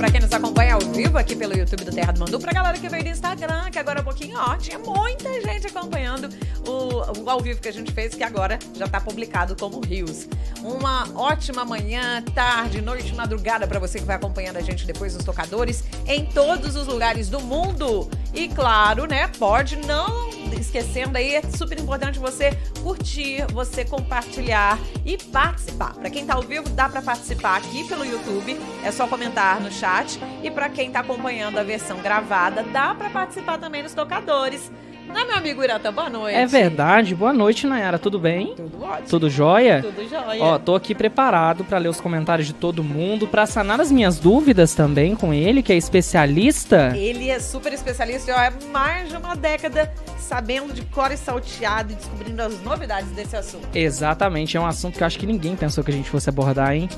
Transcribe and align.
pra 0.00 0.10
quem 0.10 0.18
nos 0.18 0.32
acompanha 0.32 0.76
ao 0.76 0.80
vivo 0.80 1.18
aqui 1.18 1.36
pelo 1.36 1.54
YouTube 1.54 1.84
do 1.84 1.92
Terra 1.92 2.10
do 2.10 2.20
Mandu, 2.20 2.40
pra 2.40 2.54
galera 2.54 2.78
que 2.78 2.88
veio 2.88 3.04
do 3.04 3.10
Instagram, 3.10 3.70
que 3.70 3.78
agora 3.78 3.98
há 3.98 4.00
um 4.00 4.04
pouquinho, 4.04 4.38
ó, 4.38 4.56
tinha 4.56 4.78
muita 4.78 5.30
gente 5.42 5.66
acompanhando 5.66 6.26
o, 6.66 7.20
o 7.20 7.28
ao 7.28 7.38
vivo 7.40 7.60
que 7.60 7.68
a 7.68 7.72
gente 7.72 7.92
fez, 7.92 8.14
que 8.14 8.24
agora 8.24 8.58
já 8.74 8.88
tá 8.88 8.98
publicado 8.98 9.54
como 9.54 9.78
Rios. 9.84 10.26
Uma 10.62 11.06
ótima 11.14 11.66
manhã, 11.66 12.24
tarde, 12.34 12.80
noite, 12.80 13.14
madrugada 13.14 13.66
pra 13.66 13.78
você 13.78 13.98
que 13.98 14.06
vai 14.06 14.16
acompanhando 14.16 14.56
a 14.56 14.62
gente 14.62 14.86
depois 14.86 15.14
nos 15.14 15.22
tocadores 15.22 15.84
em 16.06 16.24
todos 16.24 16.76
os 16.76 16.86
lugares 16.86 17.28
do 17.28 17.38
mundo. 17.38 18.08
E 18.32 18.48
claro, 18.48 19.06
né, 19.06 19.28
pode 19.38 19.76
não 19.76 20.30
esquecendo 20.60 21.16
aí, 21.16 21.34
é 21.34 21.42
super 21.42 21.78
importante 21.78 22.18
você 22.18 22.50
curtir, 22.82 23.44
você 23.52 23.84
compartilhar 23.84 24.78
e 25.04 25.16
participar. 25.16 25.94
Para 25.94 26.10
quem 26.10 26.26
tá 26.26 26.34
ao 26.34 26.42
vivo, 26.42 26.68
dá 26.70 26.88
para 26.88 27.02
participar 27.02 27.56
aqui 27.56 27.86
pelo 27.88 28.04
YouTube, 28.04 28.58
é 28.84 28.90
só 28.92 29.06
comentar 29.06 29.60
no 29.60 29.70
chat. 29.70 30.20
E 30.42 30.50
para 30.50 30.68
quem 30.68 30.90
tá 30.90 31.00
acompanhando 31.00 31.58
a 31.58 31.62
versão 31.62 31.98
gravada, 32.00 32.62
dá 32.62 32.94
para 32.94 33.10
participar 33.10 33.58
também 33.58 33.82
nos 33.82 33.94
tocadores. 33.94 34.70
Não 35.12 35.20
é, 35.20 35.24
meu 35.26 35.36
amigo 35.36 35.62
Irata? 35.62 35.90
Boa 35.90 36.08
noite. 36.08 36.36
É 36.36 36.46
verdade. 36.46 37.14
Boa 37.14 37.32
noite, 37.32 37.66
Nayara. 37.66 37.98
Tudo 37.98 38.18
bem? 38.18 38.54
Tudo 38.54 38.82
ótimo. 38.82 39.08
Tudo 39.08 39.30
jóia? 39.30 39.82
Tudo 39.82 40.08
jóia. 40.08 40.42
Ó, 40.42 40.58
tô 40.58 40.74
aqui 40.74 40.94
preparado 40.94 41.64
para 41.64 41.78
ler 41.78 41.88
os 41.88 42.00
comentários 42.00 42.46
de 42.46 42.54
todo 42.54 42.82
mundo, 42.84 43.26
para 43.26 43.46
sanar 43.46 43.80
as 43.80 43.90
minhas 43.90 44.18
dúvidas 44.18 44.74
também 44.74 45.14
com 45.16 45.32
ele, 45.34 45.62
que 45.62 45.72
é 45.72 45.76
especialista. 45.76 46.92
Ele 46.96 47.28
é 47.28 47.38
super 47.40 47.72
especialista, 47.72 48.32
ó, 48.34 48.40
é 48.40 48.52
mais 48.72 49.08
de 49.08 49.16
uma 49.16 49.34
década 49.34 49.92
sabendo 50.18 50.72
de 50.72 50.82
cor 50.82 51.10
e 51.10 51.16
salteado 51.16 51.92
e 51.92 51.96
descobrindo 51.96 52.42
as 52.42 52.60
novidades 52.62 53.10
desse 53.10 53.36
assunto. 53.36 53.66
Exatamente, 53.74 54.56
é 54.56 54.60
um 54.60 54.66
assunto 54.66 54.96
que 54.96 55.02
eu 55.02 55.06
acho 55.06 55.18
que 55.18 55.26
ninguém 55.26 55.56
pensou 55.56 55.82
que 55.82 55.90
a 55.90 55.94
gente 55.94 56.08
fosse 56.08 56.28
abordar, 56.28 56.72
hein? 56.74 56.88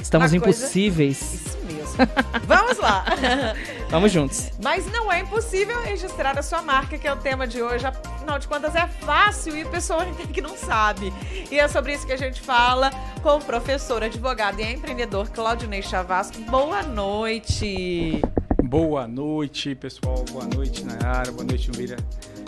Estamos 0.00 0.32
Uma 0.32 0.40
coisa- 0.40 0.60
impossíveis. 0.62 1.20
Isso. 1.34 1.56
Vamos 2.46 2.78
lá. 2.78 3.04
Vamos 3.90 4.12
juntos. 4.12 4.50
Mas 4.62 4.90
não 4.90 5.10
é 5.10 5.20
impossível 5.20 5.80
registrar 5.82 6.38
a 6.38 6.42
sua 6.42 6.62
marca, 6.62 6.98
que 6.98 7.06
é 7.06 7.12
o 7.12 7.16
tema 7.16 7.46
de 7.46 7.62
hoje. 7.62 7.86
Afinal 7.86 8.38
de 8.38 8.48
contas, 8.48 8.74
é 8.74 8.86
fácil 8.86 9.56
e 9.56 9.64
o 9.64 9.68
pessoal 9.68 10.00
tem 10.16 10.26
que 10.28 10.40
não 10.40 10.56
sabe. 10.56 11.12
E 11.50 11.58
é 11.58 11.68
sobre 11.68 11.94
isso 11.94 12.06
que 12.06 12.12
a 12.12 12.18
gente 12.18 12.40
fala 12.40 12.90
com 13.22 13.36
o 13.36 13.40
professor, 13.40 14.02
advogado 14.02 14.60
e 14.60 14.72
empreendedor 14.72 15.30
Claudinei 15.30 15.82
Chavasco. 15.82 16.40
Boa 16.42 16.82
noite. 16.82 18.20
Boa 18.62 19.06
noite, 19.06 19.74
pessoal. 19.74 20.24
Boa 20.30 20.44
noite, 20.44 20.84
Nayara. 20.84 21.30
Boa 21.30 21.44
noite, 21.44 21.70
Mira. 21.76 21.96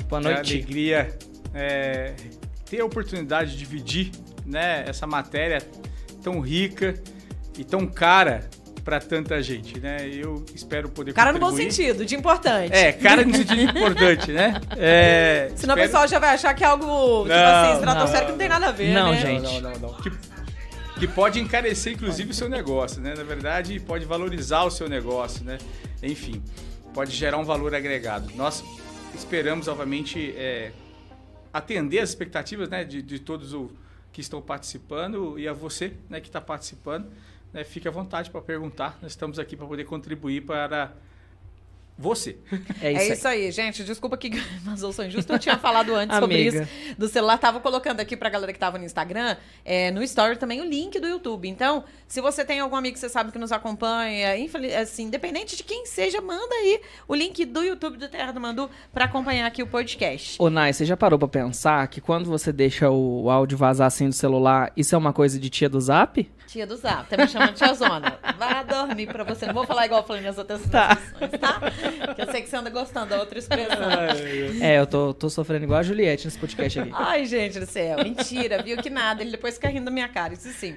Boa 0.08 0.20
noite. 0.20 0.54
alegria 0.54 1.16
é, 1.54 2.14
ter 2.68 2.80
a 2.80 2.84
oportunidade 2.84 3.52
de 3.52 3.58
dividir 3.58 4.10
né, 4.44 4.84
essa 4.86 5.06
matéria 5.06 5.62
tão 6.22 6.40
rica 6.40 6.94
e 7.56 7.64
tão 7.64 7.86
cara 7.86 8.48
para 8.88 9.00
tanta 9.00 9.42
gente, 9.42 9.78
né? 9.78 10.08
Eu 10.08 10.42
espero 10.54 10.88
poder 10.88 11.12
Cara 11.12 11.30
no 11.30 11.38
bom 11.38 11.50
contribuir. 11.50 11.70
sentido, 11.74 12.06
de 12.06 12.14
importante. 12.16 12.72
É, 12.72 12.90
cara 12.90 13.22
no 13.22 13.34
sentido 13.36 13.60
importante, 13.60 14.32
né? 14.32 14.58
É, 14.78 15.52
Senão 15.56 15.74
o 15.74 15.78
espero- 15.78 15.80
pessoal 15.82 16.08
já 16.08 16.18
vai 16.18 16.30
achar 16.30 16.54
que 16.54 16.64
é 16.64 16.66
algo, 16.66 16.86
tipo 16.86 17.28
Não, 17.28 17.34
assim, 17.34 17.74
estratosférico 17.80 18.24
que 18.24 18.30
não 18.32 18.38
tem 18.38 18.48
nada 18.48 18.68
a 18.68 18.72
ver, 18.72 18.94
Não, 18.94 19.10
né? 19.10 19.20
gente. 19.20 19.42
Não, 19.42 19.60
não, 19.60 19.70
não, 19.72 19.78
não. 19.90 19.94
Que, 20.00 20.10
que 21.00 21.06
pode 21.06 21.38
encarecer, 21.38 21.92
inclusive, 21.92 22.30
o 22.30 22.34
seu 22.34 22.48
negócio, 22.48 22.98
né? 23.02 23.12
Na 23.14 23.24
verdade, 23.24 23.78
pode 23.78 24.06
valorizar 24.06 24.64
o 24.64 24.70
seu 24.70 24.88
negócio, 24.88 25.44
né? 25.44 25.58
Enfim, 26.02 26.42
pode 26.94 27.14
gerar 27.14 27.36
um 27.36 27.44
valor 27.44 27.74
agregado. 27.74 28.32
Nós 28.36 28.64
esperamos, 29.14 29.68
obviamente, 29.68 30.32
é, 30.34 30.72
atender 31.52 31.98
as 31.98 32.08
expectativas 32.08 32.70
né, 32.70 32.84
de, 32.84 33.02
de 33.02 33.18
todos 33.18 33.52
os 33.52 33.68
que 34.12 34.22
estão 34.22 34.40
participando 34.40 35.38
e 35.38 35.46
a 35.46 35.52
você 35.52 35.92
né, 36.08 36.22
que 36.22 36.28
está 36.28 36.40
participando. 36.40 37.06
Né, 37.52 37.64
fique 37.64 37.88
à 37.88 37.90
vontade 37.90 38.30
para 38.30 38.40
perguntar. 38.40 38.98
Nós 39.00 39.12
estamos 39.12 39.38
aqui 39.38 39.56
para 39.56 39.66
poder 39.66 39.84
contribuir 39.84 40.44
para 40.44 40.92
você. 41.98 42.38
É 42.80 42.92
isso, 42.92 43.00
É 43.00 43.04
aí. 43.06 43.12
isso 43.12 43.28
aí, 43.28 43.50
gente. 43.50 43.84
Desculpa 43.84 44.16
que 44.16 44.30
mas 44.64 44.82
eu 44.82 44.92
sou 44.92 45.04
injusto. 45.04 45.32
Eu 45.32 45.38
tinha 45.38 45.58
falado 45.58 45.94
antes 45.94 46.16
sobre 46.16 46.38
isso 46.40 46.68
do 46.96 47.08
celular. 47.08 47.36
Tava 47.38 47.58
colocando 47.60 48.00
aqui 48.00 48.16
pra 48.16 48.30
galera 48.30 48.52
que 48.52 48.58
tava 48.58 48.78
no 48.78 48.84
Instagram, 48.84 49.36
é, 49.64 49.90
no 49.90 50.02
Story 50.02 50.36
também 50.36 50.60
o 50.60 50.64
link 50.64 50.98
do 51.00 51.08
YouTube. 51.08 51.48
Então, 51.48 51.82
se 52.06 52.20
você 52.20 52.44
tem 52.44 52.60
algum 52.60 52.76
amigo 52.76 52.94
que 52.94 53.00
você 53.00 53.08
sabe 53.08 53.32
que 53.32 53.38
nos 53.38 53.50
acompanha, 53.50 54.28
assim, 54.80 55.04
independente 55.04 55.56
de 55.56 55.64
quem 55.64 55.84
seja, 55.86 56.20
manda 56.20 56.54
aí 56.54 56.80
o 57.08 57.14
link 57.14 57.44
do 57.44 57.62
YouTube 57.62 57.96
do 57.96 58.08
Terra 58.08 58.32
do 58.32 58.40
Mandu 58.40 58.70
pra 58.92 59.06
acompanhar 59.06 59.46
aqui 59.46 59.62
o 59.62 59.66
podcast. 59.66 60.36
Ô, 60.40 60.48
Nai, 60.48 60.72
você 60.72 60.84
já 60.84 60.96
parou 60.96 61.18
pra 61.18 61.26
pensar 61.28 61.86
que 61.88 62.00
quando 62.00 62.26
você 62.30 62.52
deixa 62.52 62.88
o, 62.90 63.28
áudio 63.28 63.58
vazar 63.58 63.88
assim 63.88 64.08
do 64.08 64.14
celular, 64.14 64.72
isso 64.76 64.94
é 64.94 64.98
uma 64.98 65.12
coisa 65.12 65.38
de 65.38 65.50
tia 65.50 65.68
do 65.68 65.80
zap? 65.80 66.30
Tia 66.46 66.66
do 66.66 66.76
Zap, 66.76 67.06
tá 67.10 67.14
me 67.18 67.28
chamando 67.28 67.52
tia 67.52 67.74
Zona. 67.74 68.18
Vá 68.38 68.62
dormir 68.62 69.06
pra 69.06 69.22
você. 69.22 69.44
Não 69.44 69.52
vou 69.52 69.66
falar 69.66 69.84
igual 69.84 70.00
eu 70.00 70.06
falei 70.06 70.22
nas 70.22 70.38
outras 70.38 70.62
Tá. 70.62 70.96
tá? 70.96 71.60
Que 72.14 72.22
eu 72.22 72.30
sei 72.30 72.42
que 72.42 72.48
você 72.48 72.56
anda 72.56 72.70
gostando 72.70 73.06
da 73.10 73.18
outra 73.20 73.38
expressão. 73.38 73.78
É, 74.60 74.78
eu 74.78 74.86
tô, 74.86 75.12
tô 75.14 75.28
sofrendo 75.30 75.64
igual 75.64 75.80
a 75.80 75.82
Juliette 75.82 76.24
nesse 76.26 76.38
podcast 76.38 76.80
aqui. 76.80 76.90
Ai, 76.94 77.24
gente 77.26 77.58
do 77.60 77.66
céu, 77.66 77.98
mentira, 78.02 78.62
viu 78.62 78.76
que 78.78 78.90
nada. 78.90 79.22
Ele 79.22 79.30
depois 79.30 79.54
fica 79.54 79.68
rindo 79.68 79.84
da 79.86 79.90
minha 79.90 80.08
cara, 80.08 80.34
isso 80.34 80.48
sim. 80.50 80.76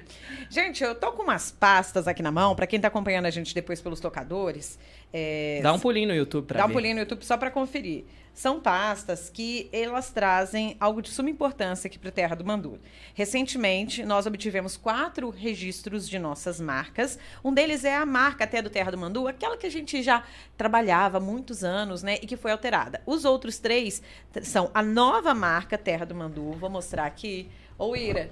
Gente, 0.50 0.82
eu 0.82 0.94
tô 0.94 1.12
com 1.12 1.22
umas 1.22 1.50
pastas 1.50 2.06
aqui 2.08 2.22
na 2.22 2.30
mão, 2.32 2.54
pra 2.54 2.66
quem 2.66 2.80
tá 2.80 2.88
acompanhando 2.88 3.26
a 3.26 3.30
gente 3.30 3.54
depois 3.54 3.80
pelos 3.80 4.00
tocadores. 4.00 4.78
é, 5.12 5.60
Dá 5.62 5.72
um 5.72 5.78
pulinho 5.78 6.08
no 6.08 6.14
YouTube 6.14 6.46
pra 6.46 6.58
Dá 6.58 6.64
um 6.64 6.68
ver. 6.68 6.74
pulinho 6.74 6.94
no 6.94 7.00
YouTube 7.00 7.24
só 7.24 7.36
pra 7.36 7.50
conferir. 7.50 8.04
São 8.34 8.60
pastas 8.60 9.28
que 9.28 9.68
elas 9.72 10.10
trazem 10.10 10.76
algo 10.80 11.02
de 11.02 11.10
suma 11.10 11.28
importância 11.28 11.86
aqui 11.86 11.98
para 11.98 12.10
Terra 12.10 12.34
do 12.34 12.44
Mandu. 12.44 12.80
Recentemente, 13.14 14.04
nós 14.04 14.24
obtivemos 14.26 14.76
quatro 14.76 15.28
registros 15.28 16.08
de 16.08 16.18
nossas 16.18 16.58
marcas. 16.58 17.18
Um 17.44 17.52
deles 17.52 17.84
é 17.84 17.94
a 17.94 18.06
marca 18.06 18.44
até 18.44 18.62
do 18.62 18.70
Terra 18.70 18.90
do 18.90 18.96
Mandu, 18.96 19.28
aquela 19.28 19.56
que 19.56 19.66
a 19.66 19.70
gente 19.70 20.02
já 20.02 20.24
trabalhava 20.56 21.18
há 21.18 21.20
muitos 21.20 21.62
anos, 21.62 22.02
né, 22.02 22.16
e 22.22 22.26
que 22.26 22.36
foi 22.36 22.52
alterada. 22.52 23.02
Os 23.04 23.24
outros 23.26 23.58
três 23.58 24.02
são 24.42 24.70
a 24.72 24.82
nova 24.82 25.34
marca 25.34 25.76
Terra 25.76 26.06
do 26.06 26.14
Mandu. 26.14 26.52
Vou 26.52 26.70
mostrar 26.70 27.04
aqui. 27.04 27.50
Ô, 27.78 27.94
Ira, 27.94 28.30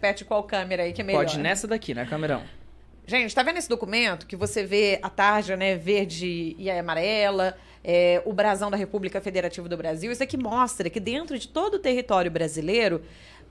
pede 0.00 0.24
qual 0.24 0.42
câmera 0.44 0.84
aí 0.84 0.92
que 0.92 1.02
é 1.02 1.04
melhor. 1.04 1.24
Pode 1.24 1.38
nessa 1.38 1.66
daqui, 1.66 1.92
né, 1.94 2.06
camerão? 2.06 2.42
Gente, 3.06 3.34
tá 3.34 3.42
vendo 3.42 3.58
esse 3.58 3.68
documento 3.68 4.26
que 4.26 4.34
você 4.34 4.64
vê 4.64 4.98
a 5.02 5.10
tarja, 5.10 5.56
né, 5.56 5.76
verde 5.76 6.56
e 6.58 6.70
amarela, 6.70 7.54
é, 7.82 8.22
o 8.24 8.32
brasão 8.32 8.70
da 8.70 8.78
República 8.78 9.20
Federativa 9.20 9.68
do 9.68 9.76
Brasil? 9.76 10.10
Isso 10.10 10.22
aqui 10.22 10.38
mostra 10.38 10.88
que 10.88 10.98
dentro 10.98 11.38
de 11.38 11.46
todo 11.46 11.74
o 11.74 11.78
território 11.78 12.30
brasileiro, 12.30 13.02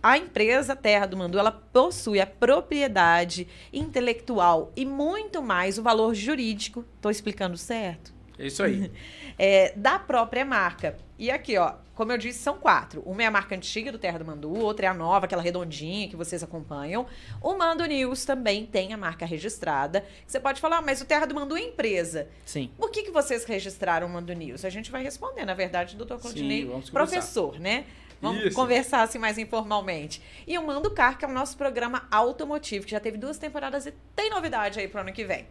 a 0.02 0.18
empresa 0.18 0.76
Terra 0.76 1.06
do 1.06 1.16
Mandu, 1.16 1.38
ela 1.38 1.52
possui 1.52 2.20
a 2.20 2.26
propriedade 2.26 3.48
intelectual 3.72 4.72
e 4.76 4.86
muito 4.86 5.42
mais 5.42 5.78
o 5.78 5.84
valor 5.84 6.16
jurídico, 6.16 6.84
tô 7.00 7.12
explicando 7.12 7.56
certo? 7.56 8.12
É 8.40 8.48
isso 8.48 8.64
aí. 8.64 8.92
é, 9.38 9.72
da 9.76 10.00
própria 10.00 10.44
marca. 10.44 10.98
E 11.20 11.30
aqui, 11.30 11.58
ó, 11.60 11.76
como 11.96 12.12
eu 12.12 12.18
disse, 12.18 12.40
são 12.40 12.58
quatro. 12.58 13.02
Uma 13.06 13.24
é 13.24 13.26
a 13.28 13.32
marca 13.32 13.56
antiga 13.56 13.92
do 13.92 13.98
Terra 13.98 14.20
do 14.20 14.26
Mandu, 14.26 14.54
outra 14.56 14.88
é 14.88 14.90
a 14.90 14.94
nova, 14.94 15.26
aquela 15.26 15.42
redondinha 15.42 16.08
que 16.08 16.16
vocês 16.16 16.42
acompanham. 16.42 17.06
O 17.42 17.54
Mando 17.56 17.86
News 17.86 18.26
também 18.26 18.66
tem 18.66 18.94
a 18.94 18.98
marca 18.98 19.26
registrada. 19.26 20.04
Você 20.26 20.40
pode 20.40 20.60
falar, 20.60 20.78
"Ah, 20.78 20.82
mas 20.82 21.02
o 21.02 21.06
Terra 21.06 21.26
do 21.26 21.36
Mandu 21.36 21.56
é 21.56 21.62
empresa. 21.62 22.28
Sim. 22.46 22.72
Por 22.78 22.90
que, 22.92 23.04
que 23.04 23.12
vocês 23.12 23.46
registraram 23.46 24.08
o 24.08 24.10
Mando 24.10 24.34
News? 24.34 24.66
A 24.66 24.70
gente 24.70 24.90
vai 24.92 25.04
responder, 25.04 25.46
na 25.46 25.54
verdade, 25.54 25.96
doutor 25.96 26.20
Claudinei, 26.20 26.66
vamos 26.66 26.90
conversar. 26.90 27.16
professor, 27.16 27.60
né? 27.60 27.86
Vamos 28.22 28.46
Isso. 28.46 28.56
conversar 28.56 29.02
assim 29.04 29.20
mais 29.20 29.38
informalmente. 29.38 30.22
E 30.48 30.58
o 30.58 30.66
Mando 30.66 30.90
Car, 30.92 31.18
que 31.18 31.26
é 31.26 31.28
o 31.28 31.32
nosso 31.32 31.58
programa 31.58 32.08
automotivo, 32.10 32.86
que 32.86 32.92
já 32.92 33.00
teve 33.00 33.18
duas 33.18 33.38
temporadas 33.38 33.86
e 33.86 33.94
tem 34.16 34.30
novidade 34.30 34.80
aí 34.80 34.88
pro 34.88 35.02
ano 35.02 35.12
que 35.12 35.26
vem. 35.26 35.46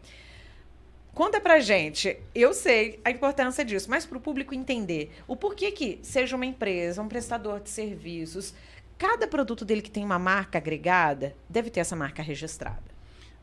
Conta 1.14 1.38
pra 1.38 1.60
gente, 1.60 2.16
eu 2.34 2.54
sei 2.54 2.98
a 3.04 3.10
importância 3.10 3.62
disso, 3.62 3.90
mas 3.90 4.06
para 4.06 4.16
o 4.16 4.20
público 4.20 4.54
entender 4.54 5.12
o 5.28 5.36
porquê 5.36 5.70
que 5.70 5.98
seja 6.02 6.34
uma 6.36 6.46
empresa, 6.46 7.02
um 7.02 7.08
prestador 7.08 7.60
de 7.60 7.68
serviços, 7.68 8.54
cada 8.96 9.26
produto 9.26 9.62
dele 9.62 9.82
que 9.82 9.90
tem 9.90 10.04
uma 10.04 10.18
marca 10.18 10.56
agregada 10.56 11.34
deve 11.50 11.68
ter 11.68 11.80
essa 11.80 11.94
marca 11.94 12.22
registrada. 12.22 12.82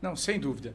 Não, 0.02 0.16
sem 0.16 0.40
dúvida. 0.40 0.74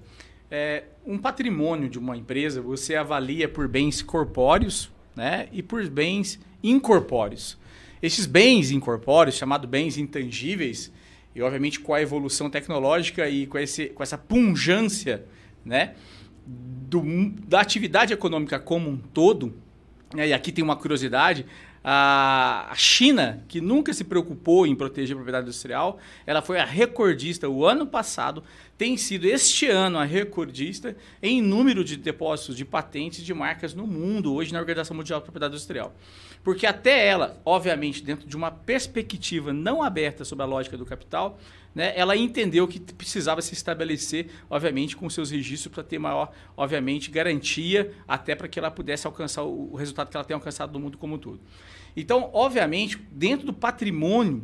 É, 0.50 0.86
um 1.06 1.18
patrimônio 1.18 1.90
de 1.90 2.00
uma 2.00 2.16
empresa 2.16 2.62
você 2.62 2.96
avalia 2.96 3.50
por 3.50 3.68
bens 3.68 4.02
corpóreos 4.02 4.90
né, 5.14 5.50
e 5.52 5.62
por 5.62 5.86
bens 5.90 6.40
incorpóreos. 6.64 7.58
Esses 8.02 8.26
bens 8.26 8.72
incorpóreos, 8.72 9.36
chamados 9.36 9.70
bens 9.70 9.98
intangíveis, 9.98 10.94
e 11.36 11.42
obviamente 11.42 11.80
com 11.80 11.94
a 11.94 12.02
evolução 12.02 12.50
tecnológica 12.50 13.28
e 13.28 13.48
com, 13.48 13.58
esse, 13.58 13.88
com 13.88 14.02
essa 14.02 14.18
punjância 14.18 15.26
né, 15.66 15.96
do, 16.46 17.02
da 17.48 17.62
atividade 17.62 18.14
econômica 18.14 18.60
como 18.60 18.90
um 18.90 18.98
todo, 18.98 19.54
né, 20.14 20.28
e 20.28 20.34
aqui 20.34 20.52
tem 20.52 20.64
uma 20.64 20.76
curiosidade, 20.76 21.46
a 21.88 22.74
China, 22.76 23.44
que 23.48 23.62
nunca 23.62 23.94
se 23.94 24.04
preocupou 24.04 24.66
em 24.66 24.76
proteger 24.76 25.14
a 25.14 25.18
propriedade 25.18 25.46
industrial, 25.46 26.00
ela 26.26 26.42
foi 26.42 26.60
a 26.60 26.66
recordista 26.66 27.48
o 27.48 27.64
ano 27.64 27.86
passado, 27.86 28.44
tem 28.76 28.98
sido 28.98 29.26
este 29.26 29.68
ano 29.68 30.00
a 30.00 30.04
recordista 30.04 30.98
em 31.22 31.44
número 31.44 31.84
de 31.84 31.96
depósitos 31.96 32.58
de 32.58 32.66
patentes 32.66 33.24
de 33.24 33.34
marcas 33.36 33.76
no 33.76 33.86
mundo, 33.86 34.34
hoje 34.34 34.52
na 34.52 34.60
Organização 34.60 34.98
Mundial 34.98 35.20
de 35.20 35.26
Propriedade 35.26 35.54
Industrial. 35.54 35.96
Porque 36.44 36.66
até 36.66 37.06
ela, 37.06 37.40
obviamente, 37.46 38.04
dentro 38.04 38.28
de 38.28 38.36
uma 38.36 38.50
perspectiva 38.50 39.54
não 39.54 39.84
aberta 39.84 40.26
sobre 40.26 40.42
a 40.42 40.48
lógica 40.48 40.76
do 40.76 40.88
capital, 40.88 41.40
né, 41.76 41.92
ela 41.94 42.16
entendeu 42.16 42.66
que 42.66 42.80
precisava 42.80 43.42
se 43.42 43.54
estabelecer, 43.54 44.30
obviamente, 44.50 44.96
com 44.96 45.10
seus 45.10 45.30
registros 45.30 45.74
para 45.74 45.84
ter 45.84 46.00
maior, 46.00 46.32
obviamente, 46.56 47.12
garantia, 47.12 47.94
até 48.08 48.34
para 48.34 48.48
que 48.48 48.58
ela 48.58 48.72
pudesse 48.72 49.06
alcançar 49.06 49.44
o, 49.44 49.76
resultado 49.76 50.10
que 50.10 50.16
ela 50.16 50.24
tem 50.24 50.34
alcançado 50.34 50.72
no 50.72 50.80
mundo 50.80 50.98
como 50.98 51.16
um 51.16 51.18
todo. 51.18 51.42
Então, 51.96 52.30
obviamente, 52.34 52.98
dentro 53.12 53.46
do 53.46 53.54
patrimônio 53.54 54.42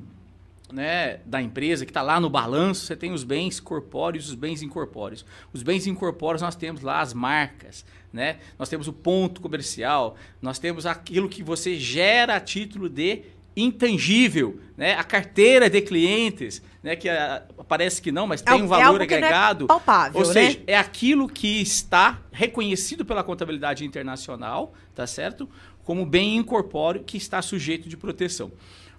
né, 0.74 1.22
da 1.26 1.42
empresa, 1.42 1.86
que 1.86 1.92
está 1.92 2.02
lá 2.02 2.20
no 2.20 2.30
balanço, 2.30 2.86
você 2.86 2.98
tem 2.98 3.14
os 3.14 3.24
bens 3.24 3.62
corpóreos 3.62 4.26
e 4.26 4.30
os 4.30 4.36
bens 4.36 4.62
incorpóreos. 4.62 5.26
Os 5.54 5.64
bens 5.64 5.88
incorpóreos 5.88 6.42
nós 6.42 6.56
temos 6.56 6.82
lá 6.82 7.00
as 7.00 7.14
marcas, 7.14 7.86
né? 8.12 8.40
nós 8.60 8.68
temos 8.68 8.90
o 8.90 8.94
ponto 8.94 9.40
comercial, 9.40 10.16
nós 10.42 10.60
temos 10.60 10.86
aquilo 10.86 11.30
que 11.30 11.44
você 11.44 11.78
gera 11.78 12.36
a 12.36 12.40
título 12.42 12.90
de 12.90 13.24
intangível, 13.56 14.60
né? 14.78 14.94
a 14.96 15.04
carteira 15.04 15.70
de 15.70 15.82
clientes, 15.82 16.62
né? 16.82 16.96
que 16.96 17.10
a, 17.10 17.44
ah, 17.58 17.64
parece 17.64 18.02
que 18.02 18.12
não, 18.12 18.26
mas 18.26 18.42
tem 18.42 18.60
é, 18.60 18.64
um 18.64 18.68
valor 18.68 19.02
é 19.02 19.04
agregado. 19.04 19.66
É 19.66 19.68
palpável, 19.68 20.20
Ou 20.20 20.26
seja, 20.26 20.58
né? 20.60 20.64
é 20.68 20.78
aquilo 20.78 21.28
que 21.28 21.62
está 21.62 22.22
reconhecido 22.32 23.04
pela 23.04 23.24
contabilidade 23.24 23.86
internacional, 23.86 24.74
tá 24.96 25.06
certo? 25.06 25.50
Como 25.84 26.06
bem 26.06 26.38
incorpóreo 26.38 27.04
que 27.04 27.18
está 27.18 27.42
sujeito 27.42 27.90
de 27.90 27.98
proteção. 27.98 28.52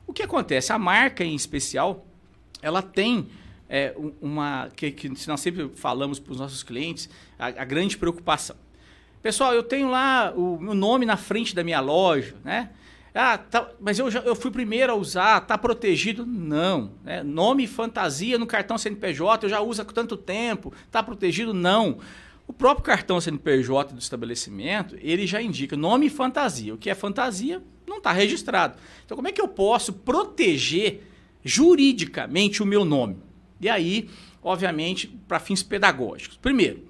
O 0.06 0.12
que 0.12 0.22
acontece? 0.22 0.72
A 0.72 0.78
marca 0.78 1.24
em 1.24 1.34
especial, 1.34 2.06
ela 2.60 2.82
tem 2.82 3.28
é, 3.68 3.94
uma. 4.20 4.68
Que, 4.76 4.90
que 4.90 5.08
nós 5.26 5.40
sempre 5.40 5.70
falamos 5.74 6.18
para 6.18 6.32
os 6.32 6.38
nossos 6.38 6.62
clientes, 6.62 7.08
a, 7.38 7.46
a, 7.46 7.64
grande 7.64 7.96
preocupação. 7.96 8.56
Pessoal, 9.22 9.54
eu 9.54 9.62
tenho 9.62 9.88
lá 9.88 10.32
o 10.36 10.58
meu 10.60 10.74
nome 10.74 11.06
na 11.06 11.16
frente 11.16 11.54
da 11.54 11.64
minha 11.64 11.80
loja, 11.80 12.36
né? 12.44 12.68
Ah, 13.14 13.36
tá, 13.36 13.68
mas 13.78 13.98
eu, 13.98 14.10
já, 14.10 14.20
eu 14.20 14.34
fui 14.34 14.50
primeiro 14.50 14.92
a 14.92 14.94
usar, 14.94 15.40
tá 15.40 15.58
protegido? 15.58 16.24
Não. 16.24 16.92
Né? 17.04 17.22
Nome 17.22 17.66
fantasia 17.66 18.38
no 18.38 18.46
cartão 18.46 18.78
CNPJ, 18.78 19.44
eu 19.44 19.50
já 19.50 19.60
uso 19.60 19.82
há 19.82 19.84
tanto 19.84 20.16
tempo, 20.16 20.72
tá 20.90 21.02
protegido? 21.02 21.52
Não. 21.52 21.98
O 22.46 22.52
próprio 22.52 22.84
cartão 22.84 23.20
CNPJ 23.20 23.94
do 23.94 24.00
estabelecimento, 24.00 24.96
ele 25.00 25.26
já 25.26 25.40
indica 25.40 25.76
nome 25.76 26.08
fantasia. 26.08 26.74
O 26.74 26.78
que 26.78 26.90
é 26.90 26.94
fantasia 26.94 27.62
não 27.86 27.98
está 27.98 28.12
registrado. 28.12 28.78
Então, 29.04 29.16
como 29.16 29.28
é 29.28 29.32
que 29.32 29.40
eu 29.40 29.48
posso 29.48 29.92
proteger 29.92 31.02
juridicamente 31.44 32.62
o 32.62 32.66
meu 32.66 32.84
nome? 32.84 33.18
E 33.60 33.68
aí, 33.68 34.08
obviamente, 34.42 35.06
para 35.28 35.38
fins 35.38 35.62
pedagógicos. 35.62 36.36
Primeiro, 36.36 36.84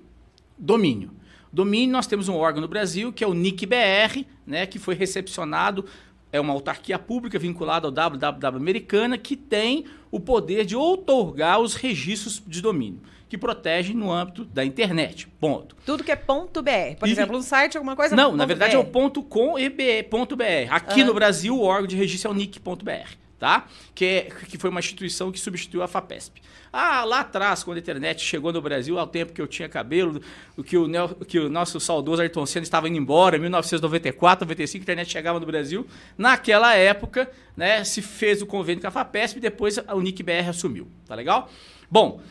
domínio. 0.56 1.10
Domínio, 1.52 1.92
nós 1.92 2.06
temos 2.06 2.28
um 2.28 2.34
órgão 2.34 2.62
no 2.62 2.68
Brasil, 2.68 3.12
que 3.12 3.22
é 3.22 3.26
o 3.26 3.34
NICBR, 3.34 4.26
né, 4.46 4.64
que 4.64 4.78
foi 4.78 4.94
recepcionado, 4.94 5.84
é 6.32 6.40
uma 6.40 6.52
autarquia 6.52 6.98
pública 6.98 7.38
vinculada 7.38 7.86
ao 7.86 7.92
www 7.92 8.56
americana, 8.56 9.18
que 9.18 9.36
tem 9.36 9.84
o 10.10 10.18
poder 10.18 10.64
de 10.64 10.74
outorgar 10.74 11.60
os 11.60 11.74
registros 11.74 12.42
de 12.46 12.60
domínio 12.60 13.00
que 13.28 13.38
protege 13.38 13.94
no 13.94 14.12
âmbito 14.12 14.44
da 14.44 14.62
internet. 14.62 15.26
Ponto. 15.40 15.74
Tudo 15.86 16.04
que 16.04 16.12
é 16.12 16.16
ponto 16.16 16.60
.br. 16.62 16.96
Por 16.98 17.08
e... 17.08 17.12
exemplo, 17.12 17.38
um 17.38 17.40
site, 17.40 17.78
alguma 17.78 17.96
coisa? 17.96 18.14
Não, 18.14 18.36
na 18.36 18.44
verdade 18.44 18.72
BR. 18.72 18.76
é 18.76 18.78
o 18.78 18.84
ponto 18.84 19.22
.com 19.22 19.58
e 19.58 20.02
ponto 20.02 20.36
.br. 20.36 20.68
Aqui 20.68 21.02
no 21.02 21.14
Brasil, 21.14 21.56
o 21.56 21.62
órgão 21.62 21.86
de 21.86 21.96
registro 21.96 22.30
é 22.30 22.34
o 22.34 22.36
nick.br. 22.36 23.16
Tá? 23.38 23.66
Que, 23.94 24.04
é, 24.04 24.22
que 24.46 24.58
foi 24.58 24.68
uma 24.68 24.80
instituição 24.80 25.32
que 25.32 25.40
substituiu 25.40 25.82
a 25.82 25.88
FAPESP. 25.88 26.42
Ah, 26.72 27.04
lá 27.04 27.20
atrás, 27.20 27.62
quando 27.62 27.76
a 27.76 27.80
internet 27.80 28.22
chegou 28.22 28.50
no 28.50 28.62
Brasil, 28.62 28.98
ao 28.98 29.06
tempo 29.06 29.32
que 29.34 29.42
eu 29.42 29.46
tinha 29.46 29.68
cabelo, 29.68 30.22
que 30.64 30.78
o, 30.78 30.88
que 31.26 31.38
o 31.38 31.50
nosso 31.50 31.78
saudoso 31.78 32.22
Ayrton 32.22 32.46
Senna 32.46 32.62
estava 32.62 32.88
indo 32.88 32.96
embora, 32.96 33.36
em 33.36 33.40
1994, 33.40 34.46
95, 34.46 34.80
a 34.80 34.84
internet 34.84 35.10
chegava 35.10 35.38
no 35.38 35.44
Brasil. 35.44 35.86
Naquela 36.16 36.74
época, 36.74 37.30
né, 37.54 37.84
se 37.84 38.00
fez 38.00 38.40
o 38.40 38.46
convênio 38.46 38.80
com 38.80 38.88
a 38.88 38.90
FAPESP 38.90 39.36
e 39.36 39.40
depois 39.40 39.76
o 39.76 40.00
NIC-BR 40.00 40.48
assumiu. 40.48 40.88
Tá 41.06 41.14
legal? 41.14 41.50
Bom, 41.90 42.22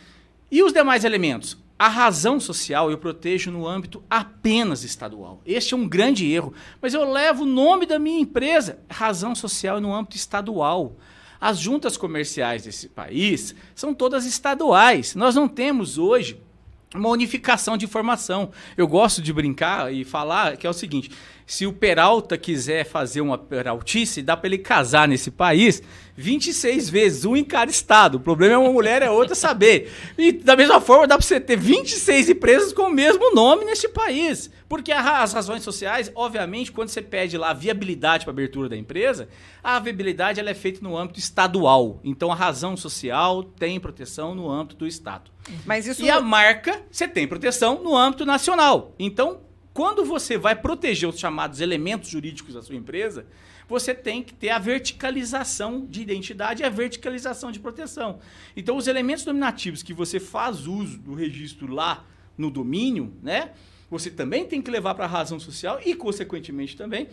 e 0.50 0.64
os 0.64 0.74
demais 0.74 1.06
elementos? 1.06 1.56
A 1.78 1.88
razão 1.88 2.40
social 2.40 2.92
eu 2.92 2.98
protejo 2.98 3.50
no 3.50 3.68
âmbito 3.68 4.04
apenas 4.08 4.84
estadual. 4.84 5.42
Este 5.46 5.74
é 5.74 5.78
um 5.78 5.88
grande 5.88 6.32
erro. 6.32 6.54
Mas 6.80 6.94
eu 6.94 7.12
levo 7.12 7.44
o 7.44 7.48
nome 7.48 7.88
da 7.88 7.98
minha 7.98 8.20
empresa. 8.20 8.80
Razão 8.88 9.34
social 9.34 9.82
no 9.82 9.92
âmbito 9.92 10.16
estadual. 10.16 10.96
As 11.42 11.58
juntas 11.58 11.98
comerciais 11.98 12.64
desse 12.64 12.88
país 12.88 13.56
são 13.74 13.96
todas 13.96 14.28
estaduais. 14.28 15.16
Nós 15.16 15.34
não 15.34 15.48
temos 15.48 15.98
hoje 15.98 16.40
uma 16.94 17.10
unificação 17.10 17.76
de 17.76 17.86
informação. 17.86 18.52
Eu 18.78 18.88
gosto 18.88 19.24
de 19.24 19.34
brincar 19.34 19.92
e 19.92 20.04
falar 20.04 20.56
que 20.56 20.68
é 20.68 20.70
o 20.70 20.74
seguinte: 20.74 21.10
se 21.52 21.68
o 21.68 21.74
Peralta 21.74 22.38
quiser 22.38 22.86
fazer 22.86 23.20
uma 23.20 23.38
peraltice, 23.38 24.22
dá 24.22 24.38
para 24.38 24.48
ele 24.48 24.58
casar 24.58 25.06
nesse 25.06 25.30
país 25.30 25.84
26 26.16 26.90
vezes, 26.90 27.26
um 27.26 27.36
em 27.36 27.44
cada 27.44 27.70
estado. 27.70 28.16
O 28.16 28.20
problema 28.22 28.54
é 28.54 28.58
uma 28.58 28.72
mulher, 28.72 29.02
é 29.02 29.12
outra 29.12 29.36
saber. 29.36 29.92
E 30.18 30.32
da 30.32 30.56
mesma 30.56 30.80
forma, 30.80 31.06
dá 31.06 31.18
para 31.18 31.28
você 31.28 31.42
ter 31.42 31.58
26 31.58 32.30
empresas 32.30 32.72
com 32.72 32.84
o 32.84 32.90
mesmo 32.90 33.36
nome 33.36 33.66
neste 33.66 33.90
país. 33.90 34.50
Porque 34.70 34.94
as 34.94 35.34
razões 35.34 35.62
sociais, 35.62 36.10
obviamente, 36.16 36.72
quando 36.72 36.88
você 36.88 37.02
pede 37.02 37.38
lá 37.38 37.50
a 37.50 37.54
viabilidade 37.54 38.24
para 38.24 38.32
abertura 38.32 38.70
da 38.70 38.78
empresa, 38.78 39.28
a 39.62 39.78
viabilidade 39.78 40.40
ela 40.40 40.52
é 40.52 40.54
feita 40.54 40.80
no 40.82 40.98
âmbito 40.98 41.20
estadual. 41.20 42.00
Então 42.02 42.32
a 42.32 42.36
razão 42.36 42.78
social 42.78 43.44
tem 43.44 43.78
proteção 43.78 44.34
no 44.34 44.50
âmbito 44.50 44.78
do 44.78 44.88
estado. 44.88 45.30
Mas 45.66 45.86
isso 45.86 46.02
E 46.02 46.10
a 46.10 46.22
marca, 46.22 46.82
você 46.90 47.10
tem 47.10 47.28
proteção 47.28 47.84
no 47.84 47.94
âmbito 47.94 48.26
nacional. 48.26 48.96
Então, 48.98 49.51
quando 49.74 50.04
você 50.04 50.38
vai 50.38 50.56
proteger 50.56 51.08
os 51.08 51.20
chamados 51.20 51.62
elementos 51.62 52.10
jurídicos 52.10 52.54
da 52.54 52.62
sua 52.62 52.76
empresa, 52.76 53.26
você 53.68 53.96
tem 53.96 54.22
que 54.22 54.34
ter 54.34 54.50
a 54.50 54.60
verticalização 54.60 55.86
de 55.86 56.02
identidade 56.02 56.62
e 56.62 56.66
a 56.66 56.70
verticalização 56.70 57.52
de 57.52 57.60
proteção. 57.60 58.20
Então, 58.56 58.76
os 58.76 58.88
elementos 58.88 59.24
dominativos 59.24 59.82
que 59.82 59.94
você 59.94 60.20
faz 60.20 60.68
uso 60.68 60.98
do 60.98 61.14
registro 61.14 61.72
lá 61.74 62.06
no 62.38 62.52
domínio, 62.52 63.14
né? 63.24 63.52
Você 63.90 64.10
também 64.10 64.46
tem 64.46 64.62
que 64.62 64.72
levar 64.72 64.96
para 64.96 65.06
a 65.06 65.08
razão 65.08 65.40
social 65.40 65.80
e, 65.86 65.96
consequentemente, 65.96 66.76
também 66.76 67.08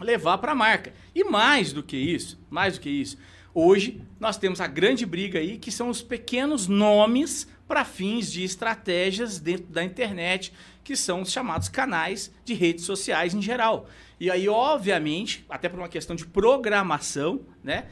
levar 0.00 0.38
para 0.38 0.52
a 0.52 0.54
marca. 0.54 0.92
E 1.14 1.24
mais 1.24 1.72
do 1.72 1.82
que 1.82 1.96
isso, 1.96 2.38
mais 2.50 2.74
do 2.74 2.80
que 2.80 2.90
isso, 2.90 3.16
hoje 3.54 4.00
nós 4.18 4.36
temos 4.36 4.60
a 4.60 4.66
grande 4.66 5.06
briga 5.06 5.38
aí 5.38 5.58
que 5.58 5.70
são 5.70 5.88
os 5.88 6.02
pequenos 6.02 6.66
nomes 6.66 7.46
para 7.66 7.84
fins 7.84 8.30
de 8.30 8.42
estratégias 8.42 9.38
dentro 9.38 9.66
da 9.66 9.82
internet, 9.82 10.52
que 10.84 10.94
são 10.94 11.22
os 11.22 11.32
chamados 11.32 11.68
canais 11.68 12.30
de 12.44 12.52
redes 12.54 12.84
sociais 12.84 13.34
em 13.34 13.42
geral. 13.42 13.88
E 14.20 14.30
aí, 14.30 14.48
obviamente, 14.48 15.44
até 15.48 15.68
por 15.68 15.78
uma 15.78 15.88
questão 15.88 16.14
de 16.14 16.26
programação, 16.26 17.40
né? 17.62 17.86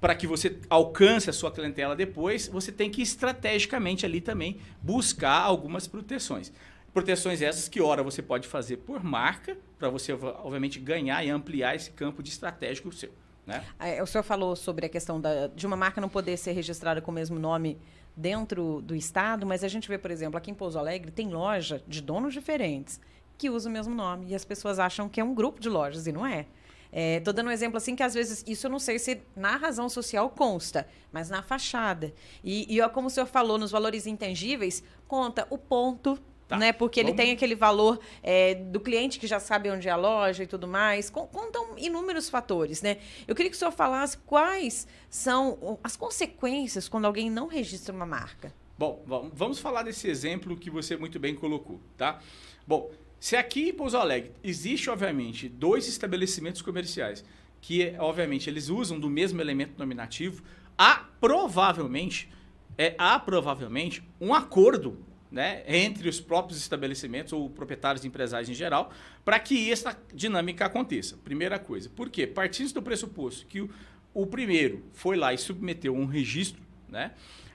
Para 0.00 0.14
que 0.14 0.26
você 0.26 0.58
alcance 0.68 1.30
a 1.30 1.32
sua 1.32 1.50
clientela 1.50 1.96
depois, 1.96 2.48
você 2.48 2.70
tem 2.70 2.90
que 2.90 3.00
estrategicamente 3.00 4.04
ali 4.04 4.20
também 4.20 4.58
buscar 4.82 5.40
algumas 5.40 5.86
proteções. 5.86 6.52
Proteções 6.92 7.40
essas 7.40 7.68
que, 7.68 7.80
ora, 7.80 8.02
você 8.02 8.20
pode 8.20 8.46
fazer 8.46 8.78
por 8.78 9.02
marca, 9.02 9.56
para 9.78 9.88
você, 9.88 10.12
obviamente, 10.12 10.78
ganhar 10.78 11.24
e 11.24 11.30
ampliar 11.30 11.74
esse 11.74 11.90
campo 11.90 12.22
de 12.22 12.28
estratégico 12.28 12.92
seu. 12.92 13.10
Né? 13.46 13.64
É, 13.78 14.02
o 14.02 14.06
senhor 14.06 14.22
falou 14.22 14.54
sobre 14.56 14.86
a 14.86 14.88
questão 14.88 15.20
da, 15.20 15.48
de 15.48 15.66
uma 15.66 15.76
marca 15.76 16.00
não 16.00 16.08
poder 16.08 16.36
ser 16.36 16.52
registrada 16.52 17.00
com 17.00 17.10
o 17.10 17.14
mesmo 17.14 17.38
nome 17.38 17.78
dentro 18.16 18.80
do 18.82 18.94
estado, 18.94 19.46
mas 19.46 19.64
a 19.64 19.68
gente 19.68 19.88
vê, 19.88 19.98
por 19.98 20.10
exemplo, 20.10 20.38
aqui 20.38 20.50
em 20.50 20.54
Pouso 20.54 20.78
Alegre 20.78 21.10
tem 21.10 21.28
loja 21.28 21.82
de 21.86 22.00
donos 22.00 22.32
diferentes 22.32 23.00
que 23.36 23.50
usa 23.50 23.68
o 23.68 23.72
mesmo 23.72 23.94
nome. 23.94 24.28
E 24.28 24.34
as 24.34 24.44
pessoas 24.44 24.78
acham 24.78 25.08
que 25.08 25.20
é 25.20 25.24
um 25.24 25.34
grupo 25.34 25.60
de 25.60 25.68
lojas, 25.68 26.06
e 26.06 26.12
não 26.12 26.24
é. 26.24 26.46
Estou 26.92 27.32
é, 27.32 27.34
dando 27.34 27.48
um 27.48 27.50
exemplo 27.50 27.76
assim 27.76 27.96
que 27.96 28.04
às 28.04 28.14
vezes 28.14 28.44
isso 28.46 28.68
eu 28.68 28.70
não 28.70 28.78
sei 28.78 29.00
se 29.00 29.20
na 29.34 29.56
razão 29.56 29.88
social 29.88 30.30
consta, 30.30 30.86
mas 31.10 31.28
na 31.28 31.42
fachada. 31.42 32.14
E, 32.42 32.78
e 32.78 32.88
como 32.90 33.08
o 33.08 33.10
senhor 33.10 33.26
falou, 33.26 33.58
nos 33.58 33.72
valores 33.72 34.06
intangíveis, 34.06 34.84
conta 35.08 35.44
o 35.50 35.58
ponto 35.58 36.16
Tá. 36.46 36.58
Né? 36.58 36.72
Porque 36.72 37.02
Vamos... 37.02 37.18
ele 37.18 37.24
tem 37.24 37.32
aquele 37.32 37.54
valor 37.54 37.98
é, 38.22 38.54
do 38.54 38.78
cliente 38.78 39.18
que 39.18 39.26
já 39.26 39.40
sabe 39.40 39.70
onde 39.70 39.88
é 39.88 39.90
a 39.90 39.96
loja 39.96 40.42
e 40.42 40.46
tudo 40.46 40.68
mais. 40.68 41.08
Contam 41.08 41.78
inúmeros 41.78 42.28
fatores, 42.28 42.82
né? 42.82 42.98
Eu 43.26 43.34
queria 43.34 43.50
que 43.50 43.56
o 43.56 43.58
senhor 43.58 43.72
falasse 43.72 44.18
quais 44.18 44.86
são 45.08 45.78
as 45.82 45.96
consequências 45.96 46.88
quando 46.88 47.06
alguém 47.06 47.30
não 47.30 47.46
registra 47.46 47.94
uma 47.94 48.06
marca. 48.06 48.52
Bom, 48.76 49.02
vamos 49.32 49.58
falar 49.58 49.84
desse 49.84 50.08
exemplo 50.08 50.56
que 50.56 50.68
você 50.68 50.96
muito 50.96 51.18
bem 51.18 51.34
colocou, 51.34 51.80
tá? 51.96 52.20
Bom, 52.66 52.90
se 53.20 53.36
aqui 53.36 53.68
em 53.68 53.72
Pouso 53.72 53.96
Alegre 53.96 54.32
existe, 54.42 54.90
obviamente, 54.90 55.48
dois 55.48 55.88
estabelecimentos 55.88 56.60
comerciais 56.60 57.24
que, 57.60 57.94
obviamente, 57.98 58.50
eles 58.50 58.68
usam 58.68 59.00
do 59.00 59.08
mesmo 59.08 59.40
elemento 59.40 59.78
nominativo, 59.78 60.42
há 60.76 61.06
provavelmente, 61.18 62.28
é, 62.76 62.94
há 62.98 63.18
provavelmente 63.18 64.02
um 64.20 64.34
acordo 64.34 64.98
né, 65.34 65.64
entre 65.66 66.08
os 66.08 66.20
próprios 66.20 66.60
estabelecimentos 66.60 67.32
ou 67.32 67.50
proprietários 67.50 68.04
e 68.04 68.06
empresários 68.06 68.48
em 68.48 68.54
geral, 68.54 68.92
para 69.24 69.36
que 69.40 69.70
essa 69.72 69.98
dinâmica 70.14 70.64
aconteça. 70.64 71.16
Primeira 71.16 71.58
coisa. 71.58 71.90
Por 71.90 72.08
quê? 72.08 72.24
Partindo 72.24 72.72
do 72.72 72.80
pressuposto 72.80 73.44
que 73.46 73.60
o, 73.60 73.68
o 74.14 74.26
primeiro 74.28 74.84
foi 74.92 75.16
lá 75.16 75.34
e 75.34 75.38
submeteu 75.38 75.92
um 75.92 76.06
registro, 76.06 76.62
né? 76.88 77.10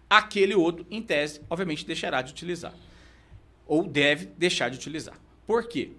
aquele 0.09 0.55
outro, 0.55 0.85
em 0.91 1.01
tese, 1.01 1.39
obviamente 1.49 1.85
deixará 1.85 2.21
de 2.21 2.33
utilizar. 2.33 2.73
Ou 3.65 3.87
deve 3.87 4.25
deixar 4.25 4.67
de 4.67 4.75
utilizar. 4.75 5.17
Por 5.47 5.65
quê? 5.65 5.91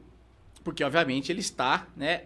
Porque, 0.62 0.84
obviamente, 0.84 1.32
ele 1.32 1.40
está, 1.40 1.86
né, 1.96 2.24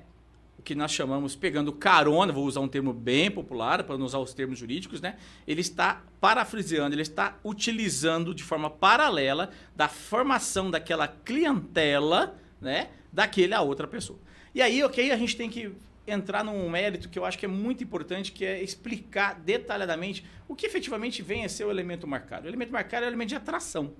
que 0.64 0.75
nós 0.75 0.90
chamamos, 0.90 1.37
pegando 1.37 1.73
carona, 1.73 2.33
vou 2.33 2.47
usar 2.47 2.61
um 2.61 2.68
termo 2.68 2.92
bem 2.92 3.30
popular, 3.30 3.85
para 3.85 3.99
não 3.99 4.06
usar 4.06 4.18
os 4.18 4.33
termos 4.33 4.59
jurídicos, 4.59 5.00
né? 5.00 5.16
Ele 5.47 5.61
está 5.61 6.02
parafraseando, 6.21 6.94
ele 6.94 7.02
está 7.02 7.37
utilizando 7.44 8.35
de 8.35 8.42
forma 8.42 8.71
paralela 8.71 9.50
da 9.76 9.88
formação 9.88 10.71
daquela 10.71 11.06
clientela, 11.06 12.37
né, 12.61 12.88
daquele 13.12 13.52
a 13.52 13.61
outra 13.61 13.87
pessoa. 13.87 14.18
E 14.54 14.62
aí, 14.62 14.83
ok, 14.83 15.12
a 15.12 15.16
gente 15.16 15.37
tem 15.37 15.50
que 15.50 15.71
entrar 16.06 16.42
num 16.42 16.68
mérito 16.68 17.09
que 17.09 17.18
eu 17.18 17.25
acho 17.25 17.38
que 17.38 17.44
é 17.44 17.49
muito 17.49 17.85
importante, 17.85 18.33
que 18.33 18.44
é 18.44 18.62
explicar 18.62 19.35
detalhadamente 19.40 20.25
o 20.49 20.54
que 20.54 20.66
efetivamente 20.66 21.23
vem 21.23 21.44
a 21.44 21.49
ser 21.49 21.64
o 21.64 21.71
elemento 21.71 22.06
marcado. 22.06 22.47
O 22.47 22.49
elemento 22.49 22.73
marcado 22.73 23.04
é 23.04 23.09
o 23.09 23.11
elemento 23.11 23.30
de 23.30 23.37
atração. 23.37 23.92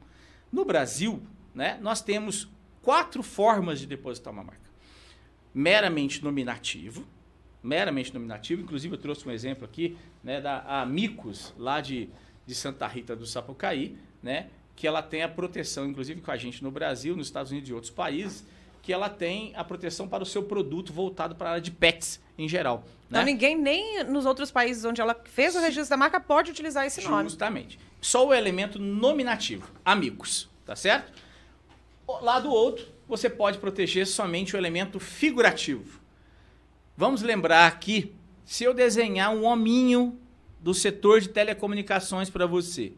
No 0.51 0.65
Brasil, 0.65 1.23
né, 1.55 1.79
nós 1.83 2.01
temos 2.01 2.49
quatro 2.81 3.23
formas 3.23 3.79
de 3.81 3.87
depositar 3.87 4.33
uma 4.33 4.45
marca. 4.45 4.74
Meramente 5.55 6.23
nominativo, 6.23 7.07
meramente 7.63 8.13
nominativo, 8.13 8.61
inclusive 8.63 8.95
eu 8.95 8.99
trouxe 8.99 9.27
um 9.27 9.31
exemplo 9.31 9.65
aqui 9.65 9.97
né, 10.23 10.41
da 10.41 10.83
Amicus, 10.83 11.55
lá 11.57 11.81
de, 11.81 12.11
de 12.47 12.55
Santa 12.55 12.87
Rita 12.87 13.17
do 13.17 13.27
Sapucaí, 13.27 13.97
né, 14.23 14.49
que 14.77 14.87
ela 14.87 15.03
tem 15.03 15.23
a 15.23 15.29
proteção, 15.29 15.87
inclusive 15.87 16.21
com 16.21 16.31
a 16.31 16.37
gente 16.37 16.63
no 16.63 16.71
Brasil, 16.71 17.17
nos 17.17 17.29
Estados 17.29 17.53
Unidos 17.53 17.71
e 17.71 17.73
outros 17.73 17.91
países, 17.91 18.45
que 18.83 18.93
ela 18.93 19.09
tem 19.09 19.53
a 19.57 19.65
proteção 19.65 20.07
para 20.07 20.23
o 20.23 20.27
seu 20.27 20.43
produto 20.43 20.93
voltado 20.93 21.35
para 21.35 21.49
a 21.49 21.53
área 21.53 21.63
de 21.63 21.71
pets 21.71 22.21
em 22.37 22.47
geral. 22.47 22.85
Então 23.09 23.21
né? 23.21 23.27
ninguém, 23.27 23.57
nem 23.57 24.05
nos 24.05 24.27
outros 24.27 24.51
países 24.51 24.85
onde 24.85 25.01
ela 25.01 25.19
fez 25.25 25.55
o 25.57 25.61
registro 25.61 25.91
da 25.91 25.97
marca, 25.97 26.21
pode 26.21 26.51
utilizar 26.51 26.85
esse 26.85 27.03
nome. 27.09 27.25
Justamente. 27.25 27.79
Só 28.01 28.27
o 28.27 28.35
elemento 28.35 28.79
nominativo, 28.79 29.71
amigos, 29.83 30.51
tá 30.67 30.77
certo? 30.77 31.13
Lá 32.07 32.39
do 32.39 32.51
outro, 32.51 32.87
você 33.09 33.29
pode 33.29 33.59
proteger 33.59 34.07
somente 34.07 34.55
o 34.55 34.59
elemento 34.59 34.99
figurativo. 35.01 36.01
Vamos 36.97 37.23
lembrar 37.23 37.67
aqui, 37.67 38.13
se 38.45 38.65
eu 38.65 38.73
desenhar 38.73 39.31
um 39.35 39.45
hominho 39.45 40.19
do 40.61 40.73
setor 40.73 41.21
de 41.21 41.29
telecomunicações 41.29 42.31
para 42.31 42.47
você, 42.47 42.93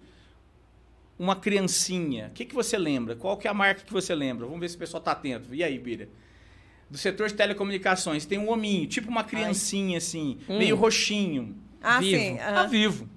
uma 1.19 1.35
criancinha, 1.35 2.29
o 2.29 2.31
que, 2.33 2.45
que 2.45 2.55
você 2.55 2.77
lembra? 2.77 3.17
Qual 3.17 3.37
que 3.37 3.49
é 3.49 3.51
a 3.51 3.55
marca 3.55 3.83
que 3.83 3.93
você 3.93 4.15
lembra? 4.15 4.45
Vamos 4.45 4.61
ver 4.61 4.69
se 4.69 4.77
o 4.77 4.79
pessoal 4.79 4.99
está 5.01 5.13
atento. 5.13 5.55
E 5.55 5.65
aí, 5.65 5.79
Bira? 5.79 6.09
Do 6.91 6.99
setor 6.99 7.29
de 7.29 7.35
telecomunicações, 7.35 8.27
tem 8.27 8.39
um 8.39 8.51
hominho, 8.51 8.87
tipo 8.87 9.09
uma 9.09 9.25
criancinha 9.25 9.99
assim, 9.99 10.39
Hum. 10.49 10.59
meio 10.59 10.77
roxinho. 10.77 11.57
Ah, 11.83 11.99
Vivo. 12.01 12.21
sim. 12.21 12.37
Tá 12.37 12.61
aham. 12.61 12.69
vivo. 12.69 13.09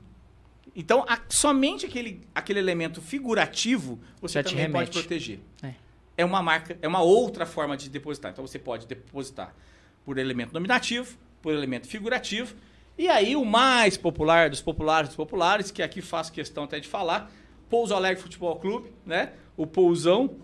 Então, 0.76 1.04
a- 1.08 1.20
somente 1.28 1.86
aquele, 1.86 2.22
aquele 2.34 2.60
elemento 2.60 3.02
figurativo 3.02 4.00
você 4.22 4.36
Já 4.42 4.44
também 4.50 4.72
pode 4.72 4.92
proteger. 4.92 5.40
É. 5.62 5.74
É 6.20 6.26
uma 6.26 6.42
marca, 6.42 6.78
é 6.82 6.88
uma 6.88 7.02
outra 7.02 7.46
forma 7.46 7.78
de 7.78 7.90
depositar. 7.90 8.34
Então, 8.34 8.46
você 8.46 8.60
pode 8.60 8.86
depositar 8.86 9.56
por 10.04 10.18
elemento 10.18 10.54
nominativo, 10.54 11.18
por 11.42 11.54
elemento 11.54 11.88
figurativo. 11.88 12.56
E 12.98 13.08
aí, 13.08 13.38
o 13.38 13.46
mais 13.46 13.96
popular 13.96 14.50
dos 14.50 14.60
populares 14.62 15.08
dos 15.08 15.16
populares, 15.16 15.72
que 15.72 15.82
aqui 15.82 16.02
faço 16.02 16.34
questão 16.34 16.66
até 16.66 16.78
de 16.78 16.90
falar, 16.90 17.32
Pouso 17.70 17.96
Alegre 17.96 18.22
Futebol 18.22 18.58
Clube, 18.58 18.92
né? 19.06 19.32
O 19.56 19.66
Pousão, 19.66 20.36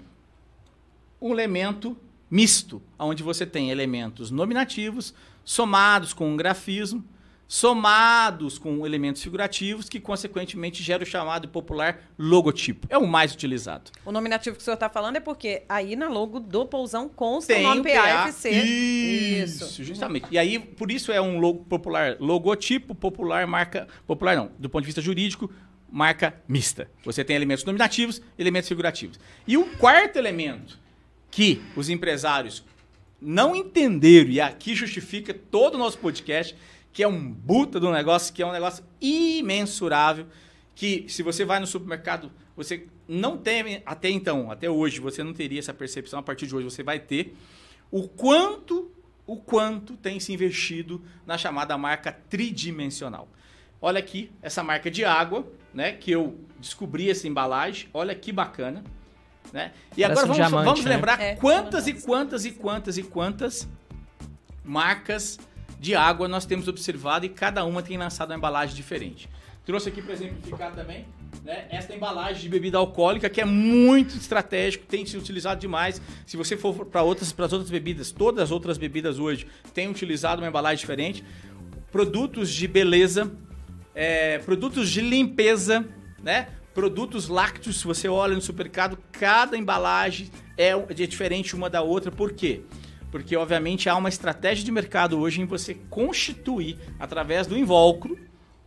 um 1.21 1.33
elemento 1.33 1.97
misto, 2.31 2.81
onde 2.97 3.21
você 3.21 3.45
tem 3.45 3.69
elementos 3.69 4.31
nominativos 4.31 5.13
somados 5.43 6.13
com 6.13 6.29
um 6.29 6.37
grafismo, 6.37 7.03
somados 7.47 8.57
com 8.57 8.85
elementos 8.85 9.21
figurativos, 9.21 9.87
que 9.87 9.99
consequentemente 9.99 10.81
gera 10.81 11.03
o 11.03 11.05
chamado 11.05 11.47
popular 11.47 12.01
logotipo. 12.17 12.87
É 12.89 12.97
o 12.97 13.05
mais 13.05 13.33
utilizado. 13.33 13.91
O 14.05 14.11
nominativo 14.11 14.55
que 14.55 14.61
o 14.61 14.65
senhor 14.65 14.75
está 14.75 14.89
falando 14.89 15.17
é 15.17 15.19
porque 15.19 15.63
aí 15.69 15.95
na 15.95 16.09
logo 16.09 16.39
do 16.39 16.65
Pousão 16.65 17.07
consta 17.07 17.53
o 17.53 17.55
Tem 17.55 17.63
nome 17.63 17.81
o 17.81 17.83
PA. 17.83 18.01
PAFC. 18.01 18.49
Isso, 18.49 19.83
justamente. 19.83 20.27
E 20.31 20.37
aí, 20.37 20.57
por 20.59 20.91
isso 20.91 21.11
é 21.11 21.21
um 21.21 21.39
logo 21.39 21.63
popular, 21.65 22.17
logotipo 22.19 22.95
popular, 22.95 23.45
marca 23.45 23.87
popular 24.07 24.35
não, 24.35 24.51
do 24.57 24.69
ponto 24.69 24.81
de 24.81 24.87
vista 24.87 25.01
jurídico, 25.01 25.51
marca 25.91 26.41
mista. 26.47 26.89
Você 27.03 27.23
tem 27.23 27.35
elementos 27.35 27.63
nominativos, 27.63 28.21
elementos 28.37 28.67
figurativos. 28.67 29.19
E 29.47 29.55
o 29.55 29.65
quarto 29.77 30.17
elemento 30.17 30.79
que 31.29 31.61
os 31.75 31.89
empresários 31.89 32.63
não 33.21 33.55
entenderam 33.55 34.29
e 34.29 34.41
aqui 34.41 34.75
justifica 34.75 35.33
todo 35.33 35.75
o 35.75 35.77
nosso 35.77 35.97
podcast, 35.97 36.55
que 36.95 37.03
é 37.03 37.07
um 37.09 37.29
buta 37.29 37.77
do 37.77 37.91
negócio, 37.91 38.33
que 38.33 38.41
é 38.41 38.45
um 38.45 38.53
negócio 38.53 38.81
imensurável, 39.01 40.27
que 40.73 41.03
se 41.09 41.21
você 41.21 41.43
vai 41.43 41.59
no 41.59 41.67
supermercado, 41.67 42.31
você 42.55 42.87
não 43.05 43.37
tem 43.37 43.83
até 43.85 44.09
então, 44.09 44.49
até 44.49 44.69
hoje, 44.69 45.01
você 45.01 45.21
não 45.21 45.33
teria 45.33 45.59
essa 45.59 45.73
percepção, 45.73 46.19
a 46.19 46.23
partir 46.23 46.47
de 46.47 46.55
hoje 46.55 46.63
você 46.63 46.83
vai 46.83 46.97
ter 46.97 47.35
o 47.91 48.07
quanto 48.07 48.89
o 49.27 49.35
quanto 49.35 49.97
tem 49.97 50.21
se 50.21 50.31
investido 50.31 51.01
na 51.25 51.37
chamada 51.37 51.77
marca 51.77 52.13
tridimensional. 52.13 53.27
Olha 53.81 53.99
aqui 53.99 54.31
essa 54.41 54.63
marca 54.63 54.89
de 54.89 55.03
água, 55.03 55.45
né, 55.73 55.91
que 55.91 56.11
eu 56.11 56.39
descobri 56.59 57.09
essa 57.09 57.27
embalagem. 57.27 57.89
Olha 57.93 58.15
que 58.15 58.31
bacana, 58.31 58.81
né? 59.51 59.73
E 59.97 60.01
Parece 60.01 60.05
agora 60.05 60.25
um 60.25 60.27
vamos, 60.27 60.37
diamante, 60.37 60.65
vamos 60.65 60.85
né? 60.85 60.95
lembrar 60.95 61.19
É, 61.19 61.35
quantas 61.35 61.87
e 61.87 61.93
quantas 61.93 62.45
e 62.45 62.51
quantas 62.51 62.97
e 62.97 63.03
quantas 63.03 63.67
marcas 64.63 65.37
de 65.79 65.95
água 65.95 66.27
nós 66.27 66.45
temos 66.45 66.67
observado 66.67 67.25
e 67.25 67.29
cada 67.29 67.63
uma 67.65 67.81
tem 67.81 67.97
lançado 67.97 68.29
uma 68.29 68.37
embalagem 68.37 68.75
diferente. 68.75 69.29
Trouxe 69.65 69.89
aqui 69.89 70.01
para 70.01 70.13
exemplificar 70.13 70.73
também 70.73 71.05
né, 71.43 71.65
esta 71.69 71.95
embalagem 71.95 72.43
de 72.43 72.49
bebida 72.49 72.77
alcoólica 72.77 73.29
que 73.29 73.41
é 73.41 73.45
muito 73.45 74.15
estratégico, 74.15 74.85
tem 74.85 75.05
sido 75.05 75.21
utilizado 75.21 75.59
demais. 75.59 76.01
Se 76.25 76.37
você 76.37 76.55
for 76.55 76.85
para 76.85 77.01
outras, 77.01 77.31
para 77.31 77.45
as 77.45 77.53
outras 77.53 77.71
bebidas, 77.71 78.11
todas 78.11 78.43
as 78.43 78.51
outras 78.51 78.77
bebidas 78.77 79.17
hoje 79.17 79.47
têm 79.73 79.89
utilizado 79.89 80.41
uma 80.41 80.47
embalagem 80.47 80.79
diferente. 80.79 81.23
Produtos 81.91 82.51
de 82.51 82.67
beleza, 82.67 83.31
é, 83.95 84.37
produtos 84.39 84.89
de 84.89 85.01
limpeza, 85.01 85.85
né? 86.21 86.49
Produtos 86.73 87.29
lácteos, 87.29 87.79
se 87.79 87.85
você 87.85 88.07
olha 88.07 88.35
no 88.35 88.41
supermercado, 88.41 88.97
cada 89.13 89.57
embalagem 89.57 90.29
é, 90.57 90.71
é 90.71 90.93
diferente 90.93 91.55
uma 91.55 91.69
da 91.69 91.81
outra. 91.81 92.11
Por 92.11 92.33
quê? 92.33 92.61
Obviamente, 93.37 93.89
há 93.89 93.95
uma 93.95 94.09
estratégia 94.09 94.63
de 94.63 94.71
mercado 94.71 95.19
hoje 95.19 95.41
em 95.41 95.45
você 95.45 95.75
constituir, 95.89 96.77
através 96.99 97.47
do 97.47 97.57
invólucro, 97.57 98.17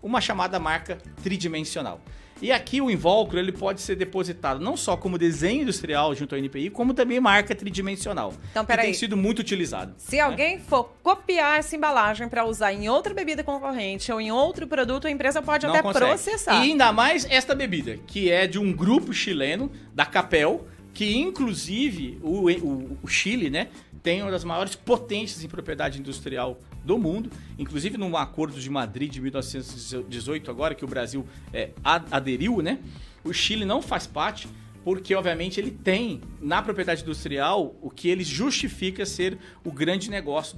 uma 0.03 0.21
chamada 0.21 0.59
marca 0.59 0.99
tridimensional. 1.23 2.01
E 2.41 2.53
aqui 2.53 2.81
o 2.81 2.89
invólucro 2.89 3.37
ele 3.37 3.51
pode 3.51 3.81
ser 3.81 3.97
depositado 3.97 4.61
não 4.61 4.77
só 4.77 4.97
como 4.97 5.19
desenho 5.19 5.63
industrial 5.63 6.15
junto 6.15 6.37
ao 6.37 6.39
NPI, 6.39 6.71
como 6.71 6.95
também 6.95 7.19
marca 7.19 7.53
tridimensional. 7.53 8.33
Então, 8.53 8.63
que 8.65 8.69
peraí. 8.69 8.85
tem 8.87 8.95
sido 8.95 9.17
muito 9.17 9.41
utilizado. 9.41 9.93
Se 9.99 10.21
alguém 10.21 10.61
for 10.61 10.85
copiar 11.03 11.59
essa 11.59 11.75
embalagem 11.75 12.29
para 12.29 12.45
usar 12.45 12.73
em 12.73 12.89
outra 12.89 13.13
bebida 13.13 13.43
concorrente 13.43 14.13
ou 14.13 14.21
em 14.21 14.31
outro 14.31 14.69
produto, 14.69 15.09
a 15.09 15.11
empresa 15.11 15.43
pode 15.43 15.67
Não 15.67 15.75
até 15.75 15.83
consegue. 15.83 16.05
processar. 16.07 16.55
E 16.65 16.71
ainda 16.71 16.93
mais 16.93 17.27
esta 17.29 17.57
bebida, 17.57 17.99
que 18.07 18.31
é 18.31 18.47
de 18.47 18.57
um 18.61 18.73
grupo 18.73 19.13
chileno, 19.13 19.69
da 19.93 20.07
Capel, 20.07 20.65
que 20.95 21.17
inclusive 21.17 22.19
o, 22.23 22.49
o- 22.51 22.99
o 23.03 23.09
Chile, 23.09 23.51
né, 23.51 23.67
tem 24.03 24.23
uma 24.23 24.31
das 24.31 24.45
maiores 24.45 24.75
potências 24.75 25.45
em 25.45 25.49
propriedade 25.49 25.99
industrial 25.99 26.59
do 26.85 26.99
mundo, 26.99 27.31
inclusive 27.59 27.99
num 27.99 28.17
acordo 28.17 28.59
de 28.59 28.71
Madrid 28.71 29.11
de 29.13 29.21
1918 29.21 30.51
agora, 30.51 30.75
que 30.75 30.85
o 30.85 30.89
Brasil 30.89 31.27
é, 31.53 31.71
aderiu, 31.83 32.63
né, 32.63 32.79
o 33.25 33.33
Chile 33.33 33.65
não 33.65 33.83
faz 33.83 34.07
parte, 34.07 34.49
porque 34.85 35.15
obviamente 35.15 35.61
ele 35.61 35.71
tem 35.71 36.21
na 36.41 36.63
propriedade 36.63 37.03
industrial 37.03 37.77
o 37.83 37.91
que 37.91 38.09
ele 38.09 38.25
justifica 38.25 39.05
ser 39.05 39.37
o 39.63 39.71
grande 39.71 40.09
negócio 40.09 40.57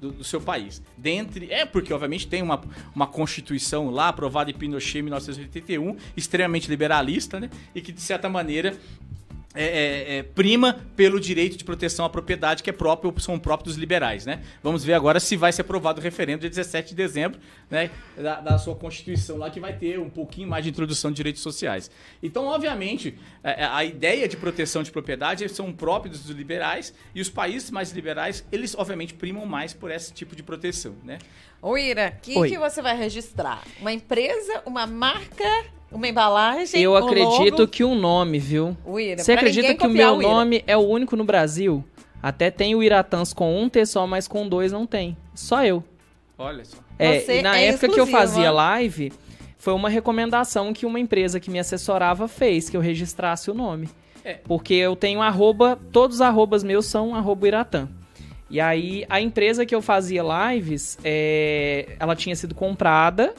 do, 0.00 0.10
do 0.10 0.24
seu 0.24 0.40
país. 0.40 0.82
Dentre 0.96 1.52
é 1.52 1.64
porque 1.64 1.92
obviamente 1.92 2.26
tem 2.26 2.42
uma, 2.42 2.60
uma 2.92 3.06
constituição 3.06 3.90
lá 3.90 4.08
aprovada 4.08 4.50
em 4.50 4.54
Pinochet 4.54 4.98
em 4.98 5.02
1981 5.02 5.96
extremamente 6.16 6.68
liberalista, 6.68 7.38
né, 7.38 7.48
e 7.72 7.80
que 7.80 7.92
de 7.92 8.00
certa 8.00 8.28
maneira 8.28 8.76
é, 9.52 9.64
é, 9.64 10.16
é, 10.18 10.22
prima 10.22 10.80
pelo 10.94 11.18
direito 11.18 11.56
de 11.56 11.64
proteção 11.64 12.04
à 12.04 12.08
propriedade 12.08 12.62
que 12.62 12.70
é 12.70 12.72
próprio, 12.72 13.12
são 13.18 13.36
próprios 13.36 13.74
dos 13.74 13.80
liberais, 13.80 14.24
né? 14.24 14.44
Vamos 14.62 14.84
ver 14.84 14.94
agora 14.94 15.18
se 15.18 15.36
vai 15.36 15.52
ser 15.52 15.62
aprovado 15.62 16.00
o 16.00 16.02
referendo 16.02 16.40
dia 16.40 16.48
17 16.48 16.90
de 16.90 16.94
dezembro, 16.94 17.40
né? 17.68 17.90
Da, 18.16 18.40
da 18.40 18.58
sua 18.58 18.76
Constituição 18.76 19.38
lá, 19.38 19.50
que 19.50 19.58
vai 19.58 19.72
ter 19.72 19.98
um 19.98 20.08
pouquinho 20.08 20.48
mais 20.48 20.62
de 20.62 20.70
introdução 20.70 21.10
de 21.10 21.16
direitos 21.16 21.42
sociais. 21.42 21.90
Então, 22.22 22.46
obviamente, 22.46 23.18
é, 23.42 23.62
é, 23.62 23.64
a 23.64 23.84
ideia 23.84 24.28
de 24.28 24.36
proteção 24.36 24.84
de 24.84 24.92
propriedade 24.92 25.48
são 25.48 25.72
próprios 25.72 26.20
dos 26.22 26.36
liberais 26.36 26.94
e 27.12 27.20
os 27.20 27.28
países 27.28 27.72
mais 27.72 27.90
liberais, 27.90 28.46
eles, 28.52 28.76
obviamente, 28.76 29.14
primam 29.14 29.44
mais 29.46 29.74
por 29.74 29.90
esse 29.90 30.12
tipo 30.12 30.36
de 30.36 30.44
proteção, 30.44 30.94
né? 31.02 31.18
Ô, 31.60 31.76
Ira, 31.76 32.16
o 32.36 32.44
que 32.44 32.56
você 32.56 32.80
vai 32.80 32.96
registrar? 32.96 33.64
Uma 33.80 33.92
empresa, 33.92 34.62
uma 34.64 34.86
marca, 34.86 35.44
uma 35.92 36.08
embalagem? 36.08 36.80
Eu 36.80 36.92
um 36.92 36.96
acredito 36.96 37.58
logo? 37.60 37.68
que 37.68 37.84
um 37.84 37.94
nome, 37.94 38.38
viu? 38.38 38.76
O 38.84 38.98
Ira, 38.98 39.22
Você 39.22 39.32
pra 39.32 39.40
acredita 39.42 39.74
que 39.74 39.86
o 39.86 39.90
meu 39.90 40.20
Ira. 40.20 40.28
nome 40.28 40.62
é 40.66 40.76
o 40.76 40.80
único 40.80 41.16
no 41.16 41.24
Brasil? 41.24 41.84
Até 42.22 42.50
tem 42.50 42.74
o 42.74 42.82
Iratans 42.82 43.32
com 43.32 43.60
um 43.62 43.68
T 43.68 43.84
só, 43.86 44.06
mas 44.06 44.28
com 44.28 44.48
dois 44.48 44.70
não 44.72 44.86
tem. 44.86 45.16
Só 45.34 45.64
eu. 45.64 45.82
Olha 46.38 46.64
só. 46.64 46.76
É, 46.98 47.18
Você 47.20 47.38
e 47.38 47.42
na 47.42 47.58
é 47.58 47.66
época 47.68 47.88
que 47.88 47.98
eu 47.98 48.04
exclusiva. 48.04 48.18
fazia 48.18 48.50
live, 48.50 49.12
foi 49.56 49.72
uma 49.72 49.88
recomendação 49.88 50.72
que 50.72 50.84
uma 50.84 51.00
empresa 51.00 51.40
que 51.40 51.50
me 51.50 51.58
assessorava 51.58 52.28
fez, 52.28 52.68
que 52.68 52.76
eu 52.76 52.80
registrasse 52.80 53.50
o 53.50 53.54
nome. 53.54 53.88
É. 54.22 54.34
Porque 54.34 54.74
eu 54.74 54.94
tenho 54.94 55.22
arroba, 55.22 55.78
todos 55.90 56.16
os 56.16 56.20
arrobas 56.20 56.62
meus 56.62 56.84
são 56.86 57.14
arroba 57.14 57.48
Iratã. 57.48 57.88
E 58.50 58.60
aí, 58.60 59.06
a 59.08 59.18
empresa 59.20 59.64
que 59.64 59.74
eu 59.74 59.80
fazia 59.80 60.22
lives, 60.52 60.98
é, 61.04 61.86
ela 61.98 62.14
tinha 62.16 62.34
sido 62.36 62.54
comprada, 62.54 63.32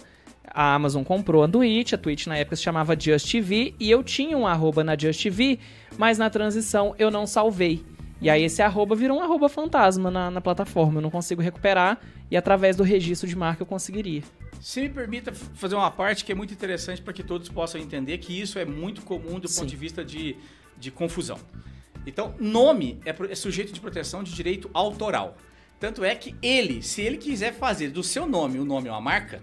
a 0.54 0.76
Amazon 0.76 1.04
comprou 1.04 1.44
a 1.44 1.48
Twitch, 1.48 1.94
a 1.94 1.98
Twitch 1.98 2.28
na 2.28 2.38
época 2.38 2.56
se 2.56 2.64
chamava 2.64 3.00
Just 3.00 3.32
TV, 3.32 3.74
e 3.80 3.90
eu 3.90 4.04
tinha 4.04 4.38
um 4.38 4.46
arroba 4.46 4.84
na 4.84 4.98
Just 4.98 5.22
TV, 5.22 5.60
mas 5.98 6.18
na 6.18 6.30
transição 6.30 6.94
eu 7.00 7.10
não 7.10 7.26
salvei. 7.26 7.84
E 8.22 8.30
aí 8.30 8.44
esse 8.44 8.62
arroba 8.62 8.96
virou 8.96 9.18
um 9.18 9.24
arroba 9.24 9.50
fantasma 9.50 10.12
na, 10.12 10.30
na 10.30 10.42
plataforma, 10.42 11.00
eu 11.00 11.02
não 11.02 11.10
consigo 11.10 11.42
recuperar, 11.42 12.00
e 12.30 12.38
através 12.38 12.76
do 12.76 12.84
registro 12.84 13.28
de 13.28 13.36
marca 13.36 13.64
eu 13.64 13.66
conseguiria. 13.66 14.22
Se 14.60 14.82
me 14.82 14.90
permita 14.90 15.34
fazer 15.34 15.76
uma 15.76 15.90
parte 15.90 16.24
que 16.24 16.32
é 16.32 16.36
muito 16.36 16.54
interessante 16.54 17.02
para 17.02 17.14
que 17.14 17.24
todos 17.24 17.50
possam 17.50 17.82
entender 17.82 18.20
que 18.20 18.40
isso 18.40 18.60
é 18.60 18.66
muito 18.66 19.02
comum 19.02 19.40
do 19.40 19.48
Sim. 19.48 19.62
ponto 19.62 19.70
de 19.70 19.76
vista 19.76 20.06
de, 20.06 20.36
de 20.78 20.92
confusão. 20.92 21.40
Então, 22.06 22.36
nome 22.40 23.00
é, 23.06 23.16
é 23.32 23.36
sujeito 23.36 23.74
de 23.74 23.80
proteção 23.80 24.24
de 24.24 24.34
direito 24.34 24.70
autoral. 24.74 25.36
Tanto 25.80 26.04
é 26.04 26.14
que 26.14 26.36
ele, 26.44 26.84
se 26.84 27.02
ele 27.02 27.18
quiser 27.18 27.54
fazer 27.54 27.90
do 27.90 28.04
seu 28.04 28.28
nome 28.28 28.60
o 28.60 28.66
nome 28.66 28.88
uma 28.88 29.02
marca, 29.02 29.42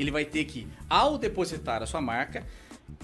ele 0.00 0.10
vai 0.10 0.24
ter 0.24 0.44
que, 0.44 0.66
ao 0.88 1.18
depositar 1.18 1.82
a 1.82 1.86
sua 1.86 2.00
marca, 2.00 2.46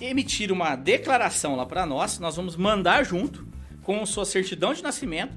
emitir 0.00 0.50
uma 0.52 0.76
declaração 0.76 1.56
lá 1.56 1.66
para 1.66 1.84
nós, 1.84 2.18
nós 2.18 2.36
vamos 2.36 2.56
mandar 2.56 3.04
junto 3.04 3.46
com 3.82 4.04
sua 4.06 4.24
certidão 4.24 4.72
de 4.72 4.82
nascimento, 4.82 5.34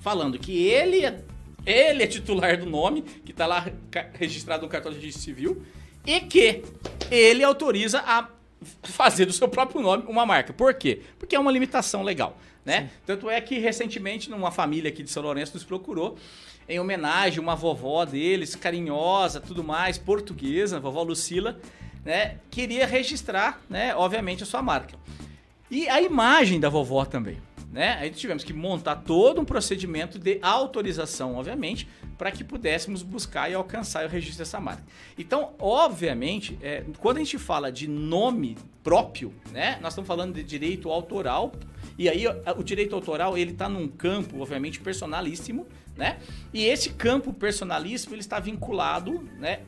falando 0.00 0.38
que 0.38 0.66
ele 0.66 1.04
é, 1.04 1.24
ele 1.66 2.02
é 2.02 2.06
titular 2.06 2.58
do 2.58 2.66
nome, 2.66 3.02
que 3.02 3.32
está 3.32 3.46
lá 3.46 3.66
registrado 4.12 4.62
no 4.62 4.68
cartório 4.68 4.96
de 4.96 5.04
registro 5.04 5.24
civil, 5.24 5.62
e 6.06 6.20
que 6.20 6.62
ele 7.10 7.42
autoriza 7.42 8.00
a 8.00 8.28
fazer 8.82 9.26
do 9.26 9.32
seu 9.32 9.48
próprio 9.48 9.80
nome 9.80 10.04
uma 10.06 10.24
marca. 10.24 10.52
Por 10.52 10.74
quê? 10.74 11.02
Porque 11.18 11.34
é 11.34 11.38
uma 11.38 11.50
limitação 11.50 12.02
legal, 12.02 12.38
né? 12.64 12.90
Tanto 13.06 13.28
é 13.28 13.40
que 13.40 13.58
recentemente 13.58 14.30
numa 14.30 14.50
família 14.50 14.90
aqui 14.90 15.02
de 15.02 15.10
São 15.10 15.22
Lourenço 15.22 15.54
nos 15.54 15.64
procurou 15.64 16.16
em 16.68 16.80
homenagem 16.80 17.38
a 17.38 17.42
uma 17.42 17.54
vovó 17.54 18.04
deles, 18.04 18.54
carinhosa, 18.54 19.40
tudo 19.40 19.62
mais, 19.62 19.98
portuguesa, 19.98 20.80
vovó 20.80 21.02
Lucila, 21.02 21.58
né? 22.04 22.36
Queria 22.50 22.86
registrar, 22.86 23.60
né, 23.68 23.94
obviamente 23.94 24.42
a 24.42 24.46
sua 24.46 24.62
marca. 24.62 24.96
E 25.70 25.88
a 25.88 26.00
imagem 26.00 26.60
da 26.60 26.68
vovó 26.68 27.04
também. 27.04 27.38
Né? 27.72 27.96
Aí 27.98 28.10
tivemos 28.10 28.44
que 28.44 28.52
montar 28.52 28.94
todo 28.94 29.40
um 29.40 29.44
procedimento 29.44 30.16
de 30.16 30.38
autorização, 30.40 31.34
obviamente, 31.34 31.88
para 32.16 32.30
que 32.30 32.44
pudéssemos 32.44 33.02
buscar 33.02 33.50
e 33.50 33.54
alcançar 33.54 34.06
o 34.06 34.08
registro 34.08 34.38
dessa 34.38 34.60
marca. 34.60 34.84
Então, 35.18 35.54
obviamente, 35.58 36.56
é, 36.62 36.84
quando 37.00 37.16
a 37.16 37.20
gente 37.20 37.36
fala 37.36 37.72
de 37.72 37.88
nome 37.88 38.56
próprio, 38.84 39.34
né, 39.50 39.76
nós 39.82 39.92
estamos 39.92 40.06
falando 40.06 40.34
de 40.34 40.44
direito 40.44 40.88
autoral, 40.88 41.52
e 41.98 42.08
aí 42.08 42.24
o 42.56 42.62
direito 42.62 42.94
autoral 42.94 43.36
ele 43.36 43.50
está 43.50 43.68
num 43.68 43.88
campo, 43.88 44.40
obviamente, 44.40 44.78
personalíssimo, 44.78 45.66
né? 45.96 46.18
E 46.52 46.64
esse 46.64 46.90
campo 46.90 47.32
personalíssimo 47.32 48.14
ele 48.14 48.20
está 48.20 48.38
vinculado, 48.38 49.22
né, 49.38 49.60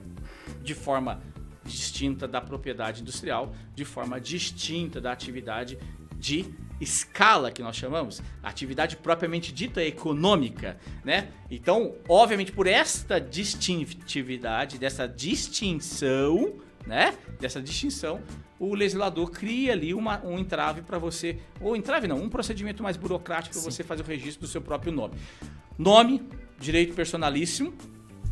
de 0.63 0.75
forma 0.75 1.21
distinta 1.65 2.29
da 2.29 2.41
propriedade 2.41 3.03
industrial, 3.03 3.55
de 3.75 3.85
forma 3.85 4.21
distinta 4.21 5.01
da 5.01 5.13
atividade 5.13 5.79
de 6.17 6.47
escala 6.81 7.51
que 7.51 7.63
nós 7.63 7.77
chamamos, 7.77 8.23
atividade 8.43 8.97
propriamente 8.97 9.53
dita 9.53 9.83
econômica, 9.83 10.77
né? 11.05 11.29
Então, 11.51 11.95
obviamente, 12.09 12.53
por 12.53 12.67
esta 12.67 13.19
distintividade, 13.19 14.79
dessa 14.79 15.09
distinção, 15.09 16.61
né? 16.87 17.17
Dessa 17.41 17.61
distinção, 17.61 18.21
o 18.59 18.75
legislador 18.75 19.31
cria 19.31 19.73
ali 19.73 19.93
uma, 19.93 20.25
um 20.25 20.39
entrave 20.39 20.83
para 20.83 20.99
você, 20.99 21.39
ou 21.61 21.77
entrave 21.77 22.07
não, 22.07 22.19
um 22.19 22.29
procedimento 22.29 22.83
mais 22.83 22.97
burocrático 22.97 23.55
para 23.55 23.71
você 23.71 23.83
fazer 23.83 24.03
o 24.03 24.07
registro 24.07 24.47
do 24.47 24.49
seu 24.49 24.61
próprio 24.61 24.93
nome. 24.93 25.15
Nome, 25.79 26.23
direito 26.59 26.95
personalíssimo, 26.95 27.75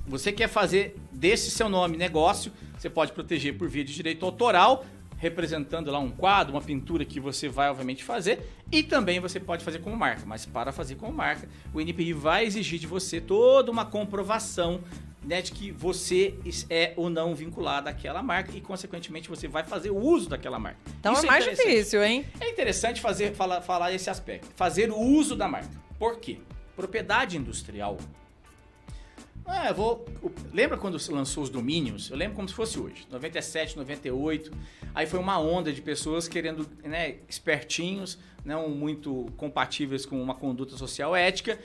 você 0.06 0.32
quer 0.32 0.48
fazer 0.48 0.96
desse 1.12 1.50
seu 1.50 1.68
nome 1.68 1.96
negócio, 1.96 2.52
você 2.78 2.88
pode 2.88 3.12
proteger 3.12 3.56
por 3.56 3.68
via 3.68 3.84
de 3.84 3.94
direito 3.94 4.24
autoral, 4.24 4.84
representando 5.24 5.90
lá 5.90 5.98
um 5.98 6.10
quadro, 6.10 6.52
uma 6.52 6.60
pintura 6.60 7.02
que 7.02 7.18
você 7.18 7.48
vai 7.48 7.70
obviamente 7.70 8.04
fazer, 8.04 8.46
e 8.70 8.82
também 8.82 9.20
você 9.20 9.40
pode 9.40 9.64
fazer 9.64 9.78
como 9.78 9.96
marca. 9.96 10.22
Mas 10.26 10.44
para 10.44 10.70
fazer 10.70 10.96
como 10.96 11.12
marca, 11.12 11.48
o 11.72 11.80
NPI 11.80 12.12
vai 12.12 12.44
exigir 12.44 12.78
de 12.78 12.86
você 12.86 13.22
toda 13.22 13.70
uma 13.70 13.86
comprovação 13.86 14.82
né, 15.22 15.40
de 15.40 15.50
que 15.52 15.70
você 15.70 16.34
é 16.68 16.92
ou 16.94 17.08
não 17.08 17.34
vinculado 17.34 17.88
àquela 17.88 18.22
marca 18.22 18.52
e, 18.54 18.60
consequentemente, 18.60 19.30
você 19.30 19.48
vai 19.48 19.64
fazer 19.64 19.88
o 19.88 19.96
uso 19.96 20.28
daquela 20.28 20.58
marca. 20.58 20.78
Então 21.00 21.14
Isso 21.14 21.24
é 21.24 21.26
mais 21.26 21.44
interessante. 21.44 21.70
difícil, 21.70 22.04
hein? 22.04 22.26
É 22.38 22.50
interessante 22.50 23.00
fazer, 23.00 23.32
falar, 23.32 23.62
falar 23.62 23.94
esse 23.94 24.10
aspecto. 24.10 24.48
Fazer 24.54 24.90
o 24.90 24.98
uso 25.00 25.34
da 25.34 25.48
marca. 25.48 25.70
Por 25.98 26.18
quê? 26.18 26.36
Propriedade 26.76 27.38
industrial. 27.38 27.96
Eu 29.68 29.74
vou. 29.74 30.04
Lembra 30.52 30.76
quando 30.76 30.98
lançou 31.10 31.42
os 31.42 31.50
domínios? 31.50 32.10
Eu 32.10 32.16
lembro 32.16 32.36
como 32.36 32.48
se 32.48 32.54
fosse 32.54 32.78
hoje. 32.78 33.06
97, 33.10 33.76
98. 33.76 34.52
Aí 34.94 35.06
foi 35.06 35.18
uma 35.18 35.38
onda 35.38 35.72
de 35.72 35.82
pessoas 35.82 36.28
querendo, 36.28 36.68
né, 36.82 37.16
espertinhos, 37.28 38.18
não 38.44 38.68
muito 38.68 39.26
compatíveis 39.36 40.06
com 40.06 40.22
uma 40.22 40.34
conduta 40.34 40.76
social 40.76 41.16
ética, 41.16 41.58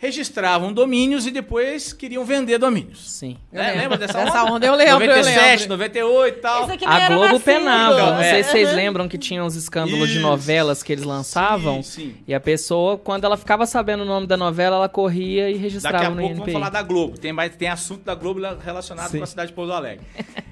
registravam 0.00 0.72
domínios 0.72 1.26
e 1.26 1.30
depois 1.32 1.92
queriam 1.92 2.24
vender 2.24 2.56
domínios. 2.58 3.10
Sim. 3.10 3.36
Eu 3.52 3.58
Né? 3.60 3.72
Lembra 3.72 3.98
dessa 3.98 4.20
onda? 4.20 4.44
onda 4.44 4.64
eu 4.64 4.74
lembro, 4.76 5.04
eu 5.04 5.08
97, 5.16 5.60
lembro. 5.62 5.68
98 5.76 6.38
e 6.38 6.40
tal. 6.40 6.62
A 6.86 7.08
Globo 7.08 7.24
nascido. 7.24 7.40
penava. 7.44 8.12
Não 8.12 8.20
É. 8.20 8.30
sei 8.30 8.42
se 8.44 8.50
vocês 8.52 8.72
lembram 8.74 9.08
que 9.08 9.18
tinha 9.18 9.42
uns 9.44 9.56
escândalos 9.56 10.08
de 10.08 10.14
Isso. 10.14 10.22
novelas 10.22 10.82
que 10.84 10.92
eles 10.92 11.04
lançavam. 11.04 11.82
Sim, 11.82 12.12
sim. 12.12 12.16
E 12.28 12.32
a 12.32 12.38
pessoa, 12.38 12.96
quando 12.96 13.24
ela 13.24 13.36
ficava 13.36 13.66
sabendo 13.66 14.04
o 14.04 14.06
nome 14.06 14.28
da 14.28 14.36
novela, 14.36 14.76
ela 14.76 14.88
corria 14.88 15.50
e 15.50 15.54
registrava 15.56 15.98
Daqui 15.98 16.06
a 16.06 16.10
no 16.10 16.16
pouco 16.20 16.32
INPI. 16.32 16.38
vamos 16.38 16.52
falar 16.52 16.70
da 16.70 16.82
Globo. 16.82 17.18
Tem, 17.18 17.32
mais, 17.32 17.56
tem 17.56 17.68
assunto 17.68 18.04
da 18.04 18.14
Globo 18.14 18.40
relacionado 18.64 19.10
Sim. 19.10 19.18
com 19.18 19.24
a 19.24 19.26
cidade 19.26 19.48
de 19.50 19.54
Pouso 19.54 19.72
Alegre. 19.72 20.06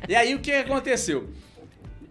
e 0.09 0.15
aí 0.17 0.35
o 0.35 0.41
que 0.41 0.51
aconteceu? 0.51 1.29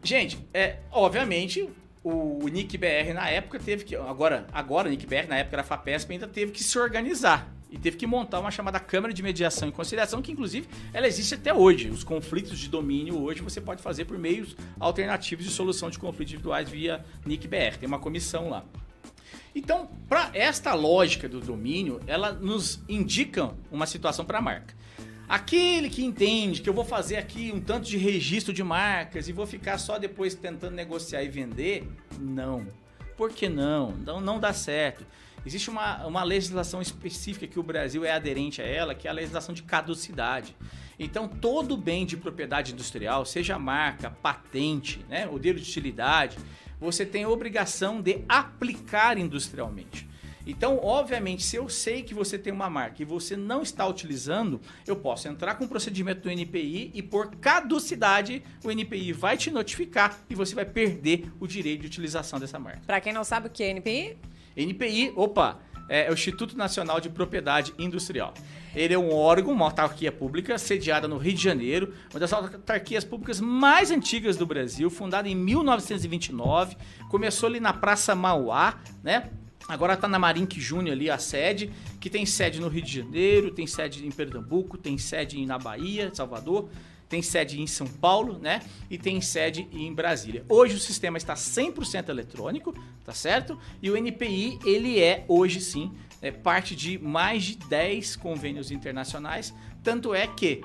Gente, 0.02 0.38
é, 0.54 0.76
obviamente, 0.92 1.68
o 2.08 2.48
Nick 2.50 2.78
BR 2.78 3.16
na 3.16 3.28
época 3.30 3.60
teve 3.60 3.84
que. 3.84 3.96
Agora, 3.96 4.46
agora 4.54 4.88
o 4.88 4.92
Nick 4.92 5.08
BR, 5.08 5.28
na 5.28 5.38
época 5.38 5.56
era 5.56 5.64
FAPESP, 5.64 6.14
ainda 6.14 6.28
teve 6.28 6.52
que 6.52 6.64
se 6.64 6.78
organizar. 6.78 7.52
E 7.72 7.80
teve 7.80 7.98
que 7.98 8.06
montar 8.06 8.40
uma 8.40 8.52
chamada 8.52 8.80
Câmara 8.80 9.12
de 9.12 9.24
Mediação 9.24 9.68
e 9.68 9.72
Conciliação, 9.72 10.22
que 10.22 10.32
inclusive 10.32 10.68
ela 10.94 11.08
existe 11.08 11.34
até 11.34 11.52
hoje. 11.52 11.90
Os 11.90 12.04
conflitos 12.04 12.60
de 12.60 12.70
domínio 12.70 13.20
hoje 13.20 13.42
você 13.42 13.60
pode 13.60 13.82
fazer 13.82 14.06
por 14.06 14.20
meios 14.20 14.56
alternativos 14.80 15.44
de 15.44 15.50
solução 15.50 15.90
de 15.90 15.98
conflitos 15.98 16.34
individuais 16.34 16.70
via 16.70 17.04
Nick 17.26 17.48
BR. 17.48 17.78
Tem 17.80 17.88
uma 17.88 18.00
comissão 18.00 18.50
lá. 18.50 18.64
Então, 19.56 19.90
para 20.08 20.30
esta 20.34 20.76
lógica 20.76 21.28
do 21.28 21.40
domínio, 21.40 22.00
ela 22.06 22.32
nos 22.32 22.84
indica 22.88 23.52
uma 23.72 23.88
situação 23.88 24.24
para 24.24 24.38
a 24.38 24.42
marca. 24.42 24.75
Aquele 25.28 25.90
que 25.90 26.06
entende 26.06 26.62
que 26.62 26.70
eu 26.70 26.74
vou 26.74 26.86
fazer 26.86 27.18
aqui 27.18 27.52
um 27.52 27.60
tanto 27.60 27.88
de 27.88 27.98
registro 27.98 28.54
de 28.54 28.64
marcas 28.64 29.28
e 29.28 29.34
vou 29.34 29.48
ficar 29.48 29.78
só 29.78 29.98
depois 29.98 30.36
tentando 30.36 30.76
negociar 30.76 31.24
e 31.24 31.28
vender, 31.28 31.88
não. 32.20 32.68
Por 33.18 33.32
que 33.32 33.50
não? 33.50 33.92
Não, 33.92 34.22
não 34.22 34.40
dá 34.40 34.54
certo. 34.54 35.06
Existe 35.46 35.70
uma, 35.70 36.06
uma 36.06 36.24
legislação 36.24 36.82
específica 36.82 37.48
que 37.48 37.60
o 37.60 37.64
Brasil 37.64 38.04
é 38.04 38.12
aderente 38.12 38.62
a 38.62 38.66
ela, 38.66 38.96
que 38.96 39.08
é 39.08 39.12
a 39.12 39.14
legislação 39.14 39.54
de 39.54 39.64
caducidade. 39.64 40.56
Então, 40.98 41.28
todo 41.28 41.78
bem 41.78 42.06
de 42.06 42.18
propriedade 42.18 42.74
industrial, 42.74 43.26
seja 43.26 43.60
marca, 43.60 44.10
patente, 44.10 45.06
né, 45.10 45.26
modelo 45.26 45.60
de 45.60 45.70
utilidade, 45.70 46.38
você 46.80 47.06
tem 47.06 47.24
a 47.24 47.30
obrigação 47.30 48.02
de 48.02 48.24
aplicar 48.28 49.18
industrialmente. 49.18 50.08
Então, 50.46 50.80
obviamente, 50.84 51.44
se 51.44 51.56
eu 51.56 51.68
sei 51.68 52.04
que 52.04 52.14
você 52.14 52.38
tem 52.38 52.54
uma 52.54 52.70
marca 52.70 53.02
e 53.02 53.06
você 53.06 53.36
não 53.36 53.62
está 53.62 53.86
utilizando, 53.88 54.62
eu 54.86 54.96
posso 54.96 55.28
entrar 55.28 55.56
com 55.56 55.66
o 55.66 55.68
procedimento 55.68 56.22
do 56.22 56.30
NPI 56.30 56.92
e 56.94 57.02
por 57.02 57.36
caducidade 57.36 58.44
o 58.64 58.72
NPI 58.72 59.12
vai 59.14 59.38
te 59.38 59.50
notificar 59.50 60.20
e 60.30 60.36
você 60.36 60.54
vai 60.54 60.66
perder 60.66 61.32
o 61.40 61.48
direito 61.48 61.82
de 61.82 61.88
utilização 61.88 62.40
dessa 62.40 62.60
marca. 62.60 62.82
Pra 62.86 63.02
quem 63.02 63.12
não 63.12 63.24
sabe 63.24 63.48
o 63.48 63.50
que 63.50 63.64
é 63.64 63.72
NPI, 63.72 64.18
NPI, 64.56 65.14
opa, 65.16 65.60
é 65.88 66.10
o 66.10 66.14
Instituto 66.14 66.58
Nacional 66.58 67.00
de 67.00 67.10
Propriedade 67.10 67.74
Industrial. 67.78 68.34
Ele 68.76 68.94
é 68.94 68.98
um 68.98 69.14
órgão, 69.14 69.54
uma 69.54 69.66
autarquia 69.66 70.12
pública, 70.12 70.58
sediada 70.58 71.08
no 71.08 71.18
Rio 71.18 71.34
de 71.34 71.42
Janeiro, 71.42 71.94
uma 72.12 72.20
das 72.20 72.34
autarquias 72.34 73.04
públicas 73.04 73.40
mais 73.40 73.92
antigas 73.92 74.36
do 74.36 74.46
Brasil, 74.46 74.90
fundada 74.90 75.30
em 75.30 75.36
1929, 75.36 76.76
começou 77.10 77.48
ali 77.48 77.60
na 77.60 77.72
Praça 77.72 78.14
Mauá, 78.16 78.80
né? 79.04 79.30
Agora 79.68 79.96
está 79.96 80.08
na 80.08 80.20
Marinque 80.20 80.62
Júnior 80.62 80.94
ali 80.94 81.10
a 81.10 81.18
sede, 81.18 81.72
que 82.00 82.10
tem 82.10 82.26
sede 82.26 82.62
no 82.62 82.68
Rio 82.68 82.84
de 82.84 82.94
Janeiro, 82.94 83.52
tem 83.52 83.66
sede 83.66 84.06
em 84.06 84.12
Pernambuco, 84.12 84.78
tem 84.78 84.98
sede 84.98 85.44
na 85.44 85.58
Bahia, 85.58 86.12
Salvador, 86.14 86.70
tem 87.10 87.22
sede 87.22 87.60
em 87.60 87.66
São 87.66 87.88
Paulo, 87.88 88.38
né? 88.38 88.62
E 88.90 88.98
tem 88.98 89.20
sede 89.22 89.68
em 89.72 89.94
Brasília. 89.94 90.46
Hoje 90.50 90.76
o 90.76 90.80
sistema 90.80 91.18
está 91.18 91.34
100% 91.34 92.10
eletrônico, 92.10 92.76
tá 93.04 93.14
certo? 93.14 93.60
E 93.82 93.90
o 93.90 93.98
NPI, 93.98 94.60
ele 94.66 95.00
é 95.00 95.26
hoje 95.28 95.60
sim, 95.62 95.92
é 96.22 96.32
parte 96.32 96.76
de 96.76 97.00
mais 97.00 97.44
de 97.44 97.58
10 97.58 98.16
convênios 98.18 98.70
internacionais, 98.70 99.54
tanto 99.84 100.14
é 100.14 100.28
que 100.28 100.62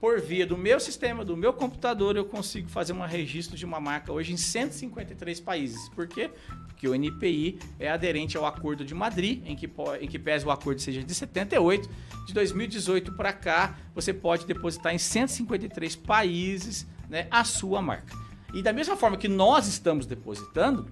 por 0.00 0.18
via 0.18 0.46
do 0.46 0.56
meu 0.56 0.80
sistema, 0.80 1.24
do 1.24 1.36
meu 1.36 1.52
computador, 1.52 2.16
eu 2.16 2.24
consigo 2.24 2.70
fazer 2.70 2.94
um 2.94 3.04
registro 3.04 3.54
de 3.54 3.66
uma 3.66 3.78
marca 3.78 4.10
hoje 4.10 4.32
em 4.32 4.36
153 4.36 5.40
países. 5.40 5.90
Por 5.90 6.08
quê? 6.08 6.30
Porque 6.68 6.88
o 6.88 6.94
NPI 6.94 7.58
é 7.78 7.90
aderente 7.90 8.34
ao 8.36 8.46
Acordo 8.46 8.82
de 8.82 8.94
Madrid, 8.94 9.42
em 9.44 9.54
que, 9.54 9.70
em 10.00 10.08
que 10.08 10.18
pese 10.18 10.46
o 10.46 10.50
acordo 10.50 10.80
seja 10.80 11.04
de 11.04 11.14
78. 11.14 11.86
De 12.26 12.32
2018 12.32 13.12
para 13.12 13.30
cá, 13.34 13.78
você 13.94 14.14
pode 14.14 14.46
depositar 14.46 14.94
em 14.94 14.98
153 14.98 15.96
países 15.96 16.86
né, 17.06 17.26
a 17.30 17.44
sua 17.44 17.82
marca. 17.82 18.16
E 18.54 18.62
da 18.62 18.72
mesma 18.72 18.96
forma 18.96 19.18
que 19.18 19.28
nós 19.28 19.66
estamos 19.66 20.06
depositando, 20.06 20.88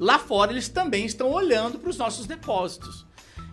lá 0.00 0.18
fora 0.18 0.52
eles 0.52 0.70
também 0.70 1.04
estão 1.04 1.30
olhando 1.30 1.78
para 1.78 1.90
os 1.90 1.98
nossos 1.98 2.26
depósitos. 2.26 3.06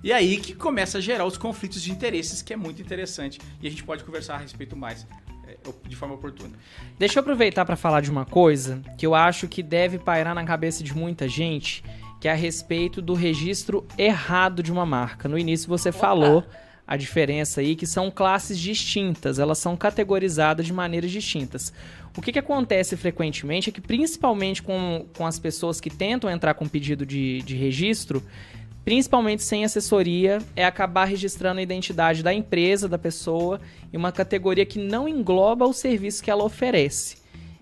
E 0.03 0.13
aí 0.13 0.38
que 0.38 0.53
começa 0.53 0.97
a 0.97 1.01
gerar 1.01 1.25
os 1.25 1.38
conflitos 1.38 1.81
de 1.81 1.91
interesses, 1.91 2.41
que 2.41 2.53
é 2.53 2.57
muito 2.57 2.81
interessante. 2.81 3.39
E 3.62 3.67
a 3.67 3.69
gente 3.69 3.83
pode 3.83 4.03
conversar 4.03 4.35
a 4.35 4.38
respeito 4.38 4.75
mais 4.75 5.05
é, 5.47 5.57
de 5.88 5.95
forma 5.95 6.15
oportuna. 6.15 6.53
Deixa 6.97 7.19
eu 7.19 7.21
aproveitar 7.21 7.65
para 7.65 7.75
falar 7.75 8.01
de 8.01 8.09
uma 8.09 8.25
coisa 8.25 8.81
que 8.97 9.05
eu 9.05 9.13
acho 9.13 9.47
que 9.47 9.62
deve 9.62 9.99
pairar 9.99 10.33
na 10.33 10.43
cabeça 10.45 10.83
de 10.83 10.95
muita 10.95 11.27
gente, 11.27 11.83
que 12.19 12.27
é 12.27 12.31
a 12.31 12.35
respeito 12.35 13.01
do 13.01 13.13
registro 13.13 13.85
errado 13.97 14.63
de 14.63 14.71
uma 14.71 14.85
marca. 14.85 15.27
No 15.27 15.38
início 15.38 15.67
você 15.67 15.89
Opa. 15.89 15.99
falou 15.99 16.45
a 16.88 16.97
diferença 16.97 17.62
aí 17.62 17.75
que 17.75 17.85
são 17.85 18.09
classes 18.09 18.57
distintas, 18.57 19.38
elas 19.38 19.59
são 19.59 19.77
categorizadas 19.77 20.65
de 20.65 20.73
maneiras 20.73 21.12
distintas. 21.12 21.71
O 22.17 22.21
que, 22.21 22.31
que 22.31 22.39
acontece 22.39 22.97
frequentemente 22.97 23.69
é 23.69 23.71
que, 23.71 23.79
principalmente 23.79 24.63
com, 24.63 25.05
com 25.15 25.25
as 25.25 25.38
pessoas 25.38 25.79
que 25.79 25.91
tentam 25.91 26.29
entrar 26.29 26.55
com 26.55 26.67
pedido 26.67 27.05
de, 27.05 27.43
de 27.43 27.55
registro, 27.55 28.23
principalmente 28.83 29.43
sem 29.43 29.63
assessoria, 29.65 30.39
é 30.55 30.65
acabar 30.65 31.05
registrando 31.05 31.59
a 31.59 31.63
identidade 31.63 32.23
da 32.23 32.33
empresa, 32.33 32.87
da 32.87 32.97
pessoa, 32.97 33.59
em 33.91 33.97
uma 33.97 34.11
categoria 34.11 34.65
que 34.65 34.79
não 34.79 35.07
engloba 35.07 35.65
o 35.65 35.73
serviço 35.73 36.23
que 36.23 36.31
ela 36.31 36.43
oferece. 36.43 37.17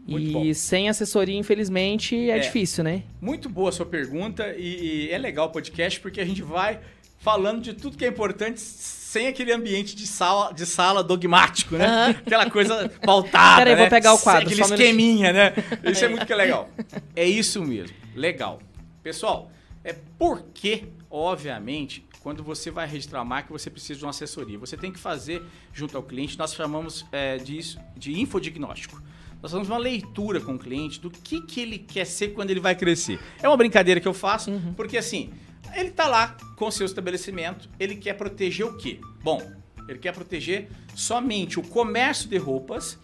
Muito 0.08 0.30
e 0.30 0.32
bom. 0.32 0.54
sem 0.54 0.88
assessoria, 0.88 1.38
infelizmente, 1.38 2.16
é, 2.30 2.38
é, 2.38 2.40
difícil, 2.40 2.84
né? 2.84 3.04
Muito 3.20 3.50
boa 3.50 3.70
a 3.70 3.72
sua 3.74 3.86
pergunta 3.86 4.56
e, 4.58 5.08
e 5.08 5.12
é 5.12 5.18
legal 5.18 5.48
o 5.48 5.50
podcast 5.50 6.00
porque 6.00 6.22
a 6.22 6.26
gente 6.26 6.42
vai 6.42 6.80
falando 7.20 7.62
de 7.62 7.74
tudo 7.74 7.98
que 7.98 8.06
é 8.06 8.08
importante 8.08 8.62
sem 8.62 9.28
aquele 9.28 9.52
ambiente 9.52 9.96
de 9.96 10.08
sala, 10.08 10.54
de 10.54 10.66
sala 10.66 11.04
dogmático, 11.04 11.76
né? 11.76 11.88
Uhum. 11.88 12.10
Aquela 12.26 12.50
coisa 12.50 12.90
pautada. 13.02 13.58
Peraí, 13.58 13.76
né? 13.76 13.82
vou 13.82 13.90
pegar 13.90 14.14
o 14.14 14.20
quadro. 14.20 14.48
Aquele 14.48 14.62
esqueminha, 14.62 15.34
né? 15.34 15.54
Isso 15.84 16.06
é 16.06 16.08
muito 16.08 16.26
que 16.26 16.32
é 16.32 16.36
legal. 16.36 16.70
É 17.16 17.26
isso 17.26 17.62
mesmo. 17.64 17.96
Legal. 18.16 18.60
Pessoal, 19.04 19.52
é 19.84 19.96
porque 20.18 20.86
obviamente, 21.10 22.06
quando 22.22 22.44
você 22.44 22.70
vai 22.70 22.88
registrar 22.88 23.22
a 23.22 23.26
marca, 23.26 23.52
você 23.52 23.70
precisa 23.70 24.00
de 24.00 24.06
uma 24.06 24.12
assessoria. 24.12 24.58
Você 24.60 24.76
tem 24.76 24.92
que 24.92 25.00
fazer, 25.00 25.44
junto 25.74 25.96
ao 25.96 26.04
cliente, 26.04 26.38
nós 26.38 26.54
chamamos 26.54 27.06
é, 27.12 27.38
disso 27.38 27.80
de 27.96 28.20
infodiagnóstico. 28.20 29.02
Nós 29.42 29.52
fazemos 29.52 29.70
uma 29.70 29.78
leitura 29.78 30.42
com 30.42 30.56
o 30.56 30.60
cliente 30.60 31.00
do 31.00 31.10
que, 31.10 31.42
que 31.42 31.62
ele 31.62 31.78
quer 31.78 32.06
ser 32.06 32.30
quando 32.30 32.50
ele 32.50 32.60
vai 32.60 32.76
crescer. 32.76 33.20
É 33.42 33.48
uma 33.48 33.58
brincadeira 33.58 34.00
que 34.02 34.08
eu 34.08 34.14
faço, 34.14 34.52
uhum. 34.52 34.74
porque 34.74 34.98
assim, 34.98 35.32
ele 35.74 35.90
está 35.90 36.08
lá 36.08 36.36
com 36.56 36.68
o 36.68 36.72
seu 36.72 36.86
estabelecimento, 36.86 37.70
ele 37.80 37.96
quer 37.96 38.14
proteger 38.14 38.66
o 38.66 38.76
quê? 38.76 39.00
Bom, 39.24 39.42
ele 39.88 40.00
quer 40.00 40.14
proteger 40.14 40.70
somente 40.96 41.60
o 41.60 41.64
comércio 41.64 42.28
de 42.28 42.38
roupas, 42.38 42.98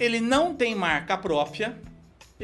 ele 0.00 0.18
não 0.18 0.54
tem 0.54 0.74
marca 0.74 1.16
própria, 1.16 1.78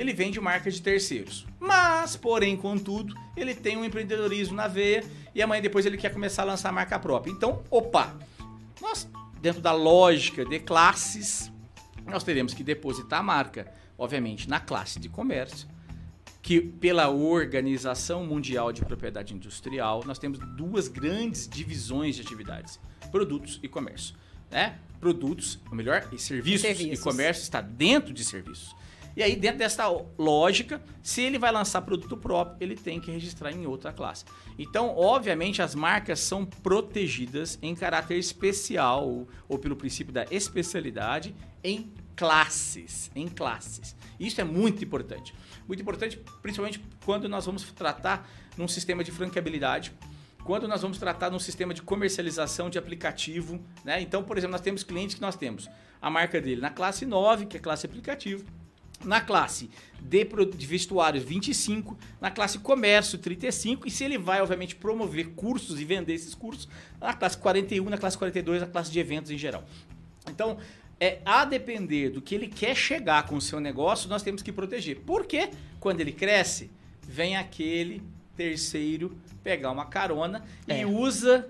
ele 0.00 0.14
vende 0.14 0.40
marca 0.40 0.70
de 0.70 0.80
terceiros. 0.80 1.46
Mas, 1.58 2.16
porém, 2.16 2.56
contudo, 2.56 3.14
ele 3.36 3.54
tem 3.54 3.76
um 3.76 3.84
empreendedorismo 3.84 4.56
na 4.56 4.66
veia 4.66 5.04
e 5.34 5.42
amanhã 5.42 5.60
depois 5.60 5.84
ele 5.84 5.98
quer 5.98 6.10
começar 6.10 6.42
a 6.42 6.46
lançar 6.46 6.72
marca 6.72 6.98
própria. 6.98 7.30
Então, 7.30 7.62
opa, 7.70 8.16
nós, 8.80 9.06
dentro 9.42 9.60
da 9.60 9.72
lógica 9.72 10.44
de 10.44 10.58
classes, 10.58 11.52
nós 12.06 12.24
teremos 12.24 12.54
que 12.54 12.64
depositar 12.64 13.20
a 13.20 13.22
marca, 13.22 13.70
obviamente, 13.98 14.48
na 14.48 14.58
classe 14.58 14.98
de 14.98 15.10
comércio, 15.10 15.68
que 16.40 16.62
pela 16.62 17.10
Organização 17.10 18.24
Mundial 18.24 18.72
de 18.72 18.82
Propriedade 18.82 19.34
Industrial, 19.34 20.02
nós 20.06 20.18
temos 20.18 20.38
duas 20.56 20.88
grandes 20.88 21.46
divisões 21.46 22.16
de 22.16 22.22
atividades: 22.22 22.80
produtos 23.10 23.60
e 23.62 23.68
comércio. 23.68 24.14
Né? 24.50 24.78
Produtos, 24.98 25.60
ou 25.68 25.76
melhor, 25.76 26.08
e 26.10 26.18
serviços, 26.18 26.62
serviços. 26.62 27.00
E 27.00 27.02
comércio 27.02 27.42
está 27.42 27.60
dentro 27.60 28.14
de 28.14 28.24
serviços. 28.24 28.74
E 29.16 29.22
aí, 29.22 29.34
dentro 29.36 29.58
dessa 29.58 29.86
lógica, 30.18 30.80
se 31.02 31.22
ele 31.22 31.38
vai 31.38 31.50
lançar 31.50 31.82
produto 31.82 32.16
próprio, 32.16 32.56
ele 32.60 32.76
tem 32.76 33.00
que 33.00 33.10
registrar 33.10 33.52
em 33.52 33.66
outra 33.66 33.92
classe. 33.92 34.24
Então, 34.58 34.96
obviamente, 34.96 35.60
as 35.62 35.74
marcas 35.74 36.20
são 36.20 36.44
protegidas 36.44 37.58
em 37.60 37.74
caráter 37.74 38.16
especial 38.16 39.26
ou, 39.48 39.58
pelo 39.58 39.76
princípio 39.76 40.12
da 40.12 40.24
especialidade 40.30 41.34
em 41.62 41.92
classes, 42.14 43.10
em 43.14 43.28
classes. 43.28 43.96
Isso 44.18 44.40
é 44.40 44.44
muito 44.44 44.84
importante. 44.84 45.34
Muito 45.66 45.80
importante, 45.80 46.20
principalmente 46.42 46.82
quando 47.04 47.28
nós 47.28 47.46
vamos 47.46 47.62
tratar 47.72 48.28
num 48.56 48.68
sistema 48.68 49.02
de 49.02 49.10
franqueabilidade, 49.10 49.92
quando 50.44 50.66
nós 50.66 50.82
vamos 50.82 50.98
tratar 50.98 51.30
num 51.30 51.38
sistema 51.38 51.72
de 51.72 51.82
comercialização 51.82 52.68
de 52.68 52.78
aplicativo, 52.78 53.60
né? 53.84 54.00
Então, 54.00 54.22
por 54.22 54.36
exemplo, 54.36 54.52
nós 54.52 54.60
temos 54.60 54.82
clientes 54.82 55.14
que 55.14 55.20
nós 55.20 55.36
temos 55.36 55.68
a 56.00 56.10
marca 56.10 56.40
dele 56.40 56.60
na 56.60 56.70
classe 56.70 57.04
9, 57.06 57.46
que 57.46 57.56
é 57.56 57.60
classe 57.60 57.86
aplicativo, 57.86 58.44
na 59.04 59.20
classe 59.20 59.70
de, 60.00 60.24
de 60.24 60.66
vestuários 60.66 61.24
25, 61.24 61.96
na 62.20 62.30
classe 62.30 62.58
comércio 62.58 63.18
35 63.18 63.86
e 63.86 63.90
se 63.90 64.04
ele 64.04 64.18
vai 64.18 64.40
obviamente 64.40 64.76
promover 64.76 65.28
cursos 65.30 65.80
e 65.80 65.84
vender 65.84 66.14
esses 66.14 66.34
cursos 66.34 66.68
na 67.00 67.14
classe 67.14 67.38
41, 67.38 67.88
na 67.88 67.98
classe 67.98 68.18
42, 68.18 68.60
na 68.60 68.66
classe 68.66 68.90
de 68.90 68.98
eventos 68.98 69.30
em 69.30 69.38
geral. 69.38 69.64
Então, 70.28 70.58
é 70.98 71.18
a 71.24 71.44
depender 71.44 72.10
do 72.10 72.20
que 72.20 72.34
ele 72.34 72.46
quer 72.46 72.74
chegar 72.74 73.26
com 73.26 73.36
o 73.36 73.40
seu 73.40 73.58
negócio, 73.58 74.08
nós 74.08 74.22
temos 74.22 74.42
que 74.42 74.52
proteger. 74.52 75.00
Porque 75.06 75.50
quando 75.78 76.00
ele 76.00 76.12
cresce, 76.12 76.70
vem 77.02 77.36
aquele 77.36 78.02
terceiro 78.36 79.16
pegar 79.42 79.70
uma 79.70 79.86
carona 79.86 80.44
é. 80.68 80.80
e 80.80 80.84
usa 80.84 81.48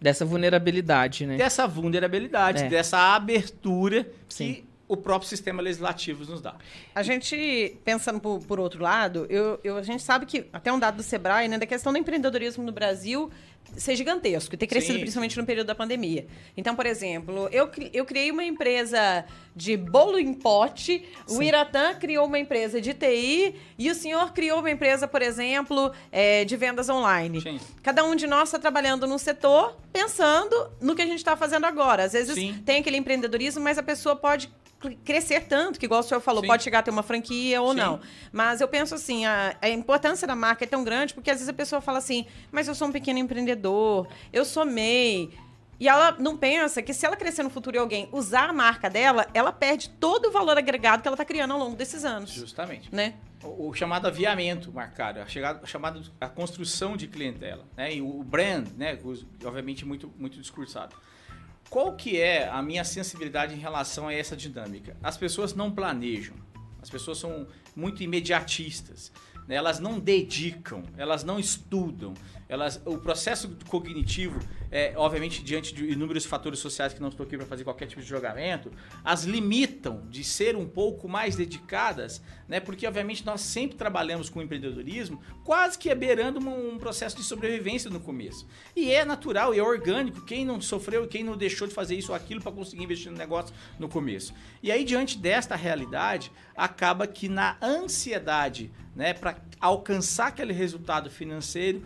dessa 0.00 0.24
vulnerabilidade, 0.24 1.24
né? 1.24 1.38
Dessa 1.38 1.66
vulnerabilidade, 1.66 2.64
é. 2.64 2.68
dessa 2.68 3.14
abertura 3.14 4.06
Sim. 4.28 4.54
que 4.54 4.64
o 4.86 4.96
próprio 4.96 5.28
sistema 5.28 5.62
legislativo 5.62 6.24
nos 6.30 6.40
dá. 6.40 6.56
A 6.94 7.02
gente, 7.02 7.76
pensando 7.84 8.20
por, 8.20 8.40
por 8.40 8.60
outro 8.60 8.82
lado, 8.82 9.26
eu, 9.28 9.58
eu, 9.64 9.76
a 9.76 9.82
gente 9.82 10.02
sabe 10.02 10.26
que, 10.26 10.46
até 10.52 10.72
um 10.72 10.78
dado 10.78 10.96
do 10.96 11.02
Sebrae, 11.02 11.48
né, 11.48 11.58
da 11.58 11.66
questão 11.66 11.92
do 11.92 11.98
empreendedorismo 11.98 12.62
no 12.62 12.72
Brasil 12.72 13.30
ser 13.76 13.96
gigantesco 13.96 14.54
e 14.54 14.58
ter 14.58 14.66
crescido 14.66 14.94
sim, 14.94 15.00
principalmente 15.00 15.36
no 15.38 15.46
período 15.46 15.66
da 15.66 15.74
pandemia. 15.74 16.26
Então, 16.56 16.76
por 16.76 16.86
exemplo, 16.86 17.48
eu, 17.50 17.70
eu 17.92 18.04
criei 18.04 18.30
uma 18.30 18.44
empresa 18.44 19.24
de 19.54 19.76
bolo 19.76 20.18
em 20.18 20.34
pote, 20.34 21.06
sim. 21.26 21.38
o 21.38 21.42
Iratã 21.42 21.94
criou 21.94 22.26
uma 22.26 22.38
empresa 22.38 22.80
de 22.80 22.92
TI 22.92 23.54
e 23.78 23.90
o 23.90 23.94
senhor 23.94 24.32
criou 24.32 24.58
uma 24.58 24.70
empresa, 24.70 25.06
por 25.06 25.22
exemplo, 25.22 25.92
é, 26.10 26.44
de 26.44 26.56
vendas 26.56 26.88
online. 26.88 27.60
Cada 27.82 28.04
um 28.04 28.16
de 28.16 28.26
nós 28.26 28.48
está 28.48 28.58
trabalhando 28.58 29.06
num 29.06 29.18
setor 29.18 29.76
pensando 29.92 30.72
no 30.80 30.94
que 30.94 31.02
a 31.02 31.06
gente 31.06 31.18
está 31.18 31.36
fazendo 31.36 31.66
agora. 31.66 32.04
Às 32.04 32.12
vezes 32.12 32.34
tem 32.64 32.80
aquele 32.80 32.96
empreendedorismo, 32.96 33.62
mas 33.62 33.78
a 33.78 33.82
pessoa 33.82 34.16
pode 34.16 34.52
crescer 35.04 35.44
tanto, 35.44 35.78
que 35.78 35.86
igual 35.86 36.00
o 36.00 36.02
senhor 36.02 36.20
falou, 36.20 36.42
Sim. 36.42 36.48
pode 36.48 36.62
chegar 36.62 36.80
a 36.80 36.82
ter 36.82 36.90
uma 36.90 37.02
franquia 37.02 37.62
ou 37.62 37.70
Sim. 37.70 37.78
não. 37.78 38.00
Mas 38.32 38.60
eu 38.60 38.68
penso 38.68 38.94
assim, 38.94 39.24
a, 39.24 39.56
a, 39.60 39.68
importância 39.68 40.26
da 40.26 40.36
marca 40.36 40.64
é 40.64 40.66
tão 40.66 40.84
grande, 40.84 41.14
porque 41.14 41.30
às 41.30 41.38
vezes 41.38 41.48
a 41.48 41.52
pessoa 41.52 41.80
fala 41.80 41.98
assim, 41.98 42.26
mas 42.50 42.68
eu 42.68 42.74
sou 42.74 42.88
um 42.88 42.92
pequeno 42.92 43.18
empreendedor, 43.18 44.06
eu 44.32 44.44
sou 44.44 44.64
MEI. 44.64 45.30
E 45.84 45.88
ela 45.88 46.12
não 46.18 46.34
pensa 46.34 46.80
que 46.80 46.94
se 46.94 47.04
ela 47.04 47.14
crescer 47.14 47.42
no 47.42 47.50
futuro 47.50 47.76
e 47.76 47.78
alguém 47.78 48.08
usar 48.10 48.48
a 48.48 48.52
marca 48.54 48.88
dela, 48.88 49.26
ela 49.34 49.52
perde 49.52 49.90
todo 49.90 50.28
o 50.28 50.30
valor 50.30 50.56
agregado 50.56 51.02
que 51.02 51.08
ela 51.08 51.14
está 51.14 51.26
criando 51.26 51.52
ao 51.52 51.58
longo 51.58 51.76
desses 51.76 52.06
anos. 52.06 52.30
Justamente. 52.30 52.88
Né? 52.90 53.16
O, 53.42 53.68
o 53.68 53.74
chamado 53.74 54.06
aviamento 54.06 54.72
marcado, 54.72 55.20
a, 55.20 55.26
chegada, 55.26 55.60
a 55.62 55.66
chamada 55.66 56.00
a 56.18 56.26
construção 56.26 56.96
de 56.96 57.06
clientela, 57.06 57.66
né? 57.76 57.96
E 57.96 58.00
o 58.00 58.22
brand, 58.22 58.66
né? 58.78 58.98
Obviamente 59.44 59.84
muito 59.84 60.10
muito 60.16 60.40
discursado. 60.40 60.96
Qual 61.68 61.94
que 61.94 62.18
é 62.18 62.48
a 62.48 62.62
minha 62.62 62.82
sensibilidade 62.82 63.52
em 63.52 63.58
relação 63.58 64.08
a 64.08 64.14
essa 64.14 64.34
dinâmica? 64.34 64.96
As 65.02 65.18
pessoas 65.18 65.52
não 65.52 65.70
planejam. 65.70 66.36
As 66.80 66.88
pessoas 66.88 67.18
são 67.18 67.46
muito 67.76 68.02
imediatistas. 68.02 69.12
Né? 69.46 69.56
Elas 69.56 69.78
não 69.78 69.98
dedicam, 69.98 70.82
elas 70.96 71.24
não 71.24 71.38
estudam, 71.38 72.14
elas, 72.48 72.80
o 72.84 72.98
processo 72.98 73.56
cognitivo, 73.68 74.38
é, 74.70 74.92
obviamente, 74.96 75.42
diante 75.42 75.74
de 75.74 75.84
inúmeros 75.90 76.24
fatores 76.24 76.58
sociais 76.58 76.92
que 76.92 77.00
não 77.00 77.08
estou 77.08 77.24
aqui 77.24 77.36
para 77.36 77.46
fazer 77.46 77.64
qualquer 77.64 77.86
tipo 77.86 78.02
de 78.02 78.06
julgamento, 78.06 78.70
as 79.02 79.24
limitam 79.24 80.06
de 80.10 80.22
ser 80.22 80.56
um 80.56 80.66
pouco 80.66 81.08
mais 81.08 81.36
dedicadas, 81.36 82.20
né? 82.48 82.60
Porque, 82.60 82.86
obviamente, 82.86 83.24
nós 83.24 83.40
sempre 83.40 83.76
trabalhamos 83.76 84.28
com 84.28 84.42
empreendedorismo 84.42 85.20
quase 85.44 85.78
que 85.78 85.94
beirando 85.94 86.40
um, 86.40 86.74
um 86.74 86.78
processo 86.78 87.16
de 87.16 87.22
sobrevivência 87.22 87.88
no 87.90 88.00
começo. 88.00 88.46
E 88.74 88.90
é 88.90 89.04
natural 89.04 89.54
é 89.54 89.62
orgânico. 89.62 90.24
Quem 90.24 90.44
não 90.44 90.60
sofreu, 90.60 91.06
quem 91.06 91.24
não 91.24 91.36
deixou 91.36 91.66
de 91.66 91.74
fazer 91.74 91.94
isso 91.96 92.12
ou 92.12 92.16
aquilo 92.16 92.40
para 92.40 92.52
conseguir 92.52 92.82
investir 92.82 93.10
no 93.10 93.18
negócio 93.18 93.54
no 93.78 93.88
começo. 93.88 94.34
E 94.62 94.70
aí, 94.70 94.84
diante 94.84 95.18
desta 95.18 95.56
realidade, 95.56 96.30
acaba 96.56 97.06
que 97.06 97.28
na 97.28 97.56
ansiedade, 97.62 98.70
né, 98.94 99.14
para 99.14 99.36
alcançar 99.60 100.28
aquele 100.28 100.52
resultado 100.52 101.10
financeiro, 101.10 101.82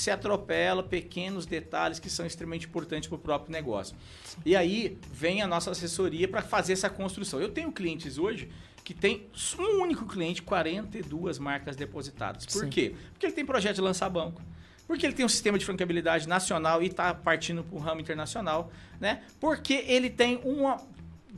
você 0.00 0.10
atropela 0.10 0.82
pequenos 0.82 1.46
detalhes 1.46 1.98
que 1.98 2.10
são 2.10 2.26
extremamente 2.26 2.66
importantes 2.66 3.08
para 3.08 3.16
o 3.16 3.18
próprio 3.18 3.52
negócio. 3.52 3.96
E 4.44 4.54
aí 4.54 4.98
vem 5.12 5.42
a 5.42 5.46
nossa 5.46 5.70
assessoria 5.70 6.28
para 6.28 6.42
fazer 6.42 6.72
essa 6.72 6.90
construção. 6.90 7.40
Eu 7.40 7.50
tenho 7.50 7.72
clientes 7.72 8.18
hoje 8.18 8.50
que 8.84 8.94
tem 8.94 9.26
um 9.58 9.82
único 9.82 10.06
cliente, 10.06 10.42
42 10.42 11.38
marcas 11.38 11.74
depositadas. 11.74 12.46
Por 12.46 12.64
Sim. 12.64 12.70
quê? 12.70 12.94
Porque 13.12 13.26
ele 13.26 13.32
tem 13.32 13.44
projeto 13.44 13.74
de 13.74 13.80
lançar 13.80 14.08
banco. 14.08 14.40
Porque 14.86 15.04
ele 15.04 15.12
tem 15.12 15.26
um 15.26 15.28
sistema 15.28 15.58
de 15.58 15.64
franqueabilidade 15.64 16.28
nacional 16.28 16.80
e 16.82 16.86
está 16.86 17.12
partindo 17.12 17.64
para 17.64 17.76
o 17.76 17.80
ramo 17.80 18.00
internacional, 18.00 18.70
né? 19.00 19.24
Porque 19.40 19.84
ele 19.88 20.08
tem 20.08 20.40
uma 20.44 20.80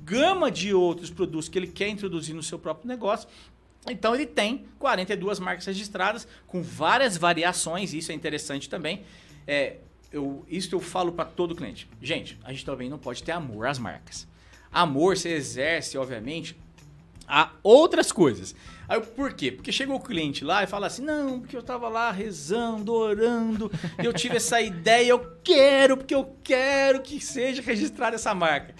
gama 0.04 0.50
de 0.50 0.74
outros 0.74 1.10
produtos 1.10 1.48
que 1.48 1.58
ele 1.58 1.66
quer 1.66 1.88
introduzir 1.88 2.34
no 2.34 2.42
seu 2.42 2.58
próprio 2.58 2.86
negócio. 2.86 3.28
Então 3.86 4.14
ele 4.14 4.26
tem 4.26 4.66
42 4.78 5.38
marcas 5.38 5.66
registradas 5.66 6.26
com 6.46 6.62
várias 6.62 7.16
variações, 7.16 7.92
isso 7.94 8.12
é 8.12 8.14
interessante 8.14 8.68
também. 8.68 9.04
É, 9.46 9.76
eu, 10.12 10.44
isso 10.48 10.74
eu 10.74 10.80
falo 10.80 11.12
para 11.12 11.24
todo 11.24 11.54
cliente. 11.54 11.88
Gente, 12.00 12.38
a 12.44 12.52
gente 12.52 12.64
também 12.64 12.88
não 12.88 12.98
pode 12.98 13.22
ter 13.22 13.32
amor 13.32 13.66
às 13.66 13.78
marcas. 13.78 14.26
Amor 14.70 15.16
se 15.16 15.28
exerce, 15.28 15.96
obviamente, 15.96 16.56
a 17.26 17.50
outras 17.62 18.10
coisas. 18.10 18.54
Aí, 18.88 19.00
por 19.00 19.34
quê? 19.34 19.52
Porque 19.52 19.70
chegou 19.70 19.96
o 19.96 20.00
cliente 20.00 20.44
lá 20.44 20.62
e 20.62 20.66
fala 20.66 20.86
assim: 20.86 21.02
não, 21.02 21.40
porque 21.40 21.56
eu 21.56 21.62
tava 21.62 21.88
lá 21.88 22.10
rezando, 22.10 22.92
orando, 22.92 23.70
eu 24.02 24.12
tive 24.12 24.36
essa 24.36 24.60
ideia, 24.62 25.10
eu 25.10 25.36
quero, 25.44 25.96
porque 25.98 26.14
eu 26.14 26.36
quero 26.42 27.02
que 27.02 27.20
seja 27.20 27.60
registrada 27.60 28.16
essa 28.16 28.34
marca. 28.34 28.74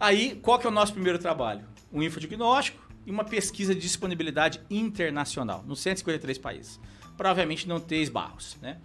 Aí, 0.00 0.38
qual 0.42 0.58
que 0.58 0.66
é 0.66 0.70
o 0.70 0.72
nosso 0.72 0.92
primeiro 0.92 1.18
trabalho? 1.18 1.64
Um 1.92 2.02
infodiagnóstico 2.02 2.81
e 3.06 3.10
uma 3.10 3.24
pesquisa 3.24 3.74
de 3.74 3.80
disponibilidade 3.80 4.60
internacional, 4.70 5.64
nos 5.66 5.80
153 5.80 6.38
países. 6.38 6.80
Provavelmente 7.16 7.68
não 7.68 7.80
ter 7.80 8.02
esbarros, 8.02 8.56
né? 8.60 8.78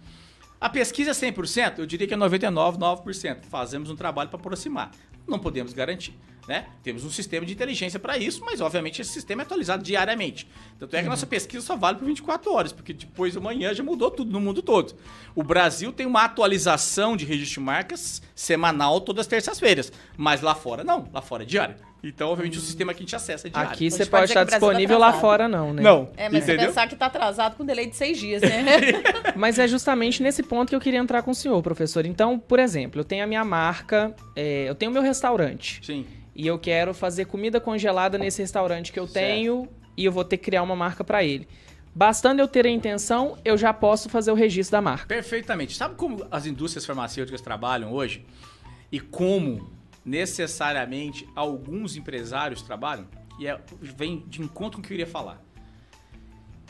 A 0.60 0.68
pesquisa 0.68 1.10
é 1.10 1.14
100%, 1.14 1.78
eu 1.78 1.86
diria 1.86 2.06
que 2.06 2.14
é 2.14 2.16
99,9%. 2.16 3.44
Fazemos 3.44 3.90
um 3.90 3.96
trabalho 3.96 4.28
para 4.28 4.40
aproximar. 4.40 4.90
Não 5.26 5.38
podemos 5.38 5.72
garantir. 5.72 6.18
Né? 6.48 6.66
Temos 6.82 7.04
um 7.04 7.10
sistema 7.10 7.44
de 7.44 7.52
inteligência 7.52 8.00
para 8.00 8.16
isso, 8.16 8.42
mas 8.42 8.62
obviamente 8.62 9.02
esse 9.02 9.12
sistema 9.12 9.42
é 9.42 9.44
atualizado 9.44 9.84
diariamente. 9.84 10.48
Tanto 10.78 10.96
é 10.96 11.00
que 11.00 11.06
a 11.06 11.10
nossa 11.10 11.26
pesquisa 11.26 11.64
só 11.64 11.76
vale 11.76 11.98
por 11.98 12.06
24 12.06 12.50
horas, 12.50 12.72
porque 12.72 12.94
depois 12.94 13.34
de 13.34 13.38
amanhã 13.38 13.74
já 13.74 13.84
mudou 13.84 14.10
tudo 14.10 14.32
no 14.32 14.40
mundo 14.40 14.62
todo. 14.62 14.96
O 15.34 15.42
Brasil 15.42 15.92
tem 15.92 16.06
uma 16.06 16.24
atualização 16.24 17.18
de 17.18 17.26
registro 17.26 17.60
de 17.60 17.66
marcas 17.66 18.22
semanal 18.34 18.98
todas 19.02 19.20
as 19.20 19.26
terças-feiras, 19.26 19.92
mas 20.16 20.40
lá 20.40 20.54
fora 20.54 20.82
não, 20.82 21.06
lá 21.12 21.20
fora 21.20 21.42
é 21.42 21.46
diário. 21.46 21.76
Então, 22.02 22.28
obviamente, 22.28 22.58
o 22.58 22.60
sistema 22.60 22.94
que 22.94 22.98
a 23.00 23.02
gente 23.02 23.16
acessa 23.16 23.48
é 23.48 23.50
diário. 23.50 23.70
Aqui 23.72 23.88
A 23.88 23.90
você 23.90 24.06
pode 24.06 24.24
estar 24.26 24.44
tá 24.46 24.50
disponível 24.50 24.98
lá 24.98 25.08
atrasado. 25.08 25.20
fora, 25.20 25.48
não, 25.48 25.74
né? 25.74 25.82
Não, 25.82 26.08
É, 26.16 26.28
mas 26.28 26.44
entendeu? 26.44 26.60
você 26.60 26.66
pensar 26.68 26.86
que 26.88 26.94
tá 26.96 27.06
atrasado 27.06 27.56
com 27.56 27.64
delay 27.64 27.86
de 27.86 27.96
seis 27.96 28.18
dias, 28.18 28.40
né? 28.40 28.64
Mas 29.34 29.58
é 29.58 29.66
justamente 29.66 30.22
nesse 30.22 30.42
ponto 30.42 30.68
que 30.68 30.76
eu 30.76 30.80
queria 30.80 31.00
entrar 31.00 31.22
com 31.22 31.32
o 31.32 31.34
senhor, 31.34 31.60
professor. 31.62 32.06
Então, 32.06 32.38
por 32.38 32.58
exemplo, 32.60 33.00
eu 33.00 33.04
tenho 33.04 33.24
a 33.24 33.26
minha 33.26 33.44
marca, 33.44 34.14
é, 34.36 34.68
eu 34.68 34.74
tenho 34.76 34.90
o 34.90 34.94
meu 34.94 35.02
restaurante. 35.02 35.80
Sim. 35.84 36.06
E 36.36 36.46
eu 36.46 36.56
quero 36.58 36.94
fazer 36.94 37.24
comida 37.24 37.60
congelada 37.60 38.16
nesse 38.16 38.40
restaurante 38.42 38.92
que 38.92 38.98
eu 39.00 39.06
Certo. 39.08 39.24
tenho 39.26 39.68
e 39.96 40.04
eu 40.04 40.12
vou 40.12 40.24
ter 40.24 40.36
que 40.36 40.44
criar 40.44 40.62
uma 40.62 40.76
marca 40.76 41.02
para 41.02 41.24
ele. 41.24 41.48
Bastando 41.94 42.38
eu 42.38 42.46
ter 42.46 42.64
a 42.64 42.70
intenção, 42.70 43.36
eu 43.44 43.56
já 43.58 43.72
posso 43.72 44.08
fazer 44.08 44.30
o 44.30 44.34
registro 44.34 44.72
da 44.72 44.80
marca. 44.80 45.06
Perfeitamente. 45.06 45.74
Sabe 45.76 45.96
como 45.96 46.24
as 46.30 46.46
indústrias 46.46 46.86
farmacêuticas 46.86 47.40
trabalham 47.40 47.92
hoje? 47.92 48.24
E 48.92 49.00
como 49.00 49.68
necessariamente 50.08 51.28
alguns 51.34 51.96
empresários 51.96 52.62
trabalham? 52.62 53.06
E 53.38 53.46
é- 53.46 53.60
vem 53.80 54.20
de 54.26 54.42
encontro 54.42 54.78
com 54.78 54.80
o 54.80 54.82
que 54.82 54.86
eu 54.94 54.96
queria 54.98 55.06
falar. 55.06 55.40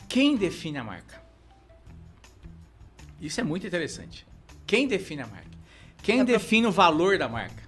Quem 0.07 0.35
define 0.35 0.77
a 0.77 0.83
marca? 0.83 1.21
Isso 3.19 3.39
é 3.39 3.43
muito 3.43 3.65
interessante. 3.65 4.25
Quem 4.65 4.87
define 4.87 5.21
a 5.23 5.27
marca? 5.27 5.49
Quem 6.03 6.21
É 6.21 6.23
define 6.23 6.67
o 6.67 6.71
valor 6.71 7.17
da 7.17 7.27
marca? 7.27 7.67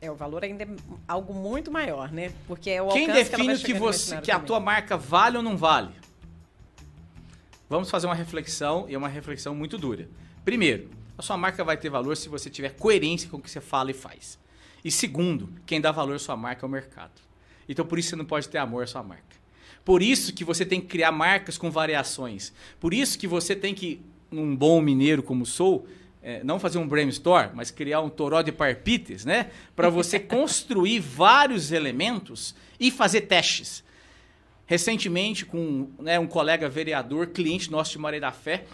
É, 0.00 0.10
o 0.10 0.14
valor 0.14 0.44
ainda 0.44 0.64
é 0.64 0.68
algo 1.06 1.34
muito 1.34 1.70
maior, 1.70 2.10
né? 2.12 2.32
Porque 2.46 2.70
é 2.70 2.80
o 2.82 2.88
Quem 2.88 3.08
define 3.08 3.58
que, 3.58 3.74
no 3.74 3.80
você, 3.80 4.20
que 4.20 4.30
a 4.30 4.34
também. 4.34 4.46
tua 4.46 4.60
marca 4.60 4.96
vale 4.96 5.36
ou 5.36 5.42
não 5.42 5.56
vale? 5.56 5.90
Vamos 7.68 7.90
fazer 7.90 8.06
uma 8.06 8.14
reflexão 8.14 8.86
e 8.88 8.94
é 8.94 8.98
uma 8.98 9.08
reflexão 9.08 9.54
muito 9.54 9.76
dura. 9.76 10.08
Primeiro, 10.44 10.88
a 11.16 11.22
sua 11.22 11.36
marca 11.36 11.62
vai 11.64 11.76
ter 11.76 11.90
valor 11.90 12.16
se 12.16 12.28
você 12.28 12.48
tiver 12.48 12.70
coerência 12.76 13.28
com 13.28 13.36
o 13.36 13.40
que 13.40 13.50
você 13.50 13.60
fala 13.60 13.90
e 13.90 13.94
faz. 13.94 14.38
E 14.84 14.90
segundo, 14.90 15.48
quem 15.66 15.80
dá 15.80 15.90
valor 15.90 16.16
à 16.16 16.18
sua 16.18 16.36
marca 16.36 16.64
é 16.64 16.66
o 16.66 16.70
mercado. 16.70 17.20
Então 17.68 17.84
por 17.84 17.98
isso 17.98 18.10
você 18.10 18.16
não 18.16 18.24
pode 18.24 18.48
ter 18.48 18.58
amor 18.58 18.84
à 18.84 18.86
sua 18.86 19.02
marca. 19.02 19.36
Por 19.84 20.02
isso 20.02 20.32
que 20.32 20.44
você 20.44 20.64
tem 20.64 20.80
que 20.80 20.86
criar 20.86 21.12
marcas 21.12 21.56
com 21.56 21.70
variações. 21.70 22.52
Por 22.78 22.92
isso 22.92 23.18
que 23.18 23.26
você 23.26 23.56
tem 23.56 23.74
que, 23.74 24.00
um 24.30 24.54
bom 24.54 24.80
mineiro 24.80 25.22
como 25.22 25.46
sou, 25.46 25.86
é, 26.22 26.42
não 26.44 26.58
fazer 26.58 26.78
um 26.78 26.86
brainstorm, 26.86 27.52
mas 27.54 27.70
criar 27.70 28.00
um 28.00 28.10
toró 28.10 28.42
de 28.42 28.52
parpites, 28.52 29.24
né? 29.24 29.50
Para 29.74 29.88
você 29.88 30.18
construir 30.20 31.00
vários 31.00 31.72
elementos 31.72 32.54
e 32.78 32.90
fazer 32.90 33.22
testes. 33.22 33.82
Recentemente, 34.66 35.46
com 35.46 35.88
né, 35.98 36.18
um 36.18 36.26
colega 36.26 36.68
vereador, 36.68 37.28
cliente 37.28 37.70
nosso 37.70 37.92
de 37.92 37.98
Maré 37.98 38.20
da 38.20 38.30
Fé, 38.30 38.66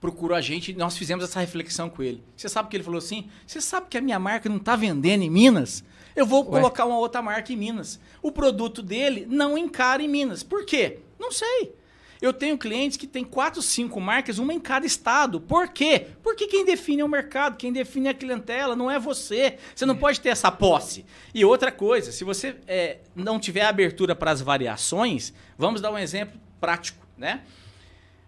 procurou 0.00 0.36
a 0.36 0.40
gente 0.40 0.70
e 0.70 0.74
nós 0.74 0.96
fizemos 0.96 1.22
essa 1.22 1.40
reflexão 1.40 1.90
com 1.90 2.02
ele. 2.02 2.22
Você 2.36 2.48
sabe 2.48 2.68
que 2.68 2.76
ele 2.76 2.84
falou 2.84 2.98
assim? 2.98 3.28
Você 3.46 3.60
sabe 3.60 3.86
que 3.88 3.98
a 3.98 4.00
minha 4.00 4.18
marca 4.18 4.48
não 4.48 4.56
está 4.56 4.74
vendendo 4.74 5.22
em 5.22 5.30
Minas? 5.30 5.84
Eu 6.16 6.26
vou 6.26 6.44
Ué. 6.44 6.50
colocar 6.50 6.86
uma 6.86 6.98
outra 6.98 7.20
marca 7.22 7.52
em 7.52 7.56
Minas. 7.56 8.00
O 8.22 8.32
produto 8.32 8.82
dele 8.82 9.26
não 9.28 9.56
encara 9.56 10.02
em 10.02 10.08
Minas. 10.08 10.42
Por 10.42 10.64
quê? 10.64 11.00
Não 11.18 11.30
sei. 11.30 11.74
Eu 12.20 12.34
tenho 12.34 12.58
clientes 12.58 12.98
que 12.98 13.06
têm 13.06 13.24
quatro, 13.24 13.62
cinco 13.62 13.98
marcas, 13.98 14.38
uma 14.38 14.52
em 14.52 14.60
cada 14.60 14.84
estado. 14.84 15.40
Por 15.40 15.68
quê? 15.68 16.08
Porque 16.22 16.46
quem 16.46 16.66
define 16.66 17.00
é 17.00 17.04
o 17.04 17.08
mercado, 17.08 17.56
quem 17.56 17.72
define 17.72 18.08
é 18.08 18.10
a 18.10 18.14
clientela, 18.14 18.76
não 18.76 18.90
é 18.90 18.98
você. 18.98 19.56
Você 19.74 19.86
não 19.86 19.96
pode 19.96 20.20
ter 20.20 20.28
essa 20.28 20.50
posse. 20.52 21.06
E 21.34 21.44
outra 21.46 21.72
coisa, 21.72 22.12
se 22.12 22.22
você 22.22 22.56
é, 22.66 22.98
não 23.14 23.40
tiver 23.40 23.62
abertura 23.62 24.14
para 24.14 24.30
as 24.30 24.42
variações, 24.42 25.32
vamos 25.56 25.80
dar 25.80 25.90
um 25.90 25.98
exemplo 25.98 26.38
prático, 26.60 27.06
né? 27.16 27.42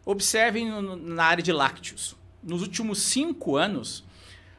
Observem 0.04 0.68
no- 0.68 0.96
na 0.96 1.24
área 1.24 1.42
de 1.42 1.52
lácteos. 1.52 2.16
Nos 2.42 2.62
últimos 2.62 3.00
cinco 3.02 3.56
anos, 3.56 4.04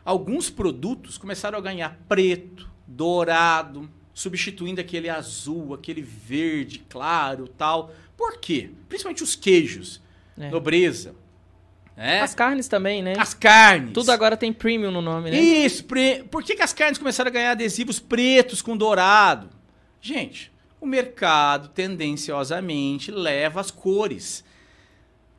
alguns 0.05 0.49
produtos 0.49 1.17
começaram 1.17 1.57
a 1.57 1.61
ganhar 1.61 1.99
preto, 2.07 2.69
dourado, 2.87 3.89
substituindo 4.13 4.79
aquele 4.79 5.09
azul, 5.09 5.73
aquele 5.73 6.01
verde 6.01 6.79
claro 6.87 7.47
tal. 7.47 7.93
Por 8.15 8.37
quê? 8.39 8.69
Principalmente 8.87 9.23
os 9.23 9.35
queijos, 9.35 10.01
É. 10.37 10.49
nobreza, 10.49 11.15
né? 11.97 12.21
As 12.21 12.33
carnes 12.33 12.67
também, 12.67 13.01
né? 13.03 13.13
as 13.17 13.33
carnes. 13.33 13.91
Tudo 13.93 14.11
agora 14.11 14.37
tem 14.37 14.53
premium 14.53 14.91
no 14.91 15.01
nome, 15.01 15.29
né? 15.31 15.39
Isso, 15.39 15.83
pre... 15.85 16.23
por 16.23 16.41
que, 16.43 16.55
que 16.55 16.61
as 16.61 16.71
carnes 16.73 16.97
começaram 16.97 17.29
a 17.29 17.33
ganhar 17.33 17.51
adesivos 17.51 17.99
pretos 17.99 18.61
com 18.61 18.77
dourado? 18.77 19.49
Gente, 19.99 20.51
o 20.79 20.85
mercado 20.85 21.67
tendenciosamente 21.69 23.11
leva 23.11 23.59
as 23.59 23.71
cores. 23.71 24.43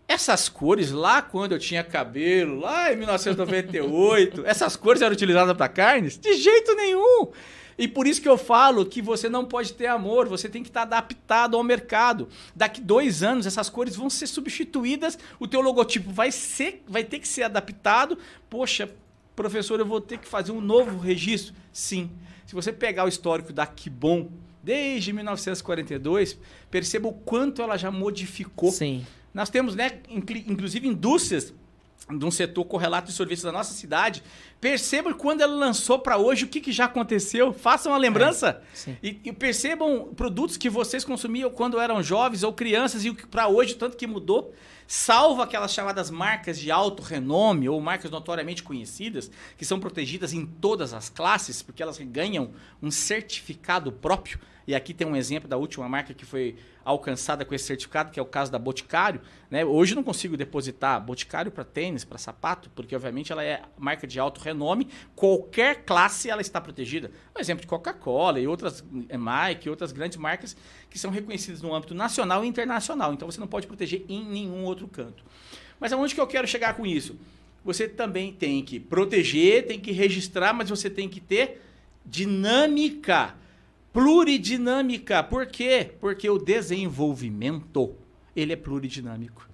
Essas 0.07 0.49
cores, 0.49 0.91
lá 0.91 1.23
quando 1.23 1.53
eu 1.53 1.59
tinha 1.59 1.83
cabelo, 1.83 2.61
lá 2.61 2.93
em 2.93 2.97
1998, 2.97 4.45
essas 4.47 4.77
cores 4.77 5.01
eram 5.01 5.13
utilizadas 5.13 5.57
para 5.57 5.69
carnes? 5.69 6.19
De 6.19 6.35
jeito 6.35 6.75
nenhum! 6.75 7.29
E 7.77 7.89
por 7.89 8.07
isso 8.07 8.23
que 8.23 8.29
eu 8.29 8.39
falo 8.39 8.87
que 8.87 9.03
você 9.03 9.29
não 9.29 9.45
pode 9.45 9.73
ter 9.73 9.87
amor, 9.87 10.29
você 10.29 10.49
tem 10.49 10.63
que 10.63 10.69
estar 10.69 10.83
adaptado 10.83 11.57
ao 11.57 11.63
mercado. 11.65 12.29
Daqui 12.55 12.81
dois 12.81 13.23
anos, 13.23 13.47
essas 13.47 13.69
cores 13.69 13.97
vão 13.97 14.09
ser 14.09 14.27
substituídas, 14.27 15.19
o 15.41 15.49
teu 15.49 15.61
logotipo 15.61 16.11
vai, 16.11 16.31
ser, 16.31 16.85
vai 16.87 17.03
ter 17.03 17.19
que 17.19 17.27
ser 17.27 17.43
adaptado. 17.43 18.17
Poxa, 18.49 18.89
professor, 19.35 19.81
eu 19.81 19.87
vou 19.87 20.01
ter 20.01 20.19
que 20.19 20.29
fazer 20.29 20.53
um 20.53 20.61
novo 20.61 20.99
registro? 20.99 21.55
Sim. 21.73 22.11
Se 22.47 22.55
você 22.55 22.73
pegar 22.73 23.05
o 23.05 23.09
histórico 23.09 23.53
da 23.53 23.67
Kibon, 23.67 24.29
desde 24.63 25.13
1942, 25.13 26.39
perceba 26.71 27.09
o 27.09 27.13
quanto 27.13 27.61
ela 27.61 27.77
já 27.77 27.91
modificou. 27.91 28.71
Sim. 28.71 29.05
Nós 29.35 29.51
temos, 29.51 29.75
né, 29.75 30.01
inclusive 30.09 30.87
indústrias 30.89 31.53
de 32.09 32.25
um 32.25 32.31
setor 32.31 32.65
correlato 32.67 33.09
de 33.09 33.15
sorvetes 33.15 33.43
da 33.43 33.51
nossa 33.51 33.73
cidade. 33.73 34.23
Percebam 34.61 35.15
quando 35.15 35.41
ela 35.41 35.55
lançou 35.55 35.99
para 35.99 36.19
hoje 36.19 36.45
o 36.45 36.49
que, 36.49 36.61
que 36.61 36.71
já 36.71 36.85
aconteceu. 36.85 37.53
Façam 37.53 37.93
uma 37.93 37.99
lembrança. 37.99 38.63
sim. 38.75 38.97
E, 39.03 39.21
e 39.25 39.33
percebam 39.33 40.13
produtos 40.15 40.57
que 40.57 40.69
vocês 40.69 41.05
consumiam 41.05 41.51
quando 41.51 41.81
eram 41.81 42.03
jovens 42.03 42.43
ou 42.43 42.53
crianças 42.53 43.05
e 43.05 43.11
o 43.11 43.15
que 43.15 43.27
para 43.27 43.49
hoje 43.49 43.75
tanto 43.75 43.97
que 43.97 44.07
mudou. 44.07 44.55
Salvo 44.87 45.41
aquelas 45.41 45.73
chamadas 45.73 46.11
marcas 46.11 46.59
de 46.59 46.71
alto 46.71 47.03
renome 47.03 47.71
ou 47.71 47.81
marcas 47.81 48.11
notoriamente 48.11 48.63
conhecidas, 48.63 49.31
que 49.57 49.65
são 49.65 49.81
protegidas 49.81 50.35
em 50.35 50.45
todas 50.45 50.93
as 50.93 51.09
classes, 51.09 51.63
porque 51.63 51.83
elas 51.83 51.99
ganham 51.99 52.51
um 52.83 52.91
certificado 52.91 53.91
próprio. 53.91 54.39
E 54.67 54.75
aqui 54.75 54.95
tem 54.95 55.07
um 55.07 55.15
exemplo 55.15 55.49
da 55.49 55.57
última 55.57 55.89
marca 55.89 56.15
que 56.15 56.25
foi 56.25 56.57
alcançada 56.85 57.45
com 57.45 57.55
esse 57.55 57.65
certificado, 57.65 58.11
que 58.11 58.19
é 58.19 58.23
o 58.23 58.27
caso 58.27 58.51
da 58.51 58.59
Boticário. 58.59 59.21
Né? 59.51 59.65
Hoje 59.65 59.95
não 59.95 60.03
consigo 60.03 60.37
depositar 60.37 61.01
Boticário 61.05 61.51
para 61.51 61.65
tênis, 61.65 62.05
para 62.05 62.19
sapato, 62.19 62.71
porque 62.71 62.95
obviamente 62.95 63.33
ela 63.33 63.45
é 63.45 63.63
marca 63.79 64.07
de 64.07 64.19
alto 64.19 64.41
renome. 64.41 64.89
Qualquer 65.15 65.85
classe 65.85 66.31
ela 66.31 66.41
está 66.41 66.61
protegida. 66.61 67.11
Um 67.37 67.41
exemplo 67.41 67.63
de 67.63 67.67
Coca-Cola 67.67 68.41
e 68.41 68.47
outras, 68.47 68.85
eh, 69.09 69.17
Nike 69.17 69.69
outras 69.69 69.93
grandes 69.93 70.17
marcas 70.17 70.57
que 70.89 70.99
são 70.99 71.11
reconhecidas 71.11 71.63
no 71.63 71.75
âmbito 71.75 71.95
nacional 71.95 72.45
e 72.45 72.49
internacional. 72.49 73.13
Então 73.13 73.31
você 73.31 73.41
não 73.41 73.49
pode 73.49 73.67
proteger 73.67 74.05
em 74.09 74.25
nenhum 74.25 74.65
outro 74.65 74.89
canto. 74.89 75.25
Mas 75.79 75.93
aonde 75.93 76.15
que 76.15 76.21
eu 76.21 76.27
quero 76.27 76.47
chegar 76.47 76.75
com 76.75 76.87
isso? 76.87 77.19
você 77.65 77.89
também 77.89 78.31
tem 78.31 78.63
que 78.63 78.79
proteger, 78.79 79.67
tem 79.67 79.81
que 79.81 79.91
registrar, 79.91 80.53
mas 80.53 80.69
você 80.69 80.91
tem 80.91 81.09
que 81.09 81.19
ter 81.19 81.63
dinâmica, 82.05 83.35
pluridinâmica. 83.95 85.23
Por 85.23 85.47
quê? 85.47 85.93
Porque 86.01 86.29
o 86.29 86.37
desenvolvimento, 86.37 87.95
ele 88.35 88.53
é 88.53 88.57
pluridinâmico. 88.57 89.49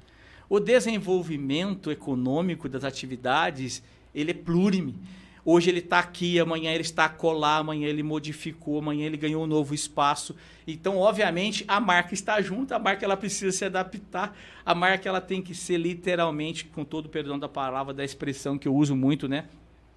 O 0.49 0.59
desenvolvimento 0.59 1.91
econômico 1.91 2.67
das 2.67 2.83
atividades, 2.83 3.83
ele 4.15 4.31
é 4.31 4.35
plurime. 4.35 4.99
Hoje 5.45 5.69
ele 5.69 5.81
está 5.81 5.99
aqui, 5.99 6.41
amanhã 6.41 6.73
ele 6.73 6.81
está 6.83 7.07
colar, 7.07 7.59
amanhã 7.59 7.87
ele 7.87 8.03
modificou, 8.03 8.79
amanhã 8.79 9.05
ele 9.05 9.19
ganhou 9.19 9.45
um 9.45 9.47
novo 9.47 9.75
espaço. 9.75 10.35
Então, 10.67 10.97
obviamente, 10.97 11.63
a 11.69 11.79
marca 11.79 12.15
está 12.15 12.41
junto, 12.41 12.73
a 12.73 12.79
marca 12.79 13.05
ela 13.05 13.19
precisa 13.19 13.53
se 13.53 13.65
adaptar, 13.67 14.35
a 14.65 14.75
marca 14.75 15.07
ela 15.07 15.21
tem 15.21 15.43
que 15.43 15.55
ser 15.55 15.77
literalmente, 15.77 16.65
com 16.65 16.83
todo 16.83 17.07
o 17.07 17.09
perdão 17.11 17.39
da 17.39 17.49
palavra, 17.49 17.93
da 17.93 18.05
expressão 18.05 18.57
que 18.57 18.67
eu 18.67 18.75
uso 18.75 18.97
muito, 18.97 19.29
né? 19.29 19.49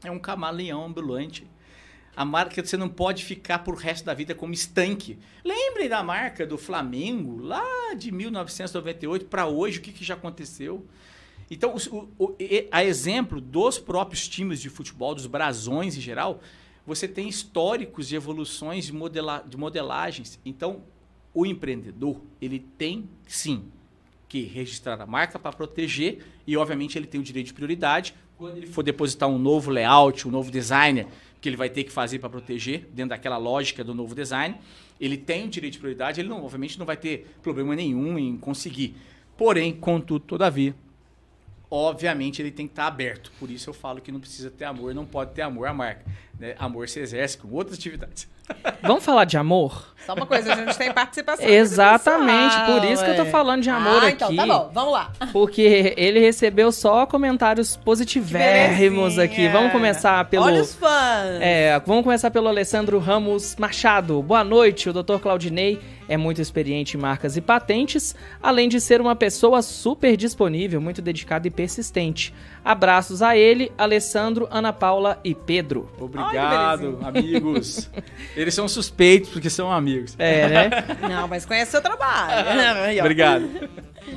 É 0.04 0.12
um 0.12 0.20
camaleão 0.20 0.86
ambulante. 0.86 1.48
A 2.16 2.24
marca 2.24 2.64
você 2.64 2.78
não 2.78 2.90
pode 2.90 3.26
ficar 3.26 3.60
por 3.60 3.76
resto 3.76 4.06
da 4.06 4.14
vida 4.14 4.36
como 4.36 4.54
estanque. 4.54 5.18
Lembrem 5.44 5.90
da 5.90 6.04
marca 6.04 6.46
do 6.46 6.58
Flamengo, 6.58 7.40
lá 7.40 7.94
de 7.96 8.12
1998 8.12 9.26
para 9.26 9.48
hoje, 9.48 9.80
o 9.80 9.82
que, 9.82 9.92
que 9.92 10.04
já 10.04 10.14
aconteceu? 10.14 10.86
Então, 11.50 11.76
o, 11.92 12.08
o, 12.18 12.36
a 12.72 12.84
exemplo 12.84 13.42
dos 13.42 13.80
próprios 13.80 14.28
times 14.28 14.62
de 14.62 14.70
futebol, 14.70 15.14
dos 15.16 15.28
brasões 15.28 15.98
em 15.98 16.02
geral, 16.02 16.42
você 16.86 17.08
tem 17.08 17.28
históricos 17.28 18.08
de 18.08 18.16
evoluções 18.16 18.86
de, 18.86 18.94
modela, 18.94 19.44
de 19.48 19.58
modelagens. 19.58 20.40
Então, 20.46 20.84
o 21.34 21.46
empreendedor, 21.46 22.22
ele 22.42 22.60
tem 22.60 23.10
sim 23.28 23.66
que 24.28 24.42
registrar 24.42 25.00
a 25.00 25.06
marca 25.06 25.38
para 25.38 25.52
proteger 25.52 26.26
e, 26.46 26.58
obviamente, 26.58 26.98
ele 26.98 27.08
tem 27.08 27.22
o 27.22 27.24
direito 27.24 27.48
de 27.48 27.54
prioridade. 27.54 28.14
Quando 28.38 28.58
ele 28.58 28.68
for 28.68 28.84
depositar 28.84 29.30
um 29.30 29.38
novo 29.38 29.70
layout, 29.70 30.28
um 30.28 30.32
novo 30.32 30.52
designer, 30.52 31.08
que 31.44 31.50
ele 31.50 31.58
vai 31.58 31.70
ter 31.70 31.84
que 31.84 31.92
fazer 31.92 32.20
para 32.20 32.30
proteger, 32.30 32.88
dentro 32.94 33.10
daquela 33.10 33.36
lógica 33.36 33.84
do 33.84 33.94
novo 33.94 34.16
design, 34.16 34.56
ele 34.98 35.18
tem 35.18 35.46
o 35.46 35.50
direito 35.50 35.74
de 35.74 35.80
prioridade, 35.80 36.22
ele 36.22 36.30
não, 36.30 36.42
obviamente 36.42 36.80
não 36.80 36.86
vai 36.86 36.96
ter 36.96 37.36
problema 37.44 37.76
nenhum 37.76 38.18
em 38.18 38.38
conseguir. 38.38 38.96
Porém, 39.36 39.74
contudo, 39.74 40.24
todavia, 40.24 40.74
obviamente 41.70 42.42
ele 42.42 42.50
tem 42.50 42.66
que 42.66 42.72
estar 42.72 42.88
aberto. 42.88 43.30
Por 43.38 43.52
isso 43.52 43.70
eu 43.70 43.74
falo 43.74 44.00
que 44.00 44.10
não 44.10 44.22
precisa 44.22 44.50
ter 44.50 44.64
amor, 44.64 44.96
não 44.96 45.06
pode 45.06 45.34
ter 45.34 45.42
amor 45.42 45.68
à 45.68 45.74
marca. 45.74 46.06
Né? 46.40 46.56
Amor 46.58 46.88
se 46.88 47.02
exerce 47.02 47.38
com 47.38 47.50
outras 47.50 47.78
atividades. 47.78 48.26
Vamos 48.82 49.04
falar 49.04 49.26
de 49.26 49.38
amor? 49.38 49.94
Só 50.06 50.14
uma 50.14 50.26
coisa, 50.26 50.52
a 50.52 50.56
gente 50.58 50.78
tem 50.78 50.92
participação. 50.92 51.48
Exatamente, 51.48 52.56
por 52.66 52.84
isso 52.84 53.04
que 53.06 53.12
eu 53.12 53.16
tô 53.16 53.26
falando 53.26 53.62
de 53.62 53.70
amor 53.70 54.04
ah, 54.04 54.08
aqui. 54.08 54.16
então 54.16 54.36
tá 54.36 54.46
bom, 54.46 54.72
vamos 54.74 54.92
lá. 54.92 55.12
Porque 55.32 55.94
ele 55.96 56.20
recebeu 56.20 56.74
só 56.74 57.06
comentários 57.06 57.78
positivérrimos 57.78 59.18
aqui. 59.18 59.48
Vamos 59.48 59.72
começar 59.72 60.26
pelo. 60.26 60.46
Olha 60.46 60.62
os 60.62 60.76
fãs! 60.76 61.40
É, 61.40 61.82
vamos 61.86 62.04
começar 62.04 62.30
pelo 62.32 62.50
Alessandro 62.50 63.00
Ramos 63.00 63.56
Machado. 63.56 64.22
Boa 64.22 64.44
noite, 64.44 64.90
o 64.90 64.94
Dr. 64.94 65.20
Claudinei 65.22 65.80
é 66.08 66.18
muito 66.18 66.42
experiente 66.42 66.98
em 66.98 67.00
marcas 67.00 67.38
e 67.38 67.42
patentes, 67.42 68.16
além 68.42 68.68
de 68.68 68.82
ser 68.82 69.00
uma 69.00 69.16
pessoa 69.16 69.62
super 69.62 70.18
disponível, 70.18 70.82
muito 70.82 71.02
dedicada 71.02 71.48
e 71.48 71.52
persistente. 71.52 72.34
Abraços 72.64 73.22
a 73.22 73.36
ele, 73.36 73.72
Alessandro, 73.78 74.48
Ana 74.52 74.72
Paula 74.72 75.20
e 75.24 75.34
Pedro. 75.34 75.90
Obrigado, 76.00 77.00
amigos. 77.04 77.90
Eles 78.36 78.54
são 78.54 78.68
suspeitos 78.68 79.30
porque 79.30 79.50
são 79.50 79.72
amigos. 79.72 80.16
É, 80.18 80.48
né? 80.48 80.70
Não, 81.10 81.28
mas 81.28 81.46
conhece 81.46 81.72
seu 81.72 81.82
trabalho. 81.82 82.48
Obrigado. 83.00 83.50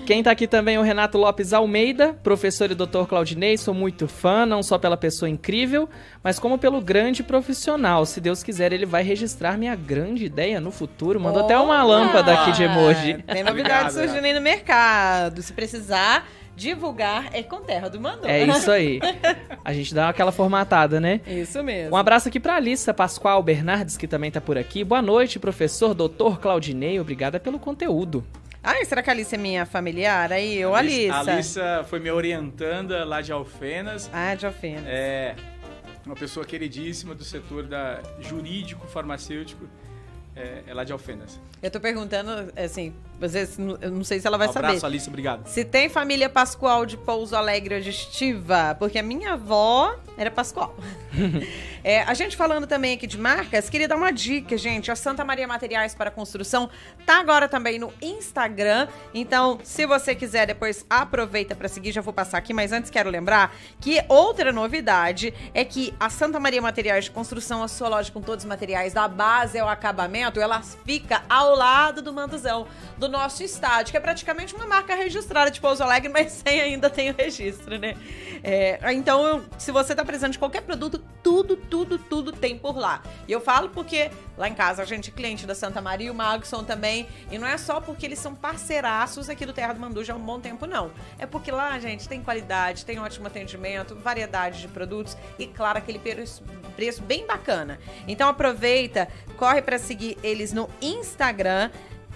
Quem 0.04 0.22
tá 0.22 0.30
aqui 0.30 0.46
também 0.46 0.76
é 0.76 0.80
o 0.80 0.82
Renato 0.82 1.18
Lopes 1.18 1.52
Almeida, 1.52 2.12
professor 2.22 2.70
e 2.70 2.74
doutor 2.74 3.06
Claudinei. 3.06 3.56
Sou 3.56 3.72
muito 3.72 4.06
fã, 4.06 4.44
não 4.44 4.62
só 4.62 4.78
pela 4.78 4.96
pessoa 4.96 5.28
incrível, 5.28 5.88
mas 6.22 6.38
como 6.38 6.58
pelo 6.58 6.80
grande 6.80 7.22
profissional. 7.22 8.04
Se 8.06 8.20
Deus 8.20 8.42
quiser, 8.42 8.72
ele 8.72 8.86
vai 8.86 9.02
registrar 9.02 9.56
minha 9.56 9.74
grande 9.74 10.24
ideia 10.24 10.60
no 10.60 10.70
futuro. 10.70 11.20
Mandou 11.20 11.44
até 11.44 11.58
uma 11.58 11.82
lâmpada 11.82 12.32
aqui 12.32 12.52
de 12.52 12.62
emoji. 12.64 13.22
Tem 13.26 13.42
novidades 13.42 13.94
surgindo 13.94 14.24
aí 14.24 14.32
no 14.32 14.40
mercado. 14.40 15.42
Se 15.42 15.52
precisar 15.52 16.26
divulgar, 16.56 17.28
é 17.32 17.42
com 17.42 17.60
Terra 17.60 17.88
do 17.88 18.00
Mandou. 18.00 18.28
É 18.28 18.44
isso 18.44 18.70
aí. 18.70 18.98
A 19.62 19.72
gente 19.72 19.94
dá 19.94 20.08
aquela 20.08 20.32
formatada, 20.32 20.98
né? 20.98 21.20
Isso 21.26 21.62
mesmo. 21.62 21.94
Um 21.94 21.98
abraço 21.98 22.28
aqui 22.28 22.40
pra 22.40 22.56
Alissa 22.56 22.94
Pascoal 22.94 23.42
Bernardes, 23.42 23.96
que 23.96 24.08
também 24.08 24.30
tá 24.30 24.40
por 24.40 24.56
aqui. 24.56 24.82
Boa 24.82 25.02
noite, 25.02 25.38
professor 25.38 25.92
doutor 25.92 26.40
Claudinei. 26.40 26.98
Obrigada 26.98 27.38
pelo 27.38 27.58
conteúdo. 27.58 28.24
Ai, 28.62 28.84
será 28.84 29.00
que 29.02 29.10
a 29.10 29.12
Alice 29.12 29.32
é 29.32 29.38
minha 29.38 29.64
familiar? 29.64 30.32
Aí, 30.32 30.56
eu, 30.56 30.74
Alice. 30.74 31.10
A 31.10 31.20
Alissa 31.20 31.86
foi 31.88 32.00
me 32.00 32.10
orientando 32.10 32.92
lá 33.04 33.20
de 33.20 33.30
Alfenas. 33.30 34.10
Ah, 34.12 34.34
de 34.34 34.44
Alfenas. 34.44 34.84
É, 34.86 35.36
uma 36.04 36.16
pessoa 36.16 36.44
queridíssima 36.44 37.14
do 37.14 37.22
setor 37.22 37.64
da 37.64 38.00
jurídico 38.20 38.86
farmacêutico. 38.88 39.68
É, 40.36 40.64
é 40.66 40.74
lá 40.74 40.84
de 40.84 40.92
Alfenas. 40.92 41.40
Eu 41.62 41.70
tô 41.70 41.80
perguntando, 41.80 42.52
assim, 42.54 42.94
vocês, 43.18 43.58
eu 43.80 43.90
não 43.90 44.04
sei 44.04 44.20
se 44.20 44.26
ela 44.26 44.36
vai 44.36 44.48
um 44.48 44.52
saber. 44.52 44.66
abraço, 44.66 44.84
Alice, 44.84 45.08
obrigado. 45.08 45.46
Se 45.46 45.64
tem 45.64 45.88
família 45.88 46.28
Pascoal 46.28 46.84
de 46.84 46.98
Pouso 46.98 47.34
Alegre 47.34 47.74
ou 47.74 47.80
Estiva, 47.80 48.76
porque 48.78 48.98
a 48.98 49.02
minha 49.02 49.32
avó 49.32 49.98
era 50.18 50.30
Pascoal. 50.30 50.76
é, 51.86 52.02
a 52.02 52.14
gente 52.14 52.36
falando 52.36 52.66
também 52.66 52.94
aqui 52.94 53.06
de 53.06 53.16
marcas, 53.16 53.70
queria 53.70 53.86
dar 53.86 53.94
uma 53.94 54.10
dica, 54.10 54.58
gente. 54.58 54.90
A 54.90 54.96
Santa 54.96 55.24
Maria 55.24 55.46
Materiais 55.46 55.94
para 55.94 56.10
Construção 56.10 56.68
tá 57.06 57.20
agora 57.20 57.48
também 57.48 57.78
no 57.78 57.92
Instagram. 58.02 58.88
Então, 59.14 59.60
se 59.62 59.86
você 59.86 60.12
quiser, 60.12 60.48
depois 60.48 60.84
aproveita 60.90 61.54
para 61.54 61.68
seguir. 61.68 61.92
Já 61.92 62.00
vou 62.00 62.12
passar 62.12 62.38
aqui, 62.38 62.52
mas 62.52 62.72
antes 62.72 62.90
quero 62.90 63.08
lembrar 63.08 63.54
que 63.80 64.04
outra 64.08 64.52
novidade 64.52 65.32
é 65.54 65.64
que 65.64 65.94
a 66.00 66.10
Santa 66.10 66.40
Maria 66.40 66.60
Materiais 66.60 67.04
de 67.04 67.12
Construção, 67.12 67.62
a 67.62 67.68
sua 67.68 67.88
loja 67.88 68.10
com 68.10 68.20
todos 68.20 68.44
os 68.44 68.48
materiais, 68.48 68.92
da 68.92 69.06
base 69.06 69.56
ao 69.56 69.68
acabamento, 69.68 70.40
ela 70.40 70.60
fica 70.62 71.22
ao 71.28 71.54
lado 71.54 72.02
do 72.02 72.12
Manduzão, 72.12 72.66
do 72.98 73.08
nosso 73.08 73.44
estádio, 73.44 73.92
que 73.92 73.96
é 73.96 74.00
praticamente 74.00 74.56
uma 74.56 74.66
marca 74.66 74.96
registrada 74.96 75.52
de 75.52 75.60
Pouso 75.60 75.84
Alegre, 75.84 76.08
mas 76.12 76.32
sem 76.32 76.60
ainda 76.60 76.90
tem 76.90 77.10
o 77.10 77.14
registro, 77.16 77.78
né? 77.78 77.94
É, 78.42 78.92
então, 78.92 79.44
se 79.56 79.70
você 79.70 79.94
tá 79.94 80.04
precisando 80.04 80.32
de 80.32 80.38
qualquer 80.40 80.62
produto, 80.62 81.00
tudo, 81.22 81.56
tudo, 81.56 81.75
tudo 81.84 82.32
tem 82.32 82.56
por 82.56 82.76
lá. 82.76 83.02
E 83.26 83.32
eu 83.32 83.40
falo 83.40 83.68
porque 83.68 84.10
lá 84.38 84.48
em 84.48 84.54
casa 84.54 84.82
a 84.82 84.84
gente 84.84 85.10
é 85.10 85.12
cliente 85.12 85.46
da 85.46 85.54
Santa 85.54 85.80
Maria, 85.80 86.10
o 86.10 86.14
Magson 86.14 86.62
também, 86.62 87.06
e 87.30 87.38
não 87.38 87.46
é 87.46 87.58
só 87.58 87.80
porque 87.80 88.06
eles 88.06 88.18
são 88.18 88.34
parceiraços 88.34 89.28
aqui 89.28 89.44
do 89.44 89.52
Terra 89.52 89.72
do 89.72 89.80
Mandu 89.80 90.04
já 90.04 90.14
há 90.14 90.16
um 90.16 90.20
bom 90.20 90.40
tempo, 90.40 90.66
não. 90.66 90.90
É 91.18 91.26
porque 91.26 91.50
lá, 91.50 91.78
gente, 91.78 92.08
tem 92.08 92.22
qualidade, 92.22 92.84
tem 92.84 92.98
ótimo 92.98 93.26
atendimento, 93.26 93.94
variedade 93.96 94.60
de 94.60 94.68
produtos 94.68 95.16
e, 95.38 95.46
claro, 95.46 95.78
aquele 95.78 95.98
preço, 95.98 96.42
preço 96.74 97.02
bem 97.02 97.26
bacana. 97.26 97.78
Então 98.06 98.28
aproveita, 98.28 99.08
corre 99.36 99.60
para 99.60 99.78
seguir 99.78 100.16
eles 100.22 100.52
no 100.52 100.68
Instagram. 100.80 101.70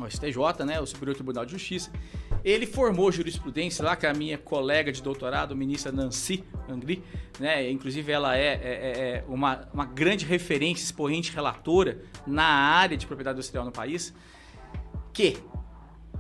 o 0.05 0.11
STJ, 0.11 0.65
né, 0.65 0.81
o 0.81 0.87
Superior 0.87 1.15
Tribunal 1.15 1.45
de 1.45 1.53
Justiça, 1.53 1.91
ele 2.45 2.67
formou 2.67 3.11
jurisprudência 3.11 3.85
lá 3.85 3.97
com 3.97 4.07
a 4.07 4.13
minha 4.13 4.39
colega 4.39 4.93
de 4.93 5.03
doutorado, 5.03 5.57
ministra 5.57 5.91
Nancy 5.91 6.45
Angri, 6.69 7.03
né, 7.39 7.71
inclusive 7.71 8.11
ela 8.13 8.37
é, 8.37 8.41
é, 8.43 9.01
é 9.19 9.25
uma, 9.29 9.69
uma 9.73 9.85
grande 9.85 10.25
referência, 10.25 10.85
expoente 10.85 11.33
relatora 11.33 12.03
na 12.27 12.45
área 12.45 12.97
de 12.97 13.07
propriedade 13.07 13.37
industrial 13.37 13.65
no 13.65 13.73
país, 13.73 14.15
que 15.13 15.39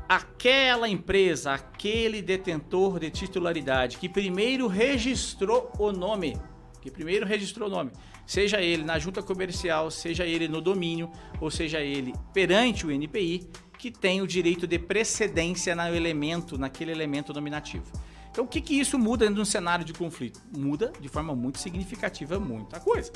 aquela 0.08 0.88
empresa, 0.88 1.52
aquele 1.52 2.22
detentor 2.22 3.00
de 3.00 3.10
titularidade 3.10 3.98
que 3.98 4.08
primeiro 4.08 4.66
registrou 4.66 5.70
o 5.78 5.92
nome, 5.92 6.36
que 6.80 6.90
primeiro 6.90 7.26
registrou 7.26 7.68
o 7.68 7.70
nome, 7.70 7.90
seja 8.26 8.60
ele 8.60 8.82
na 8.82 8.98
junta 8.98 9.22
comercial, 9.22 9.90
seja 9.90 10.24
ele 10.24 10.48
no 10.48 10.60
domínio, 10.60 11.10
ou 11.40 11.50
seja 11.50 11.80
ele 11.80 12.12
perante 12.32 12.86
o 12.86 12.90
NPI, 12.90 13.48
que 13.86 13.90
tem 13.92 14.20
o 14.20 14.26
direito 14.26 14.66
de 14.66 14.80
precedência 14.80 15.76
no 15.76 15.94
elemento, 15.94 16.58
naquele 16.58 16.90
elemento 16.90 17.32
nominativo. 17.32 17.84
Então, 18.32 18.44
o 18.44 18.48
que, 18.48 18.60
que 18.60 18.74
isso 18.74 18.98
muda 18.98 19.30
um 19.30 19.44
cenário 19.44 19.84
de 19.84 19.92
conflito? 19.92 20.40
Muda 20.56 20.92
de 21.00 21.08
forma 21.08 21.36
muito 21.36 21.58
significativa 21.58 22.40
muita 22.40 22.80
coisa. 22.80 23.12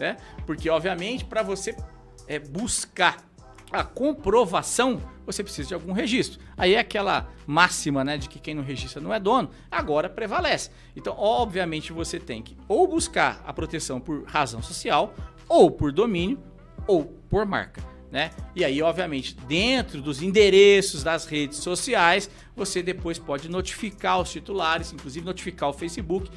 Né? 0.00 0.16
Porque, 0.46 0.68
obviamente, 0.68 1.24
para 1.24 1.44
você 1.44 1.76
é, 2.26 2.40
buscar 2.40 3.18
a 3.70 3.84
comprovação, 3.84 5.00
você 5.24 5.44
precisa 5.44 5.68
de 5.68 5.74
algum 5.74 5.92
registro. 5.92 6.40
Aí 6.56 6.74
é 6.74 6.80
aquela 6.80 7.28
máxima, 7.46 8.02
né, 8.02 8.18
de 8.18 8.28
que 8.28 8.40
quem 8.40 8.52
não 8.52 8.64
registra 8.64 9.00
não 9.00 9.14
é 9.14 9.20
dono, 9.20 9.50
agora 9.70 10.10
prevalece. 10.10 10.70
Então, 10.96 11.14
obviamente, 11.16 11.92
você 11.92 12.18
tem 12.18 12.42
que 12.42 12.56
ou 12.66 12.88
buscar 12.88 13.40
a 13.46 13.52
proteção 13.52 14.00
por 14.00 14.24
razão 14.24 14.60
social, 14.60 15.14
ou 15.48 15.70
por 15.70 15.92
domínio, 15.92 16.42
ou 16.84 17.04
por 17.04 17.46
marca. 17.46 17.99
Né? 18.10 18.32
E 18.56 18.64
aí, 18.64 18.82
obviamente, 18.82 19.36
dentro 19.46 20.02
dos 20.02 20.20
endereços 20.20 21.04
das 21.04 21.26
redes 21.26 21.58
sociais, 21.58 22.28
você 22.56 22.82
depois 22.82 23.18
pode 23.18 23.48
notificar 23.48 24.20
os 24.20 24.30
titulares, 24.30 24.92
inclusive 24.92 25.24
notificar 25.24 25.68
o 25.68 25.72
Facebook, 25.72 26.28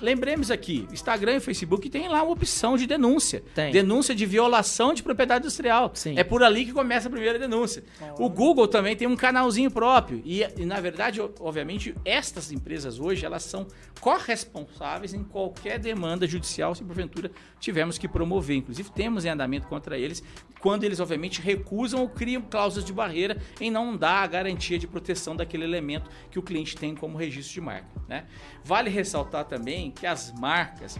Lembremos 0.00 0.50
aqui, 0.50 0.86
Instagram 0.92 1.36
e 1.36 1.40
Facebook 1.40 1.88
tem 1.90 2.08
lá 2.08 2.22
uma 2.22 2.32
opção 2.32 2.76
de 2.76 2.86
denúncia. 2.86 3.42
Tem. 3.54 3.72
Denúncia 3.72 4.14
de 4.14 4.24
violação 4.24 4.94
de 4.94 5.02
propriedade 5.02 5.44
industrial. 5.44 5.90
Sim. 5.94 6.14
É 6.16 6.22
por 6.22 6.42
ali 6.42 6.64
que 6.64 6.72
começa 6.72 7.08
a 7.08 7.10
primeira 7.10 7.38
denúncia. 7.38 7.82
Oh. 8.16 8.26
O 8.26 8.28
Google 8.28 8.68
também 8.68 8.94
tem 8.94 9.08
um 9.08 9.16
canalzinho 9.16 9.70
próprio. 9.70 10.22
E, 10.24 10.42
e, 10.56 10.64
na 10.64 10.80
verdade, 10.80 11.20
obviamente, 11.40 11.94
estas 12.04 12.52
empresas 12.52 13.00
hoje, 13.00 13.24
elas 13.24 13.42
são 13.42 13.66
corresponsáveis 14.00 15.12
em 15.12 15.24
qualquer 15.24 15.78
demanda 15.78 16.26
judicial 16.26 16.74
se 16.74 16.84
porventura 16.84 17.30
tivermos 17.58 17.98
que 17.98 18.06
promover. 18.06 18.56
Inclusive, 18.56 18.90
temos 18.92 19.24
em 19.24 19.28
andamento 19.28 19.66
contra 19.66 19.98
eles, 19.98 20.22
quando 20.60 20.84
eles, 20.84 21.00
obviamente, 21.00 21.40
recusam 21.40 22.00
ou 22.00 22.08
criam 22.08 22.42
cláusulas 22.42 22.84
de 22.84 22.92
barreira 22.92 23.40
em 23.60 23.70
não 23.70 23.96
dar 23.96 24.22
a 24.22 24.26
garantia 24.26 24.78
de 24.78 24.86
proteção 24.86 25.34
daquele 25.34 25.64
elemento 25.64 26.10
que 26.30 26.38
o 26.38 26.42
cliente 26.42 26.76
tem 26.76 26.94
como 26.94 27.16
registro 27.16 27.54
de 27.54 27.60
marca. 27.60 27.88
Né? 28.08 28.24
Vale 28.64 28.90
ressaltar 28.90 29.44
também 29.44 29.87
que 29.90 30.06
as 30.06 30.32
marcas 30.32 30.98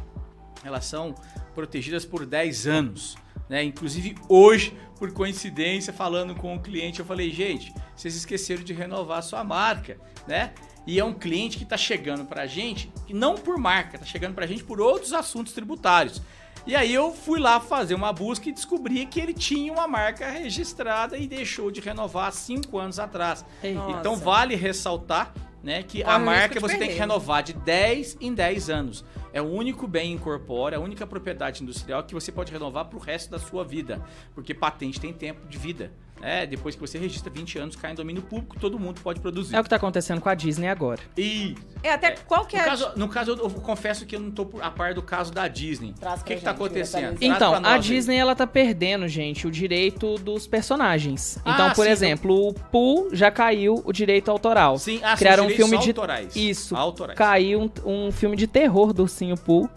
elas 0.64 0.84
são 0.84 1.14
protegidas 1.55 2.05
por 2.05 2.26
10 2.26 2.66
anos. 2.66 3.16
Né? 3.49 3.64
Inclusive 3.64 4.16
hoje, 4.28 4.76
por 4.99 5.12
coincidência, 5.12 5.93
falando 5.93 6.34
com 6.34 6.55
o 6.55 6.61
cliente, 6.61 7.01
eu 7.01 7.07
falei, 7.07 7.30
gente, 7.30 7.72
vocês 7.97 8.14
esqueceram 8.14 8.62
de 8.62 8.72
renovar 8.72 9.18
a 9.18 9.22
sua 9.22 9.43
marca, 9.43 9.99
né? 10.26 10.53
E 10.86 10.99
é 10.99 11.05
um 11.05 11.12
cliente 11.12 11.59
que 11.59 11.64
está 11.64 11.76
chegando 11.76 12.24
para 12.24 12.43
a 12.43 12.47
gente, 12.47 12.91
não 13.11 13.34
por 13.34 13.59
marca, 13.59 13.97
está 13.97 14.07
chegando 14.07 14.34
para 14.34 14.45
a 14.45 14.49
gente 14.49 14.64
por 14.64 14.80
outros 14.80 15.12
assuntos 15.12 15.53
tributários. 15.53 16.22
E 16.66 16.74
aí 16.74 16.93
eu 16.93 17.12
fui 17.12 17.39
lá 17.39 17.61
fazer 17.61 17.95
uma 17.95 18.12
busca 18.12 18.49
e 18.49 18.53
descobri 18.53 19.07
que 19.07 19.20
ele 19.20 19.32
tinha 19.32 19.72
uma 19.72 19.86
marca 19.86 20.30
registrada 20.30 21.16
e 21.16 21.26
deixou 21.26 21.70
de 21.70 21.80
renovar 21.80 22.32
cinco 22.32 22.78
anos 22.78 22.99
atrás. 22.99 23.45
Nossa. 23.62 23.99
Então 23.99 24.16
vale 24.16 24.55
ressaltar 24.55 25.32
né? 25.69 25.83
Que 25.83 26.03
a 26.03 26.19
marca 26.19 26.59
você 26.59 26.79
tem 26.79 26.89
que 26.89 26.95
renovar 26.95 27.43
de 27.43 27.53
10 27.53 28.16
em 28.23 28.33
10 28.33 28.71
anos. 28.71 29.05
É 29.35 29.43
o 29.43 29.45
único 29.45 29.87
bem 29.87 30.14
incorpóreo, 30.14 30.77
é 30.77 30.79
a 30.79 30.83
única 30.83 31.07
propriedade 31.07 31.62
industrial 31.62 32.03
que 32.05 32.14
você 32.14 32.33
pode 32.33 32.51
renovar 32.51 32.87
para 32.87 32.97
o 32.97 33.01
resto 33.01 33.31
da 33.31 33.39
sua 33.39 33.62
vida. 33.64 34.03
Porque 34.35 34.55
patente 34.55 34.99
tem 34.99 35.12
tempo 35.12 35.47
de 35.47 35.59
vida. 35.59 35.93
É, 36.23 36.47
depois 36.47 36.75
que 36.75 36.81
você 36.81 36.99
registra 36.99 37.31
20 37.31 37.59
anos, 37.59 37.77
cai 37.77 37.93
em 37.93 37.95
domínio 37.95 38.23
público, 38.23 38.59
todo 38.59 38.79
mundo 38.79 39.01
pode 39.01 39.21
produzir. 39.21 39.55
É 39.55 39.61
o 39.61 39.62
que 39.62 39.66
está 39.66 39.77
acontecendo 39.77 40.21
com 40.21 40.29
a 40.29 40.35
Disney 40.35 40.69
agora. 40.69 41.01
E 41.16 41.55
é 41.83 41.93
até 41.93 42.09
é, 42.09 42.16
qual 42.27 42.45
que 42.45 42.57
é? 42.57 42.61
No 42.61 42.66
caso, 42.66 42.93
no 42.97 43.09
caso, 43.09 43.31
eu 43.33 43.51
confesso 43.51 44.05
que 44.05 44.16
eu 44.16 44.21
não 44.21 44.29
estou 44.31 44.51
a 44.61 44.71
par 44.71 44.95
do 44.95 45.03
caso 45.03 45.33
da 45.33 45.47
Disney. 45.47 45.95
o 46.01 46.25
que 46.25 46.35
está 46.35 46.51
acontecendo? 46.51 47.19
Então, 47.21 47.55
a 47.55 47.79
Disney 47.79 48.14
aí. 48.14 48.21
ela 48.21 48.35
tá 48.35 48.47
perdendo, 48.47 49.07
gente, 49.07 49.47
o 49.47 49.51
direito 49.51 50.16
dos 50.16 50.47
personagens. 50.47 51.39
Então, 51.41 51.66
ah, 51.69 51.75
por 51.75 51.85
sim, 51.85 51.91
exemplo, 51.91 52.49
o 52.49 52.55
Pooh 52.55 53.09
já 53.12 53.31
caiu 53.31 53.83
o 53.85 53.93
direito 53.93 54.31
autoral. 54.31 54.79
Sim, 54.79 55.01
ah, 55.03 55.16
criaram 55.16 55.47
um 55.47 55.51
filme 55.51 55.77
autorais. 55.77 56.35
de 56.35 56.51
isso. 56.51 56.75
Autorais. 56.75 57.16
Caiu 57.16 57.71
um, 57.85 58.07
um 58.07 58.12
filme 58.12 58.37
de 58.37 58.47
terror 58.47 58.93
do 58.93 59.03
Ursinho 59.03 59.37
Pooh, 59.37 59.69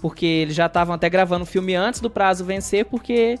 porque 0.00 0.26
eles 0.26 0.54
já 0.54 0.66
estavam 0.66 0.94
até 0.94 1.08
gravando 1.08 1.42
o 1.42 1.46
filme 1.46 1.74
antes 1.74 2.00
do 2.00 2.08
prazo 2.08 2.44
vencer, 2.44 2.84
porque 2.84 3.38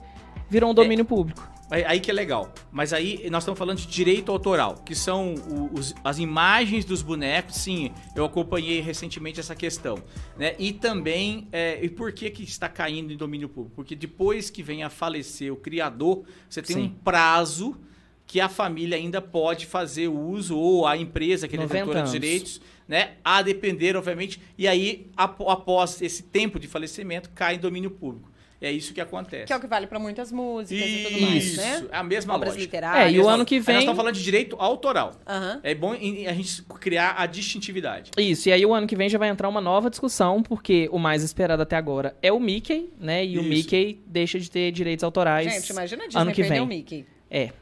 virou 0.50 0.70
um 0.70 0.74
domínio 0.74 1.02
é. 1.02 1.06
público. 1.06 1.57
Aí 1.70 2.00
que 2.00 2.10
é 2.10 2.14
legal. 2.14 2.52
Mas 2.72 2.92
aí 2.92 3.28
nós 3.30 3.42
estamos 3.42 3.58
falando 3.58 3.78
de 3.78 3.86
direito 3.86 4.32
autoral, 4.32 4.76
que 4.86 4.94
são 4.94 5.34
os, 5.72 5.94
as 6.02 6.18
imagens 6.18 6.84
dos 6.84 7.02
bonecos. 7.02 7.56
Sim, 7.56 7.92
eu 8.16 8.24
acompanhei 8.24 8.80
recentemente 8.80 9.38
essa 9.38 9.54
questão. 9.54 10.02
Né? 10.36 10.54
E 10.58 10.72
também, 10.72 11.46
é, 11.52 11.78
e 11.82 11.90
por 11.90 12.12
que, 12.12 12.30
que 12.30 12.42
está 12.42 12.68
caindo 12.68 13.12
em 13.12 13.16
domínio 13.16 13.48
público? 13.48 13.76
Porque 13.76 13.94
depois 13.94 14.48
que 14.48 14.62
vem 14.62 14.82
a 14.82 14.88
falecer 14.88 15.52
o 15.52 15.56
criador, 15.56 16.24
você 16.48 16.62
tem 16.62 16.76
Sim. 16.76 16.82
um 16.84 16.88
prazo 16.88 17.78
que 18.26 18.40
a 18.40 18.48
família 18.48 18.96
ainda 18.96 19.22
pode 19.22 19.64
fazer 19.64 20.08
uso, 20.08 20.56
ou 20.56 20.86
a 20.86 20.96
empresa 20.96 21.48
que 21.48 21.56
é 21.56 21.58
detentora 21.58 22.02
dos 22.02 22.12
direitos, 22.12 22.60
né? 22.86 23.12
A 23.24 23.40
depender, 23.40 23.96
obviamente. 23.96 24.38
E 24.56 24.68
aí, 24.68 25.10
após 25.16 26.02
esse 26.02 26.22
tempo 26.24 26.58
de 26.58 26.68
falecimento, 26.68 27.30
cai 27.34 27.54
em 27.54 27.58
domínio 27.58 27.90
público. 27.90 28.30
É 28.60 28.72
isso 28.72 28.92
que 28.92 29.00
acontece. 29.00 29.46
Que 29.46 29.52
é 29.52 29.56
o 29.56 29.60
que 29.60 29.68
vale 29.68 29.86
para 29.86 29.98
muitas 29.98 30.32
músicas 30.32 30.84
isso, 30.84 30.98
e 30.98 31.04
tudo 31.04 31.20
mais, 31.20 31.56
né? 31.56 31.76
Isso, 31.76 31.88
é 31.92 31.96
a 31.96 32.02
mesma 32.02 32.34
Obras 32.34 32.54
lógica. 32.54 32.64
literárias. 32.64 33.06
É, 33.06 33.16
e 33.16 33.20
o 33.20 33.28
ano 33.28 33.44
que 33.44 33.60
vem... 33.60 33.68
Aí 33.68 33.74
nós 33.74 33.82
estamos 33.84 33.96
falando 33.96 34.14
de 34.14 34.22
direito 34.22 34.56
autoral. 34.58 35.12
Uhum. 35.28 35.60
É 35.62 35.74
bom 35.74 35.92
a 35.92 35.96
gente 36.32 36.62
criar 36.80 37.14
a 37.16 37.26
distintividade. 37.26 38.10
Isso, 38.18 38.48
e 38.48 38.52
aí 38.52 38.66
o 38.66 38.74
ano 38.74 38.86
que 38.86 38.96
vem 38.96 39.08
já 39.08 39.18
vai 39.18 39.28
entrar 39.28 39.48
uma 39.48 39.60
nova 39.60 39.88
discussão, 39.88 40.42
porque 40.42 40.88
o 40.90 40.98
mais 40.98 41.22
esperado 41.22 41.62
até 41.62 41.76
agora 41.76 42.16
é 42.20 42.32
o 42.32 42.40
Mickey, 42.40 42.90
né? 42.98 43.24
E 43.24 43.34
isso. 43.34 43.42
o 43.42 43.44
Mickey 43.44 44.02
deixa 44.04 44.40
de 44.40 44.50
ter 44.50 44.72
direitos 44.72 45.04
autorais 45.04 45.52
Gente, 45.52 45.70
imagina 45.70 46.04
a 46.04 46.06
Disney 46.06 46.20
ano 46.22 46.32
que 46.32 46.42
vem. 46.42 46.60
o 46.60 46.66
Mickey. 46.66 47.06
É. 47.30 47.52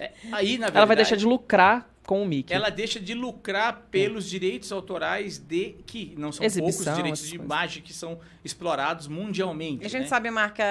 é 0.00 0.10
aí, 0.32 0.56
na 0.56 0.66
verdade... 0.66 0.76
Ela 0.76 0.86
vai 0.86 0.96
deixar 0.96 1.16
de 1.16 1.26
lucrar 1.26 1.90
com 2.06 2.22
o 2.22 2.26
Mickey. 2.26 2.54
Ela 2.54 2.70
deixa 2.70 3.00
de 3.00 3.12
lucrar 3.12 3.88
pelos 3.90 4.26
é. 4.26 4.30
direitos 4.30 4.70
autorais 4.70 5.38
de 5.38 5.74
que 5.84 6.14
não 6.16 6.30
são 6.30 6.46
Exibição, 6.46 6.84
poucos 6.84 6.96
direitos 6.96 7.28
de 7.28 7.34
imagem 7.34 7.82
que 7.82 7.92
são 7.92 8.20
explorados 8.44 9.08
mundialmente. 9.08 9.84
A 9.84 9.88
gente 9.88 10.02
né? 10.02 10.08
sabe 10.08 10.28
a 10.28 10.32
marca, 10.32 10.64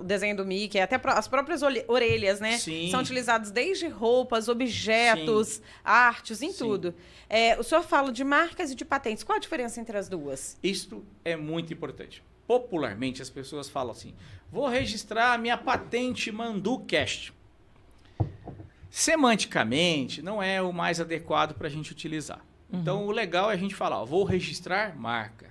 o 0.00 0.04
desenho 0.04 0.36
do 0.36 0.46
Mickey, 0.46 0.80
até 0.80 0.98
as 1.04 1.28
próprias 1.28 1.60
orelhas, 1.86 2.40
né? 2.40 2.56
Sim. 2.56 2.90
São 2.90 3.00
utilizados 3.00 3.50
desde 3.50 3.86
roupas, 3.86 4.48
objetos, 4.48 5.48
Sim. 5.48 5.62
artes, 5.84 6.42
em 6.42 6.52
Sim. 6.52 6.58
tudo. 6.58 6.94
É, 7.28 7.58
o 7.58 7.62
senhor 7.62 7.82
fala 7.82 8.10
de 8.10 8.24
marcas 8.24 8.70
e 8.70 8.74
de 8.74 8.84
patentes. 8.84 9.22
Qual 9.22 9.36
a 9.36 9.40
diferença 9.40 9.80
entre 9.80 9.96
as 9.98 10.08
duas? 10.08 10.58
Isto 10.62 11.04
é 11.22 11.36
muito 11.36 11.72
importante. 11.72 12.22
Popularmente 12.46 13.20
as 13.20 13.28
pessoas 13.28 13.68
falam 13.68 13.92
assim: 13.92 14.14
vou 14.50 14.66
registrar 14.66 15.34
a 15.34 15.38
minha 15.38 15.58
patente 15.58 16.32
ManduCast 16.32 17.34
semanticamente 18.90 20.22
não 20.22 20.42
é 20.42 20.60
o 20.62 20.72
mais 20.72 21.00
adequado 21.00 21.54
para 21.54 21.66
a 21.66 21.70
gente 21.70 21.92
utilizar. 21.92 22.44
Uhum. 22.70 22.80
Então, 22.80 23.06
o 23.06 23.10
legal 23.10 23.50
é 23.50 23.54
a 23.54 23.58
gente 23.58 23.74
falar, 23.74 24.00
ó, 24.00 24.04
vou 24.04 24.24
registrar 24.24 24.96
marca. 24.98 25.48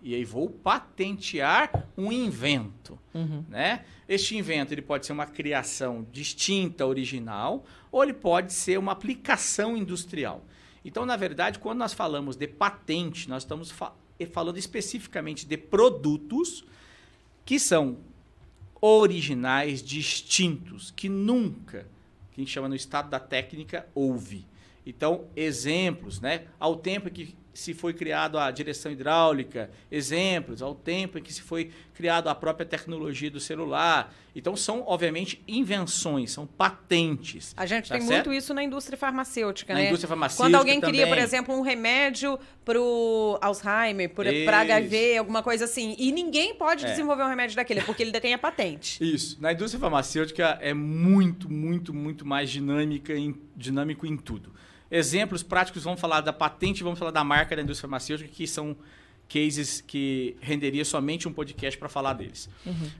E 0.00 0.14
aí 0.14 0.24
vou 0.24 0.48
patentear 0.48 1.88
um 1.96 2.12
invento, 2.12 2.98
uhum. 3.12 3.44
né? 3.48 3.84
Este 4.08 4.36
invento 4.36 4.72
ele 4.72 4.80
pode 4.80 5.04
ser 5.04 5.12
uma 5.12 5.26
criação 5.26 6.06
distinta, 6.12 6.86
original, 6.86 7.64
ou 7.90 8.02
ele 8.02 8.14
pode 8.14 8.52
ser 8.52 8.78
uma 8.78 8.92
aplicação 8.92 9.76
industrial. 9.76 10.44
Então, 10.84 11.04
na 11.04 11.16
verdade, 11.16 11.58
quando 11.58 11.78
nós 11.78 11.92
falamos 11.92 12.36
de 12.36 12.46
patente, 12.46 13.28
nós 13.28 13.42
estamos 13.42 13.70
fa 13.70 13.92
falando 14.32 14.56
especificamente 14.56 15.46
de 15.46 15.56
produtos 15.56 16.64
que 17.44 17.56
são 17.56 17.98
originais, 18.80 19.80
distintos, 19.80 20.90
que 20.90 21.08
nunca 21.08 21.86
que 22.38 22.42
a 22.42 22.44
gente 22.44 22.52
chama 22.52 22.68
no 22.68 22.76
estado 22.76 23.10
da 23.10 23.18
técnica, 23.18 23.86
houve. 23.94 24.46
Então, 24.86 25.26
exemplos, 25.34 26.20
né? 26.20 26.46
Ao 26.58 26.76
tempo 26.76 27.10
que 27.10 27.34
se 27.58 27.74
foi 27.74 27.92
criado 27.92 28.38
a 28.38 28.48
direção 28.52 28.92
hidráulica, 28.92 29.68
exemplos, 29.90 30.62
ao 30.62 30.76
tempo 30.76 31.18
em 31.18 31.22
que 31.22 31.32
se 31.32 31.42
foi 31.42 31.72
criado 31.92 32.28
a 32.28 32.34
própria 32.34 32.64
tecnologia 32.64 33.28
do 33.28 33.40
celular. 33.40 34.14
Então 34.32 34.54
são, 34.54 34.84
obviamente, 34.86 35.42
invenções, 35.48 36.30
são 36.30 36.46
patentes. 36.46 37.52
A 37.56 37.66
gente 37.66 37.88
tá 37.88 37.96
tem 37.98 38.06
certo? 38.06 38.26
muito 38.28 38.38
isso 38.38 38.54
na 38.54 38.62
indústria 38.62 38.96
farmacêutica, 38.96 39.74
Na 39.74 39.80
né? 39.80 39.86
indústria 39.88 40.08
farmacêutica 40.08 40.44
Quando 40.44 40.54
alguém 40.54 40.80
queria, 40.80 41.06
por 41.06 41.10
também. 41.10 41.24
exemplo, 41.24 41.54
um 41.56 41.60
remédio 41.60 42.38
pro 42.64 43.36
Alzheimer, 43.42 44.08
para. 44.10 44.58
HIV, 44.60 45.18
alguma 45.18 45.42
coisa 45.42 45.64
assim, 45.64 45.96
e 45.98 46.12
ninguém 46.12 46.54
pode 46.54 46.84
É. 46.84 46.90
desenvolver 46.90 47.24
um 47.24 47.28
remédio 47.28 47.56
daquele, 47.56 47.80
porque 47.82 48.04
ele 48.04 48.12
detém 48.12 48.34
a 48.34 48.38
patente. 48.38 49.02
Isso. 49.02 49.36
Na 49.40 49.52
indústria 49.52 49.80
farmacêutica 49.80 50.58
é 50.60 50.72
muito, 50.72 51.50
muito, 51.52 51.92
muito 51.92 52.24
mais 52.24 52.48
dinâmica 52.50 53.12
em, 53.14 53.34
dinâmico 53.56 54.06
em 54.06 54.16
tudo. 54.16 54.52
Exemplos 54.90 55.42
práticos, 55.42 55.84
vamos 55.84 56.00
falar 56.00 56.20
da 56.20 56.32
patente, 56.32 56.82
vamos 56.82 56.98
falar 56.98 57.10
da 57.10 57.22
marca 57.22 57.54
da 57.54 57.62
indústria 57.62 57.88
farmacêutica, 57.88 58.30
que 58.30 58.46
são 58.46 58.76
cases 59.28 59.82
que 59.86 60.36
renderia 60.40 60.84
somente 60.84 61.28
um 61.28 61.32
podcast 61.32 61.78
para 61.78 61.88
falar 61.88 62.14
deles. 62.14 62.48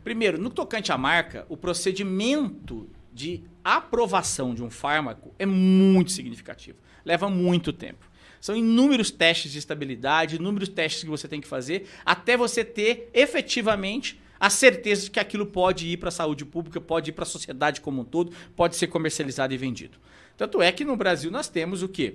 Primeiro, 0.05 0.39
no 0.39 0.51
tocante 0.51 0.93
à 0.93 0.99
marca, 0.99 1.47
o 1.49 1.57
procedimento 1.57 2.89
de 3.13 3.43
aprovação 3.65 4.55
de 4.55 4.63
um 4.63 4.71
fármaco 4.71 5.35
é 5.39 5.47
muito 5.47 6.13
significativo. 6.13 6.79
Leva 7.05 7.31
muito 7.31 7.73
tempo. 7.73 8.07
São 8.41 8.55
inúmeros 8.55 9.11
testes 9.11 9.51
de 9.51 9.59
estabilidade, 9.59 10.37
inúmeros 10.37 10.69
testes 10.69 11.03
que 11.03 11.11
você 11.11 11.27
tem 11.27 11.41
que 11.41 11.49
fazer, 11.49 11.89
até 12.05 12.37
você 12.37 12.63
ter 12.65 13.11
efetivamente 13.13 14.21
a 14.39 14.49
certeza 14.49 15.05
de 15.05 15.11
que 15.11 15.19
aquilo 15.19 15.47
pode 15.47 15.89
ir 15.89 15.97
para 15.97 16.11
a 16.11 16.13
saúde 16.13 16.45
pública, 16.45 16.81
pode 16.81 17.11
ir 17.11 17.13
para 17.13 17.25
a 17.25 17.27
sociedade 17.27 17.81
como 17.81 18.03
um 18.03 18.05
todo, 18.05 18.33
pode 18.55 18.77
ser 18.77 18.87
comercializado 18.87 19.53
e 19.53 19.57
vendido. 19.57 19.99
Tanto 20.39 20.63
é 20.63 20.73
que 20.73 20.85
no 20.85 20.97
Brasil 20.97 21.31
nós 21.31 21.49
temos 21.49 21.83
o 21.83 21.89
quê? 21.89 22.15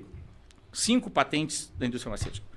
Cinco 0.72 1.12
patentes 1.12 1.72
da 1.78 1.86
indústria 1.86 2.10
farmacêutica. 2.10 2.48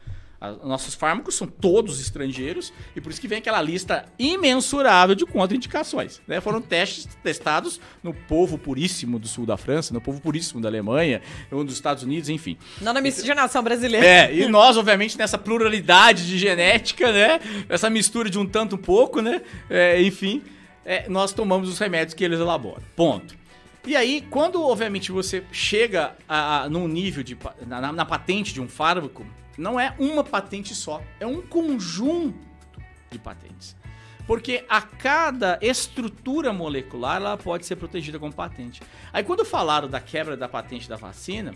A- 0.41 0.53
Nossos 0.53 0.95
fármacos 0.95 1.35
são 1.35 1.47
todos 1.47 1.99
estrangeiros 2.01 2.73
e 2.95 3.01
por 3.01 3.11
isso 3.11 3.21
que 3.21 3.27
vem 3.27 3.39
aquela 3.39 3.61
lista 3.61 4.05
imensurável 4.19 5.15
de 5.15 5.25
contraindicações. 5.27 6.21
Né? 6.29 6.41
Foram 6.41 6.61
testes 6.61 7.09
testados 7.23 7.81
no 8.03 8.13
povo 8.15 8.57
puríssimo 8.59 9.19
do 9.19 9.27
sul 9.27 9.45
da 9.47 9.57
França, 9.57 9.93
no 9.95 10.01
povo 10.01 10.21
puríssimo 10.21 10.61
da 10.61 10.69
Alemanha, 10.69 11.21
um 11.51 11.65
dos 11.65 11.75
Estados 11.75 12.03
Unidos, 12.03 12.29
enfim. 12.29 12.57
Não 12.81 12.93
na 12.93 13.01
miscigenação 13.01 13.63
brasileira. 13.63 14.07
É, 14.07 14.35
e 14.35 14.47
nós, 14.47 14.77
obviamente, 14.77 15.17
nessa 15.19 15.37
pluralidade 15.39 16.27
de 16.27 16.39
genética, 16.39 17.11
né? 17.13 17.41
Essa 17.69 17.89
mistura 17.91 18.29
de 18.31 18.39
um 18.39 18.47
tanto 18.47 18.77
um 18.77 18.79
pouco, 18.79 19.21
né? 19.23 19.41
É, 19.71 20.01
enfim, 20.03 20.43
é, 20.85 21.09
nós 21.09 21.33
tomamos 21.33 21.69
os 21.69 21.79
remédios 21.79 22.13
que 22.15 22.23
eles 22.23 22.39
elaboram. 22.39 22.83
Ponto. 22.95 23.35
E 23.87 23.95
aí, 23.95 24.21
quando, 24.29 24.61
obviamente, 24.63 25.13
você 25.13 25.45
chega 25.53 26.17
a, 26.29 26.63
a- 26.65 26.69
num 26.69 26.89
nível 26.89 27.23
de. 27.23 27.39
Na, 27.67 27.93
na- 27.93 28.05
patente 28.05 28.53
de 28.53 28.61
um 28.61 28.69
fármaco, 28.69 29.25
não 29.57 29.79
é 29.79 29.95
uma 29.99 30.25
patente 30.25 30.75
só, 30.75 31.01
é 31.21 31.27
um 31.27 31.41
conjunto 31.41 32.39
de 33.11 33.19
patentes. 33.19 33.77
Porque 34.27 34.65
a 34.69 34.83
cada 34.83 35.57
estrutura 35.63 36.53
molecular 36.53 37.17
ela 37.19 37.37
pode 37.37 37.65
ser 37.65 37.77
protegida 37.77 38.19
com 38.19 38.31
patente. 38.33 38.83
Aí 39.13 39.23
quando 39.23 39.45
falaram 39.45 39.89
da 39.89 40.01
quebra 40.01 40.37
da 40.37 40.49
patente 40.49 40.89
da 40.89 40.97
vacina, 40.97 41.55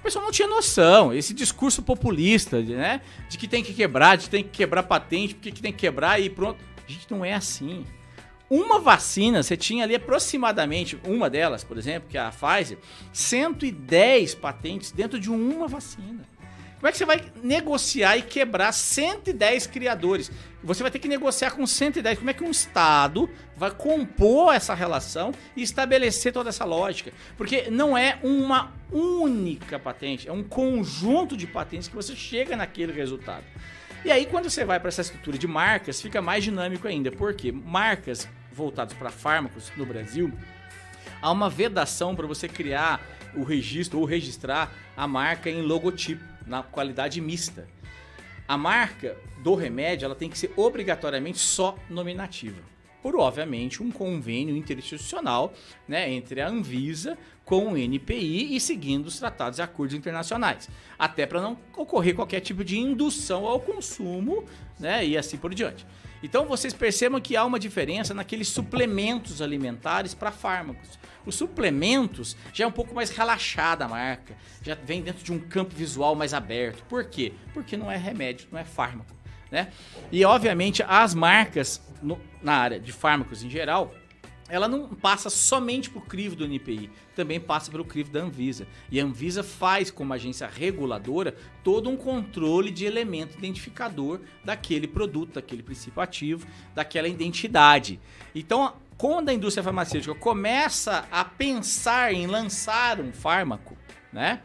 o 0.00 0.02
pessoal 0.02 0.24
não 0.24 0.32
tinha 0.32 0.48
noção. 0.48 1.14
Esse 1.14 1.32
discurso 1.32 1.80
populista, 1.80 2.60
né? 2.60 3.02
De 3.28 3.38
que 3.38 3.46
tem 3.46 3.62
que 3.62 3.72
quebrar, 3.72 4.16
de 4.16 4.24
que 4.24 4.30
tem 4.30 4.42
que 4.42 4.50
quebrar 4.50 4.82
patente, 4.82 5.34
porque 5.36 5.52
que 5.52 5.62
tem 5.62 5.70
que 5.72 5.78
quebrar 5.78 6.20
e 6.20 6.28
pronto. 6.28 6.58
Gente, 6.88 7.06
não 7.08 7.24
é 7.24 7.34
assim. 7.34 7.84
Uma 8.50 8.80
vacina, 8.80 9.42
você 9.42 9.56
tinha 9.56 9.84
ali 9.84 9.94
aproximadamente, 9.94 10.98
uma 11.04 11.28
delas, 11.28 11.62
por 11.62 11.76
exemplo, 11.76 12.08
que 12.08 12.16
é 12.16 12.20
a 12.20 12.30
Pfizer, 12.30 12.78
110 13.12 14.34
patentes 14.36 14.90
dentro 14.90 15.20
de 15.20 15.30
uma 15.30 15.68
vacina. 15.68 16.24
Como 16.76 16.86
é 16.86 16.92
que 16.92 16.98
você 16.98 17.04
vai 17.04 17.20
negociar 17.42 18.16
e 18.16 18.22
quebrar 18.22 18.72
110 18.72 19.66
criadores? 19.66 20.30
Você 20.62 20.80
vai 20.80 20.92
ter 20.92 21.00
que 21.00 21.08
negociar 21.08 21.50
com 21.50 21.66
110. 21.66 22.18
Como 22.18 22.30
é 22.30 22.32
que 22.32 22.44
um 22.44 22.50
Estado 22.52 23.28
vai 23.56 23.72
compor 23.72 24.54
essa 24.54 24.74
relação 24.74 25.32
e 25.56 25.62
estabelecer 25.62 26.32
toda 26.32 26.50
essa 26.50 26.64
lógica? 26.64 27.12
Porque 27.36 27.68
não 27.68 27.98
é 27.98 28.18
uma 28.22 28.72
única 28.92 29.76
patente, 29.76 30.28
é 30.28 30.32
um 30.32 30.44
conjunto 30.44 31.36
de 31.36 31.48
patentes 31.48 31.88
que 31.88 31.96
você 31.96 32.14
chega 32.14 32.56
naquele 32.56 32.92
resultado. 32.92 33.44
E 34.04 34.12
aí, 34.12 34.26
quando 34.26 34.48
você 34.48 34.64
vai 34.64 34.78
para 34.78 34.88
essa 34.88 35.00
estrutura 35.00 35.36
de 35.36 35.48
marcas, 35.48 36.00
fica 36.00 36.22
mais 36.22 36.44
dinâmico 36.44 36.86
ainda. 36.86 37.10
Porque 37.10 37.50
marcas 37.50 38.28
voltadas 38.58 38.92
para 38.92 39.10
fármacos 39.10 39.72
no 39.76 39.86
Brasil, 39.86 40.32
há 41.22 41.30
uma 41.30 41.48
vedação 41.48 42.14
para 42.14 42.26
você 42.26 42.48
criar 42.48 43.00
o 43.34 43.44
registro 43.44 44.00
ou 44.00 44.04
registrar 44.04 44.74
a 44.96 45.06
marca 45.06 45.48
em 45.48 45.62
logotipo, 45.62 46.24
na 46.46 46.62
qualidade 46.62 47.20
mista. 47.20 47.68
A 48.46 48.56
marca 48.58 49.16
do 49.42 49.54
remédio 49.54 50.06
ela 50.06 50.14
tem 50.14 50.28
que 50.28 50.38
ser 50.38 50.52
obrigatoriamente 50.56 51.38
só 51.38 51.78
nominativa. 51.88 52.60
Por, 53.02 53.14
obviamente, 53.16 53.82
um 53.82 53.92
convênio 53.92 54.56
interinstitucional 54.56 55.54
né, 55.86 56.10
entre 56.10 56.40
a 56.40 56.48
Anvisa 56.48 57.16
com 57.44 57.72
o 57.72 57.76
NPI 57.78 58.56
e 58.56 58.60
seguindo 58.60 59.06
os 59.06 59.18
tratados 59.18 59.58
e 59.58 59.62
acordos 59.62 59.96
internacionais. 59.96 60.68
Até 60.98 61.24
para 61.24 61.40
não 61.40 61.56
ocorrer 61.76 62.14
qualquer 62.14 62.40
tipo 62.40 62.64
de 62.64 62.76
indução 62.76 63.46
ao 63.46 63.60
consumo 63.60 64.44
né, 64.80 65.06
e 65.06 65.16
assim 65.16 65.36
por 65.36 65.54
diante. 65.54 65.86
Então 66.22 66.46
vocês 66.46 66.72
percebam 66.74 67.20
que 67.20 67.36
há 67.36 67.44
uma 67.44 67.58
diferença 67.58 68.12
naqueles 68.12 68.48
suplementos 68.48 69.40
alimentares 69.40 70.14
para 70.14 70.32
fármacos. 70.32 70.98
Os 71.24 71.34
suplementos 71.34 72.36
já 72.52 72.64
é 72.64 72.66
um 72.66 72.72
pouco 72.72 72.94
mais 72.94 73.10
relaxada 73.10 73.84
a 73.84 73.88
marca, 73.88 74.34
já 74.62 74.74
vem 74.74 75.02
dentro 75.02 75.22
de 75.22 75.32
um 75.32 75.38
campo 75.38 75.74
visual 75.74 76.14
mais 76.14 76.32
aberto. 76.34 76.82
Por 76.88 77.04
quê? 77.04 77.32
Porque 77.52 77.76
não 77.76 77.90
é 77.90 77.96
remédio, 77.96 78.48
não 78.50 78.58
é 78.58 78.64
fármaco. 78.64 79.12
Né? 79.50 79.68
E 80.12 80.24
obviamente 80.24 80.82
as 80.86 81.14
marcas 81.14 81.80
no- 82.02 82.20
na 82.42 82.54
área 82.54 82.78
de 82.80 82.92
fármacos 82.92 83.42
em 83.42 83.48
geral, 83.50 83.94
ela 84.48 84.66
não 84.66 84.88
passa 84.88 85.28
somente 85.28 85.90
por 85.90 86.06
crivo 86.06 86.34
do 86.34 86.44
NPI, 86.44 86.90
também 87.14 87.38
passa 87.38 87.70
pelo 87.70 87.84
crivo 87.84 88.10
da 88.10 88.20
Anvisa. 88.20 88.66
E 88.90 88.98
a 88.98 89.04
Anvisa 89.04 89.42
faz, 89.42 89.90
como 89.90 90.12
agência 90.12 90.46
reguladora, 90.46 91.36
todo 91.62 91.90
um 91.90 91.96
controle 91.96 92.70
de 92.70 92.86
elemento 92.86 93.36
identificador 93.36 94.20
daquele 94.44 94.88
produto, 94.88 95.34
daquele 95.34 95.62
princípio 95.62 96.00
ativo, 96.00 96.46
daquela 96.74 97.08
identidade. 97.08 98.00
Então, 98.34 98.74
quando 98.96 99.28
a 99.28 99.34
indústria 99.34 99.62
farmacêutica 99.62 100.14
começa 100.14 101.06
a 101.10 101.24
pensar 101.24 102.12
em 102.12 102.26
lançar 102.26 103.00
um 103.00 103.12
fármaco, 103.12 103.76
né? 104.12 104.40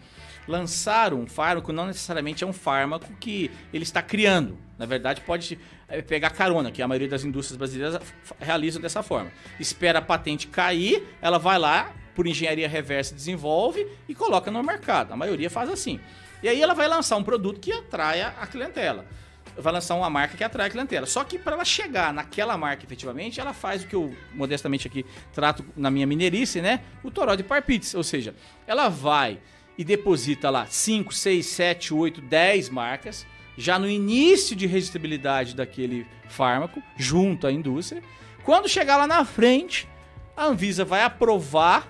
Lançar 0.48 1.14
um 1.14 1.26
fármaco 1.26 1.72
não 1.72 1.88
necessariamente 1.88 2.44
é 2.44 2.48
um 2.48 2.54
fármaco 2.54 3.12
que 3.20 3.50
ele 3.74 3.84
está 3.84 4.02
criando. 4.02 4.58
Na 4.84 4.88
verdade, 4.88 5.22
pode 5.22 5.58
eh, 5.88 6.02
pegar 6.02 6.30
carona, 6.32 6.70
que 6.70 6.82
a 6.82 6.88
maioria 6.88 7.08
das 7.08 7.24
indústrias 7.24 7.58
brasileiras 7.58 8.02
realizam 8.38 8.82
dessa 8.82 9.02
forma. 9.02 9.32
Espera 9.58 10.00
a 10.00 10.02
patente 10.02 10.48
cair, 10.48 11.08
ela 11.22 11.38
vai 11.38 11.58
lá, 11.58 11.94
por 12.14 12.28
engenharia 12.28 12.68
reversa, 12.68 13.16
desenvolve 13.16 13.88
e 14.10 14.14
coloca 14.14 14.52
no 14.52 14.62
mercado. 14.62 15.14
A 15.14 15.16
maioria 15.16 15.50
faz 15.50 15.70
assim. 15.70 16.02
E 16.44 16.50
aí 16.50 16.62
ela 16.62 16.74
vai 16.74 16.90
lançar 16.90 17.16
um 17.16 17.24
produto 17.24 17.62
que 17.62 17.72
atraia 17.72 18.34
a 18.38 18.46
clientela. 18.46 19.06
Vai 19.56 19.72
lançar 19.72 19.96
uma 19.96 20.10
marca 20.10 20.36
que 20.36 20.44
atrai 20.44 20.68
a 20.68 20.70
clientela. 20.70 21.06
Só 21.06 21.24
que 21.24 21.40
para 21.40 21.54
ela 21.54 21.64
chegar 21.64 22.14
naquela 22.14 22.58
marca 22.58 22.84
efetivamente, 22.84 23.40
ela 23.40 23.54
faz 23.54 23.84
o 23.84 23.88
que 23.88 23.96
eu 23.96 24.14
modestamente 24.34 24.86
aqui 24.86 25.06
trato 25.32 25.64
na 25.78 25.90
minha 25.90 26.06
mineirice, 26.06 26.62
né? 26.62 26.82
O 27.02 27.10
toró 27.10 27.36
de 27.36 27.44
parpites. 27.44 27.94
Ou 27.96 28.04
seja, 28.04 28.36
ela 28.68 28.90
vai 28.90 29.40
e 29.78 29.86
deposita 29.86 30.50
lá 30.50 30.66
5, 30.66 31.14
6, 31.14 31.46
7, 31.46 31.94
8, 31.94 32.20
10 32.20 32.70
marcas, 32.70 33.26
já 33.58 33.78
no 33.78 33.88
início 33.90 34.56
de 34.56 34.66
registrabilidade 34.68 35.56
daquele 35.56 36.06
fármaco, 36.30 36.82
junto 36.98 37.46
à 37.48 37.52
indústria. 37.52 38.02
Quando 38.44 38.68
chegar 38.68 38.98
lá 38.98 39.08
na 39.08 39.24
frente, 39.24 39.88
a 40.36 40.46
Anvisa 40.46 40.84
vai 40.84 41.04
aprovar. 41.04 41.88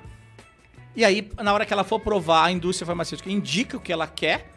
E 0.96 1.04
aí, 1.04 1.32
na 1.42 1.54
hora 1.54 1.66
que 1.66 1.74
ela 1.74 1.84
for 1.84 1.96
aprovar, 1.96 2.46
a 2.46 2.52
indústria 2.52 2.86
farmacêutica 2.86 3.30
indica 3.32 3.78
o 3.78 3.80
que 3.80 3.92
ela 3.92 4.06
quer. 4.08 4.52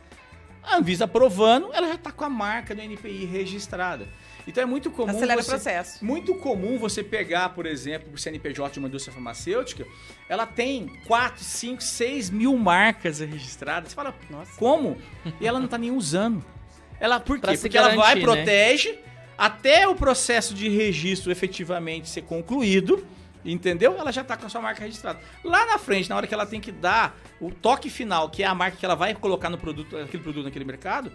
A 0.63 0.77
Anvisa 0.79 1.05
aprovando, 1.05 1.71
ela 1.73 1.87
já 1.89 1.95
está 1.95 2.11
com 2.11 2.25
a 2.25 2.29
marca 2.29 2.75
do 2.75 2.81
NPI 2.83 3.25
registrada. 3.25 4.07
Então 4.49 4.63
é 4.63 4.67
muito 4.67 4.91
comum. 4.91 5.11
Acelera 5.11 5.41
o 5.41 5.43
você- 5.43 5.51
processo. 5.51 6.05
muito 6.05 6.35
comum 6.37 6.77
você 6.79 7.03
pegar, 7.03 7.49
por 7.51 7.67
exemplo, 7.67 8.13
o 8.13 8.19
CNPJ 8.19 8.73
de 8.75 8.79
uma 8.79 8.87
indústria 8.89 9.13
farmacêutica, 9.13 9.85
ela 10.29 10.47
tem 10.47 10.87
4, 11.07 11.43
5, 11.43 11.83
6 11.83 12.31
mil 12.31 12.57
marcas 12.57 13.19
registradas. 13.21 13.91
Você 13.91 13.95
fala, 13.97 14.15
Nossa. 14.31 14.53
como? 14.57 14.97
E 15.41 15.47
ela 15.47 15.59
não 15.59 15.67
tá 15.69 15.79
nem 15.79 15.91
usando. 15.91 16.45
Ela, 17.01 17.21
por 17.21 17.39
quê? 17.39 17.57
Porque 17.57 17.77
ela 17.77 17.89
vai, 17.89 18.21
garantir, 18.21 18.27
né? 18.27 18.35
protege, 18.35 18.99
até 19.37 19.87
o 19.87 19.95
processo 19.95 20.55
de 20.55 20.69
registro 20.69 21.31
efetivamente 21.31 22.09
ser 22.09 22.23
concluído, 22.23 23.07
entendeu? 23.45 23.97
Ela 23.99 24.11
já 24.11 24.25
tá 24.25 24.37
com 24.37 24.47
a 24.47 24.49
sua 24.49 24.61
marca 24.61 24.83
registrada. 24.83 25.21
Lá 25.45 25.67
na 25.67 25.79
frente, 25.79 26.09
na 26.09 26.17
hora 26.17 26.27
que 26.27 26.35
ela 26.35 26.47
tem 26.47 26.61
que 26.61 26.73
dar 26.73 27.17
o 27.41 27.51
toque 27.51 27.91
final, 27.91 28.31
que 28.31 28.43
é 28.43 28.47
a 28.47 28.55
marca 28.55 28.77
que 28.77 28.85
ela 28.85 28.95
vai 28.95 29.15
colocar 29.15 29.51
no 29.51 29.59
produto, 29.59 29.97
aquele 29.97 30.23
produto 30.23 30.45
naquele 30.45 30.65
mercado, 30.65 31.13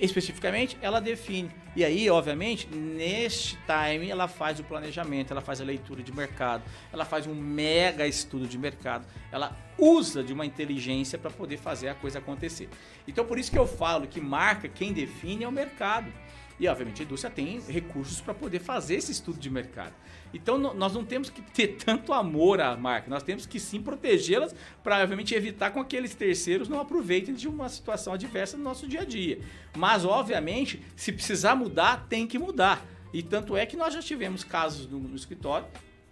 especificamente, 0.00 0.76
ela 0.80 1.00
define. 1.00 1.50
E 1.74 1.84
aí, 1.84 2.10
obviamente, 2.10 2.68
neste 2.68 3.56
time, 3.66 4.10
ela 4.10 4.26
faz 4.26 4.58
o 4.58 4.64
planejamento, 4.64 5.32
ela 5.32 5.40
faz 5.40 5.60
a 5.60 5.64
leitura 5.64 6.02
de 6.02 6.12
mercado, 6.12 6.62
ela 6.92 7.04
faz 7.04 7.26
um 7.26 7.34
mega 7.34 8.06
estudo 8.06 8.46
de 8.46 8.58
mercado, 8.58 9.06
ela 9.30 9.56
usa 9.78 10.22
de 10.24 10.32
uma 10.32 10.44
inteligência 10.44 11.18
para 11.18 11.30
poder 11.30 11.56
fazer 11.56 11.88
a 11.88 11.94
coisa 11.94 12.18
acontecer. 12.18 12.68
Então, 13.06 13.24
por 13.24 13.38
isso 13.38 13.50
que 13.50 13.58
eu 13.58 13.66
falo 13.66 14.06
que 14.06 14.20
marca, 14.20 14.68
quem 14.68 14.92
define 14.92 15.44
é 15.44 15.48
o 15.48 15.52
mercado. 15.52 16.12
E, 16.60 16.66
obviamente, 16.66 17.02
a 17.02 17.04
indústria 17.04 17.32
tem 17.32 17.60
recursos 17.68 18.20
para 18.20 18.34
poder 18.34 18.58
fazer 18.58 18.96
esse 18.96 19.12
estudo 19.12 19.38
de 19.38 19.48
mercado. 19.48 19.94
Então, 20.34 20.58
nós 20.58 20.92
não 20.92 21.04
temos 21.04 21.30
que 21.30 21.40
ter 21.40 21.76
tanto 21.84 22.12
amor 22.12 22.60
à 22.60 22.76
marca, 22.76 23.08
nós 23.08 23.22
temos 23.22 23.46
que 23.46 23.60
sim 23.60 23.80
protegê-las 23.80 24.54
para, 24.82 25.00
obviamente, 25.02 25.34
evitar 25.34 25.70
com 25.70 25.80
que 25.84 25.96
aqueles 25.96 26.14
terceiros 26.14 26.68
não 26.68 26.80
aproveitem 26.80 27.34
de 27.34 27.48
uma 27.48 27.68
situação 27.68 28.12
adversa 28.12 28.56
no 28.56 28.64
nosso 28.64 28.88
dia 28.88 29.02
a 29.02 29.04
dia. 29.04 29.40
Mas, 29.76 30.04
obviamente, 30.04 30.82
se 30.96 31.12
precisar 31.12 31.54
mudar, 31.54 32.06
tem 32.08 32.26
que 32.26 32.38
mudar. 32.38 32.84
E 33.12 33.22
tanto 33.22 33.56
é 33.56 33.64
que 33.64 33.76
nós 33.76 33.94
já 33.94 34.02
tivemos 34.02 34.42
casos 34.42 34.86
no, 34.88 34.98
no 34.98 35.16
escritório 35.16 35.66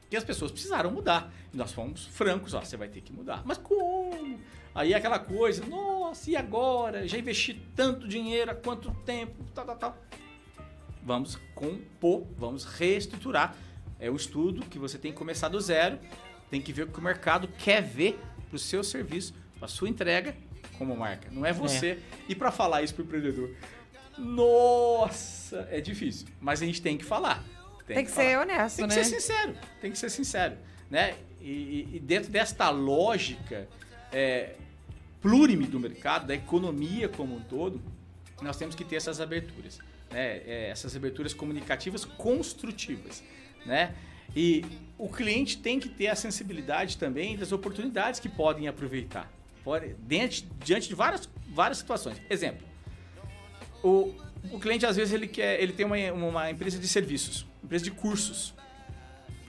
que 0.08 0.16
as 0.16 0.24
pessoas 0.24 0.52
precisaram 0.52 0.90
mudar. 0.92 1.32
E 1.52 1.56
nós 1.56 1.72
fomos 1.72 2.06
francos, 2.06 2.54
ó, 2.54 2.60
você 2.60 2.76
vai 2.76 2.88
ter 2.88 3.00
que 3.00 3.12
mudar. 3.12 3.42
Mas 3.44 3.58
como? 3.58 4.38
Aí 4.72 4.94
aquela 4.94 5.18
coisa, 5.18 5.66
nossa, 5.66 6.30
e 6.30 6.36
agora? 6.36 7.06
Já 7.08 7.18
investi 7.18 7.60
tanto 7.74 8.06
dinheiro 8.06 8.50
há 8.50 8.54
quanto 8.54 8.92
tempo? 9.04 9.44
Tal, 9.52 9.64
tal, 9.64 9.76
tal 9.76 9.98
vamos 11.06 11.38
compor, 11.54 12.26
vamos 12.36 12.64
reestruturar. 12.64 13.54
É 13.98 14.10
o 14.10 14.16
estudo 14.16 14.66
que 14.66 14.78
você 14.78 14.98
tem 14.98 15.12
que 15.12 15.16
começar 15.16 15.48
do 15.48 15.60
zero, 15.60 15.98
tem 16.50 16.60
que 16.60 16.72
ver 16.72 16.82
o 16.82 16.86
que 16.88 16.98
o 16.98 17.02
mercado 17.02 17.48
quer 17.58 17.80
ver 17.80 18.18
para 18.48 18.56
o 18.56 18.58
seu 18.58 18.82
serviço, 18.82 19.32
para 19.56 19.66
a 19.66 19.68
sua 19.68 19.88
entrega 19.88 20.36
como 20.76 20.96
marca. 20.96 21.30
Não 21.30 21.46
é 21.46 21.52
você. 21.52 21.90
É. 21.90 21.98
E 22.28 22.34
para 22.34 22.50
falar 22.50 22.82
isso 22.82 22.92
para 22.92 23.02
o 23.02 23.04
empreendedor, 23.06 23.54
nossa, 24.18 25.66
é 25.70 25.80
difícil. 25.80 26.26
Mas 26.40 26.60
a 26.60 26.66
gente 26.66 26.82
tem 26.82 26.98
que 26.98 27.04
falar. 27.04 27.42
Tem, 27.86 27.96
tem 27.96 28.04
que, 28.04 28.10
que 28.10 28.16
ser 28.16 28.38
honesto, 28.38 28.76
tem 28.76 28.86
né? 28.88 28.94
Tem 28.94 29.04
que 29.04 29.08
ser 29.08 29.20
sincero. 29.20 29.54
Tem 29.80 29.92
que 29.92 29.98
ser 29.98 30.10
sincero. 30.10 30.56
Né? 30.90 31.14
E, 31.40 31.88
e 31.94 32.00
dentro 32.00 32.30
desta 32.30 32.68
lógica 32.70 33.68
é, 34.12 34.56
plurime 35.22 35.66
do 35.66 35.78
mercado, 35.78 36.26
da 36.26 36.34
economia 36.34 37.08
como 37.08 37.36
um 37.36 37.40
todo, 37.40 37.80
nós 38.42 38.56
temos 38.56 38.74
que 38.74 38.84
ter 38.84 38.96
essas 38.96 39.20
aberturas 39.20 39.78
né, 40.10 40.42
é, 40.46 40.68
essas 40.70 40.94
aberturas 40.96 41.34
comunicativas 41.34 42.04
construtivas, 42.04 43.22
né? 43.64 43.94
E 44.34 44.64
o 44.98 45.08
cliente 45.08 45.58
tem 45.58 45.78
que 45.78 45.88
ter 45.88 46.08
a 46.08 46.14
sensibilidade 46.14 46.98
também 46.98 47.36
das 47.36 47.52
oportunidades 47.52 48.20
que 48.20 48.28
podem 48.28 48.68
aproveitar, 48.68 49.30
pode, 49.64 49.94
diante, 50.06 50.48
diante 50.64 50.88
de 50.88 50.94
várias, 50.94 51.28
várias 51.48 51.78
situações. 51.78 52.20
Exemplo, 52.28 52.66
o, 53.82 54.14
o 54.50 54.58
cliente 54.58 54.84
às 54.84 54.96
vezes 54.96 55.12
ele 55.14 55.26
quer, 55.26 55.60
ele 55.60 55.72
tem 55.72 55.86
uma, 55.86 55.96
uma 56.12 56.50
empresa 56.50 56.78
de 56.78 56.88
serviços, 56.88 57.46
empresa 57.62 57.84
de 57.84 57.90
cursos. 57.90 58.54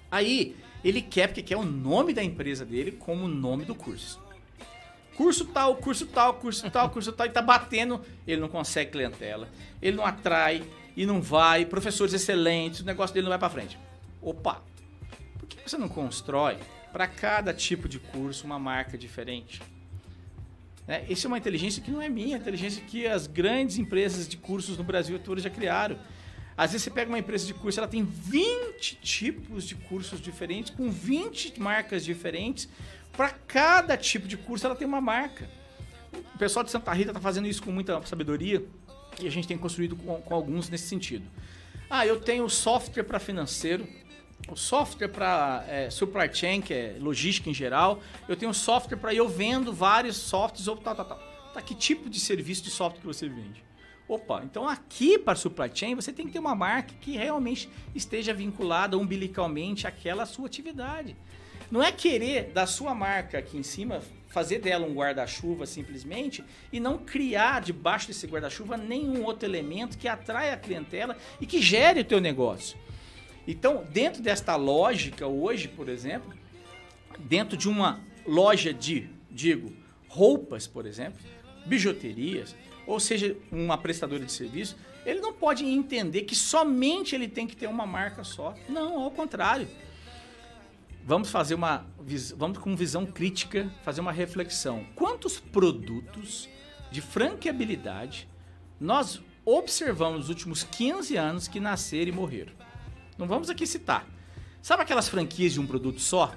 Aí 0.10 0.56
ele 0.84 1.02
quer 1.02 1.28
porque 1.28 1.42
quer 1.42 1.58
o 1.58 1.64
nome 1.64 2.14
da 2.14 2.24
empresa 2.24 2.66
dele 2.66 2.92
como 2.92 3.26
o 3.26 3.28
nome 3.28 3.66
do 3.66 3.76
curso. 3.76 4.22
Curso 5.18 5.46
tal, 5.46 5.76
curso 5.78 6.06
tal, 6.06 6.36
curso 6.36 6.70
tal, 6.70 6.90
curso 6.92 7.12
tal, 7.12 7.26
e 7.26 7.30
tá 7.32 7.42
batendo, 7.42 8.00
ele 8.28 8.40
não 8.40 8.48
consegue 8.48 8.92
clientela, 8.92 9.50
ele 9.82 9.98
não 9.98 10.06
atrai 10.06 10.64
e 10.96 11.08
não 11.08 11.20
vai, 11.20 11.66
professores 11.66 12.14
excelentes, 12.14 12.82
o 12.82 12.86
negócio 12.86 13.16
dele 13.16 13.24
não 13.24 13.32
vai 13.32 13.40
para 13.40 13.50
frente. 13.50 13.80
Opa, 14.22 14.62
por 15.40 15.48
que 15.48 15.58
você 15.68 15.76
não 15.76 15.90
constrói 15.90 16.58
para 16.94 17.08
cada 17.08 17.52
tipo 17.52 17.90
de 17.90 17.98
curso 17.98 18.46
uma 18.46 18.60
marca 18.60 18.96
diferente? 18.96 19.60
Né? 20.88 21.04
Isso 21.10 21.26
é 21.26 21.30
uma 21.30 21.38
inteligência 21.40 21.82
que 21.82 21.90
não 21.90 22.00
é 22.02 22.08
minha, 22.08 22.38
é 22.38 22.40
inteligência 22.40 22.84
que 22.84 23.08
as 23.08 23.26
grandes 23.26 23.80
empresas 23.80 24.28
de 24.28 24.38
cursos 24.38 24.78
no 24.78 24.84
Brasil 24.84 25.18
todas 25.18 25.44
já 25.44 25.50
criaram. 25.50 25.98
Às 26.58 26.72
vezes 26.72 26.86
você 26.86 26.90
pega 26.90 27.10
uma 27.10 27.20
empresa 27.20 27.46
de 27.46 27.54
curso, 27.54 27.80
ela 27.80 27.88
tem 27.88 28.04
20 28.04 28.96
tipos 28.96 29.64
de 29.64 29.76
cursos 29.76 30.20
diferentes, 30.20 30.72
com 30.72 30.90
20 30.90 31.60
marcas 31.60 32.04
diferentes, 32.04 32.68
para 33.12 33.30
cada 33.30 33.96
tipo 33.96 34.28
de 34.28 34.36
curso 34.36 34.66
ela 34.66 34.76
tem 34.76 34.88
uma 34.88 35.00
marca. 35.00 35.48
O 36.34 36.38
pessoal 36.40 36.66
de 36.66 36.72
Santa 36.72 36.92
Rita 36.94 37.12
está 37.12 37.22
fazendo 37.22 37.48
isso 37.48 37.62
com 37.62 37.72
muita 37.72 38.02
sabedoria 38.08 38.66
e 39.22 39.28
a 39.28 39.30
gente 39.30 39.48
tem 39.48 39.58
construído 39.58 39.96
com, 39.96 40.20
com 40.20 40.34
alguns 40.34 40.68
nesse 40.68 40.88
sentido. 40.88 41.26
Ah, 41.88 42.08
eu 42.08 42.20
tenho 42.20 42.50
software 42.50 43.04
para 43.04 43.20
financeiro, 43.20 43.88
o 44.50 44.56
software 44.56 45.10
para 45.10 45.64
é, 45.68 45.90
supply 45.92 46.34
chain, 46.34 46.62
que 46.62 46.74
é 46.74 46.98
logística 47.00 47.50
em 47.50 47.54
geral. 47.54 48.02
Eu 48.28 48.36
tenho 48.36 48.54
software 48.54 48.98
para 48.98 49.14
eu 49.14 49.28
vendo 49.30 49.72
vários 49.72 50.18
softwares 50.18 50.68
ou 50.68 50.76
tal, 50.78 50.96
tal, 50.96 51.06
tal. 51.06 51.20
Tá, 51.54 51.62
que 51.62 51.76
tipo 51.76 52.10
de 52.10 52.20
serviço 52.20 52.64
de 52.64 52.72
software 52.72 53.02
que 53.02 53.08
você 53.08 53.30
vende? 53.30 53.67
Opa, 54.08 54.42
então 54.44 54.68
aqui 54.68 55.20
para 55.20 55.36
supply 55.36 55.70
chain 55.74 55.94
você 55.94 56.14
tem 56.14 56.26
que 56.26 56.32
ter 56.32 56.40
uma 56.40 56.56
marca 56.56 56.94
que 57.02 57.18
realmente 57.18 57.70
esteja 57.94 58.34
vinculada 58.34 58.98
umbilicalmente 58.98 59.86
àquela 59.86 60.26
sua 60.26 60.48
atividade. 60.48 61.16
Não 61.70 61.84
é 61.84 61.92
querer 61.92 62.52
da 62.52 62.66
sua 62.66 62.96
marca 62.96 63.38
aqui 63.38 63.58
em 63.58 63.64
cima 63.64 64.02
fazer 64.30 64.60
dela 64.60 64.86
um 64.86 64.94
guarda-chuva 64.94 65.66
simplesmente 65.66 66.42
e 66.72 66.80
não 66.80 66.98
criar 66.98 67.60
debaixo 67.62 68.08
desse 68.08 68.26
guarda-chuva 68.28 68.78
nenhum 68.78 69.26
outro 69.26 69.48
elemento 69.48 69.98
que 69.98 70.08
atraia 70.08 70.54
a 70.54 70.58
clientela 70.58 71.18
e 71.42 71.46
que 71.46 71.62
gere 71.62 72.00
o 72.00 72.06
teu 72.06 72.22
negócio. 72.22 72.78
Então, 73.46 73.86
dentro 73.92 74.22
desta 74.22 74.56
lógica 74.56 75.28
hoje, 75.28 75.68
por 75.68 75.90
exemplo, 75.90 76.34
dentro 77.20 77.58
de 77.58 77.68
uma 77.68 78.00
loja 78.26 78.74
de, 78.74 79.10
digo, 79.30 79.74
roupas, 80.08 80.68
por 80.68 80.86
exemplo, 80.86 81.20
bijuterias, 81.66 82.56
ou 82.88 83.00
seja, 83.00 83.38
uma 83.52 83.78
prestadora 83.78 84.26
de 84.26 84.32
serviço, 84.32 84.76
ele 85.06 85.20
não 85.20 85.34
pode 85.34 85.64
entender 85.64 86.24
que 86.24 86.36
somente 86.36 87.14
ele 87.14 87.28
tem 87.28 87.46
que 87.46 87.56
ter 87.56 87.68
uma 87.68 87.86
marca 87.86 88.24
só. 88.24 88.56
Não, 88.68 89.04
ao 89.04 89.12
contrário 89.12 89.68
vamos 91.08 91.30
fazer 91.32 91.56
uma 91.56 91.86
vamos 92.36 92.58
com 92.58 92.76
visão 92.76 93.06
crítica 93.06 93.72
fazer 93.82 94.02
uma 94.02 94.12
reflexão. 94.12 94.86
Quantos 94.94 95.40
produtos 95.40 96.50
de 96.92 97.00
franqueabilidade 97.00 98.28
nós 98.78 99.22
observamos 99.46 100.20
nos 100.20 100.30
últimos 100.30 100.64
15 100.64 101.16
anos 101.16 101.48
que 101.48 101.62
nasceram 101.62 102.10
e 102.10 102.12
morreram? 102.12 102.52
Não 103.18 103.26
vamos 103.26 103.50
aqui 103.50 103.66
citar. 103.66 104.06
Sabe 104.62 104.84
aquelas 104.84 105.08
franquias 105.08 105.54
de 105.54 105.62
um 105.62 105.66
produto 105.66 106.02
só? 106.02 106.34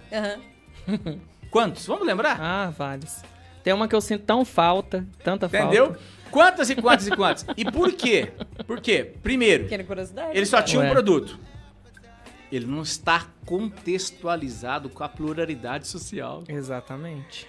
Uhum. 0.87 1.21
Quantos? 1.51 1.85
Vamos 1.87 2.07
lembrar? 2.07 2.41
Ah, 2.41 2.71
vários. 2.71 3.23
Tem 3.65 3.75
uma 3.75 3.89
que 3.89 3.95
eu 3.95 4.01
sinto 4.01 4.25
tão 4.25 4.45
falta, 4.45 5.05
tanta 5.25 5.47
Entendeu? 5.47 5.87
falta. 5.87 5.99
Entendeu? 5.99 6.20
Quantas 6.31 6.71
e 6.71 6.77
quantas 6.77 7.07
e 7.07 7.11
quantas? 7.11 7.47
E 7.57 7.65
por 7.65 7.93
quê? 7.93 8.33
Por 8.67 8.81
quê? 8.81 9.13
Primeiro, 9.23 9.69
ele 10.33 10.47
só 10.47 10.63
tinha 10.63 10.83
um 10.83 10.91
produto 10.91 11.39
ele 12.51 12.67
não 12.67 12.83
está 12.83 13.29
contextualizado 13.47 14.89
com 14.89 15.05
a 15.05 15.09
pluralidade 15.09 15.87
social. 15.87 16.43
Exatamente. 16.49 17.47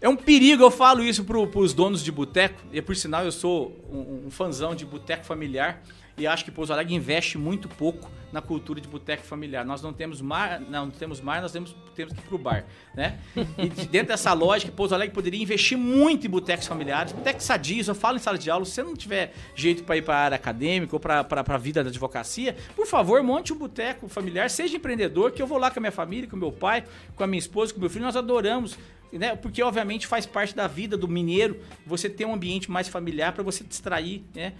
É 0.00 0.08
um 0.08 0.16
perigo, 0.16 0.62
eu 0.62 0.70
falo 0.70 1.02
isso 1.02 1.24
para 1.24 1.38
os 1.38 1.72
donos 1.72 2.04
de 2.04 2.12
boteco, 2.12 2.60
e 2.72 2.82
por 2.82 2.94
sinal 2.94 3.24
eu 3.24 3.32
sou 3.32 3.74
um, 3.90 4.26
um 4.26 4.30
fãzão 4.30 4.74
de 4.74 4.84
boteco 4.84 5.24
familiar, 5.24 5.82
e 6.16 6.26
acho 6.26 6.44
que 6.44 6.50
Pouso 6.50 6.72
Alegre 6.72 6.94
investe 6.94 7.36
muito 7.36 7.68
pouco 7.68 8.10
na 8.32 8.42
cultura 8.42 8.80
de 8.80 8.88
boteco 8.88 9.22
familiar. 9.22 9.64
Nós 9.64 9.80
não 9.80 9.92
temos 9.92 10.20
mar, 10.20 10.60
não 10.60 10.90
temos 10.90 11.20
mar, 11.20 11.40
nós 11.40 11.52
temos, 11.52 11.74
temos 11.94 12.12
que 12.12 12.18
ir 12.18 12.22
pro 12.24 12.36
bar, 12.36 12.64
né? 12.94 13.18
E 13.56 13.68
dentro 13.86 14.08
dessa 14.08 14.32
lógica, 14.32 14.72
Pouso 14.72 14.94
Alegre 14.94 15.14
poderia 15.14 15.40
investir 15.40 15.78
muito 15.78 16.26
em 16.26 16.30
botecos 16.30 16.66
familiares, 16.66 17.12
botecos 17.12 17.44
sadios. 17.44 17.86
Eu 17.86 17.94
falo 17.94 18.16
em 18.16 18.20
sala 18.20 18.36
de 18.36 18.50
aula, 18.50 18.64
se 18.64 18.72
você 18.72 18.82
não 18.82 18.96
tiver 18.96 19.32
jeito 19.54 19.84
para 19.84 19.96
ir 19.96 20.02
para 20.02 20.16
a 20.16 20.18
área 20.18 20.34
acadêmica 20.34 20.96
ou 20.96 21.00
para 21.00 21.26
a 21.30 21.58
vida 21.58 21.84
da 21.84 21.90
advocacia, 21.90 22.56
por 22.74 22.86
favor, 22.86 23.22
monte 23.22 23.52
um 23.52 23.56
boteco 23.56 24.08
familiar, 24.08 24.50
seja 24.50 24.76
empreendedor, 24.76 25.30
que 25.30 25.40
eu 25.40 25.46
vou 25.46 25.58
lá 25.58 25.70
com 25.70 25.78
a 25.78 25.82
minha 25.82 25.92
família, 25.92 26.28
com 26.28 26.36
meu 26.36 26.52
pai, 26.52 26.84
com 27.14 27.22
a 27.22 27.26
minha 27.26 27.38
esposa, 27.38 27.72
com 27.72 27.80
meu 27.80 27.90
filho, 27.90 28.04
nós 28.04 28.16
adoramos 28.16 28.76
né? 29.12 29.36
Porque 29.36 29.62
obviamente 29.62 30.06
faz 30.08 30.26
parte 30.26 30.54
da 30.54 30.66
vida 30.66 30.96
do 30.96 31.06
mineiro 31.06 31.60
você 31.86 32.10
ter 32.10 32.24
um 32.24 32.34
ambiente 32.34 32.68
mais 32.68 32.88
familiar 32.88 33.32
para 33.32 33.44
você 33.44 33.62
distrair, 33.62 34.24
né? 34.34 34.54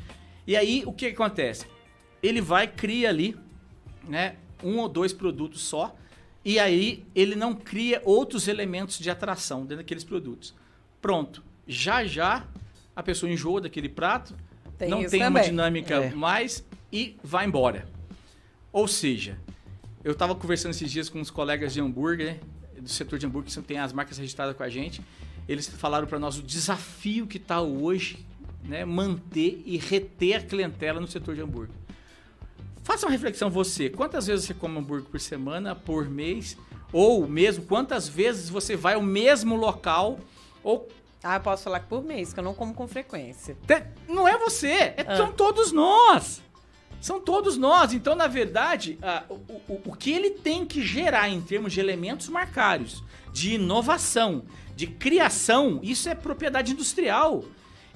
E 0.46 0.56
aí, 0.56 0.82
o 0.86 0.92
que, 0.92 1.06
acontece? 1.06 1.66
Ele 2.22 2.40
vai, 2.40 2.66
cria 2.66 3.08
ali, 3.08 3.36
né, 4.06 4.36
um 4.62 4.78
ou 4.78 4.88
dois 4.88 5.12
produtos 5.12 5.62
só, 5.62 5.96
e 6.44 6.58
aí 6.58 7.04
ele 7.14 7.34
não 7.34 7.54
cria 7.54 8.02
outros 8.04 8.48
elementos 8.48 8.98
de 8.98 9.10
atração 9.10 9.62
dentro 9.62 9.78
daqueles 9.78 10.04
produtos. 10.04 10.54
Pronto. 11.00 11.42
Já 11.66 12.04
já 12.04 12.46
a 12.94 13.02
pessoa 13.02 13.30
enjoa 13.32 13.62
daquele 13.62 13.88
prato, 13.88 14.34
tem 14.76 14.88
não 14.88 14.98
tem 14.98 15.08
também. 15.08 15.28
uma 15.28 15.40
dinâmica 15.40 15.94
é. 15.94 16.10
mais 16.14 16.64
e 16.92 17.16
vai 17.22 17.46
embora. 17.46 17.88
Ou 18.70 18.86
seja, 18.86 19.38
eu 20.02 20.12
estava 20.12 20.34
conversando 20.34 20.72
esses 20.72 20.90
dias 20.90 21.08
com 21.08 21.18
uns 21.18 21.30
colegas 21.30 21.72
de 21.72 21.80
hambúrguer, 21.80 22.40
do 22.78 22.88
setor 22.88 23.18
de 23.18 23.26
hambúrguer, 23.26 23.50
que 23.50 23.62
tem 23.62 23.78
as 23.78 23.92
marcas 23.92 24.18
registradas 24.18 24.54
com 24.54 24.62
a 24.62 24.68
gente. 24.68 25.00
Eles 25.48 25.66
falaram 25.68 26.06
para 26.06 26.18
nós 26.18 26.38
o 26.38 26.42
desafio 26.42 27.26
que 27.26 27.38
está 27.38 27.60
hoje 27.60 28.24
né, 28.64 28.84
manter 28.84 29.62
e 29.66 29.76
reter 29.76 30.36
a 30.36 30.40
clientela 30.40 31.00
no 31.00 31.06
setor 31.06 31.34
de 31.34 31.40
hambúrguer. 31.42 31.74
Faça 32.82 33.06
uma 33.06 33.12
reflexão 33.12 33.48
você. 33.50 33.88
Quantas 33.88 34.26
vezes 34.26 34.46
você 34.46 34.54
come 34.54 34.78
hambúrguer 34.78 35.08
por 35.10 35.20
semana, 35.20 35.74
por 35.74 36.08
mês? 36.08 36.56
Ou 36.92 37.26
mesmo, 37.26 37.64
quantas 37.64 38.08
vezes 38.08 38.48
você 38.48 38.76
vai 38.76 38.94
ao 38.94 39.02
mesmo 39.02 39.56
local? 39.56 40.18
Ou 40.62 40.88
Ah, 41.22 41.36
eu 41.36 41.40
posso 41.40 41.64
falar 41.64 41.80
que 41.80 41.86
por 41.86 42.04
mês, 42.04 42.34
que 42.34 42.40
eu 42.40 42.44
não 42.44 42.52
como 42.52 42.74
com 42.74 42.86
frequência. 42.86 43.56
Não 44.06 44.28
é 44.28 44.36
você, 44.36 44.68
é- 44.68 45.04
Ah. 45.08 45.16
são 45.16 45.32
todos 45.32 45.72
nós. 45.72 46.42
São 47.00 47.18
todos 47.18 47.56
nós. 47.56 47.94
Então, 47.94 48.14
na 48.14 48.26
verdade, 48.26 48.98
o, 49.30 49.34
o- 49.34 49.80
o 49.86 49.96
que 49.96 50.10
ele 50.10 50.30
tem 50.30 50.66
que 50.66 50.82
gerar 50.82 51.28
em 51.30 51.40
termos 51.40 51.72
de 51.72 51.80
elementos 51.80 52.28
marcários, 52.28 53.02
de 53.32 53.54
inovação, 53.54 54.44
de 54.76 54.86
criação, 54.86 55.80
isso 55.82 56.08
é 56.10 56.14
propriedade 56.14 56.72
industrial. 56.72 57.42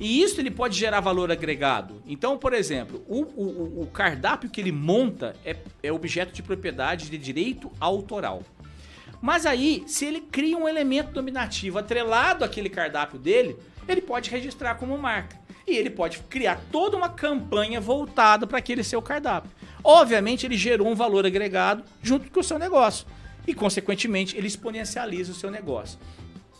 E 0.00 0.22
isso 0.22 0.40
ele 0.40 0.50
pode 0.50 0.78
gerar 0.78 1.00
valor 1.00 1.30
agregado. 1.30 2.00
Então, 2.06 2.38
por 2.38 2.52
exemplo, 2.52 3.02
o, 3.08 3.22
o- 3.22 3.82
o- 3.82 3.86
cardápio 3.92 4.48
que 4.48 4.60
ele 4.60 4.70
monta 4.70 5.34
é, 5.44 5.56
é 5.82 5.92
objeto 5.92 6.32
de 6.32 6.42
propriedade 6.42 7.10
de 7.10 7.18
direito 7.18 7.70
autoral. 7.80 8.42
Mas 9.20 9.44
aí, 9.44 9.82
se 9.88 10.04
ele 10.04 10.20
cria 10.20 10.56
um 10.56 10.68
elemento 10.68 11.10
dominativo 11.10 11.78
atrelado 11.78 12.44
àquele 12.44 12.68
cardápio 12.68 13.18
dele, 13.18 13.56
ele 13.88 14.00
pode 14.00 14.30
registrar 14.30 14.76
como 14.76 14.96
marca. 14.96 15.36
E 15.66 15.76
ele 15.76 15.90
pode 15.90 16.20
criar 16.30 16.60
toda 16.70 16.96
uma 16.96 17.08
campanha 17.08 17.80
voltada 17.80 18.46
para 18.46 18.58
aquele 18.58 18.84
seu 18.84 19.02
cardápio. 19.02 19.50
Obviamente, 19.82 20.46
ele 20.46 20.56
gerou 20.56 20.86
um 20.86 20.94
valor 20.94 21.26
agregado 21.26 21.82
junto 22.02 22.30
com 22.30 22.38
o 22.40 22.44
seu 22.44 22.58
negócio. 22.58 23.04
E, 23.46 23.52
consequentemente, 23.52 24.36
ele 24.36 24.46
exponencializa 24.46 25.32
o 25.32 25.34
seu 25.34 25.50
negócio. 25.50 25.98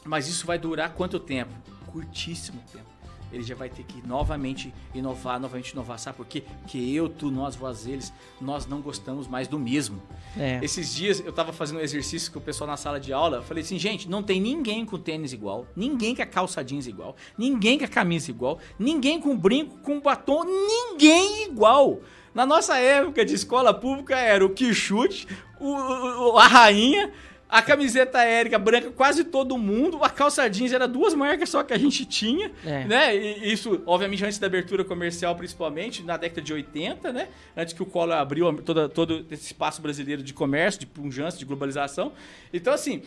Mas 0.05 0.27
isso 0.29 0.45
vai 0.47 0.59
durar 0.59 0.93
quanto 0.95 1.21
tempo? 1.21 1.53
Curtíssimo 1.93 2.61
tempo. 2.73 2.88
Ele 3.33 3.43
já 3.43 3.55
vai 3.55 3.69
ter 3.69 3.83
que 3.83 4.07
novamente 4.07 4.73
inovar, 4.95 5.39
novamente 5.39 5.71
inovar. 5.71 5.99
Sabe 5.99 6.17
por 6.17 6.27
quê? 6.27 6.43
Porque 6.63 6.79
eu, 6.79 7.09
tu, 7.09 7.31
nós, 7.31 7.55
vós, 7.55 7.87
eles, 7.87 8.13
nós 8.41 8.67
não 8.67 8.81
gostamos 8.81 9.27
mais 9.29 9.47
do 9.49 9.59
mesmo. 9.59 10.03
É. 10.37 10.61
Esses 10.63 10.95
dias 10.95 11.21
eu 11.25 11.33
tava 11.33 11.53
fazendo 11.53 11.79
um 11.79 11.83
exercício 11.83 12.33
com 12.33 12.39
o 12.39 12.43
pessoal 12.43 12.69
na 12.69 12.77
sala 12.77 12.99
de 12.99 13.13
aula. 13.13 13.39
Eu 13.39 13.43
falei 13.43 13.63
assim, 13.63 13.79
gente, 13.79 14.09
não 14.09 14.23
tem 14.23 14.41
ninguém 14.41 14.85
com 14.87 14.99
tênis 14.99 15.33
igual, 15.33 15.67
ninguém 15.77 16.15
com 16.15 16.23
a 16.23 16.27
calça 16.27 16.63
jeans 16.65 16.87
igual, 16.87 17.15
ninguém 17.37 17.79
com 17.79 17.85
a 17.85 17.89
camisa 17.89 18.31
igual, 18.31 18.59
ninguém 18.79 19.21
com 19.21 19.37
brinco, 19.37 19.79
com 19.79 20.01
batom, 20.01 20.45
ninguém 20.45 21.45
igual. 21.47 22.01
Na 22.35 22.47
nossa 22.47 22.77
época 22.79 23.25
de 23.25 23.35
escola 23.35 23.75
pública 23.75 24.17
era 24.17 24.45
o 24.45 24.51
quichute, 24.51 25.27
o, 25.61 25.71
o- 25.73 26.39
a 26.39 26.47
rainha, 26.47 27.13
a 27.49 27.63
camiseta 27.63 28.19
aérea 28.19 28.59
branca, 28.59 28.91
quase 28.91 29.25
todo 29.25 29.57
mundo, 29.57 30.05
a 30.05 30.11
calça 30.11 30.47
jeans 30.51 30.71
era 30.73 30.87
duas 30.87 31.15
marcas 31.15 31.49
só 31.49 31.63
que 31.63 31.73
a 31.73 31.79
gente 31.79 32.05
tinha, 32.05 32.51
É. 32.65 32.85
né? 32.85 33.17
E 33.17 33.51
isso, 33.53 33.83
obviamente, 33.87 34.25
antes 34.25 34.39
da 34.39 34.47
abertura 34.47 34.85
comercial, 34.85 35.35
principalmente, 35.35 36.03
na 36.03 36.17
década 36.19 36.43
de 36.43 36.53
80, 36.53 37.11
né? 37.13 37.29
Antes 37.57 37.73
que 37.73 37.83
o 37.83 37.87
Collor 37.87 38.17
abriu 38.17 38.53
toda, 38.63 38.89
todo 38.89 39.25
esse 39.31 39.47
espaço 39.47 39.81
brasileiro 39.81 40.23
de 40.23 40.35
comércio, 40.35 40.81
de 40.81 40.87
punjança, 40.87 41.39
de 41.39 41.45
globalização. 41.47 42.13
Então, 42.53 42.73
assim, 42.75 43.03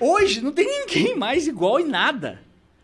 hoje 0.00 0.40
não 0.40 0.50
tem 0.52 0.66
ninguém 0.66 1.16
mais 1.16 1.46
igual 1.46 1.78
em 1.78 1.86
nada. 1.86 2.40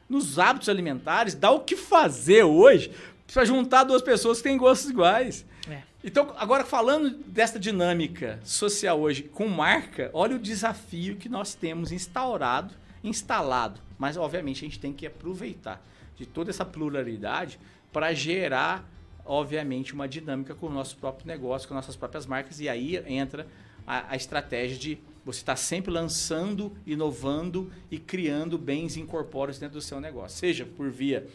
Nos 0.09 0.39
hábitos 0.39 0.69
alimentares, 0.69 1.35
dá 1.35 1.51
o 1.51 1.61
que 1.61 1.77
fazer 1.77 2.45
hoje 2.45 2.93
para 3.33 3.45
juntar 3.45 3.85
duas 3.85 4.03
pessoas 4.03 4.37
que 4.39 4.45
têm 4.49 4.57
gostos 4.57 4.91
iguais. 4.91 5.45
Então, 6.07 6.35
agora 6.37 6.67
falando 6.67 7.09
dessa 7.09 7.59
dinâmica 7.59 8.39
social 8.45 9.01
hoje 9.01 9.23
com 9.23 9.49
marca, 9.49 10.11
olha 10.13 10.37
o 10.37 10.39
desafio 10.39 11.17
que 11.17 11.31
nós 11.31 11.55
temos 11.55 11.93
instaurado, 11.93 12.75
instalado. 13.03 13.81
Mas, 13.99 14.19
obviamente, 14.19 14.59
a 14.59 14.69
gente 14.69 14.79
tem 14.79 14.93
que 14.93 15.07
aproveitar 15.07 15.83
de 16.15 16.27
toda 16.27 16.51
essa 16.51 16.63
pluralidade 16.63 17.59
para 17.91 18.13
gerar, 18.13 18.87
obviamente, 19.25 19.95
uma 19.95 20.07
dinâmica 20.07 20.55
com 20.55 20.67
o 20.67 20.71
nosso 20.71 20.95
próprio 20.99 21.27
negócio, 21.27 21.67
com 21.67 21.75
nossas 21.75 21.97
próprias 21.97 22.27
marcas. 22.27 22.61
E 22.61 22.69
aí 22.69 23.03
entra 23.07 23.47
a, 23.87 24.13
a 24.13 24.17
estratégia 24.17 24.77
de 24.77 24.99
você 25.25 25.39
estar 25.39 25.57
sempre 25.57 25.91
lançando, 25.91 26.77
inovando 26.87 27.73
e 27.91 27.99
criando 27.99 28.59
bens 28.59 28.99
incorpóreos 28.99 29.59
dentro 29.59 29.79
do 29.79 29.83
seu 29.83 30.03
negócio. 30.03 30.39
Seja 30.39 30.67
por 30.67 30.91
via 30.91 31.27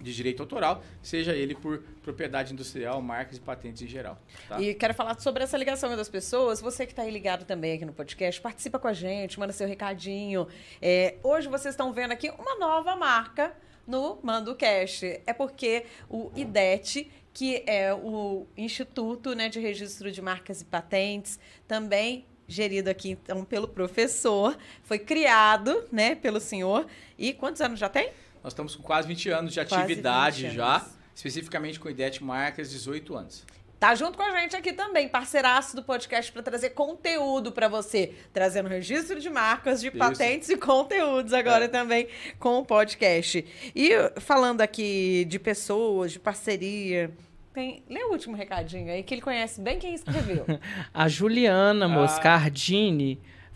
de 0.00 0.14
direito 0.14 0.42
autoral, 0.42 0.82
seja 1.02 1.34
ele 1.34 1.54
por 1.54 1.82
propriedade 2.02 2.52
industrial, 2.52 3.02
marcas 3.02 3.36
e 3.36 3.40
patentes 3.40 3.82
em 3.82 3.86
geral. 3.86 4.18
tá? 4.48 4.60
E 4.60 4.74
quero 4.74 4.94
falar 4.94 5.18
sobre 5.20 5.42
essa 5.42 5.56
ligação 5.56 5.94
das 5.96 6.08
pessoas. 6.08 6.60
Você 6.60 6.86
que 6.86 6.92
está 6.92 7.02
aí 7.02 7.10
ligado 7.10 7.44
também 7.44 7.74
aqui 7.74 7.84
no 7.84 7.92
podcast, 7.92 8.40
participa 8.40 8.78
com 8.78 8.88
a 8.88 8.92
gente, 8.92 9.38
manda 9.38 9.52
seu 9.52 9.66
recadinho. 9.66 10.46
É, 10.80 11.16
hoje 11.22 11.48
vocês 11.48 11.74
estão 11.74 11.92
vendo 11.92 12.12
aqui 12.12 12.30
uma 12.38 12.56
nova 12.56 12.94
marca 12.94 13.52
no 13.86 14.18
Mando 14.22 14.54
Cash. 14.54 15.02
É 15.26 15.32
porque 15.32 15.86
o 16.08 16.30
IDET, 16.36 17.10
que 17.32 17.64
é 17.66 17.92
o 17.92 18.46
Instituto 18.56 19.34
né, 19.34 19.48
de 19.48 19.58
Registro 19.58 20.12
de 20.12 20.22
Marcas 20.22 20.60
e 20.60 20.64
Patentes, 20.64 21.40
também 21.66 22.26
gerido 22.46 22.88
aqui 22.88 23.10
então 23.10 23.44
pelo 23.44 23.68
professor, 23.68 24.56
foi 24.82 24.98
criado 24.98 25.84
né, 25.92 26.14
pelo 26.14 26.40
senhor. 26.40 26.86
E 27.18 27.32
quantos 27.32 27.60
anos 27.60 27.78
já 27.78 27.88
tem? 27.88 28.10
Nós 28.48 28.54
estamos 28.54 28.74
com 28.74 28.82
quase 28.82 29.06
20 29.06 29.28
anos 29.28 29.52
de 29.52 29.60
Quase 29.62 29.74
atividade 29.74 30.42
20 30.44 30.54
já, 30.54 30.86
especificamente 31.14 31.78
com 31.78 31.90
IDET 31.90 32.24
Marcas, 32.24 32.70
18 32.70 33.14
anos. 33.14 33.44
Tá 33.78 33.94
junto 33.94 34.16
com 34.16 34.22
a 34.22 34.30
gente 34.40 34.56
aqui 34.56 34.72
também, 34.72 35.06
parceiraço 35.06 35.76
do 35.76 35.82
podcast 35.82 36.32
para 36.32 36.42
trazer 36.42 36.70
conteúdo 36.70 37.52
para 37.52 37.68
você, 37.68 38.14
trazendo 38.32 38.66
registro 38.70 39.20
de 39.20 39.28
marcas, 39.28 39.82
de 39.82 39.88
Isso. 39.88 39.98
patentes 39.98 40.48
e 40.48 40.56
conteúdos 40.56 41.34
agora 41.34 41.66
É. 41.66 41.68
também 41.68 42.08
com 42.38 42.56
o 42.60 42.64
podcast. 42.64 43.44
E 43.76 43.90
falando 44.18 44.62
aqui 44.62 45.26
de 45.26 45.38
pessoas, 45.38 46.12
de 46.12 46.18
parceria, 46.18 47.10
tem, 47.52 47.82
lê 47.86 48.02
o 48.04 48.12
último 48.12 48.34
recadinho 48.34 48.90
aí 48.90 49.02
que 49.02 49.12
ele 49.12 49.20
conhece 49.20 49.60
bem 49.60 49.78
quem 49.78 49.92
escreveu. 49.92 50.46
A 50.94 51.06
Juliana 51.06 51.84
Ah. 51.84 51.88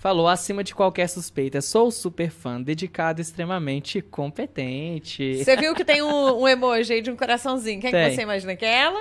Falou 0.03 0.27
acima 0.27 0.65
de 0.65 0.75
qualquer 0.75 1.09
suspeita. 1.09 1.61
Sou 1.61 1.89
super 1.89 2.29
fã, 2.29 2.61
dedicado, 2.61 3.21
extremamente 3.21 4.03
competente. 4.03 5.45
Você 5.45 5.57
viu 5.57 5.77
que 5.77 5.85
tem 5.85 6.03
um, 6.03 6.41
um 6.41 6.49
emoji 6.49 6.95
aí 6.95 7.01
de 7.01 7.09
um 7.09 7.15
coraçãozinho. 7.15 7.81
Quem 7.81 7.93
que 7.93 7.97
Tem. 7.97 8.13
você 8.13 8.23
imagina 8.23 8.57
que 8.57 8.65
é 8.65 8.79
ela? 8.81 9.01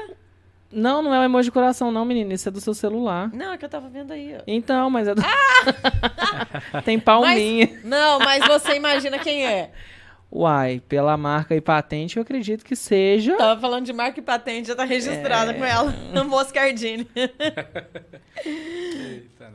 Não, 0.71 1.01
não 1.01 1.11
é 1.11 1.17
um 1.17 1.23
emoji 1.23 1.45
de 1.47 1.51
coração, 1.51 1.91
não, 1.91 2.05
menina. 2.05 2.35
Isso 2.35 2.47
é 2.47 2.51
do 2.51 2.61
seu 2.61 2.75
celular. 2.75 3.31
Não, 3.33 3.51
é 3.51 3.57
que 3.57 3.65
eu 3.65 3.69
tava 3.69 3.89
vendo 3.89 4.13
aí. 4.13 4.35
ó. 4.37 4.43
Então, 4.45 4.91
mas 4.91 5.07
é 5.07 5.15
do... 5.15 5.23
Tem 6.85 6.99
palminha. 6.99 7.67
Mas, 7.71 7.83
não, 7.83 8.19
mas 8.19 8.45
você 8.45 8.75
imagina 8.75 9.17
quem 9.17 9.43
é. 9.43 9.71
Uai, 10.33 10.81
pela 10.87 11.17
marca 11.17 11.53
e 11.53 11.59
patente, 11.59 12.15
eu 12.15 12.23
acredito 12.23 12.63
que 12.63 12.73
seja. 12.75 13.35
Tava 13.35 13.59
falando 13.59 13.85
de 13.85 13.91
marca 13.91 14.17
e 14.19 14.23
patente, 14.23 14.69
já 14.69 14.75
tá 14.75 14.85
registrada 14.85 15.51
É. 15.51 15.53
com 15.55 15.65
ela, 15.65 15.91
no 16.13 16.23
Moscardini. 16.23 17.05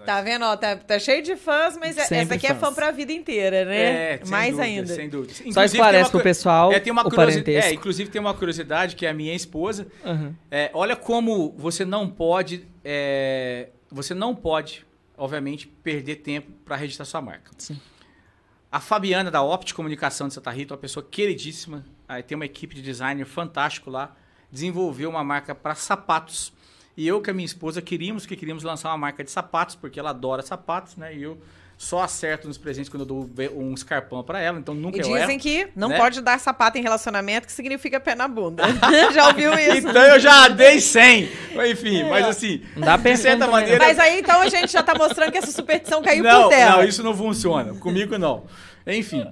Tá 0.04 0.20
vendo? 0.22 0.44
Ó, 0.44 0.56
tá, 0.56 0.76
tá 0.76 0.98
cheio 0.98 1.22
de 1.22 1.34
fãs, 1.34 1.76
mas 1.76 1.96
é- 1.96 2.02
essa 2.02 2.14
Sempre 2.14 2.36
aqui 2.36 2.46
é 2.46 2.50
fã 2.54 2.66
fãs. 2.66 2.74
pra 2.74 2.90
vida 2.90 3.12
inteira, 3.12 3.64
né? 3.64 4.14
É, 4.14 4.18
sem 4.18 4.30
Mais 4.30 4.50
dúvida, 4.50 4.64
ainda. 4.64 4.94
Sem 4.94 5.08
dúvida. 5.08 5.32
Só 5.34 5.40
Inclusive, 5.42 5.64
esclarece 5.64 5.92
tem 5.92 6.02
uma 6.04 6.10
pro 6.10 6.20
pessoal 6.22 6.72
É, 6.72 6.80
tem 6.80 6.92
uma 6.92 7.04
curiosidade. 7.04 7.56
É, 7.56 7.72
inclusive 7.72 8.10
tem 8.10 8.20
uma 8.20 8.34
curiosidade 8.34 8.94
que 8.96 9.06
é 9.06 9.08
a 9.08 9.14
minha 9.14 9.34
esposa. 9.34 9.86
Aham. 10.04 10.34
É, 10.50 10.70
olha 10.74 10.94
como 10.94 11.54
você 11.56 11.84
não 11.84 12.08
pode. 12.08 12.66
é, 12.84 13.68
você 13.90 14.12
não 14.14 14.34
pode, 14.34 14.84
obviamente, 15.16 15.66
perder 15.66 16.16
tempo 16.16 16.50
para 16.64 16.76
registrar 16.76 17.04
sua 17.06 17.22
marca. 17.22 17.50
Sim. 17.56 17.80
A 18.76 18.78
Fabiana 18.78 19.30
da 19.30 19.42
Opt 19.42 19.72
Comunicação 19.72 20.28
de 20.28 20.34
Santa 20.34 20.50
Rita, 20.50 20.74
uma 20.74 20.78
pessoa 20.78 21.02
queridíssima, 21.02 21.82
aí 22.06 22.22
tem 22.22 22.36
uma 22.36 22.44
equipe 22.44 22.74
de 22.74 22.82
designer 22.82 23.24
fantástico 23.24 23.88
lá, 23.88 24.14
desenvolveu 24.52 25.08
uma 25.08 25.24
marca 25.24 25.54
para 25.54 25.74
sapatos. 25.74 26.52
E 26.94 27.08
eu 27.08 27.22
com 27.22 27.30
a 27.30 27.32
minha 27.32 27.46
esposa 27.46 27.80
queríamos 27.80 28.26
que 28.26 28.36
queríamos 28.36 28.62
lançar 28.62 28.90
uma 28.90 28.98
marca 28.98 29.24
de 29.24 29.30
sapatos, 29.30 29.76
porque 29.76 29.98
ela 29.98 30.10
adora 30.10 30.42
sapatos, 30.42 30.94
né? 30.94 31.16
E 31.16 31.22
eu 31.22 31.40
só 31.78 32.02
acerto 32.02 32.48
nos 32.48 32.56
presentes 32.56 32.88
quando 32.88 33.02
eu 33.02 33.06
dou 33.06 33.30
um 33.54 33.74
escarpão 33.74 34.22
para 34.24 34.40
ela, 34.40 34.58
então 34.58 34.74
nunca 34.74 34.96
E 34.96 35.00
eu 35.00 35.08
dizem 35.08 35.32
erro. 35.32 35.40
que 35.40 35.68
não 35.76 35.88
né? 35.88 35.98
pode 35.98 36.20
dar 36.22 36.40
sapato 36.40 36.78
em 36.78 36.82
relacionamento, 36.82 37.46
que 37.46 37.52
significa 37.52 38.00
pé 38.00 38.14
na 38.14 38.26
bunda. 38.26 38.62
Já 39.12 39.28
ouviu 39.28 39.52
isso? 39.54 39.88
Então 39.88 40.02
eu 40.02 40.18
já 40.18 40.48
dei 40.48 40.80
100. 40.80 41.28
Enfim, 41.70 42.04
mas 42.04 42.26
assim, 42.26 42.62
dá 42.76 42.96
de 42.96 43.16
certa 43.16 43.44
também, 43.44 43.60
maneira. 43.60 43.84
Mas 43.84 43.98
aí 43.98 44.20
então 44.20 44.40
a 44.40 44.48
gente 44.48 44.72
já 44.72 44.82
tá 44.82 44.94
mostrando 44.94 45.30
que 45.30 45.38
essa 45.38 45.52
superstição 45.52 46.02
caiu 46.02 46.22
não, 46.22 46.44
por 46.44 46.48
terra. 46.48 46.76
não, 46.76 46.84
isso 46.84 47.02
não 47.02 47.14
funciona. 47.14 47.74
Comigo 47.74 48.16
não. 48.16 48.44
Enfim. 48.86 49.26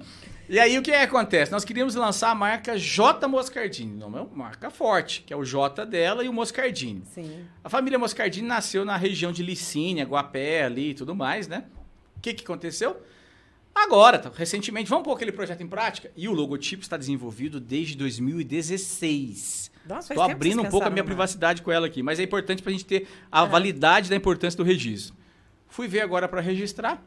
E 0.47 0.59
aí 0.59 0.77
o 0.77 0.81
que 0.83 0.91
acontece? 0.91 1.51
Nós 1.51 1.65
queríamos 1.65 1.95
lançar 1.95 2.29
a 2.29 2.35
marca 2.35 2.77
J 2.77 3.27
Moscardini, 3.27 3.97
não 3.97 4.15
é 4.15 4.21
uma 4.21 4.29
marca 4.31 4.69
forte, 4.69 5.23
que 5.25 5.33
é 5.33 5.35
o 5.35 5.43
J 5.43 5.85
dela 5.87 6.23
e 6.23 6.29
o 6.29 6.33
Moscardini. 6.33 7.01
Sim. 7.05 7.45
A 7.63 7.69
família 7.69 7.97
Moscardini 7.97 8.47
nasceu 8.47 8.85
na 8.85 8.95
região 8.95 9.31
de 9.31 9.41
Licínia, 9.41 10.05
Guapé 10.05 10.63
ali 10.63 10.91
e 10.91 10.93
tudo 10.93 11.15
mais, 11.15 11.47
né? 11.47 11.63
O 12.17 12.19
que, 12.21 12.33
que 12.33 12.43
aconteceu? 12.43 13.01
Agora, 13.73 14.17
tá, 14.17 14.31
recentemente, 14.33 14.89
vamos 14.89 15.03
pôr 15.03 15.13
aquele 15.13 15.33
projeto 15.33 15.61
em 15.61 15.67
prática? 15.67 16.09
E 16.15 16.29
o 16.29 16.33
logotipo 16.33 16.81
está 16.81 16.95
desenvolvido 16.95 17.59
desde 17.59 17.95
2016. 17.97 19.71
Nossa, 19.85 20.13
Estou 20.13 20.23
abrindo 20.23 20.61
um 20.61 20.69
pouco 20.69 20.87
a 20.87 20.89
minha 20.89 21.03
privacidade 21.03 21.61
com 21.61 21.71
ela 21.71 21.85
aqui, 21.85 22.01
mas 22.01 22.19
é 22.19 22.23
importante 22.23 22.63
para 22.63 22.69
a 22.69 22.73
gente 22.73 22.85
ter 22.85 23.07
a 23.31 23.43
validade 23.45 24.09
da 24.09 24.15
importância 24.15 24.57
do 24.57 24.63
registro. 24.63 25.15
Fui 25.67 25.87
ver 25.87 26.01
agora 26.01 26.27
para 26.27 26.39
registrar, 26.41 27.03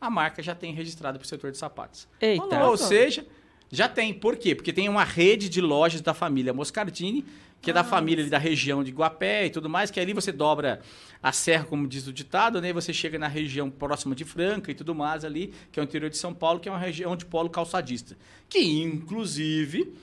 a 0.00 0.10
marca 0.10 0.42
já 0.42 0.54
tem 0.54 0.74
registrado 0.74 1.18
para 1.18 1.24
o 1.24 1.28
setor 1.28 1.50
de 1.50 1.58
sapatos. 1.58 2.06
Eita. 2.20 2.44
Olá. 2.44 2.68
Ou 2.68 2.76
seja, 2.76 3.26
Já 3.72 3.88
tem. 3.88 4.12
Por 4.12 4.36
quê? 4.36 4.54
Porque 4.54 4.72
tem 4.72 4.86
uma 4.86 5.02
rede 5.02 5.48
de 5.48 5.60
lojas 5.62 6.02
da 6.02 6.12
família 6.12 6.52
Moscardini, 6.52 7.24
que 7.62 7.70
é 7.70 7.72
da 7.72 7.80
Ah, 7.80 7.84
família 7.84 8.22
ali 8.22 8.30
da 8.30 8.36
região 8.36 8.84
de 8.84 8.90
Guapé 8.90 9.46
e 9.46 9.50
tudo 9.50 9.68
mais, 9.68 9.90
que 9.90 9.98
ali 9.98 10.12
você 10.12 10.30
dobra 10.30 10.82
a 11.22 11.32
serra, 11.32 11.64
como 11.64 11.88
diz 11.88 12.06
o 12.06 12.12
ditado, 12.12 12.60
né? 12.60 12.68
E 12.68 12.72
você 12.72 12.92
chega 12.92 13.18
na 13.18 13.28
região 13.28 13.70
próxima 13.70 14.14
de 14.14 14.24
Franca 14.26 14.70
e 14.70 14.74
tudo 14.74 14.94
mais 14.94 15.24
ali, 15.24 15.54
que 15.70 15.80
é 15.80 15.82
o 15.82 15.84
interior 15.84 16.10
de 16.10 16.18
São 16.18 16.34
Paulo, 16.34 16.60
que 16.60 16.68
é 16.68 16.72
uma 16.72 16.78
região 16.78 17.16
de 17.16 17.24
polo 17.24 17.48
calçadista. 17.48 18.14
Que, 18.46 18.58
inclusive, 18.60 19.94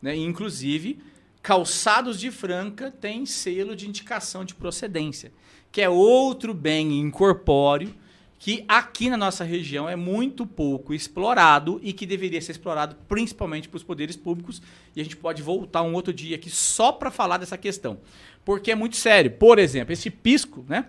né? 0.00 0.16
Inclusive, 0.16 0.98
calçados 1.42 2.18
de 2.18 2.30
Franca 2.30 2.90
tem 2.90 3.26
selo 3.26 3.76
de 3.76 3.86
indicação 3.86 4.42
de 4.42 4.54
procedência, 4.54 5.30
que 5.70 5.82
é 5.82 5.88
outro 5.88 6.54
bem 6.54 6.98
incorpóreo 6.98 7.94
que 8.38 8.64
aqui 8.68 9.10
na 9.10 9.16
nossa 9.16 9.42
região 9.42 9.88
é 9.88 9.96
muito 9.96 10.46
pouco 10.46 10.94
explorado 10.94 11.80
e 11.82 11.92
que 11.92 12.06
deveria 12.06 12.40
ser 12.40 12.52
explorado 12.52 12.96
principalmente 13.08 13.68
para 13.68 13.76
os 13.76 13.82
poderes 13.82 14.16
públicos. 14.16 14.62
E 14.94 15.00
a 15.00 15.04
gente 15.04 15.16
pode 15.16 15.42
voltar 15.42 15.82
um 15.82 15.92
outro 15.92 16.12
dia 16.12 16.36
aqui 16.36 16.48
só 16.48 16.92
para 16.92 17.10
falar 17.10 17.38
dessa 17.38 17.58
questão, 17.58 17.98
porque 18.44 18.70
é 18.70 18.74
muito 18.76 18.96
sério. 18.96 19.32
Por 19.32 19.58
exemplo, 19.58 19.92
esse 19.92 20.08
pisco, 20.08 20.64
né? 20.68 20.86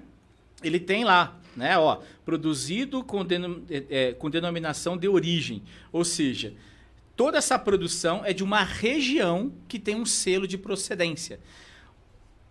Ele 0.62 0.80
tem 0.80 1.04
lá, 1.04 1.40
né? 1.56 1.78
Ó, 1.78 2.02
produzido 2.24 3.04
com, 3.04 3.26
denom 3.26 3.62
é, 3.70 3.84
é, 3.90 4.14
com 4.14 4.30
denominação 4.30 4.96
de 4.96 5.08
origem, 5.08 5.64
ou 5.92 6.06
seja, 6.06 6.54
toda 7.16 7.40
essa 7.40 7.58
produção 7.58 8.24
é 8.24 8.32
de 8.32 8.44
uma 8.44 8.64
região 8.64 9.52
que 9.68 9.80
tem 9.80 9.96
um 9.96 10.06
selo 10.06 10.48
de 10.48 10.58
procedência. 10.58 11.40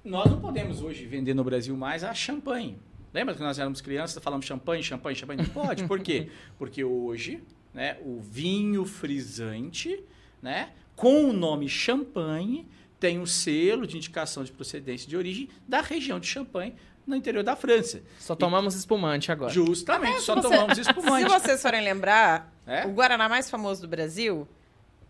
Nós 0.04 0.30
não 0.30 0.40
podemos 0.40 0.80
hoje 0.80 1.04
vender 1.04 1.34
no 1.34 1.44
Brasil 1.44 1.76
mais 1.76 2.02
a 2.02 2.12
champanhe. 2.14 2.78
Lembra 3.12 3.34
que 3.34 3.40
nós 3.40 3.58
éramos 3.58 3.80
crianças, 3.80 4.22
falamos 4.22 4.44
champanhe, 4.46 4.82
champanhe, 4.82 5.16
champanhe? 5.16 5.38
Não 5.42 5.48
pode. 5.48 5.84
Por 5.84 6.00
quê? 6.00 6.28
Porque 6.58 6.84
hoje, 6.84 7.42
né, 7.72 7.96
o 8.02 8.20
vinho 8.20 8.84
frisante, 8.84 10.02
né, 10.42 10.70
com 10.94 11.24
o 11.28 11.32
nome 11.32 11.68
champanhe, 11.68 12.66
tem 13.00 13.18
um 13.18 13.26
selo 13.26 13.86
de 13.86 13.96
indicação 13.96 14.42
de 14.44 14.52
procedência 14.52 15.08
de 15.08 15.16
origem 15.16 15.48
da 15.66 15.80
região 15.80 16.18
de 16.20 16.26
Champagne, 16.26 16.74
no 17.06 17.16
interior 17.16 17.42
da 17.42 17.56
França. 17.56 18.02
Só 18.18 18.34
tomamos 18.34 18.74
espumante 18.74 19.32
agora. 19.32 19.50
Justamente, 19.50 20.20
só 20.20 20.34
Se 20.36 20.42
você- 20.42 20.48
tomamos 20.54 20.74
Se 20.76 20.80
espumante. 20.82 21.24
vocês 21.30 21.62
forem 21.62 21.82
lembrar, 21.82 22.52
É? 22.66 22.84
o 22.86 22.90
Guaraná 22.92 23.28
mais 23.28 23.48
famoso 23.48 23.80
do 23.80 23.88
Brasil 23.88 24.46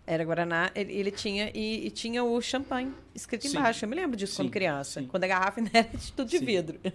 era 0.08 0.24
Guaraná, 0.24 0.70
ele, 0.74 0.92
ele 0.94 1.10
tinha 1.10 1.50
e, 1.54 1.86
e 1.86 1.90
tinha 1.90 2.24
o 2.24 2.40
champanhe 2.40 2.92
escrito 3.14 3.46
Sim. 3.46 3.58
embaixo. 3.58 3.84
Eu 3.84 3.88
me 3.90 3.94
lembro 3.94 4.16
disso 4.16 4.32
Sim, 4.32 4.44
quando 4.44 4.52
criança, 4.52 5.00
sim. 5.00 5.06
quando 5.06 5.24
a 5.24 5.26
garrafa 5.26 5.60
ainda 5.60 5.70
era 5.74 5.88
de 5.96 6.12
tudo 6.12 6.28
de 6.28 6.38
vidro. 6.38 6.80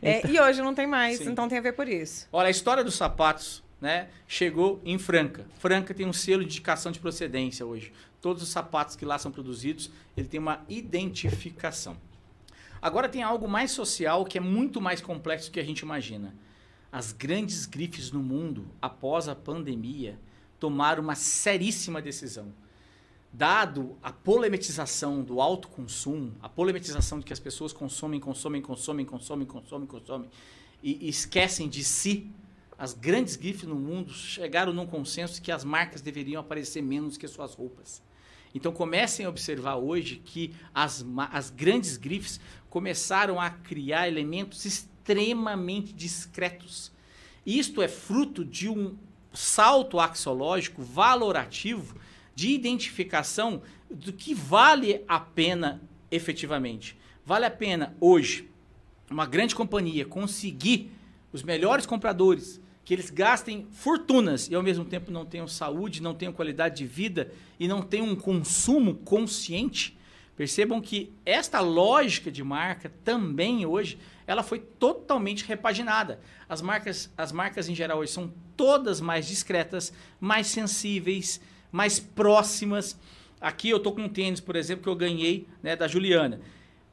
É, 0.00 0.24
e 0.30 0.40
hoje 0.40 0.62
não 0.62 0.72
tem 0.72 0.86
mais, 0.86 1.20
então 1.20 1.48
tem 1.48 1.58
a 1.58 1.60
ver 1.60 1.72
por 1.72 1.88
isso. 1.88 2.28
Olha, 2.32 2.46
a 2.46 2.50
história 2.50 2.84
dos 2.84 2.94
sapatos, 2.94 3.64
né, 3.80 4.08
chegou 4.28 4.80
em 4.84 4.96
Franca. 4.96 5.44
Franca 5.58 5.92
tem 5.92 6.06
um 6.06 6.12
selo 6.12 6.44
de 6.44 6.50
indicação 6.50 6.92
de 6.92 7.00
procedência 7.00 7.66
hoje. 7.66 7.92
Todos 8.20 8.44
os 8.44 8.48
sapatos 8.48 8.94
que 8.94 9.04
lá 9.04 9.18
são 9.18 9.32
produzidos, 9.32 9.90
ele 10.16 10.28
tem 10.28 10.38
uma 10.38 10.64
identificação. 10.68 11.96
Agora 12.80 13.08
tem 13.08 13.24
algo 13.24 13.48
mais 13.48 13.72
social 13.72 14.24
que 14.24 14.38
é 14.38 14.40
muito 14.40 14.80
mais 14.80 15.00
complexo 15.00 15.50
do 15.50 15.54
que 15.54 15.58
a 15.58 15.64
gente 15.64 15.80
imagina. 15.80 16.32
As 16.92 17.10
grandes 17.10 17.66
grifes 17.66 18.12
no 18.12 18.22
mundo, 18.22 18.68
após 18.80 19.28
a 19.28 19.34
pandemia, 19.34 20.16
tomaram 20.58 21.02
uma 21.02 21.14
seríssima 21.14 22.00
decisão. 22.02 22.52
Dado 23.32 23.96
a 24.02 24.10
polemetização 24.10 25.22
do 25.22 25.40
alto 25.40 25.68
consumo, 25.68 26.34
a 26.40 26.48
polemetização 26.48 27.18
de 27.18 27.26
que 27.26 27.32
as 27.32 27.38
pessoas 27.38 27.72
consomem, 27.72 28.18
consomem, 28.18 28.62
consomem, 28.62 29.04
consomem, 29.04 29.46
consomem, 29.46 29.86
consomem 29.86 30.30
e, 30.82 31.06
e 31.06 31.08
esquecem 31.08 31.68
de 31.68 31.84
si, 31.84 32.30
as 32.78 32.94
grandes 32.94 33.36
grifes 33.36 33.64
no 33.64 33.74
mundo 33.74 34.12
chegaram 34.12 34.72
num 34.72 34.86
consenso 34.86 35.42
que 35.42 35.50
as 35.50 35.64
marcas 35.64 36.00
deveriam 36.00 36.40
aparecer 36.40 36.80
menos 36.80 37.16
que 37.16 37.26
suas 37.26 37.54
roupas. 37.54 38.00
Então 38.54 38.72
comecem 38.72 39.26
a 39.26 39.28
observar 39.28 39.76
hoje 39.76 40.22
que 40.24 40.54
as, 40.72 41.04
as 41.30 41.50
grandes 41.50 41.96
grifes 41.96 42.40
começaram 42.70 43.40
a 43.40 43.50
criar 43.50 44.08
elementos 44.08 44.64
extremamente 44.64 45.92
discretos. 45.92 46.92
Isto 47.44 47.82
é 47.82 47.88
fruto 47.88 48.44
de 48.44 48.68
um 48.68 48.96
salto 49.38 50.00
axiológico 50.00 50.82
valorativo 50.82 51.94
de 52.34 52.50
identificação 52.50 53.62
do 53.88 54.12
que 54.12 54.34
vale 54.34 55.04
a 55.06 55.20
pena 55.20 55.80
efetivamente. 56.10 56.98
Vale 57.24 57.44
a 57.46 57.50
pena 57.50 57.94
hoje 58.00 58.50
uma 59.08 59.26
grande 59.26 59.54
companhia 59.54 60.04
conseguir 60.04 60.90
os 61.32 61.44
melhores 61.44 61.86
compradores, 61.86 62.60
que 62.84 62.92
eles 62.92 63.10
gastem 63.10 63.68
fortunas 63.70 64.48
e 64.48 64.56
ao 64.56 64.62
mesmo 64.62 64.84
tempo 64.84 65.12
não 65.12 65.24
tenham 65.24 65.46
saúde, 65.46 66.02
não 66.02 66.14
tenham 66.14 66.32
qualidade 66.32 66.78
de 66.78 66.86
vida 66.86 67.32
e 67.60 67.68
não 67.68 67.80
tenham 67.80 68.08
um 68.08 68.16
consumo 68.16 68.96
consciente. 68.96 69.96
Percebam 70.36 70.80
que 70.80 71.12
esta 71.24 71.60
lógica 71.60 72.28
de 72.28 72.42
marca 72.42 72.92
também 73.04 73.64
hoje 73.64 73.98
ela 74.28 74.42
foi 74.42 74.58
totalmente 74.58 75.42
repaginada. 75.46 76.20
As 76.46 76.60
marcas, 76.60 77.10
as 77.16 77.32
marcas 77.32 77.66
em 77.66 77.74
geral 77.74 77.98
hoje 77.98 78.12
são 78.12 78.30
todas 78.54 79.00
mais 79.00 79.26
discretas, 79.26 79.90
mais 80.20 80.48
sensíveis, 80.48 81.40
mais 81.72 81.98
próximas. 81.98 82.94
Aqui 83.40 83.70
eu 83.70 83.80
tô 83.80 83.90
com 83.90 84.02
um 84.02 84.08
tênis, 84.08 84.38
por 84.38 84.54
exemplo, 84.54 84.82
que 84.82 84.88
eu 84.90 84.94
ganhei 84.94 85.48
né, 85.62 85.74
da 85.74 85.88
Juliana. 85.88 86.42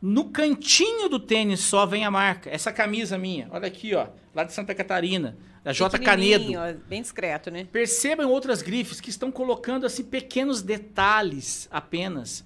No 0.01 0.29
cantinho 0.29 1.09
do 1.09 1.19
tênis 1.19 1.59
só 1.59 1.85
vem 1.85 2.05
a 2.05 2.11
marca. 2.11 2.49
Essa 2.49 2.71
camisa 2.71 3.17
minha, 3.17 3.49
olha 3.51 3.67
aqui, 3.67 3.93
ó, 3.93 4.07
lá 4.33 4.45
de 4.45 4.53
Santa 4.53 4.73
Catarina, 4.73 5.37
da 5.61 5.73
J 5.73 5.99
Canedo. 5.99 6.53
Bem 6.87 7.01
discreto, 7.01 7.51
né? 7.51 7.67
Percebam 7.69 8.29
outras 8.29 8.61
grifes 8.61 9.01
que 9.01 9.09
estão 9.09 9.29
colocando 9.29 9.85
assim 9.85 10.05
pequenos 10.05 10.61
detalhes 10.61 11.67
apenas. 11.69 12.45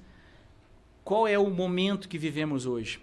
Qual 1.03 1.27
é 1.27 1.37
o 1.37 1.47
momento 1.51 2.09
que 2.09 2.17
vivemos 2.17 2.65
hoje? 2.65 2.99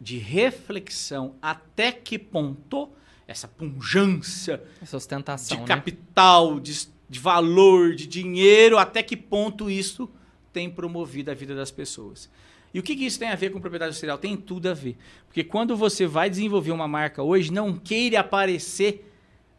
De 0.00 0.18
reflexão 0.18 1.34
até 1.40 1.90
que 1.90 2.18
ponto 2.18 2.90
essa 3.26 3.48
punjância 3.48 4.62
Essa 4.80 4.96
ostentação, 4.96 5.56
de 5.56 5.62
né? 5.62 5.66
capital, 5.66 6.60
de, 6.60 6.88
de 7.08 7.18
valor, 7.18 7.94
de 7.94 8.06
dinheiro, 8.06 8.78
até 8.78 9.02
que 9.02 9.16
ponto 9.16 9.68
isso 9.68 10.08
tem 10.52 10.70
promovido 10.70 11.30
a 11.30 11.34
vida 11.34 11.54
das 11.54 11.70
pessoas. 11.70 12.30
E 12.72 12.78
o 12.78 12.82
que, 12.82 12.94
que 12.94 13.06
isso 13.06 13.18
tem 13.18 13.28
a 13.28 13.34
ver 13.34 13.50
com 13.50 13.60
propriedade 13.60 13.90
industrial? 13.90 14.18
Tem 14.18 14.36
tudo 14.36 14.68
a 14.68 14.74
ver. 14.74 14.96
Porque 15.26 15.42
quando 15.42 15.76
você 15.76 16.06
vai 16.06 16.28
desenvolver 16.28 16.72
uma 16.72 16.86
marca 16.86 17.22
hoje, 17.22 17.50
não 17.52 17.74
queira 17.74 18.20
aparecer 18.20 19.10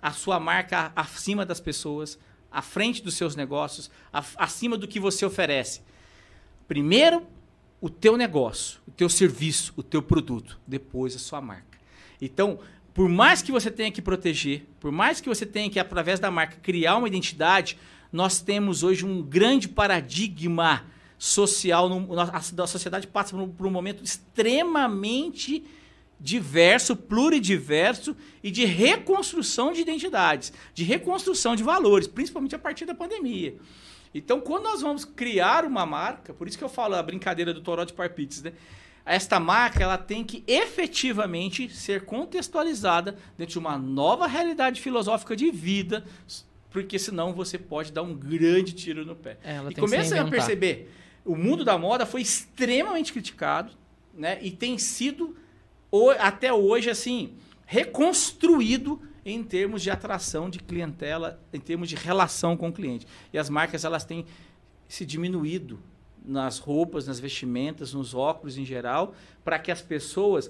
a 0.02 0.12
sua 0.12 0.40
marca 0.40 0.92
acima 0.96 1.46
das 1.46 1.60
pessoas, 1.60 2.20
à 2.52 2.62
frente 2.62 3.04
dos 3.04 3.16
seus 3.16 3.36
negócios, 3.36 3.90
acima 4.38 4.78
do 4.78 4.88
que 4.88 5.00
você 5.00 5.26
oferece. 5.26 5.82
Primeiro, 6.68 7.26
o 7.80 7.90
teu 7.90 8.18
negócio, 8.18 8.80
o 8.88 8.92
teu 8.92 9.10
serviço, 9.10 9.74
o 9.76 9.84
teu 9.84 10.02
produto, 10.02 10.60
depois 10.66 11.16
a 11.16 11.20
sua 11.20 11.40
marca. 11.40 11.78
Então, 12.22 12.60
por 12.94 13.08
mais 13.08 13.42
que 13.42 13.52
você 13.52 13.70
tenha 13.70 13.92
que 13.92 14.02
proteger, 14.02 14.66
por 14.80 14.92
mais 14.92 15.22
que 15.22 15.30
você 15.30 15.46
tenha 15.46 15.70
que, 15.70 15.80
através 15.80 16.20
da 16.20 16.32
marca, 16.32 16.58
criar 16.62 16.98
uma 16.98 17.08
identidade, 17.08 17.78
nós 18.12 18.42
temos 18.42 18.82
hoje 18.82 19.06
um 19.06 19.22
grande 19.22 19.70
paradigma 19.70 20.86
social. 21.18 21.90
a, 22.18 22.68
sociedade 22.68 23.06
passa 23.06 23.36
por 23.36 23.68
um 23.68 23.72
momento 23.72 24.04
extremamente 24.04 25.64
diverso, 26.20 26.96
pluridiverso 26.96 28.16
e 28.44 28.50
de 28.50 28.66
reconstrução 28.66 29.72
de 29.72 29.82
identidades, 29.82 30.52
de 30.74 30.84
reconstrução 30.84 31.56
de 31.56 31.62
valores, 31.62 32.08
principalmente 32.08 32.56
a 32.56 32.60
partir 32.60 32.86
da 32.86 32.96
pandemia. 32.96 33.56
Então, 34.18 34.42
quando 34.42 34.64
nós 34.64 34.82
vamos 34.82 35.06
criar 35.06 35.66
uma 35.66 35.86
marca, 35.86 36.34
por 36.34 36.48
isso 36.48 36.58
que 36.58 36.64
eu 36.64 36.70
falo 36.70 36.96
a 36.96 37.04
brincadeira 37.04 37.54
do 37.54 37.62
Toró 37.62 37.84
de 37.84 37.94
Parpites, 37.94 38.42
né? 38.42 38.54
Esta 39.06 39.40
marca 39.40 39.82
ela 39.82 39.98
tem 39.98 40.24
que 40.24 40.44
efetivamente 40.46 41.70
ser 41.70 42.04
contextualizada 42.04 43.16
dentro 43.38 43.54
de 43.54 43.60
uma 43.60 43.78
nova 43.78 44.28
realidade 44.28 44.82
filosófica 44.82 45.34
de 45.34 45.50
vida, 45.50 46.04
porque 46.70 47.00
senão 47.00 47.34
você 47.34 47.58
pode 47.58 47.94
dar 47.94 48.02
um 48.02 48.14
grande 48.14 48.74
tiro 48.74 49.06
no 49.06 49.16
pé. 49.16 49.38
É, 49.44 49.62
e 49.70 49.76
começa 49.76 50.20
a 50.20 50.26
perceber, 50.26 50.92
o 51.24 51.38
mundo 51.38 51.64
da 51.64 51.78
moda 51.78 52.06
foi 52.06 52.22
extremamente 52.22 53.14
criticado, 53.14 53.72
né? 54.14 54.40
E 54.42 54.52
tem 54.52 54.78
sido 54.78 55.38
até 56.20 56.52
hoje 56.52 56.90
assim 56.90 57.36
reconstruído 57.66 59.02
em 59.30 59.44
termos 59.44 59.82
de 59.82 59.92
atração 59.92 60.50
de 60.50 60.60
clientela, 60.60 61.40
em 61.52 61.60
termos 61.60 61.90
de 61.90 61.96
relação 61.96 62.56
com 62.56 62.70
o 62.70 62.74
cliente. 62.74 63.06
E 63.34 63.38
as 63.38 63.50
marcas 63.50 63.84
elas 63.84 64.06
têm 64.06 64.26
se 64.88 65.06
diminuído 65.06 65.80
nas 66.26 66.60
roupas, 66.60 67.06
nas 67.08 67.20
vestimentas, 67.20 67.94
nos 67.94 68.14
óculos 68.14 68.58
em 68.58 68.64
geral, 68.66 69.14
para 69.44 69.60
que 69.60 69.72
as 69.72 69.82
pessoas 69.82 70.50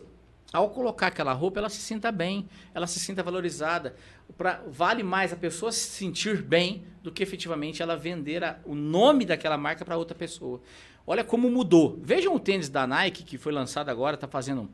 ao 0.54 0.70
colocar 0.70 1.08
aquela 1.08 1.34
roupa, 1.34 1.60
ela 1.60 1.70
se 1.70 1.80
sinta 1.82 2.10
bem, 2.10 2.48
ela 2.74 2.88
se 2.88 3.00
sinta 3.02 3.22
valorizada. 3.22 3.96
Pra, 4.38 4.64
vale 4.68 5.04
mais 5.04 5.34
a 5.34 5.36
pessoa 5.36 5.74
se 5.74 5.90
sentir 5.90 6.42
bem 6.42 6.84
do 7.04 7.12
que 7.12 7.22
efetivamente 7.22 7.82
ela 7.82 7.98
vender 7.98 8.44
a- 8.44 8.58
o 8.64 8.74
nome 8.74 9.26
daquela 9.26 9.58
marca 9.58 9.84
para 9.84 9.98
outra 9.98 10.16
pessoa. 10.16 10.62
Olha 11.06 11.24
como 11.24 11.50
mudou. 11.50 12.00
Vejam 12.02 12.34
o 12.34 12.40
tênis 12.40 12.70
da 12.70 12.88
Nike, 12.88 13.24
que 13.24 13.38
foi 13.38 13.52
lançado 13.52 13.90
agora, 13.90 14.16
está 14.16 14.28
fazendo 14.28 14.70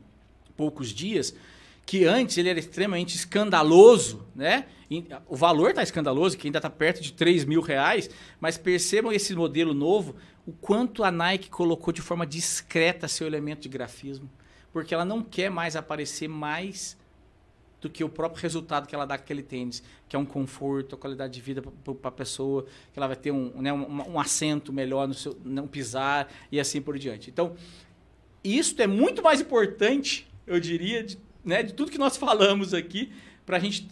poucos 0.56 0.90
dias, 0.90 1.34
que 1.86 2.04
antes 2.04 2.38
ele 2.38 2.48
era 2.48 2.58
extremamente 2.58 3.14
escandaloso, 3.14 4.26
né? 4.34 4.66
O 5.26 5.36
valor 5.36 5.70
está 5.70 5.82
escandaloso, 5.82 6.36
que 6.36 6.46
ainda 6.46 6.58
está 6.58 6.70
perto 6.70 7.02
de 7.02 7.12
3 7.12 7.44
mil 7.44 7.60
reais, 7.60 8.08
mas 8.40 8.56
percebam 8.56 9.12
esse 9.12 9.34
modelo 9.34 9.74
novo, 9.74 10.14
o 10.46 10.52
quanto 10.52 11.02
a 11.02 11.10
Nike 11.10 11.50
colocou 11.50 11.92
de 11.92 12.00
forma 12.00 12.26
discreta 12.26 13.08
seu 13.08 13.26
elemento 13.26 13.62
de 13.62 13.68
grafismo. 13.68 14.30
Porque 14.72 14.94
ela 14.94 15.04
não 15.04 15.22
quer 15.22 15.50
mais 15.50 15.76
aparecer 15.76 16.28
mais 16.28 16.96
do 17.80 17.90
que 17.90 18.02
o 18.02 18.08
próprio 18.08 18.42
resultado 18.42 18.86
que 18.86 18.94
ela 18.94 19.04
dá 19.04 19.14
aquele 19.14 19.42
tênis, 19.42 19.82
que 20.08 20.16
é 20.16 20.18
um 20.18 20.24
conforto, 20.24 20.94
a 20.94 20.98
qualidade 20.98 21.34
de 21.34 21.40
vida 21.40 21.60
para 21.60 22.08
a 22.08 22.12
pessoa, 22.12 22.64
que 22.92 22.98
ela 22.98 23.06
vai 23.06 23.16
ter 23.16 23.30
um, 23.30 23.60
né, 23.60 23.72
um, 23.72 24.12
um, 24.12 24.18
assento 24.18 24.72
melhor, 24.72 25.06
no 25.06 25.12
seu, 25.12 25.36
não 25.44 25.66
pisar 25.66 26.32
e 26.50 26.58
assim 26.58 26.80
por 26.80 26.98
diante. 26.98 27.30
Então, 27.30 27.54
isso 28.42 28.80
é 28.80 28.86
muito 28.86 29.22
mais 29.22 29.40
importante, 29.40 30.26
eu 30.46 30.58
diria, 30.58 31.04
de, 31.04 31.18
né, 31.44 31.62
de 31.62 31.72
tudo 31.74 31.90
que 31.90 31.98
nós 31.98 32.16
falamos 32.16 32.72
aqui, 32.72 33.12
para 33.44 33.56
a 33.56 33.60
gente 33.60 33.86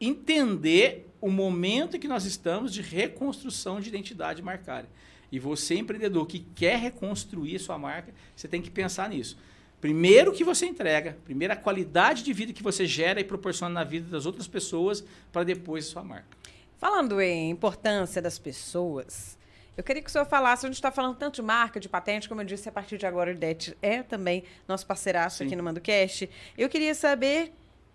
entender 0.00 1.08
o 1.20 1.30
momento 1.30 1.96
em 1.96 2.00
que 2.00 2.08
nós 2.08 2.24
estamos 2.24 2.72
de 2.72 2.82
reconstrução 2.82 3.80
de 3.80 3.88
identidade 3.88 4.42
marcária. 4.42 4.88
E 5.30 5.38
você, 5.38 5.76
empreendedor 5.76 6.26
que 6.26 6.40
quer 6.40 6.78
reconstruir 6.78 7.58
sua 7.58 7.78
marca, 7.78 8.12
você 8.34 8.48
tem 8.48 8.60
que 8.60 8.70
pensar 8.70 9.08
nisso. 9.08 9.38
Primeiro 9.80 10.32
que 10.32 10.44
você 10.44 10.66
entrega, 10.66 11.16
primeiro 11.24 11.54
a 11.54 11.56
qualidade 11.56 12.22
de 12.22 12.32
vida 12.32 12.52
que 12.52 12.62
você 12.62 12.84
gera 12.84 13.20
e 13.20 13.24
proporciona 13.24 13.72
na 13.72 13.84
vida 13.84 14.10
das 14.10 14.26
outras 14.26 14.46
pessoas, 14.46 15.04
para 15.32 15.44
depois 15.44 15.86
a 15.86 15.90
sua 15.90 16.04
marca. 16.04 16.36
Falando 16.78 17.20
em 17.20 17.50
importância 17.50 18.20
das 18.20 18.38
pessoas, 18.38 19.38
eu 19.80 19.84
queria 19.84 20.02
que 20.02 20.10
o 20.10 20.12
senhor 20.12 20.26
falasse, 20.26 20.66
a 20.66 20.68
gente 20.68 20.76
está 20.76 20.90
falando 20.90 21.16
tanto 21.16 21.36
de 21.36 21.42
marca, 21.42 21.80
de 21.80 21.88
patente, 21.88 22.28
como 22.28 22.42
eu 22.42 22.44
disse, 22.44 22.68
a 22.68 22.72
partir 22.72 22.98
de 22.98 23.06
agora 23.06 23.30
o 23.30 23.32
IDET 23.32 23.74
é 23.80 24.02
também 24.02 24.44
nosso 24.68 24.86
parceiraço 24.86 25.38
Sim. 25.38 25.46
aqui 25.46 25.56
no 25.56 25.62
MandoCast. 25.62 26.28
Eu 26.56 26.68
queria 26.68 26.94
saber 26.94 27.50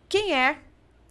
quem 0.10 0.34
é 0.34 0.58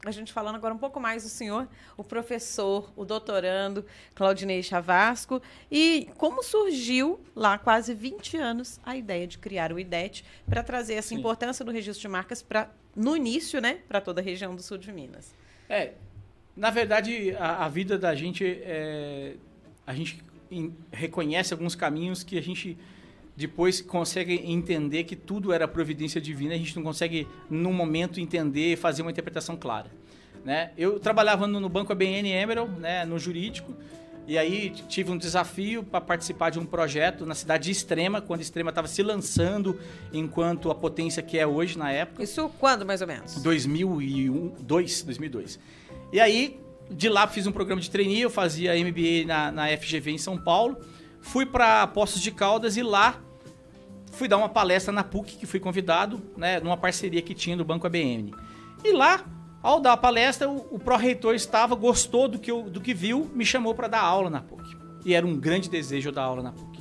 a 0.04 0.10
gente 0.10 0.32
falando 0.32 0.56
agora 0.56 0.74
um 0.74 0.78
pouco 0.78 1.00
mais 1.00 1.22
do 1.22 1.28
senhor, 1.30 1.66
o 1.96 2.02
professor, 2.02 2.92
o 2.94 3.04
doutorando 3.04 3.86
Claudinei 4.14 4.62
Chavasco, 4.62 5.40
e 5.70 6.10
como 6.18 6.42
surgiu 6.42 7.20
lá 7.34 7.56
quase 7.56 7.94
20 7.94 8.36
anos 8.36 8.80
a 8.84 8.96
ideia 8.96 9.26
de 9.28 9.38
criar 9.38 9.72
o 9.72 9.78
IDET 9.78 10.24
para 10.44 10.62
trazer 10.62 10.94
essa 10.94 11.10
Sim. 11.10 11.20
importância 11.20 11.64
do 11.64 11.70
registro 11.70 12.02
de 12.02 12.08
marcas 12.08 12.42
para 12.42 12.68
no 12.94 13.16
início, 13.16 13.60
né, 13.62 13.78
para 13.88 14.00
toda 14.00 14.20
a 14.20 14.24
região 14.24 14.54
do 14.54 14.60
sul 14.60 14.76
de 14.76 14.92
Minas. 14.92 15.34
É, 15.68 15.92
na 16.54 16.70
verdade, 16.70 17.34
a, 17.36 17.64
a 17.64 17.68
vida 17.68 17.96
da 17.96 18.14
gente 18.14 18.44
é, 18.44 19.36
a 19.86 19.94
gente 19.94 20.22
reconhece 20.92 21.52
alguns 21.52 21.74
caminhos 21.74 22.22
que 22.22 22.38
a 22.38 22.42
gente 22.42 22.76
depois 23.36 23.80
consegue 23.80 24.40
entender 24.44 25.04
que 25.04 25.16
tudo 25.16 25.52
era 25.52 25.66
providência 25.66 26.20
divina, 26.20 26.54
a 26.54 26.58
gente 26.58 26.74
não 26.76 26.82
consegue, 26.82 27.26
no 27.50 27.72
momento, 27.72 28.20
entender 28.20 28.72
e 28.72 28.76
fazer 28.76 29.02
uma 29.02 29.10
interpretação 29.10 29.56
clara. 29.56 29.90
Né? 30.44 30.70
Eu 30.76 31.00
trabalhava 31.00 31.46
no, 31.46 31.68
Banco 31.68 31.92
ABN 31.92 32.30
Emerald, 32.30 32.78
né, 32.78 33.04
no 33.04 33.18
jurídico, 33.18 33.74
e 34.26 34.38
aí 34.38 34.70
tive 34.88 35.10
um 35.10 35.18
desafio 35.18 35.82
para 35.82 36.00
participar 36.00 36.50
de 36.50 36.58
um 36.58 36.64
projeto 36.64 37.26
na 37.26 37.34
cidade 37.34 37.64
de 37.64 37.72
Extrema, 37.72 38.22
quando 38.22 38.40
Extrema 38.40 38.70
estava 38.70 38.88
se 38.88 39.02
lançando 39.02 39.78
enquanto 40.12 40.70
a 40.70 40.74
potência 40.74 41.22
que 41.22 41.38
é 41.38 41.46
hoje 41.46 41.76
na 41.76 41.90
época. 41.92 42.22
Isso 42.22 42.50
quando, 42.58 42.86
mais 42.86 43.02
ou 43.02 43.06
menos? 43.06 43.42
2001, 43.42 44.54
2002. 44.60 45.58
E 46.10 46.20
aí, 46.20 46.58
de 46.90 47.08
lá 47.08 47.26
fiz 47.26 47.46
um 47.46 47.52
programa 47.52 47.80
de 47.80 47.90
trainee, 47.90 48.22
eu 48.22 48.30
fazia 48.30 48.72
MBA 48.74 49.26
na, 49.26 49.52
na 49.52 49.76
FGV 49.76 50.12
em 50.12 50.18
São 50.18 50.36
Paulo, 50.36 50.78
fui 51.20 51.46
para 51.46 51.86
Poços 51.86 52.20
de 52.20 52.30
Caldas 52.30 52.76
e 52.76 52.82
lá 52.82 53.20
fui 54.12 54.28
dar 54.28 54.36
uma 54.36 54.48
palestra 54.48 54.92
na 54.92 55.02
PUC, 55.02 55.36
que 55.36 55.46
fui 55.46 55.58
convidado, 55.58 56.22
né, 56.36 56.60
numa 56.60 56.76
parceria 56.76 57.20
que 57.20 57.34
tinha 57.34 57.56
do 57.56 57.64
Banco 57.64 57.86
ABN. 57.86 58.32
E 58.84 58.92
lá, 58.92 59.24
ao 59.62 59.80
dar 59.80 59.92
a 59.92 59.96
palestra, 59.96 60.48
o, 60.48 60.74
o 60.74 60.78
pró-reitor 60.78 61.34
estava, 61.34 61.74
gostou 61.74 62.28
do 62.28 62.38
que, 62.38 62.50
eu, 62.50 62.62
do 62.62 62.80
que 62.80 62.94
viu, 62.94 63.30
me 63.34 63.44
chamou 63.44 63.74
para 63.74 63.88
dar 63.88 64.00
aula 64.00 64.30
na 64.30 64.40
PUC. 64.40 64.76
E 65.04 65.14
era 65.14 65.26
um 65.26 65.36
grande 65.36 65.68
desejo 65.68 66.12
dar 66.12 66.22
aula 66.22 66.42
na 66.42 66.52
PUC. 66.52 66.80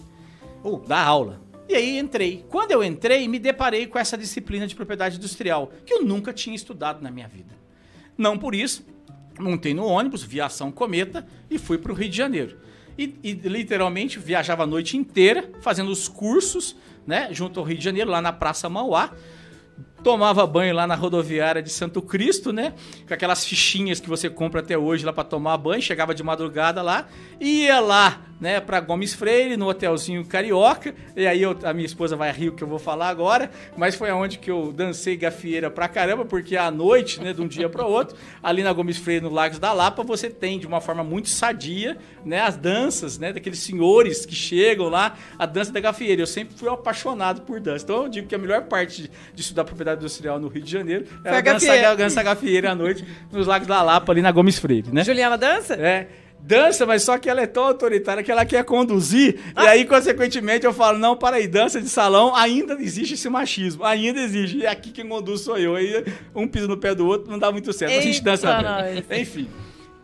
Ou 0.63 0.79
dar 0.79 1.05
aula. 1.05 1.41
E 1.67 1.75
aí 1.75 1.97
entrei. 1.97 2.45
Quando 2.49 2.71
eu 2.71 2.83
entrei, 2.83 3.27
me 3.27 3.39
deparei 3.39 3.87
com 3.87 3.97
essa 3.97 4.17
disciplina 4.17 4.67
de 4.67 4.75
propriedade 4.75 5.17
industrial, 5.17 5.71
que 5.85 5.93
eu 5.93 6.03
nunca 6.03 6.31
tinha 6.31 6.55
estudado 6.55 7.01
na 7.01 7.09
minha 7.09 7.27
vida. 7.27 7.55
Não 8.17 8.37
por 8.37 8.53
isso, 8.53 8.85
montei 9.39 9.73
no 9.73 9.85
ônibus, 9.85 10.23
viação 10.23 10.71
cometa, 10.71 11.25
e 11.49 11.57
fui 11.57 11.77
para 11.77 11.91
o 11.91 11.95
Rio 11.95 12.09
de 12.09 12.17
Janeiro. 12.17 12.57
E, 12.97 13.15
e, 13.23 13.33
literalmente 13.33 14.19
viajava 14.19 14.63
a 14.63 14.67
noite 14.67 14.95
inteira 14.95 15.49
fazendo 15.61 15.89
os 15.89 16.07
cursos 16.07 16.75
né, 17.07 17.29
junto 17.31 17.59
ao 17.59 17.65
Rio 17.65 17.77
de 17.77 17.83
Janeiro, 17.83 18.11
lá 18.11 18.21
na 18.21 18.31
Praça 18.31 18.69
Mauá. 18.69 19.11
Tomava 20.03 20.45
banho 20.45 20.75
lá 20.75 20.85
na 20.85 20.95
rodoviária 20.95 21.61
de 21.61 21.69
Santo 21.69 22.01
Cristo, 22.01 22.51
né? 22.51 22.73
Com 23.07 23.13
aquelas 23.13 23.45
fichinhas 23.45 23.99
que 23.99 24.09
você 24.09 24.29
compra 24.29 24.59
até 24.59 24.77
hoje 24.77 25.05
lá 25.05 25.13
para 25.13 25.23
tomar 25.23 25.57
banho. 25.57 25.81
Chegava 25.81 26.13
de 26.13 26.21
madrugada 26.21 26.81
lá, 26.81 27.07
ia 27.39 27.79
lá 27.79 28.21
né, 28.43 28.59
para 28.59 28.81
Gomes 28.81 29.13
Freire, 29.13 29.55
no 29.55 29.69
hotelzinho 29.69 30.25
carioca. 30.25 30.93
E 31.15 31.25
aí 31.25 31.41
eu, 31.41 31.57
a 31.63 31.73
minha 31.73 31.85
esposa 31.85 32.17
vai 32.17 32.29
rir 32.29 32.49
o 32.49 32.51
que 32.51 32.61
eu 32.61 32.67
vou 32.67 32.77
falar 32.77 33.07
agora, 33.07 33.49
mas 33.77 33.95
foi 33.95 34.09
aonde 34.09 34.37
que 34.37 34.51
eu 34.51 34.73
dancei 34.73 35.15
gafieira 35.15 35.71
pra 35.71 35.87
caramba, 35.87 36.25
porque 36.25 36.57
à 36.57 36.69
noite, 36.69 37.21
né, 37.21 37.31
de 37.31 37.41
um 37.41 37.47
dia 37.47 37.69
para 37.69 37.85
outro, 37.85 38.17
ali 38.43 38.61
na 38.61 38.73
Gomes 38.73 38.97
Freire, 38.97 39.23
no 39.23 39.29
Lagos 39.29 39.59
da 39.59 39.71
Lapa, 39.71 40.03
você 40.03 40.29
tem 40.29 40.59
de 40.59 40.67
uma 40.67 40.81
forma 40.81 41.05
muito 41.05 41.29
sadia, 41.29 41.97
né, 42.25 42.41
as 42.41 42.57
danças, 42.57 43.17
né, 43.17 43.31
daqueles 43.31 43.59
senhores 43.59 44.25
que 44.25 44.35
chegam 44.35 44.89
lá, 44.89 45.15
a 45.39 45.45
dança 45.45 45.71
da 45.71 45.79
gafieira. 45.79 46.21
Eu 46.21 46.27
sempre 46.27 46.53
fui 46.53 46.67
apaixonado 46.67 47.43
por 47.43 47.61
dança. 47.61 47.85
Então 47.85 48.03
eu 48.03 48.09
digo 48.09 48.27
que 48.27 48.35
a 48.35 48.37
melhor 48.37 48.63
parte 48.63 49.03
de, 49.03 49.11
de 49.33 49.41
estudar 49.41 49.63
propriedade 49.63 49.92
industrial 49.93 50.39
no 50.39 50.47
Rio 50.47 50.63
de 50.63 50.71
Janeiro 50.71 51.05
era 51.23 51.37
a 51.37 51.41
dança, 51.41 51.95
dança 51.95 52.23
gafieira 52.23 52.71
à 52.71 52.75
noite 52.75 53.05
nos 53.31 53.47
Lagos 53.47 53.67
da 53.67 53.81
Lapa, 53.81 54.11
ali 54.11 54.21
na 54.21 54.31
Gomes 54.31 54.59
Freire, 54.59 54.91
né? 54.91 55.03
Juliana 55.03 55.37
dança? 55.37 55.75
É 55.75 56.07
dança, 56.45 56.85
mas 56.85 57.03
só 57.03 57.17
que 57.17 57.29
ela 57.29 57.41
é 57.41 57.47
tão 57.47 57.63
autoritária 57.63 58.21
que 58.21 58.31
ela 58.31 58.45
quer 58.45 58.63
conduzir. 58.63 59.39
Ah. 59.55 59.63
E 59.63 59.67
aí, 59.69 59.85
consequentemente, 59.85 60.65
eu 60.65 60.73
falo: 60.73 60.99
não, 60.99 61.15
para 61.15 61.37
aí, 61.37 61.47
dança 61.47 61.81
de 61.81 61.89
salão, 61.89 62.35
ainda 62.35 62.73
existe 62.73 63.13
esse 63.13 63.29
machismo. 63.29 63.83
Ainda 63.83 64.19
existe. 64.19 64.57
E 64.57 64.67
aqui 64.67 64.91
quem 64.91 65.07
conduz 65.07 65.41
sou 65.41 65.57
eu. 65.57 65.75
Aí 65.75 66.03
um 66.35 66.47
piso 66.47 66.67
no 66.67 66.77
pé 66.77 66.93
do 66.93 67.07
outro, 67.07 67.31
não 67.31 67.39
dá 67.39 67.51
muito 67.51 67.71
certo. 67.73 67.91
Eita, 67.91 68.03
a 68.03 68.05
gente 68.05 68.23
dança 68.23 68.83
bem. 69.07 69.21
Enfim. 69.21 69.47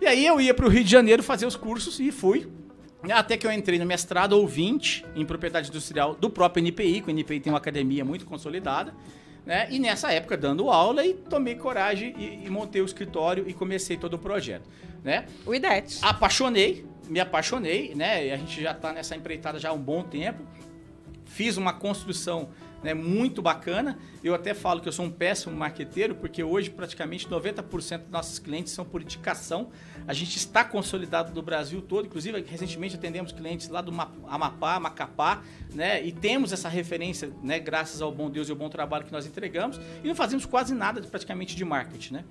E 0.02 0.08
aí 0.08 0.26
eu 0.26 0.40
ia 0.40 0.54
para 0.54 0.66
o 0.66 0.70
Rio 0.70 0.84
de 0.84 0.90
Janeiro 0.90 1.22
fazer 1.22 1.46
os 1.46 1.56
cursos 1.56 2.00
e 2.00 2.12
fui. 2.12 2.48
Até 3.12 3.38
que 3.38 3.48
eu 3.48 3.52
entrei 3.52 3.80
no 3.80 3.86
mestrado 3.86 4.34
ouvinte 4.34 5.06
em 5.16 5.26
propriedade 5.26 5.70
industrial 5.70 6.16
do 6.16 6.30
próprio 6.30 6.62
NPI, 6.62 7.02
que 7.02 7.08
o 7.08 7.12
NPI 7.12 7.40
tem 7.40 7.52
uma 7.52 7.58
academia 7.58 8.04
muito 8.04 8.26
consolidada. 8.26 8.94
Né? 9.46 9.68
E 9.72 9.80
nessa 9.80 10.12
época 10.12 10.38
dando 10.38 10.70
aula 10.70 11.06
e 11.06 11.14
tomei 11.14 11.56
coragem 11.56 12.14
e, 12.18 12.46
e 12.46 12.50
montei 12.50 12.82
o 12.82 12.86
escritório 12.86 13.46
e 13.48 13.54
comecei 13.54 13.98
todo 13.98 14.14
o 14.14 14.20
projeto 14.20 14.70
né? 15.04 15.26
O 15.46 15.54
IDET. 15.54 16.00
Apaixonei, 16.02 16.86
me 17.08 17.20
apaixonei, 17.20 17.94
né? 17.96 18.28
E 18.28 18.32
a 18.32 18.38
gente 18.38 18.62
já 18.62 18.72
está 18.72 18.94
nessa 18.94 19.16
empreitada 19.16 19.60
já 19.60 19.70
há 19.70 19.74
um 19.74 19.80
bom 19.80 20.04
tempo. 20.04 20.44
Fiz 21.26 21.58
uma 21.58 21.74
construção 21.74 22.50
né, 22.84 22.94
muito 22.94 23.42
bacana. 23.42 23.98
Eu 24.24 24.34
até 24.34 24.54
falo 24.54 24.82
que 24.82 24.88
eu 24.88 24.92
sou 24.92 25.06
um 25.06 25.12
péssimo 25.12 25.56
marqueteiro, 25.56 26.16
porque 26.16 26.44
hoje 26.44 26.70
praticamente 26.70 27.28
90% 27.28 28.04
dos 28.04 28.10
nossos 28.10 28.40
clientes 28.40 28.74
são 28.74 28.86
por 28.86 29.02
indicação. 29.02 29.70
A 30.08 30.14
gente 30.14 30.38
está 30.38 30.64
consolidado 30.64 31.34
no 31.34 31.42
Brasil 31.42 31.82
todo, 31.82 32.06
inclusive 32.06 32.44
recentemente 32.48 32.96
atendemos 32.96 33.32
clientes 33.32 33.70
lá 33.70 33.82
do 33.82 33.92
Amapá, 34.28 34.80
Macapá, 34.80 35.44
né? 35.74 36.04
E 36.04 36.12
temos 36.12 36.52
essa 36.52 36.70
referência, 36.70 37.32
né, 37.44 37.60
graças 37.60 38.02
ao 38.02 38.12
bom 38.12 38.30
Deus 38.30 38.48
e 38.48 38.52
ao 38.52 38.58
bom 38.58 38.70
trabalho 38.70 39.06
que 39.06 39.12
nós 39.12 39.26
entregamos, 39.26 39.80
e 40.04 40.08
não 40.08 40.16
fazemos 40.16 40.46
quase 40.46 40.74
nada 40.74 41.02
praticamente 41.02 41.56
de 41.56 41.66
marketing, 41.66 42.14
né? 42.14 42.26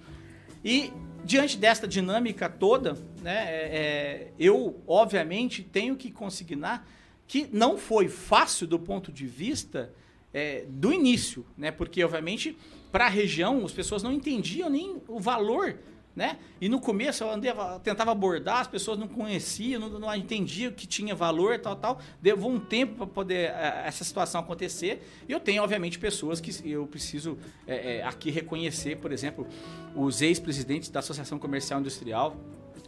E 0.64 0.92
diante 1.24 1.56
desta 1.56 1.86
dinâmica 1.86 2.48
toda, 2.48 2.94
né, 3.22 3.44
é, 3.46 3.76
é, 3.76 4.32
eu, 4.38 4.82
obviamente, 4.86 5.62
tenho 5.62 5.96
que 5.96 6.10
consignar 6.10 6.86
que 7.26 7.48
não 7.52 7.76
foi 7.76 8.08
fácil 8.08 8.66
do 8.66 8.78
ponto 8.78 9.12
de 9.12 9.26
vista 9.26 9.92
é, 10.32 10.64
do 10.68 10.92
início, 10.92 11.44
né? 11.56 11.70
Porque, 11.70 12.02
obviamente, 12.04 12.56
para 12.90 13.06
a 13.06 13.08
região, 13.08 13.64
as 13.64 13.72
pessoas 13.72 14.02
não 14.02 14.12
entendiam 14.12 14.68
nem 14.68 15.00
o 15.08 15.18
valor 15.18 15.78
né? 16.18 16.36
E 16.60 16.68
no 16.68 16.80
começo 16.80 17.22
eu 17.22 17.30
andava, 17.30 17.78
tentava 17.78 18.10
abordar, 18.10 18.58
as 18.58 18.66
pessoas 18.66 18.98
não 18.98 19.06
conheciam, 19.06 19.80
não, 19.80 20.00
não 20.00 20.12
entendiam 20.16 20.72
que 20.72 20.84
tinha 20.84 21.14
valor, 21.14 21.60
tal, 21.60 21.76
tal. 21.76 22.00
Levou 22.20 22.50
um 22.50 22.58
tempo 22.58 22.96
para 22.96 23.06
poder 23.06 23.50
é, 23.50 23.84
essa 23.86 24.02
situação 24.02 24.40
acontecer. 24.40 25.00
E 25.28 25.32
eu 25.32 25.38
tenho, 25.38 25.62
obviamente, 25.62 25.96
pessoas 25.96 26.40
que 26.40 26.68
eu 26.68 26.88
preciso 26.88 27.38
é, 27.68 27.98
é, 27.98 28.02
aqui 28.02 28.32
reconhecer, 28.32 28.96
por 28.96 29.12
exemplo, 29.12 29.46
os 29.94 30.20
ex-presidentes 30.20 30.90
da 30.90 30.98
Associação 30.98 31.38
Comercial 31.38 31.78
Industrial, 31.78 32.36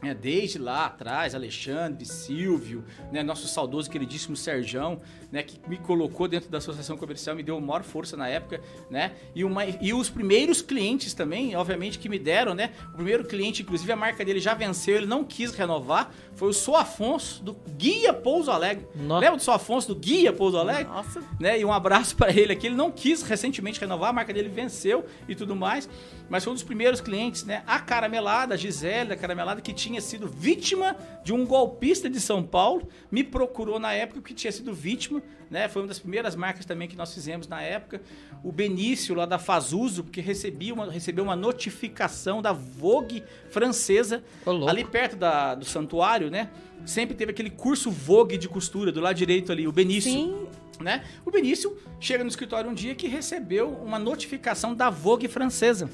É, 0.03 0.15
desde 0.15 0.59
lá 0.59 0.87
atrás, 0.87 1.35
Alexandre, 1.35 2.07
Silvio, 2.07 2.85
né, 3.13 3.23
nosso 3.23 3.47
saudoso 3.47 3.91
queridíssimo 3.91 4.35
Serjão, 4.35 5.01
né, 5.31 5.43
que 5.43 5.61
me 5.69 5.77
colocou 5.77 6.27
dentro 6.27 6.51
da 6.51 6.59
associação 6.59 6.97
comercial, 6.97 7.37
me 7.37 7.43
deu 7.43 7.61
maior 7.61 7.83
força 7.83 8.17
na 8.17 8.29
época, 8.29 8.61
né? 8.91 9.13
E, 9.35 9.45
uma, 9.45 9.65
e 9.65 9.93
os 9.93 10.09
primeiros 10.09 10.63
clientes 10.63 11.15
também, 11.15 11.55
obviamente, 11.55 11.99
que 11.99 12.09
me 12.09 12.19
deram, 12.19 12.55
né? 12.55 12.73
O 12.93 12.97
primeiro 12.97 13.25
cliente, 13.25 13.63
inclusive, 13.63 13.93
a 13.93 13.97
marca 13.97 14.25
dele 14.25 14.41
já 14.41 14.55
venceu, 14.55 14.97
ele 14.97 15.07
não 15.07 15.23
quis 15.23 15.53
renovar, 15.53 16.11
foi 16.35 16.49
o 16.49 16.53
Sou 16.53 16.77
Afonso, 16.77 17.43
do 17.43 17.55
Guia 17.77 18.13
Pouso 18.13 18.51
Alegre. 18.51 18.87
Nossa. 18.95 19.21
Lembra 19.21 19.37
do 19.37 19.43
Sou 19.43 19.55
Afonso, 19.55 19.89
do 19.89 20.01
Guia 20.01 20.33
Pouso 20.33 20.57
Alegre? 20.57 20.85
Nossa. 20.85 21.23
né? 21.39 21.61
E 21.61 21.65
um 21.65 21.73
abraço 21.73 22.17
para 22.17 22.33
ele 22.33 22.53
aqui. 22.53 22.67
Ele 22.67 22.77
não 22.77 22.91
quis 22.91 23.23
recentemente 23.23 23.79
renovar, 23.79 24.11
a 24.11 24.13
marca 24.13 24.33
dele 24.33 24.49
venceu 24.49 25.05
e 25.29 25.35
tudo 25.35 25.55
mais. 25.55 25.89
Mas 26.31 26.45
foi 26.45 26.53
um 26.53 26.55
dos 26.55 26.63
primeiros 26.63 27.01
clientes, 27.01 27.45
né? 27.45 27.65
A 27.67 27.81
Caramelada, 27.81 28.55
a 28.55 28.57
Gisele 28.57 29.09
da 29.09 29.17
Caramelada, 29.17 29.61
que 29.61 29.73
tinha 29.73 30.01
sido 30.01 30.29
vítima 30.29 30.97
de 31.25 31.33
um 31.33 31.45
golpista 31.45 32.09
de 32.09 32.21
São 32.21 32.41
Paulo, 32.41 32.89
me 33.11 33.25
procurou 33.25 33.81
na 33.81 33.93
época 33.93 34.23
que 34.23 34.33
tinha 34.33 34.53
sido 34.53 34.73
vítima, 34.73 35.21
né? 35.51 35.69
Foi 35.69 35.83
uma 35.83 35.89
das 35.89 35.99
primeiras 35.99 36.37
marcas 36.37 36.65
também 36.65 36.87
que 36.87 36.97
nós 36.97 37.13
fizemos 37.13 37.49
na 37.49 37.61
época. 37.61 38.01
O 38.45 38.53
Benício, 38.53 39.13
lá 39.13 39.27
da 39.27 39.41
Fazuso, 39.41 40.05
porque 40.05 40.21
recebia 40.21 40.73
uma, 40.73 40.89
recebeu 40.89 41.25
uma 41.25 41.35
notificação 41.35 42.41
da 42.41 42.53
Vogue 42.53 43.25
francesa, 43.51 44.23
louco. 44.47 44.69
ali 44.69 44.85
perto 44.85 45.17
da, 45.17 45.57
do 45.57 45.65
santuário, 45.65 46.31
né? 46.31 46.49
Sempre 46.87 47.17
teve 47.17 47.33
aquele 47.33 47.51
curso 47.51 47.91
Vogue 47.91 48.39
de 48.39 48.49
costura, 48.49 48.93
do 48.93 49.01
lado 49.01 49.17
direito 49.17 49.51
ali, 49.51 49.67
o 49.67 49.73
Benício 49.73 50.13
Sim. 50.13 50.47
Né? 50.81 51.05
O 51.25 51.31
Benício 51.31 51.77
chega 51.99 52.25
no 52.25 52.31
escritório 52.31 52.71
um 52.71 52.75
dia 52.75 52.95
que 52.95 53.07
recebeu 53.07 53.69
uma 53.69 53.99
notificação 53.99 54.75
da 54.75 54.91
Vogue 54.91 55.29
francesa, 55.29 55.91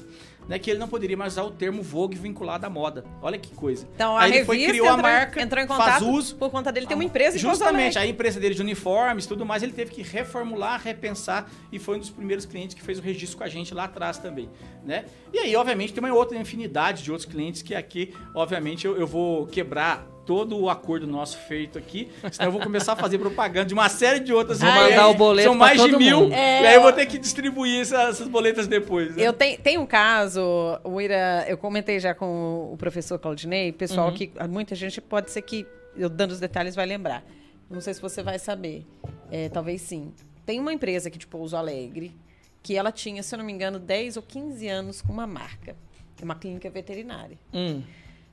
né? 0.47 0.57
Que 0.57 0.71
ele 0.71 0.79
não 0.79 0.87
poderia 0.87 1.17
mais 1.17 1.33
usar 1.33 1.43
o 1.43 1.51
termo 1.51 1.83
Vogue 1.83 2.17
vinculado 2.17 2.65
à 2.65 2.69
moda. 2.69 3.03
Olha 3.21 3.37
que 3.37 3.53
coisa. 3.53 3.87
Então 3.93 4.17
a 4.17 4.21
Aí 4.21 4.33
ele 4.37 4.45
foi, 4.45 4.63
criou 4.63 4.87
entrou, 4.87 4.89
a 4.89 4.97
marca, 4.97 5.41
entrou 5.41 5.63
em 5.63 5.67
contato 5.67 5.99
Fazuso, 5.99 6.35
por 6.35 6.49
conta 6.49 6.71
dele 6.71 6.87
ter 6.87 6.93
uma 6.93 7.03
empresa 7.03 7.37
Justamente, 7.37 7.99
a 7.99 8.05
empresa 8.05 8.39
dele 8.39 8.55
de 8.55 8.61
uniformes 8.61 9.25
tudo 9.25 9.45
mais, 9.45 9.61
ele 9.61 9.73
teve 9.73 9.91
que 9.91 10.01
reformular, 10.01 10.81
repensar 10.81 11.49
e 11.71 11.77
foi 11.77 11.97
um 11.97 11.99
dos 11.99 12.09
primeiros 12.09 12.45
clientes 12.45 12.75
que 12.75 12.81
fez 12.81 12.97
o 12.97 13.01
registro 13.01 13.37
com 13.37 13.43
a 13.43 13.47
gente 13.47 13.73
lá 13.73 13.83
atrás 13.85 14.17
também, 14.17 14.49
né? 14.85 15.05
E 15.33 15.39
aí, 15.39 15.55
obviamente, 15.55 15.93
tem 15.93 16.03
uma 16.03 16.13
outra 16.13 16.37
infinidade 16.37 17.03
de 17.03 17.11
outros 17.11 17.29
clientes 17.29 17.61
que 17.61 17.75
aqui, 17.75 18.13
obviamente, 18.33 18.85
eu, 18.85 18.97
eu 18.97 19.05
vou 19.05 19.45
quebrar 19.47 20.16
todo 20.27 20.59
o 20.59 20.69
acordo 20.69 21.07
nosso 21.07 21.37
feito 21.37 21.79
aqui, 21.79 22.11
senão 22.31 22.49
eu 22.49 22.51
vou 22.51 22.61
começar 22.61 22.93
a 22.93 22.95
fazer 22.97 23.17
propaganda 23.17 23.65
de 23.65 23.73
uma 23.73 23.87
série 23.87 24.19
de 24.19 24.33
outras 24.33 24.59
Vou 24.59 24.69
mandar 24.69 25.07
o 25.07 25.13
boleto 25.13 25.47
São 25.47 25.55
mais 25.55 25.81
de 25.81 25.97
mil, 25.97 26.19
mundo. 26.23 26.33
É, 26.33 26.63
e 26.63 26.67
aí 26.67 26.75
eu 26.75 26.81
vou 26.81 26.91
ter 26.91 27.05
que 27.05 27.17
distribuir 27.17 27.81
essas, 27.81 28.09
essas 28.09 28.27
boletas 28.27 28.67
depois. 28.67 29.15
né? 29.15 29.25
Eu 29.25 29.31
tenho, 29.31 29.57
tem 29.57 29.77
um 29.77 29.85
caso, 29.85 30.41
o 30.83 30.99
Ira, 30.99 31.45
eu 31.47 31.57
comentei 31.57 31.97
já 31.97 32.13
com 32.13 32.73
o 32.73 32.77
professor 32.77 33.17
Claudinei, 33.17 33.71
pessoal 33.71 34.11
que 34.11 34.31
muita 34.49 34.75
gente 34.75 34.99
pode 34.99 35.31
ser 35.31 35.41
que, 35.41 35.65
eu 35.95 36.09
dando 36.09 36.31
os 36.31 36.39
detalhes, 36.39 36.75
vai 36.75 36.85
lembrar. 36.85 37.23
Não 37.69 37.79
sei 37.79 37.93
se 37.93 38.01
você 38.01 38.21
vai 38.21 38.37
saber. 38.37 38.85
É, 39.31 39.47
talvez 39.47 39.81
sim. 39.81 40.13
Tem 40.45 40.59
uma 40.59 40.73
empresa 40.73 41.07
aqui 41.07 41.17
de 41.17 41.25
Pouso 41.27 41.55
Alegre 41.55 42.13
que 42.61 42.75
ela 42.75 42.91
tinha, 42.91 43.23
se 43.23 43.33
eu 43.33 43.39
não 43.39 43.45
me 43.45 43.53
engano, 43.53 43.79
10 43.79 44.17
ou 44.17 44.23
15 44.23 44.67
anos 44.67 45.01
com 45.01 45.13
uma 45.13 45.25
marca. 45.25 45.73
É 46.21 46.25
uma 46.25 46.35
clínica 46.35 46.69
veterinária. 46.69 47.37
Hum. 47.53 47.81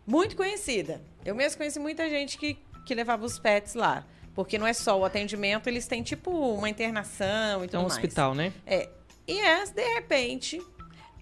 Muito 0.07 0.37
conhecida. 0.37 1.01
Eu 1.25 1.35
mesmo 1.35 1.59
conheci 1.59 1.79
muita 1.79 2.09
gente 2.09 2.37
que, 2.39 2.59
que 2.87 2.95
levava 2.95 3.25
os 3.25 3.39
pets 3.39 3.75
lá. 3.75 4.05
Porque 4.35 4.59
não 4.59 4.67
é 4.67 4.73
só 4.73 4.99
o 4.99 5.05
atendimento, 5.05 5.69
eles 5.69 5.87
têm 5.87 6.03
tipo 6.03 6.31
uma 6.31 6.69
internação 6.69 7.63
e 7.63 7.65
É 7.65 7.69
tudo 7.69 7.79
um 7.79 7.83
mais. 7.83 7.95
hospital, 7.95 8.35
né? 8.35 8.53
É. 8.67 8.89
E 9.29 9.39
é, 9.41 9.65
de 9.65 9.95
repente, 9.95 10.61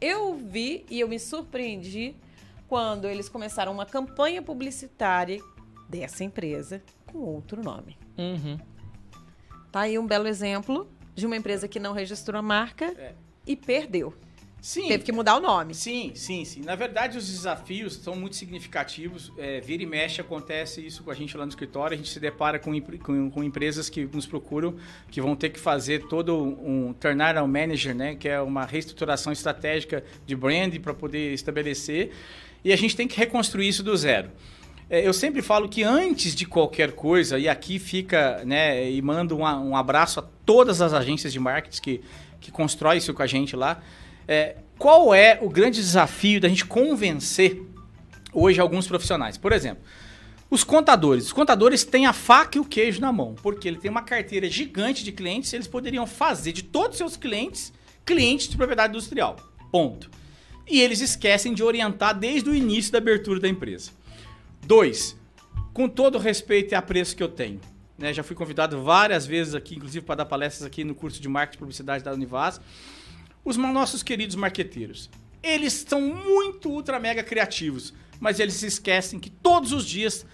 eu 0.00 0.34
vi 0.34 0.84
e 0.90 0.98
eu 0.98 1.06
me 1.08 1.18
surpreendi 1.18 2.16
quando 2.66 3.06
eles 3.06 3.28
começaram 3.28 3.70
uma 3.70 3.84
campanha 3.84 4.40
publicitária 4.40 5.40
dessa 5.88 6.24
empresa 6.24 6.82
com 7.12 7.18
outro 7.18 7.62
nome. 7.62 7.98
Uhum. 8.16 8.58
Tá 9.70 9.80
aí 9.80 9.98
um 9.98 10.06
belo 10.06 10.26
exemplo 10.26 10.90
de 11.14 11.26
uma 11.26 11.36
empresa 11.36 11.68
que 11.68 11.78
não 11.78 11.92
registrou 11.92 12.38
a 12.38 12.42
marca 12.42 12.86
É. 12.98 13.12
e 13.46 13.54
perdeu. 13.54 14.14
Sim, 14.62 14.86
Teve 14.86 15.02
que 15.02 15.10
mudar 15.10 15.38
o 15.38 15.40
nome. 15.40 15.74
Sim, 15.74 16.12
sim, 16.14 16.44
sim. 16.44 16.62
Na 16.62 16.76
verdade, 16.76 17.18
os 17.18 17.26
desafios 17.26 17.94
são 17.96 18.14
muito 18.14 18.36
significativos. 18.36 19.32
É, 19.36 19.60
vira 19.60 19.82
e 19.82 19.86
mexe 19.86 20.20
acontece 20.20 20.86
isso 20.86 21.02
com 21.02 21.10
a 21.10 21.14
gente 21.14 21.36
lá 21.36 21.44
no 21.44 21.48
escritório. 21.48 21.94
A 21.94 21.96
gente 21.96 22.08
se 22.08 22.20
depara 22.20 22.60
com, 22.60 22.80
com, 22.80 23.28
com 23.28 23.42
empresas 23.42 23.90
que 23.90 24.04
nos 24.04 24.24
procuram, 24.24 24.76
que 25.10 25.20
vão 25.20 25.34
ter 25.34 25.50
que 25.50 25.58
fazer 25.58 26.06
todo 26.06 26.40
um 26.40 26.92
turnaround 26.92 27.50
manager, 27.50 27.92
né? 27.92 28.14
Que 28.14 28.28
é 28.28 28.40
uma 28.40 28.64
reestruturação 28.64 29.32
estratégica 29.32 30.04
de 30.24 30.36
brand 30.36 30.72
para 30.78 30.94
poder 30.94 31.34
estabelecer. 31.34 32.12
E 32.64 32.72
a 32.72 32.76
gente 32.76 32.94
tem 32.94 33.08
que 33.08 33.16
reconstruir 33.16 33.66
isso 33.66 33.82
do 33.82 33.96
zero. 33.96 34.30
É, 34.88 35.04
eu 35.04 35.12
sempre 35.12 35.42
falo 35.42 35.68
que 35.68 35.82
antes 35.82 36.36
de 36.36 36.46
qualquer 36.46 36.92
coisa, 36.92 37.36
e 37.36 37.48
aqui 37.48 37.80
fica, 37.80 38.44
né, 38.44 38.88
e 38.88 39.02
mando 39.02 39.36
um, 39.36 39.42
um 39.42 39.76
abraço 39.76 40.20
a 40.20 40.22
todas 40.46 40.80
as 40.80 40.92
agências 40.92 41.32
de 41.32 41.40
marketing 41.40 41.82
que, 41.82 42.00
que 42.40 42.52
constroem 42.52 42.98
isso 42.98 43.12
com 43.12 43.22
a 43.24 43.26
gente 43.26 43.56
lá. 43.56 43.82
É, 44.26 44.56
qual 44.78 45.14
é 45.14 45.38
o 45.40 45.48
grande 45.48 45.80
desafio 45.80 46.40
da 46.40 46.48
gente 46.48 46.64
convencer 46.64 47.62
hoje 48.32 48.60
alguns 48.60 48.86
profissionais? 48.86 49.36
Por 49.36 49.52
exemplo, 49.52 49.82
os 50.50 50.64
contadores. 50.64 51.26
Os 51.26 51.32
contadores 51.32 51.84
têm 51.84 52.06
a 52.06 52.12
faca 52.12 52.58
e 52.58 52.60
o 52.60 52.64
queijo 52.64 53.00
na 53.00 53.12
mão, 53.12 53.34
porque 53.42 53.66
ele 53.66 53.78
tem 53.78 53.90
uma 53.90 54.02
carteira 54.02 54.50
gigante 54.50 55.02
de 55.02 55.10
clientes, 55.10 55.52
eles 55.52 55.66
poderiam 55.66 56.06
fazer 56.06 56.52
de 56.52 56.62
todos 56.62 56.92
os 56.92 56.98
seus 56.98 57.16
clientes 57.16 57.72
clientes 58.04 58.48
de 58.48 58.56
propriedade 58.56 58.92
industrial. 58.92 59.36
Ponto. 59.70 60.10
E 60.68 60.80
eles 60.80 61.00
esquecem 61.00 61.54
de 61.54 61.62
orientar 61.62 62.18
desde 62.18 62.48
o 62.50 62.54
início 62.54 62.92
da 62.92 62.98
abertura 62.98 63.40
da 63.40 63.48
empresa. 63.48 63.92
Dois, 64.64 65.16
com 65.72 65.88
todo 65.88 66.16
o 66.16 66.18
respeito 66.18 66.72
e 66.72 66.74
apreço 66.74 67.16
que 67.16 67.22
eu 67.22 67.28
tenho, 67.28 67.60
né, 67.98 68.12
já 68.12 68.22
fui 68.22 68.36
convidado 68.36 68.82
várias 68.82 69.26
vezes 69.26 69.54
aqui, 69.54 69.76
inclusive 69.76 70.04
para 70.04 70.16
dar 70.16 70.26
palestras 70.26 70.66
aqui 70.66 70.84
no 70.84 70.94
curso 70.94 71.20
de 71.20 71.28
marketing 71.28 71.56
e 71.56 71.60
publicidade 71.60 72.04
da 72.04 72.12
Univas. 72.12 72.60
Os 73.44 73.56
nossos 73.56 74.02
queridos 74.02 74.36
marqueteiros, 74.36 75.10
eles 75.42 75.84
são 75.86 76.00
muito 76.00 76.70
ultra 76.70 77.00
mega 77.00 77.22
criativos, 77.22 77.92
mas 78.20 78.38
eles 78.38 78.54
se 78.54 78.66
esquecem 78.66 79.18
que 79.18 79.30
todos 79.30 79.72
os 79.72 79.84
dias 79.84 80.24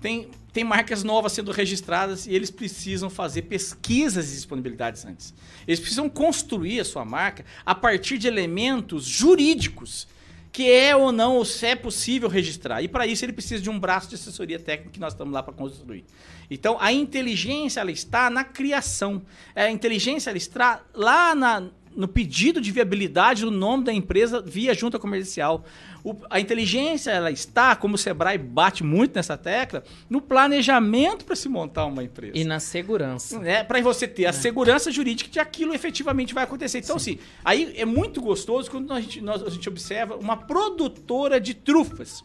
tem, 0.00 0.30
tem 0.52 0.62
marcas 0.62 1.02
novas 1.02 1.32
sendo 1.32 1.50
registradas 1.50 2.26
e 2.26 2.34
eles 2.34 2.50
precisam 2.50 3.10
fazer 3.10 3.42
pesquisas 3.42 4.26
de 4.26 4.34
disponibilidades 4.34 5.04
antes. 5.04 5.34
Eles 5.66 5.80
precisam 5.80 6.08
construir 6.08 6.80
a 6.80 6.84
sua 6.84 7.04
marca 7.04 7.44
a 7.64 7.74
partir 7.74 8.18
de 8.18 8.28
elementos 8.28 9.04
jurídicos 9.04 10.06
que 10.52 10.70
é 10.70 10.94
ou 10.94 11.10
não, 11.10 11.36
ou 11.36 11.46
se 11.46 11.64
é 11.64 11.74
possível 11.74 12.28
registrar. 12.28 12.82
E 12.82 12.88
para 12.88 13.06
isso 13.06 13.24
ele 13.24 13.32
precisa 13.32 13.62
de 13.62 13.70
um 13.70 13.80
braço 13.80 14.10
de 14.10 14.16
assessoria 14.16 14.58
técnica 14.58 14.90
que 14.90 15.00
nós 15.00 15.14
estamos 15.14 15.32
lá 15.32 15.42
para 15.42 15.54
construir. 15.54 16.04
Então 16.50 16.76
a 16.78 16.92
inteligência 16.92 17.80
ela 17.80 17.90
está 17.90 18.28
na 18.28 18.44
criação. 18.44 19.22
A 19.56 19.70
inteligência 19.70 20.28
ela 20.28 20.36
está 20.36 20.84
lá 20.92 21.34
na, 21.34 21.70
no 21.96 22.08
pedido 22.08 22.60
de 22.60 22.70
viabilidade 22.72 23.42
do 23.44 23.50
nome 23.50 23.84
da 23.84 23.92
empresa 23.92 24.40
via 24.40 24.74
junta 24.74 24.98
comercial. 24.98 25.64
O- 26.04 26.16
a 26.28 26.40
inteligência 26.40 27.10
ela 27.10 27.30
está, 27.30 27.76
como 27.76 27.94
o 27.94 27.98
Sebrae 27.98 28.36
bate 28.38 28.82
muito 28.82 29.14
nessa 29.14 29.36
tecla, 29.36 29.84
no 30.10 30.20
planejamento 30.20 31.24
para 31.24 31.36
se 31.36 31.48
montar 31.48 31.86
uma 31.86 32.02
empresa 32.02 32.32
E 32.36 32.44
na 32.44 32.58
segurança. 32.58 33.38
né, 33.38 33.62
para 33.62 33.80
você 33.80 34.08
ter 34.08 34.26
a 34.26 34.32
segurança 34.32 34.90
jurídica 34.90 35.28
de 35.28 35.34
que 35.34 35.38
aquilo 35.38 35.74
efetivamente 35.74 36.34
vai 36.34 36.44
acontecer. 36.44 36.78
Então, 36.78 36.96
assim, 36.96 37.18
aí 37.44 37.72
é 37.76 37.84
muito 37.84 38.20
gostoso 38.20 38.70
quando 38.70 38.92
a 38.92 39.00
gente, 39.00 39.20
nós- 39.20 39.42
a 39.42 39.50
gente 39.50 39.68
observa 39.68 40.16
uma 40.16 40.36
produtora 40.36 41.40
de 41.40 41.54
trufas, 41.54 42.24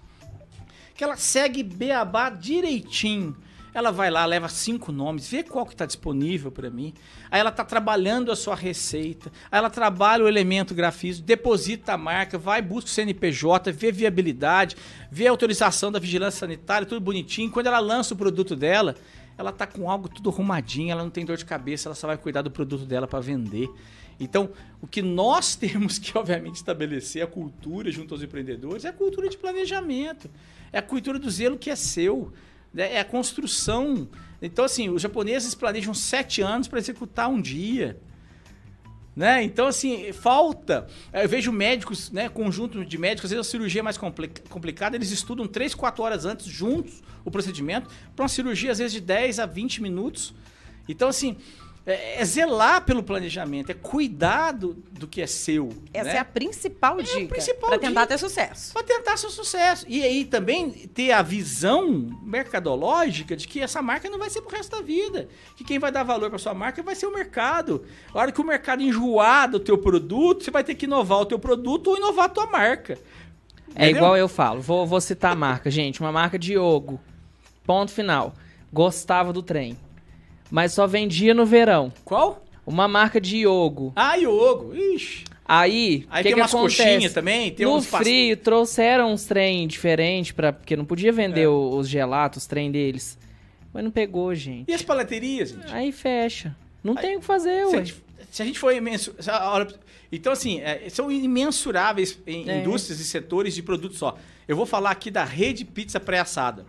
que 0.96 1.04
ela 1.04 1.16
segue 1.16 1.62
beabá 1.62 2.30
direitinho. 2.30 3.36
Ela 3.74 3.92
vai 3.92 4.10
lá, 4.10 4.26
leva 4.26 4.50
cinco 4.50 4.92
nomes, 4.92 5.30
vê 5.30 5.44
qual 5.44 5.66
que 5.66 5.74
está 5.74 5.86
disponível 5.86 6.52
para 6.52 6.70
mim. 6.70 6.94
Aí 7.30 7.40
ela 7.40 7.50
está 7.50 7.64
trabalhando 7.64 8.32
a 8.32 8.36
sua 8.36 8.56
receita. 8.56 9.32
Aí 9.52 9.60
ela 9.60 9.70
trabalha 9.70 10.24
o 10.24 10.28
elemento 10.28 10.74
grafismo, 10.74 11.26
deposita 11.26 11.94
a 11.94 11.98
marca, 11.98 12.38
vai, 12.38 12.62
busca 12.62 12.90
o 12.90 12.94
CNPJ, 12.94 13.72
vê 13.72 13.92
viabilidade, 13.92 14.76
vê 15.12 15.28
a 15.28 15.32
autorização 15.32 15.92
da 15.92 16.00
vigilância 16.00 16.40
sanitária, 16.40 16.88
tudo 16.88 17.02
bonitinho. 17.02 17.52
Quando 17.52 17.68
ela 17.68 17.80
lança 17.80 18.14
o 18.14 18.18
produto 18.18 18.56
dela, 18.56 18.96
ela 19.38 19.52
tá 19.52 19.68
com 19.68 19.90
algo 19.90 20.10
tudo 20.10 20.30
arrumadinho, 20.30 20.92
ela 20.92 21.04
não 21.04 21.12
tem 21.12 21.24
dor 21.24 21.38
de 21.38 21.46
cabeça, 21.46 21.88
ela 21.88 21.96
só 21.96 22.08
vai 22.08 22.18
cuidar 22.18 22.42
do 22.42 22.50
produto 22.50 22.86
dela 22.86 23.08
para 23.08 23.20
vender. 23.20 23.70
Então, 24.20 24.50
o 24.82 24.88
que 24.88 25.02
nós 25.02 25.56
temos 25.58 26.00
que, 26.00 26.18
obviamente, 26.18 26.56
estabelecer 26.56 27.24
a 27.24 27.28
cultura 27.28 27.92
junto 27.92 28.14
aos 28.14 28.24
empreendedores 28.24 28.86
é 28.86 28.90
a 28.90 28.94
cultura 28.94 29.30
de 29.30 29.38
planejamento, 29.38 30.30
é 30.72 30.80
a 30.80 30.82
cultura 30.82 31.20
do 31.20 31.30
zelo 31.30 31.58
que 31.58 31.70
é 31.70 31.76
seu, 31.76 32.34
né? 32.74 32.94
é 32.94 33.00
a 33.00 33.06
construção. 33.06 34.08
Então, 34.42 34.66
assim, 34.66 34.90
os 34.90 35.02
japoneses 35.02 35.56
planejam 35.56 35.94
sete 35.94 36.42
anos 36.42 36.68
para 36.68 36.80
executar 36.80 37.30
um 37.30 37.42
dia. 37.42 38.00
Né? 39.16 39.42
Então, 39.44 39.66
assim, 39.66 40.14
falta. 40.14 40.86
Eu 41.12 41.28
vejo 41.28 41.52
médicos, 41.52 42.12
né? 42.12 42.30
Conjunto 42.30 42.86
de 42.86 42.98
médicos, 43.00 43.26
às 43.26 43.32
vezes 43.32 43.48
a 43.48 43.50
cirurgia 43.50 43.82
é 43.82 43.84
mais 43.84 43.98
compli- 43.98 44.32
complicada, 44.48 44.96
eles 44.96 45.10
estudam 45.10 45.48
3, 45.48 45.74
4 45.74 46.04
horas 46.04 46.24
antes, 46.24 46.46
juntos, 46.46 47.02
o 47.26 47.32
procedimento, 47.32 47.90
para 48.16 48.24
uma 48.24 48.30
cirurgia, 48.30 48.72
às 48.72 48.78
vezes, 48.78 48.94
de 48.94 49.02
10 49.02 49.40
a 49.40 49.48
20 49.48 49.82
minutos. 49.82 50.36
Então, 50.88 51.10
assim, 51.10 51.36
É, 51.88 52.22
é 52.22 52.26
zelar 52.26 52.84
pelo 52.84 53.02
planejamento, 53.02 53.72
é 53.72 53.74
cuidar 53.74 54.52
do, 54.52 54.76
que 55.10 55.22
é 55.22 55.26
seu. 55.26 55.70
Essa 55.94 56.10
né? 56.10 56.16
é 56.18 56.20
a 56.20 56.26
principal 56.26 57.02
dica 57.02 57.28
principal 57.28 57.70
para 57.70 57.80
tentar 57.80 58.02
dica. 58.02 58.08
ter 58.08 58.18
sucesso. 58.18 58.74
Para 58.74 58.84
tentar 58.84 59.16
seu 59.16 59.30
sucesso. 59.30 59.86
E 59.88 60.04
aí 60.04 60.26
também 60.26 60.70
ter 60.70 61.14
a 61.14 61.22
visão 61.22 61.90
mercadológica 62.22 63.38
de 63.38 63.48
que 63.48 63.62
essa 63.62 63.82
marca 63.82 64.10
não 64.10 64.20
vai 64.20 64.30
ser 64.30 64.42
pro 64.42 64.54
resto 64.54 64.76
da 64.76 64.82
vida. 64.82 65.30
Que 65.56 65.64
quem 65.64 65.80
vai 65.80 65.90
dar 65.90 66.04
valor 66.04 66.30
para 66.30 66.38
sua 66.38 66.54
marca 66.54 66.84
vai 66.84 66.94
ser 66.94 67.06
o 67.06 67.14
mercado. 67.14 67.86
A 68.14 68.20
hora 68.20 68.32
que 68.34 68.42
o 68.42 68.44
mercado 68.44 68.84
enjoar 68.84 69.50
do 69.50 69.60
teu 69.60 69.78
produto, 69.78 70.44
você 70.44 70.52
vai 70.52 70.66
ter 70.66 70.76
que 70.76 70.86
inovar 70.86 71.22
o 71.22 71.26
teu 71.26 71.40
produto 71.40 71.92
ou 71.92 71.98
inovar 71.98 72.26
a 72.26 72.30
tua 72.30 72.48
marca. 72.48 73.00
É 73.74 73.86
Entendeu? 73.86 73.96
igual 73.96 74.18
eu 74.18 74.28
falo, 74.28 74.60
vou, 74.60 74.86
vou 74.86 75.00
citar 75.00 75.32
a 75.32 75.36
marca, 75.36 75.72
gente. 75.72 76.02
Uma 76.02 76.12
marca 76.12 76.38
de 76.38 76.56
Yogo. 76.56 77.00
Ponto 77.66 77.94
final. 77.94 78.34
Gostava 78.74 79.32
do 79.32 79.42
trem. 79.42 79.78
Mas 80.50 80.74
só 80.74 80.88
vendia 80.88 81.34
no 81.34 81.46
verão. 81.46 81.92
Qual? 82.06 82.44
Uma 82.66 82.88
marca 82.88 83.20
de 83.20 83.38
Yogo. 83.46 83.94
Ah, 83.96 84.16
Iogo. 84.16 84.74
Ixi. 84.76 85.24
Aí, 85.50 86.06
Aí 86.10 86.24
que 86.24 86.30
tem 86.30 86.34
que 86.36 86.42
umas 86.42 86.54
acontece? 86.54 86.78
coxinhas 86.84 87.14
também, 87.14 87.52
tem 87.52 87.66
no 87.66 87.76
uns 87.76 87.86
frio, 87.86 88.36
trouxeram 88.36 89.14
uns 89.14 89.24
trem 89.24 89.66
diferentes, 89.66 90.34
pra, 90.34 90.52
porque 90.52 90.76
não 90.76 90.84
podia 90.84 91.12
vender 91.14 91.44
É. 91.44 91.48
os 91.48 91.88
gelatos, 91.88 92.44
os 92.44 92.48
trem 92.48 92.70
deles. 92.70 93.18
Mas 93.74 93.82
não 93.84 93.92
pegou, 93.92 94.36
gente. 94.36 94.70
E 94.70 94.74
as 94.74 94.82
paleterias, 94.82 95.52
gente? 95.52 95.74
Aí 95.74 95.94
fecha. 95.94 96.54
Não 96.84 96.94
Aí- 96.98 97.02
tem 97.02 97.16
o 97.16 97.20
que 97.22 97.26
fazer, 97.26 97.56
Se 97.56 97.62
a 97.62 97.68
ué. 97.68 97.86
gente, 97.86 98.04
se 98.30 98.42
a 98.42 98.46
gente 98.46 98.60
for 98.60 98.74
imenso, 98.74 99.16
a 99.26 99.66
então 100.12 100.34
assim, 100.34 100.60
é, 100.60 100.90
são 100.90 101.10
imensuráveis 101.10 102.20
em 102.28 102.50
É. 102.50 102.60
indústrias 102.60 103.00
e 103.00 103.06
setores 103.06 103.56
de 103.56 103.64
produtos 103.64 103.98
só. 103.98 104.18
Eu 104.48 104.56
vou 104.58 104.66
falar 104.66 104.92
aqui 104.92 105.10
da 105.10 105.24
rede 105.24 105.64
pizza 105.64 105.98
pré-assada. 106.00 106.66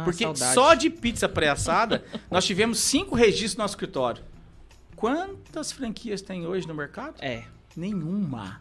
Ah, 0.00 0.04
porque 0.04 0.24
saudade. 0.24 0.54
só 0.54 0.74
de 0.74 0.90
pizza 0.90 1.28
pré-assada, 1.28 2.04
nós 2.30 2.44
tivemos 2.44 2.78
cinco 2.80 3.14
registros 3.14 3.56
no 3.56 3.62
nosso 3.64 3.72
escritório. 3.72 4.22
Quantas 4.94 5.72
franquias 5.72 6.22
tem 6.22 6.46
hoje 6.46 6.66
no 6.66 6.74
mercado? 6.74 7.14
É, 7.20 7.44
Nenhuma. 7.76 8.60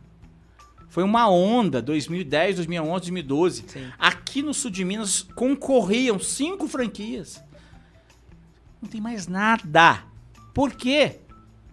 Foi 0.90 1.04
uma 1.04 1.30
onda, 1.30 1.82
2010, 1.82 2.58
2011, 2.58 2.92
2012. 3.12 3.66
sim. 3.68 3.88
Aqui 3.98 4.42
no 4.42 4.54
sul 4.54 4.70
de 4.72 4.84
Minas 4.86 5.22
concorriam 5.36 6.20
cinco 6.20 6.68
franquias. 6.68 7.42
Não 8.82 8.90
tem 8.90 9.02
mais 9.02 9.28
nada. 9.28 10.04
Por 10.54 10.74
quê? 10.74 11.20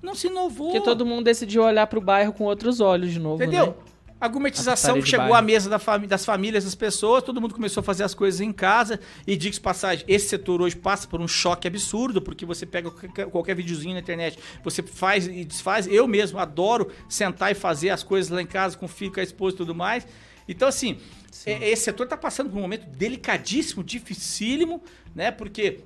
Não 0.00 0.14
se 0.14 0.26
inovou. 0.28 0.70
Porque 0.72 0.84
todo 0.84 1.06
mundo 1.06 1.24
decidiu 1.24 1.62
olhar 1.62 1.86
pro 1.86 2.00
bairro 2.00 2.32
com 2.32 2.44
outros 2.44 2.80
olhos 2.80 3.12
de 3.12 3.18
novo, 3.20 3.42
Entendeu? 3.42 3.66
né? 3.68 3.74
A 4.22 4.28
gourmetização 4.28 5.00
que 5.00 5.08
chegou 5.08 5.24
bairro. 5.28 5.34
à 5.34 5.42
mesa 5.42 5.68
da 5.68 5.78
fami- 5.78 6.06
das 6.06 6.24
famílias, 6.24 6.64
das 6.64 6.74
pessoas, 6.76 7.22
todo 7.24 7.40
mundo 7.40 7.52
começou 7.54 7.80
a 7.80 7.84
fazer 7.84 8.04
as 8.04 8.14
coisas 8.14 8.40
em 8.40 8.52
casa. 8.52 9.00
E 9.26 9.36
de 9.36 9.60
passagem, 9.60 10.04
esse 10.06 10.28
setor 10.28 10.62
hoje 10.62 10.76
passa 10.76 11.08
por 11.08 11.20
um 11.20 11.26
choque 11.26 11.66
absurdo, 11.66 12.22
porque 12.22 12.46
você 12.46 12.64
pega 12.64 12.90
qualquer, 12.90 13.26
qualquer 13.26 13.56
videozinho 13.56 13.94
na 13.94 14.00
internet, 14.00 14.38
você 14.62 14.80
faz 14.82 15.26
e 15.26 15.44
desfaz. 15.44 15.86
Eu 15.88 16.06
mesmo 16.06 16.38
adoro 16.38 16.88
sentar 17.08 17.50
e 17.50 17.54
fazer 17.54 17.90
as 17.90 18.02
coisas 18.04 18.30
lá 18.30 18.40
em 18.40 18.46
casa 18.46 18.76
com 18.78 18.86
o 18.86 18.88
filho, 18.88 19.12
com 19.12 19.18
a 19.20 19.24
esposa 19.24 19.54
e 19.54 19.58
tudo 19.58 19.74
mais. 19.74 20.06
Então, 20.48 20.68
assim, 20.68 20.98
é- 21.44 21.70
esse 21.70 21.82
setor 21.84 22.04
está 22.04 22.16
passando 22.16 22.48
por 22.50 22.58
um 22.58 22.62
momento 22.62 22.86
delicadíssimo, 22.96 23.82
dificílimo, 23.82 24.80
né? 25.14 25.30
Porque 25.32 25.80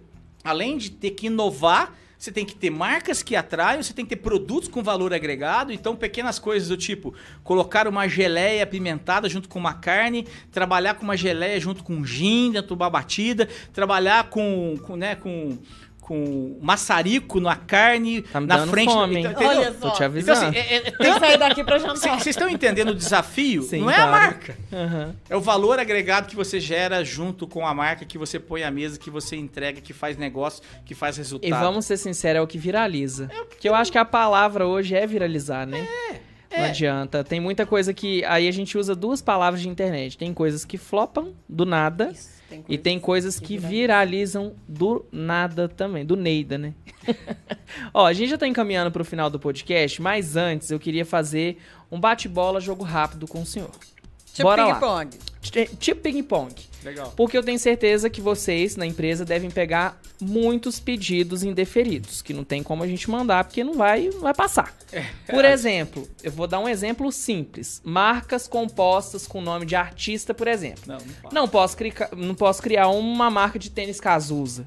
além 0.44 0.76
de 0.76 0.90
ter 0.90 1.10
que 1.12 1.26
inovar, 1.28 1.94
você 2.18 2.32
tem 2.32 2.44
que 2.44 2.54
ter 2.54 2.70
marcas 2.70 3.22
que 3.22 3.36
atraiam, 3.36 3.82
você 3.82 3.92
tem 3.92 4.04
que 4.04 4.16
ter 4.16 4.22
produtos 4.22 4.68
com 4.68 4.82
valor 4.82 5.12
agregado. 5.12 5.72
Então, 5.72 5.94
pequenas 5.94 6.38
coisas 6.38 6.68
do 6.68 6.76
tipo 6.76 7.14
colocar 7.44 7.86
uma 7.86 8.08
geleia 8.08 8.62
apimentada 8.62 9.28
junto 9.28 9.48
com 9.48 9.58
uma 9.58 9.74
carne, 9.74 10.26
trabalhar 10.50 10.94
com 10.94 11.04
uma 11.04 11.16
geleia 11.16 11.60
junto 11.60 11.84
com 11.84 12.04
gin 12.04 12.52
dentro 12.52 12.68
de 12.68 12.82
uma 12.82 12.90
batida, 12.90 13.48
trabalhar 13.72 14.30
com, 14.30 14.76
com, 14.82 14.96
né, 14.96 15.14
com, 15.14 15.58
com 16.06 16.56
maçarico 16.62 17.40
na 17.40 17.56
carne, 17.56 18.22
Tá 18.22 18.40
me 18.40 18.46
na 18.46 18.58
dando 18.58 18.70
frente. 18.70 18.92
fome, 18.92 19.18
entendeu? 19.24 19.48
Olha 19.48 19.72
Tô 19.72 19.90
te 19.90 19.94
Então, 19.96 20.06
avisando. 20.06 20.46
assim, 20.46 20.56
é, 20.56 20.74
é, 20.76 20.80
Tem 20.92 21.12
que 21.14 21.18
sair 21.18 21.36
daqui 21.36 21.64
pra 21.64 21.78
jantar. 21.78 21.96
Vocês 21.96 22.26
estão 22.28 22.48
entendendo 22.48 22.90
o 22.90 22.94
desafio? 22.94 23.62
Sim, 23.64 23.80
não 23.80 23.90
é 23.90 23.94
a 23.94 23.96
claro. 23.96 24.10
marca. 24.12 24.56
Aham. 24.72 25.14
É 25.28 25.34
o 25.36 25.40
valor 25.40 25.80
agregado 25.80 26.28
que 26.28 26.36
você 26.36 26.60
gera 26.60 27.04
junto 27.04 27.48
com 27.48 27.66
a 27.66 27.74
marca 27.74 28.04
que 28.04 28.16
você 28.16 28.38
põe 28.38 28.62
à 28.62 28.70
mesa, 28.70 29.00
que 29.00 29.10
você 29.10 29.34
entrega, 29.34 29.80
que 29.80 29.92
faz 29.92 30.16
negócio, 30.16 30.62
que 30.84 30.94
faz 30.94 31.16
resultado. 31.16 31.48
E 31.48 31.52
vamos 31.52 31.84
ser 31.86 31.96
sinceros, 31.96 32.38
é 32.38 32.40
o 32.40 32.46
que 32.46 32.56
viraliza. 32.56 33.28
Porque 33.48 33.68
eu 33.68 33.74
acho 33.74 33.90
que 33.90 33.98
a 33.98 34.04
palavra 34.04 34.64
hoje 34.64 34.94
é 34.94 35.04
viralizar, 35.08 35.66
né? 35.66 35.88
Não 36.52 36.64
é. 36.64 36.68
adianta. 36.68 37.24
Tem 37.24 37.40
muita 37.40 37.66
coisa 37.66 37.92
que. 37.92 38.24
Aí 38.26 38.46
a 38.46 38.52
gente 38.52 38.78
usa 38.78 38.94
duas 38.94 39.20
palavras 39.20 39.60
de 39.60 39.68
internet. 39.68 40.16
Tem 40.16 40.32
coisas 40.32 40.64
que 40.64 40.78
flopam 40.78 41.32
do 41.48 41.66
nada. 41.66 42.10
Isso, 42.12 42.35
E 42.68 42.78
tem 42.78 42.98
coisas 43.00 43.40
que 43.40 43.56
viralizam 43.58 44.54
do 44.68 45.04
nada 45.10 45.68
também, 45.68 46.04
do 46.04 46.16
Neida, 46.16 46.56
né? 46.56 46.74
Ó, 47.92 48.06
a 48.06 48.12
gente 48.12 48.30
já 48.30 48.38
tá 48.38 48.46
encaminhando 48.46 48.90
pro 48.90 49.04
final 49.04 49.28
do 49.30 49.38
podcast, 49.38 50.00
mas 50.00 50.36
antes 50.36 50.70
eu 50.70 50.78
queria 50.78 51.04
fazer 51.04 51.58
um 51.90 51.98
bate-bola 51.98 52.60
jogo 52.60 52.84
rápido 52.84 53.26
com 53.26 53.42
o 53.42 53.46
senhor. 53.46 53.70
Tipo 54.32 54.42
Bora 54.48 54.66
ping-pong. 54.74 55.18
Ti- 55.40 55.70
Tipo 55.78 56.00
ping-pong. 56.02 56.54
Legal. 56.86 57.12
Porque 57.16 57.36
eu 57.36 57.42
tenho 57.42 57.58
certeza 57.58 58.08
que 58.08 58.20
vocês, 58.20 58.76
na 58.76 58.86
empresa, 58.86 59.24
devem 59.24 59.50
pegar 59.50 60.00
muitos 60.20 60.78
pedidos 60.78 61.42
indeferidos, 61.42 62.22
que 62.22 62.32
não 62.32 62.44
tem 62.44 62.62
como 62.62 62.84
a 62.84 62.86
gente 62.86 63.10
mandar, 63.10 63.42
porque 63.42 63.64
não 63.64 63.74
vai, 63.74 64.08
não 64.08 64.20
vai 64.20 64.32
passar. 64.32 64.72
Por 65.28 65.44
exemplo, 65.44 66.08
eu 66.22 66.30
vou 66.30 66.46
dar 66.46 66.60
um 66.60 66.68
exemplo 66.68 67.10
simples. 67.10 67.82
Marcas 67.84 68.46
compostas 68.46 69.26
com 69.26 69.40
nome 69.40 69.66
de 69.66 69.74
artista, 69.74 70.32
por 70.32 70.46
exemplo. 70.46 70.84
Não, 70.86 70.98
não. 70.98 71.30
Não 71.32 71.48
posso, 71.48 71.76
criar, 71.76 72.08
não 72.16 72.36
posso 72.36 72.62
criar 72.62 72.86
uma 72.86 73.28
marca 73.28 73.58
de 73.58 73.68
tênis 73.68 74.00
Cazuza. 74.00 74.64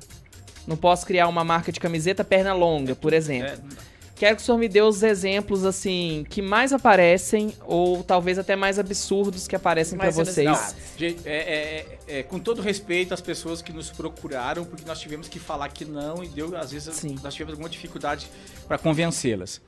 Não 0.68 0.76
posso 0.76 1.06
criar 1.06 1.30
uma 1.30 1.46
marca 1.46 1.72
de 1.72 1.80
camiseta 1.80 2.22
perna 2.26 2.54
longa, 2.54 2.96
por 2.96 3.14
exemplo. 3.14 3.54
É. 3.54 3.89
Quero 4.20 4.36
que 4.36 4.42
o 4.42 4.46
senhor 4.46 4.58
me 4.58 4.68
dê 4.68 4.82
os 4.82 5.02
exemplos, 5.02 5.64
assim, 5.64 6.26
que 6.30 6.42
mais 6.42 6.74
aparecem, 6.74 7.54
ou 7.66 8.04
talvez 8.04 8.38
até 8.38 8.54
mais 8.54 8.78
absurdos 8.78 9.48
que 9.48 9.56
aparecem 9.56 9.98
Mais 9.98 10.14
vocês. 10.14 10.46
inusitados. 10.46 10.76
Gente, 10.98 11.22
é, 11.26 11.32
é- 11.38 11.88
é- 12.10 12.20
é, 12.20 12.24
com 12.24 12.38
todo 12.38 12.62
respeito 12.62 13.14
às 13.14 13.22
pessoas 13.22 13.62
que 13.62 13.72
nos 13.72 13.90
procuraram, 13.90 14.66
porque 14.66 14.84
nós 14.86 15.00
tivemos 15.00 15.30
que 15.30 15.40
falar 15.40 15.70
que 15.70 15.86
não 15.86 16.22
e 16.22 16.28
deu, 16.28 16.54
às 16.58 16.72
vezes, 16.74 16.94
Sim. 16.96 17.16
nós 17.24 17.34
tivemos 17.34 17.54
alguma 17.54 17.70
dificuldade 17.70 18.28
para 18.68 18.78
convencê-las. 18.78 19.62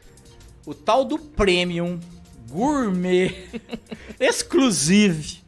O 0.66 0.74
tal 0.74 1.06
do 1.06 1.18
premium, 1.18 1.98
gourmet, 2.50 3.34
exclusive. 4.20 5.40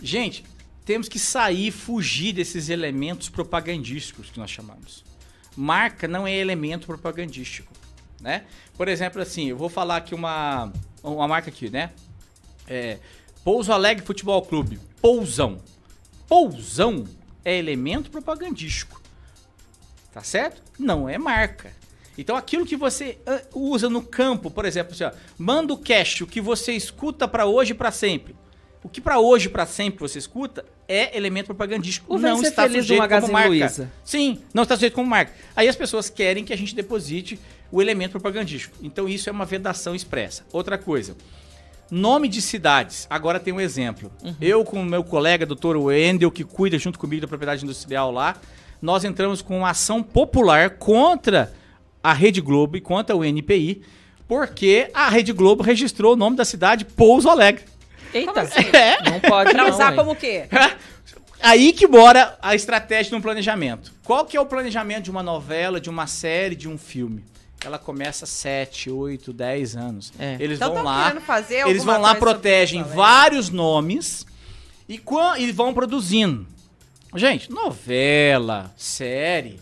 Gente, 0.00 0.44
temos 0.84 1.08
que 1.10 1.18
sair, 1.18 1.70
fugir 1.70 2.32
desses 2.32 2.70
elementos 2.70 3.28
propagandísticos 3.28 4.30
que 4.30 4.38
nós 4.38 4.50
chamamos. 4.50 5.04
Marca 5.54 6.08
não 6.08 6.26
é 6.26 6.34
elemento 6.34 6.86
propagandístico, 6.86 7.70
né? 8.24 8.44
Por 8.74 8.88
exemplo, 8.88 9.20
assim, 9.20 9.50
eu 9.50 9.56
vou 9.56 9.68
falar 9.68 9.98
aqui 9.98 10.14
uma, 10.14 10.72
uma 11.02 11.28
marca 11.28 11.50
aqui, 11.50 11.68
né? 11.68 11.90
É, 12.66 12.96
Pouso 13.44 13.70
Alegre 13.70 14.04
Futebol 14.04 14.40
Clube. 14.40 14.80
Pousão. 15.00 15.58
Pousão 16.26 17.04
é 17.44 17.54
elemento 17.54 18.10
propagandístico. 18.10 19.00
Tá 20.10 20.22
certo? 20.22 20.62
Não 20.78 21.06
é 21.06 21.18
marca. 21.18 21.70
Então 22.16 22.34
aquilo 22.34 22.64
que 22.64 22.76
você 22.76 23.18
ah, 23.26 23.42
usa 23.52 23.90
no 23.90 24.00
campo, 24.00 24.50
por 24.50 24.64
exemplo, 24.64 24.94
assim, 24.94 25.04
ó, 25.04 25.12
manda 25.36 25.74
o 25.74 25.78
cash, 25.78 26.22
o 26.22 26.26
que 26.26 26.40
você 26.40 26.72
escuta 26.72 27.28
pra 27.28 27.44
hoje 27.44 27.72
e 27.72 27.74
pra 27.74 27.90
sempre. 27.90 28.34
O 28.84 28.88
que 28.88 29.00
pra 29.00 29.18
hoje 29.18 29.48
pra 29.48 29.64
sempre 29.64 29.98
você 29.98 30.18
escuta 30.18 30.62
é 30.86 31.16
elemento 31.16 31.46
propagandístico. 31.46 32.14
O 32.14 32.18
não 32.18 32.42
está 32.42 32.64
Feliz 32.64 32.82
sujeito 32.84 33.08
como 33.08 33.32
marca. 33.32 33.48
Luiza. 33.48 33.90
Sim, 34.04 34.42
não 34.52 34.62
está 34.62 34.76
sujeito 34.76 34.92
como 34.92 35.08
marca. 35.08 35.32
Aí 35.56 35.66
as 35.66 35.74
pessoas 35.74 36.10
querem 36.10 36.44
que 36.44 36.52
a 36.52 36.56
gente 36.56 36.74
deposite 36.74 37.40
o 37.72 37.80
elemento 37.80 38.12
propagandístico. 38.12 38.76
Então 38.82 39.08
isso 39.08 39.30
é 39.30 39.32
uma 39.32 39.46
vedação 39.46 39.94
expressa. 39.94 40.44
Outra 40.52 40.76
coisa, 40.76 41.16
nome 41.90 42.28
de 42.28 42.42
cidades. 42.42 43.06
Agora 43.08 43.40
tem 43.40 43.54
um 43.54 43.60
exemplo. 43.60 44.12
Eu 44.38 44.62
com 44.64 44.82
o 44.82 44.84
meu 44.84 45.02
colega, 45.02 45.46
doutor 45.46 45.78
Wendel, 45.78 46.30
que 46.30 46.44
cuida 46.44 46.78
junto 46.78 46.98
comigo 46.98 47.22
da 47.22 47.28
propriedade 47.28 47.64
industrial 47.64 48.12
lá, 48.12 48.36
nós 48.82 49.02
entramos 49.02 49.40
com 49.40 49.56
uma 49.58 49.70
ação 49.70 50.02
popular 50.02 50.70
contra 50.76 51.50
a 52.02 52.12
Rede 52.12 52.42
Globo 52.42 52.76
e 52.76 52.82
contra 52.82 53.16
o 53.16 53.24
NPI, 53.24 53.80
porque 54.28 54.90
a 54.92 55.08
Rede 55.08 55.32
Globo 55.32 55.62
registrou 55.62 56.12
o 56.12 56.16
nome 56.16 56.36
da 56.36 56.44
cidade 56.44 56.84
Pouso 56.84 57.30
Alegre. 57.30 57.64
Eita, 58.18 58.40
assim? 58.42 58.60
É. 58.72 59.02
não 59.10 59.20
pode 59.20 59.50
Pra 59.52 59.62
não, 59.64 59.70
usar 59.70 59.90
ué. 59.90 59.96
como 59.96 60.12
o 60.12 60.16
quê? 60.16 60.44
Aí 61.42 61.72
que 61.72 61.86
mora 61.86 62.38
a 62.40 62.54
estratégia 62.54 63.10
de 63.10 63.14
um 63.16 63.20
planejamento. 63.20 63.92
Qual 64.02 64.24
que 64.24 64.36
é 64.36 64.40
o 64.40 64.46
planejamento 64.46 65.04
de 65.04 65.10
uma 65.10 65.22
novela, 65.22 65.80
de 65.80 65.90
uma 65.90 66.06
série, 66.06 66.54
de 66.56 66.68
um 66.68 66.78
filme? 66.78 67.24
Ela 67.64 67.78
começa 67.78 68.24
7, 68.26 68.90
8, 68.90 69.32
10 69.32 69.76
anos. 69.76 70.12
É. 70.18 70.36
Eles 70.38 70.58
Então 70.58 70.74
vão 70.74 70.82
lá, 70.84 71.14
eles 71.66 71.84
vão 71.84 72.00
lá, 72.00 72.14
protegem 72.14 72.80
isso, 72.80 72.90
né? 72.90 72.96
vários 72.96 73.48
nomes 73.50 74.26
e, 74.88 75.00
e 75.38 75.52
vão 75.52 75.72
produzindo. 75.72 76.46
Gente, 77.14 77.50
novela, 77.50 78.72
série, 78.76 79.60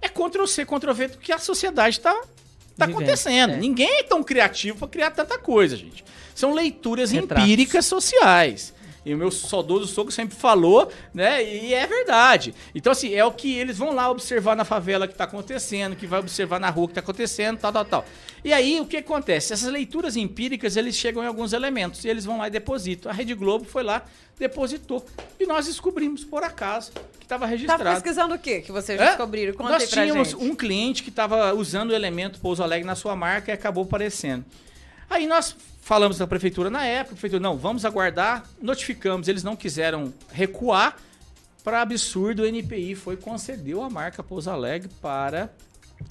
é 0.00 0.08
Ctrl-C, 0.08 0.64
Ctrl-V 0.64 1.08
do 1.08 1.18
que 1.18 1.32
a 1.32 1.38
sociedade 1.38 1.98
está 1.98 2.12
tá 2.14 2.86
Vivendo, 2.86 2.96
acontecendo. 2.96 3.52
é. 3.54 3.56
Ninguém 3.56 3.98
é 4.00 4.02
tão 4.02 4.22
criativo 4.22 4.78
para 4.78 4.88
criar 4.88 5.10
tanta 5.10 5.38
coisa, 5.38 5.76
gente. 5.76 6.04
São 6.34 6.52
leituras 6.54 7.10
Retratos. 7.10 7.44
empíricas 7.44 7.86
sociais. 7.86 8.72
E 9.04 9.12
o 9.12 9.18
meu 9.18 9.32
saudoso 9.32 9.88
sogro 9.88 10.12
sempre 10.12 10.36
falou, 10.36 10.88
né? 11.12 11.42
E 11.42 11.74
é 11.74 11.84
verdade. 11.88 12.54
Então, 12.72 12.92
assim, 12.92 13.12
é 13.12 13.24
o 13.24 13.32
que 13.32 13.52
eles 13.52 13.76
vão 13.76 13.92
lá 13.92 14.08
observar 14.08 14.54
na 14.54 14.64
favela 14.64 15.08
que 15.08 15.12
está 15.14 15.24
acontecendo, 15.24 15.96
que 15.96 16.06
vai 16.06 16.20
observar 16.20 16.60
na 16.60 16.70
rua 16.70 16.86
que 16.86 16.92
está 16.92 17.00
acontecendo, 17.00 17.58
tal, 17.58 17.72
tal, 17.72 17.84
tal. 17.84 18.04
E 18.44 18.52
aí, 18.52 18.80
o 18.80 18.86
que 18.86 18.98
acontece? 18.98 19.52
Essas 19.52 19.68
leituras 19.72 20.14
empíricas, 20.16 20.76
eles 20.76 20.94
chegam 20.94 21.20
em 21.24 21.26
alguns 21.26 21.52
elementos 21.52 22.04
e 22.04 22.08
eles 22.08 22.24
vão 22.24 22.38
lá 22.38 22.46
e 22.46 22.50
depositam. 22.50 23.10
A 23.10 23.14
Rede 23.14 23.34
Globo 23.34 23.64
foi 23.64 23.82
lá, 23.82 24.04
depositou. 24.38 25.04
E 25.40 25.46
nós 25.46 25.66
descobrimos, 25.66 26.22
por 26.22 26.44
acaso, 26.44 26.92
que 27.18 27.24
estava 27.24 27.44
registrado. 27.44 27.82
Tava 27.82 27.96
pesquisando 27.96 28.36
o 28.36 28.38
quê 28.38 28.60
que 28.60 28.70
vocês 28.70 29.00
É? 29.00 29.06
descobriram? 29.06 29.52
Conta 29.54 29.72
Nós 29.72 29.90
tínhamos 29.90 30.28
gente. 30.30 30.44
um 30.44 30.54
cliente 30.54 31.02
que 31.02 31.08
estava 31.08 31.52
usando 31.54 31.90
o 31.90 31.94
elemento 31.94 32.38
Pouso 32.38 32.62
Alegre 32.62 32.86
na 32.86 32.94
sua 32.94 33.16
marca 33.16 33.50
e 33.50 33.54
acabou 33.54 33.82
aparecendo. 33.82 34.44
Aí 35.10 35.26
nós 35.26 35.56
falamos 35.82 36.16
da 36.16 36.26
prefeitura 36.26 36.70
na 36.70 36.86
época, 36.86 37.10
a 37.10 37.16
prefeitura, 37.16 37.42
não, 37.42 37.58
vamos 37.58 37.84
aguardar, 37.84 38.44
notificamos, 38.62 39.28
eles 39.28 39.42
não 39.42 39.54
quiseram 39.54 40.14
recuar. 40.30 40.96
Para 41.62 41.82
absurdo, 41.82 42.42
o 42.42 42.46
NPI 42.46 42.94
foi 42.94 43.16
concedeu 43.16 43.82
a 43.82 43.90
marca 43.90 44.22
Pouso 44.22 44.50
Alegre 44.50 44.88
para 45.00 45.52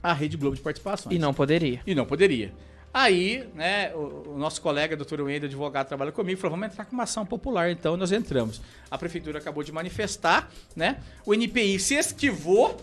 a 0.03 0.13
Rede 0.13 0.37
Globo 0.37 0.55
de 0.55 0.61
Participações. 0.61 1.15
E 1.15 1.19
não 1.19 1.33
poderia. 1.33 1.81
E 1.85 1.95
não 1.95 2.05
poderia. 2.05 2.53
Aí, 2.93 3.47
né, 3.55 3.93
o, 3.95 4.33
o 4.33 4.37
nosso 4.37 4.61
colega, 4.61 4.95
doutor 4.95 5.21
Wendel, 5.21 5.47
advogado, 5.47 5.87
trabalha 5.87 6.11
comigo, 6.11 6.39
falou, 6.39 6.57
vamos 6.57 6.73
entrar 6.73 6.85
com 6.85 6.93
uma 6.93 7.03
ação 7.03 7.25
popular, 7.25 7.71
então 7.71 7.95
nós 7.95 8.11
entramos. 8.11 8.61
A 8.89 8.97
prefeitura 8.97 9.39
acabou 9.39 9.63
de 9.63 9.71
manifestar, 9.71 10.49
né, 10.75 11.01
o 11.25 11.33
NPI 11.33 11.79
se 11.79 11.95
esquivou, 11.95 12.75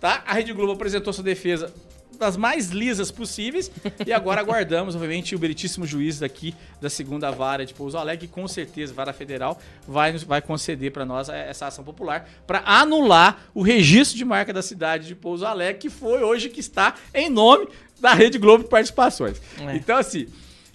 tá? 0.00 0.22
A 0.26 0.34
Rede 0.34 0.52
Globo 0.52 0.72
apresentou 0.72 1.12
sua 1.12 1.24
defesa 1.24 1.72
das 2.16 2.36
mais 2.36 2.70
lisas 2.70 3.10
possíveis 3.10 3.70
e 4.06 4.12
agora 4.12 4.40
aguardamos, 4.40 4.94
obviamente, 4.94 5.34
o 5.34 5.38
meritíssimo 5.38 5.86
juiz 5.86 6.18
daqui 6.18 6.54
da 6.80 6.90
segunda 6.90 7.30
vara 7.30 7.64
de 7.64 7.74
Pouso 7.74 7.96
Alegre, 7.96 8.26
que 8.26 8.32
com 8.32 8.46
certeza, 8.48 8.92
vara 8.92 9.12
federal, 9.12 9.60
vai, 9.86 10.16
vai 10.18 10.42
conceder 10.42 10.92
para 10.92 11.04
nós 11.04 11.28
essa 11.28 11.66
ação 11.66 11.84
popular 11.84 12.28
para 12.46 12.62
anular 12.64 13.46
o 13.54 13.62
registro 13.62 14.16
de 14.16 14.24
marca 14.24 14.52
da 14.52 14.62
cidade 14.62 15.06
de 15.06 15.14
Pouso 15.14 15.46
Alegre, 15.46 15.80
que 15.80 15.90
foi 15.90 16.22
hoje 16.22 16.48
que 16.48 16.60
está 16.60 16.94
em 17.14 17.30
nome 17.30 17.68
da 18.00 18.12
Rede 18.12 18.38
Globo 18.38 18.64
de 18.64 18.70
Participações. 18.70 19.40
É. 19.60 19.76
Então, 19.76 19.96
assim, 19.96 20.26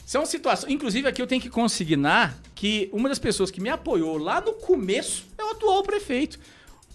são 0.05 0.25
situações. 0.25 0.71
Inclusive, 0.71 1.07
aqui 1.07 1.21
eu 1.21 1.27
tenho 1.27 1.41
que 1.41 1.49
consignar 1.49 2.37
que 2.53 2.89
uma 2.91 3.09
das 3.09 3.19
pessoas 3.19 3.49
que 3.49 3.61
me 3.61 3.69
apoiou 3.69 4.17
lá 4.17 4.41
no 4.41 4.53
começo 4.53 5.25
é 5.37 5.43
o 5.43 5.51
atual 5.51 5.83
prefeito. 5.83 6.39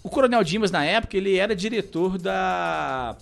O 0.03 0.09
Coronel 0.09 0.43
Dimas, 0.43 0.71
na 0.71 0.85
época, 0.85 1.17
ele 1.17 1.35
era 1.35 1.55
diretor 1.55 2.17
da, 2.17 3.17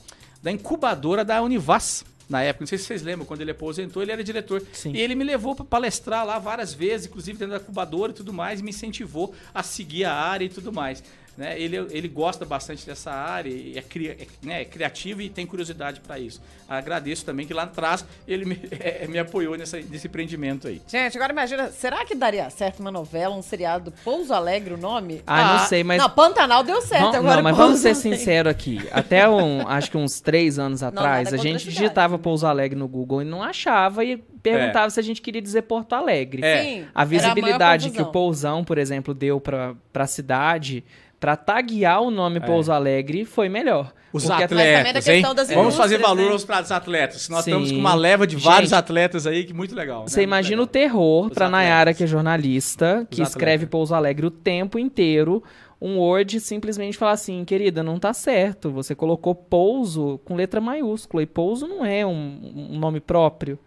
da 0.45 0.51
incubadora 0.51 1.25
da 1.25 1.41
Univas. 1.41 2.05
Na 2.29 2.43
época, 2.43 2.63
não 2.63 2.67
sei 2.67 2.77
se 2.77 2.85
vocês 2.85 3.01
lembram, 3.01 3.25
quando 3.25 3.41
ele 3.41 3.49
aposentou, 3.49 4.01
ele 4.03 4.11
era 4.11 4.23
diretor. 4.23 4.61
Sim. 4.73 4.91
E 4.93 5.01
ele 5.01 5.15
me 5.15 5.23
levou 5.23 5.55
para 5.55 5.65
palestrar 5.65 6.23
lá 6.23 6.37
várias 6.37 6.71
vezes, 6.71 7.07
inclusive 7.07 7.37
dentro 7.37 7.55
da 7.55 7.61
incubadora 7.61 8.11
e 8.11 8.15
tudo 8.15 8.31
mais, 8.31 8.59
e 8.59 8.63
me 8.63 8.69
incentivou 8.69 9.33
a 9.53 9.63
seguir 9.63 10.05
a 10.05 10.13
área 10.13 10.45
e 10.45 10.49
tudo 10.49 10.71
mais. 10.71 11.03
Né? 11.37 11.59
Ele, 11.59 11.75
ele 11.91 12.07
gosta 12.07 12.45
bastante 12.45 12.85
dessa 12.85 13.11
área, 13.11 13.49
e 13.49 13.77
é, 13.77 13.81
cri- 13.81 14.07
é, 14.09 14.17
né, 14.41 14.61
é 14.61 14.65
criativo 14.65 15.21
e 15.21 15.29
tem 15.29 15.45
curiosidade 15.45 15.99
para 15.99 16.17
isso. 16.17 16.41
Agradeço 16.67 17.25
também 17.25 17.45
que 17.45 17.53
lá 17.53 17.63
atrás 17.63 18.05
ele 18.25 18.45
me, 18.45 18.59
eh, 18.71 19.05
me 19.09 19.19
apoiou 19.19 19.57
nessa, 19.57 19.77
nesse 19.81 20.07
empreendimento 20.07 20.67
aí. 20.67 20.81
Gente, 20.87 21.17
agora 21.17 21.33
imagina, 21.33 21.69
será 21.71 22.05
que 22.05 22.15
daria 22.15 22.49
certo 22.49 22.79
uma 22.79 22.89
novela, 22.91 23.35
um 23.35 23.41
seriado 23.41 23.93
Pouso 24.03 24.33
Alegre 24.33 24.73
o 24.73 24.77
nome? 24.77 25.21
Ah, 25.27 25.55
Ah, 25.55 25.57
não 25.59 25.65
sei, 25.67 25.83
mas. 25.83 26.01
Não, 26.01 26.09
Pantanal 26.09 26.63
deu 26.63 26.81
certo, 26.81 27.11
Vam- 27.11 27.15
agora 27.19 27.35
não, 27.35 27.43
mas 27.43 27.55
Pouso 27.57 27.67
vamos 27.67 27.81
ser 27.81 27.89
Alegre. 27.89 28.17
sinceros 28.17 28.51
aqui. 28.51 28.79
Até 28.91 29.27
um, 29.29 29.67
acho 29.67 29.91
que 29.91 29.97
uns 29.97 30.21
três 30.21 30.57
anos 30.57 30.81
atrás, 30.81 31.25
nada 31.25 31.35
a 31.35 31.39
gente 31.39 31.55
a 31.57 31.59
cidade, 31.59 31.75
digitava 31.77 32.15
né? 32.17 32.23
Pouso 32.23 32.47
Alegre 32.47 32.79
no 32.79 32.87
Google 32.87 33.21
e 33.21 33.25
não 33.25 33.43
achava 33.43 34.05
e 34.05 34.15
perguntava 34.41 34.89
se 34.89 34.99
a 34.99 35.03
gente 35.03 35.21
queria 35.21 35.41
dizer 35.41 35.63
Porto 35.63 35.93
Alegre. 35.93 36.43
É. 36.45 36.61
Sim, 36.63 36.87
A 36.95 37.01
era 37.01 37.09
visibilidade 37.09 37.89
maior 37.89 37.95
que 37.95 38.01
o. 38.01 38.11
Pousão, 38.11 38.63
por 38.63 38.77
exemplo, 38.77 39.13
deu 39.13 39.41
pra, 39.41 39.75
pra 39.91 40.05
cidade, 40.07 40.83
pra 41.19 41.35
taguear 41.35 42.01
o 42.01 42.11
nome 42.11 42.39
Pouso 42.39 42.71
Alegre, 42.71 43.25
foi 43.25 43.49
melhor. 43.49 43.93
Os 44.13 44.29
atletas, 44.29 45.07
hein? 45.07 45.15
questão 45.15 45.35
das 45.35 45.49
Vamos 45.51 45.75
fazer 45.75 45.97
valor 45.97 46.27
né? 46.27 46.31
aos 46.31 46.45
pratos 46.45 46.71
atletas. 46.71 47.27
Nós 47.27 47.43
Sim. 47.43 47.51
estamos 47.51 47.71
com 47.71 47.77
uma 47.77 47.93
leva 47.95 48.25
de 48.25 48.37
vários 48.37 48.69
Gente, 48.69 48.79
atletas 48.79 49.27
aí, 49.27 49.43
que 49.43 49.53
muito 49.53 49.75
legal. 49.75 50.01
né? 50.01 50.07
Você 50.07 50.21
Muito 50.21 50.29
imagina 50.29 50.55
legal. 50.57 50.63
o 50.63 50.67
terror 50.67 51.25
atletas. 51.25 51.51
Nayara, 51.51 51.93
que 51.93 52.03
é 52.03 52.07
jornalista, 52.07 53.05
que 53.09 53.21
Os 53.21 53.27
escreve 53.29 53.55
atletas. 53.65 53.69
Pouso 53.71 53.93
Alegre 53.95 54.25
o 54.25 54.31
tempo 54.31 54.79
inteiro, 54.79 55.43
um 55.81 55.97
Word 55.97 56.39
simplesmente 56.39 56.97
falar 56.97 57.11
assim, 57.11 57.43
querida, 57.43 57.83
não 57.83 57.99
tá 57.99 58.13
certo. 58.13 58.71
Você 58.71 58.95
colocou 58.95 59.35
Pouso 59.35 60.19
com 60.23 60.33
letra 60.35 60.61
maiúscula, 60.61 61.21
e 61.23 61.25
Pouso 61.25 61.67
não 61.67 61.85
é 61.85 62.05
um, 62.05 62.69
um 62.71 62.79
nome 62.79 63.01
próprio. 63.01 63.59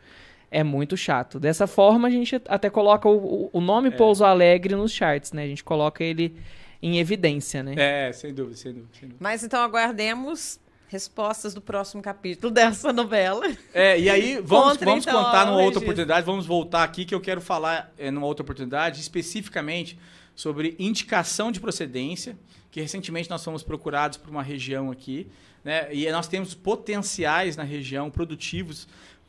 É 0.51 0.65
muito 0.65 0.97
chato. 0.97 1.39
Dessa 1.39 1.67
forma, 1.67 2.09
a 2.09 2.11
gente 2.11 2.41
até 2.49 2.71
coloca 2.71 3.07
o, 3.07 3.17
o- 3.19 3.51
o 3.53 3.59
É. 3.59 3.61
nome 3.63 3.91
Pouso 3.91 4.25
Alegre 4.25 4.75
nos 4.75 4.93
charts, 4.93 5.31
né? 5.33 5.43
A 5.43 5.47
gente 5.47 5.63
coloca 5.63 6.03
ele 6.03 6.35
em 6.83 6.99
evidência, 6.99 7.63
né? 7.63 7.75
É, 7.77 8.13
sem 8.13 8.33
dúvida, 8.33 8.57
sem 8.57 8.73
dúvida. 8.73 8.91
Sem 8.93 9.09
dúvida. 9.09 9.19
Mas 9.21 9.43
então 9.43 9.61
aguardemos 9.63 10.61
respostas 10.89 11.53
do 11.53 11.61
próximo 11.61 12.03
capítulo 12.03 12.51
dessa 12.55 12.93
novela. 12.93 13.47
É, 13.75 13.99
e 13.99 14.09
aí 14.09 14.41
vamos, 14.43 14.73
Contra, 14.73 14.87
vamos 14.87 15.07
então, 15.07 15.23
contar 15.23 15.47
numa 15.47 15.61
outra 15.61 15.81
oportunidade, 15.81 16.25
vamos 16.25 16.47
voltar 16.47 16.83
aqui 16.83 17.05
que 17.05 17.15
eu 17.15 17.21
quero 17.21 17.41
falar 17.41 17.93
é, 17.99 18.11
numa 18.11 18.27
outra 18.27 18.43
oportunidade, 18.43 19.01
especificamente 19.01 19.99
sobre 20.35 20.77
indicação 20.79 21.51
de 21.51 21.61
procedência, 21.61 22.39
que 22.71 22.81
recentemente 22.81 23.29
nós 23.29 23.45
fomos 23.45 23.63
procurados 23.63 24.19
por 24.19 24.31
uma 24.31 24.43
região 24.43 24.91
aqui, 24.91 25.27
né? 25.65 25.93
E 25.93 26.11
nós 26.11 26.29
temos 26.29 26.55
potenciais 26.55 27.57
na 27.57 27.65
região 27.65 28.11
produtivos, 28.11 28.87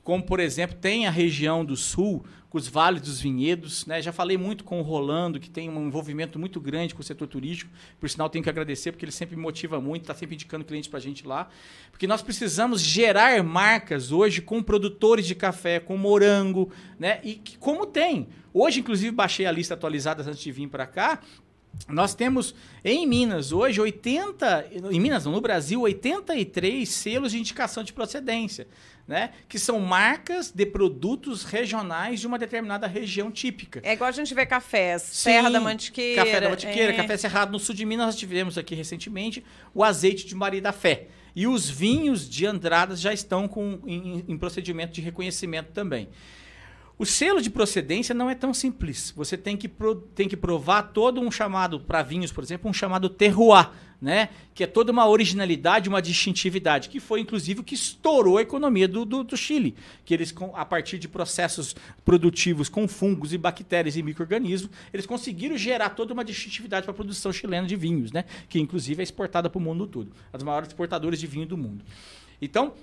como 0.10 0.24
por 0.24 0.40
exemplo, 0.40 0.76
tem 0.76 1.06
a 1.06 1.12
região 1.12 1.64
do 1.64 1.78
sul, 1.78 2.26
com 2.50 2.58
os 2.58 2.68
vales 2.68 3.00
dos 3.00 3.22
vinhedos, 3.22 3.86
né? 3.86 4.02
Já 4.02 4.12
falei 4.12 4.40
muito 4.40 4.64
com 4.64 4.80
o 4.80 4.82
Rolando, 4.82 5.40
que 5.40 5.52
tem 5.52 5.70
um 5.70 5.86
envolvimento 5.86 6.40
muito 6.40 6.60
grande 6.60 6.96
com 6.96 7.02
o 7.02 7.04
setor 7.04 7.28
turístico. 7.28 7.70
Por 8.00 8.10
sinal, 8.10 8.28
tenho 8.28 8.44
que 8.44 8.50
agradecer, 8.50 8.92
porque 8.92 9.06
ele 9.06 9.12
sempre 9.12 9.36
motiva 9.36 9.80
muito, 9.80 10.02
está 10.02 10.16
sempre 10.16 10.34
indicando 10.34 10.66
cliente 10.66 10.90
para 10.90 10.98
a 10.98 11.02
gente 11.02 11.28
lá. 11.28 11.48
Porque 11.92 12.08
nós 12.08 12.24
precisamos 12.24 12.82
gerar 12.82 13.44
marcas 13.44 14.12
hoje 14.12 14.42
com 14.42 14.64
produtores 14.64 15.28
de 15.28 15.36
café, 15.36 15.80
com 15.80 15.96
morango, 15.96 16.72
né? 16.98 17.20
E 17.24 17.36
que, 17.36 17.56
como 17.60 17.86
tem. 17.86 18.30
Hoje, 18.52 18.80
inclusive, 18.80 19.12
baixei 19.12 19.46
a 19.46 19.52
lista 19.52 19.76
atualizada 19.76 20.24
antes 20.24 20.42
de 20.42 20.52
vir 20.52 20.68
para 20.70 20.88
cá. 20.88 21.22
Nós 21.88 22.14
temos 22.14 22.54
em 22.84 23.08
Minas 23.08 23.52
hoje 23.52 23.82
80, 23.82 24.70
em 24.92 25.00
Minas 25.00 25.26
não, 25.26 25.32
no 25.32 25.42
Brasil, 25.42 25.82
83 25.82 26.88
selos 26.88 27.32
de 27.32 27.40
indicação 27.40 27.84
de 27.84 27.94
procedência, 27.94 28.68
né? 29.08 29.32
Que 29.48 29.58
são 29.58 29.80
marcas 29.80 30.52
de 30.52 30.66
produtos 30.66 31.44
regionais 31.44 32.20
de 32.20 32.28
uma 32.28 32.38
determinada 32.38 32.86
região 32.86 33.32
típica. 33.32 33.82
É 33.84 33.94
igual 33.94 34.08
a 34.08 34.12
gente 34.12 34.34
vê 34.34 34.46
cafés, 34.46 35.02
Sim, 35.04 35.32
Serra 35.32 35.50
da 35.50 35.60
Mantiqueira. 35.60 36.24
Café 36.24 36.42
da 36.42 36.50
Mantiqueira, 36.50 36.94
é. 36.94 36.96
Café 36.96 37.18
Cerrado. 37.18 37.52
No 37.52 37.60
sul 37.60 37.74
de 37.74 37.86
Minas 37.86 38.06
nós 38.06 38.16
tivemos 38.16 38.58
aqui 38.58 38.76
recentemente 38.76 39.44
o 39.74 39.84
azeite 39.84 40.28
de 40.28 40.36
Maria 40.36 40.62
da 40.62 40.72
Fé. 40.72 41.08
E 41.36 41.48
os 41.48 41.70
vinhos 41.70 42.30
de 42.30 42.46
Andradas 42.46 43.00
já 43.00 43.14
estão 43.14 43.48
com, 43.48 43.80
em, 43.86 44.26
em 44.28 44.38
procedimento 44.38 44.94
de 44.94 45.02
reconhecimento 45.02 45.72
também. 45.72 46.10
O 47.00 47.06
selo 47.06 47.42
de 47.42 47.50
procedência 47.50 48.14
não 48.14 48.30
é 48.30 48.36
tão 48.36 48.54
simples. 48.54 49.14
Você 49.16 49.38
tem 49.38 49.56
que, 49.56 49.70
pro- 49.70 49.96
tem 49.96 50.28
que 50.28 50.36
provar 50.36 50.84
todo 50.84 51.22
um 51.22 51.32
chamado, 51.32 51.80
para 51.80 52.04
vinhos, 52.04 52.30
por 52.30 52.44
exemplo, 52.44 52.70
um 52.70 52.74
chamado 52.74 53.08
terroir, 53.08 53.72
né? 54.02 54.28
Que 54.54 54.66
é 54.66 54.68
toda 54.68 54.92
uma 54.92 55.08
originalidade, 55.08 55.88
uma 55.88 56.02
distintividade, 56.02 56.90
que 56.90 57.00
foi 57.00 57.22
inclusive 57.22 57.62
o 57.62 57.64
que 57.64 57.74
estourou 57.74 58.38
a 58.38 58.42
economia 58.42 58.86
do, 58.86 59.06
do, 59.06 59.24
do 59.24 59.38
Chile. 59.38 59.76
Que 60.04 60.14
eles, 60.14 60.36
a 60.54 60.66
partir 60.66 61.00
de 61.00 61.08
processos 61.08 61.74
produtivos 62.04 62.68
com 62.68 62.86
fungos 62.86 63.32
e 63.32 63.38
bactérias 63.38 63.96
e 63.96 64.04
micro-organismos, 64.04 64.70
eles 64.94 65.06
conseguiram 65.06 65.58
gerar 65.58 65.92
toda 65.92 66.14
uma 66.14 66.26
distintividade 66.26 66.84
para 66.84 66.92
a 66.92 66.96
produção 66.96 67.32
chilena 67.32 67.66
de 67.66 67.78
vinhos, 67.78 68.12
né? 68.12 68.26
Que 68.50 68.60
inclusive 68.60 69.00
é 69.02 69.04
exportada 69.04 69.50
para 69.50 69.58
o 69.58 69.62
mundo 69.62 69.88
todo. 69.88 70.12
As 70.34 70.44
maiores 70.44 70.68
exportadoras 70.68 71.18
de 71.18 71.28
vinho 71.28 71.46
do 71.46 71.58
mundo. 71.58 71.82
Então, 72.42 72.74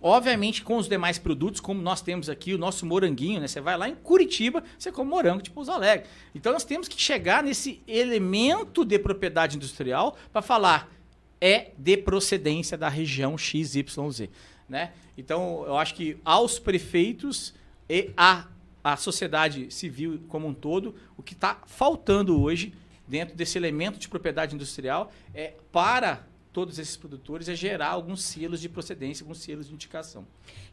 Obviamente, 0.00 0.62
com 0.62 0.76
os 0.76 0.88
demais 0.88 1.18
produtos, 1.18 1.60
como 1.60 1.80
nós 1.80 2.02
temos 2.02 2.28
aqui 2.28 2.52
o 2.52 2.58
nosso 2.58 2.84
moranguinho, 2.84 3.40
né? 3.40 3.48
Você 3.48 3.60
vai 3.60 3.76
lá 3.76 3.88
em 3.88 3.94
Curitiba, 3.94 4.62
você 4.78 4.92
come 4.92 5.08
morango 5.08 5.42
de 5.42 5.50
Pouso 5.50 5.70
Alegre. 5.70 6.06
Então, 6.34 6.52
nós 6.52 6.64
temos 6.64 6.88
que 6.88 7.00
chegar 7.00 7.42
nesse 7.42 7.82
elemento 7.86 8.84
de 8.84 8.98
propriedade 8.98 9.56
industrial 9.56 10.16
para 10.32 10.42
falar 10.42 10.92
é 11.40 11.72
de 11.76 11.96
procedência 11.96 12.76
da 12.78 12.88
região 12.88 13.36
XYZ, 13.36 14.30
né? 14.68 14.92
Então, 15.16 15.64
eu 15.66 15.76
acho 15.76 15.94
que 15.94 16.16
aos 16.24 16.58
prefeitos 16.58 17.54
e 17.88 18.10
à, 18.16 18.46
à 18.82 18.96
sociedade 18.96 19.70
civil 19.72 20.22
como 20.28 20.46
um 20.46 20.54
todo, 20.54 20.94
o 21.16 21.22
que 21.22 21.34
está 21.34 21.60
faltando 21.66 22.40
hoje 22.40 22.72
dentro 23.06 23.36
desse 23.36 23.58
elemento 23.58 23.98
de 23.98 24.08
propriedade 24.08 24.54
industrial 24.54 25.12
é 25.34 25.54
para 25.70 26.26
todos 26.54 26.78
esses 26.78 26.96
produtores 26.96 27.48
é 27.48 27.54
gerar 27.54 27.88
alguns 27.88 28.22
selos 28.22 28.60
de 28.60 28.68
procedência, 28.68 29.24
alguns 29.24 29.38
selos 29.38 29.66
de 29.68 29.74
indicação. 29.74 30.24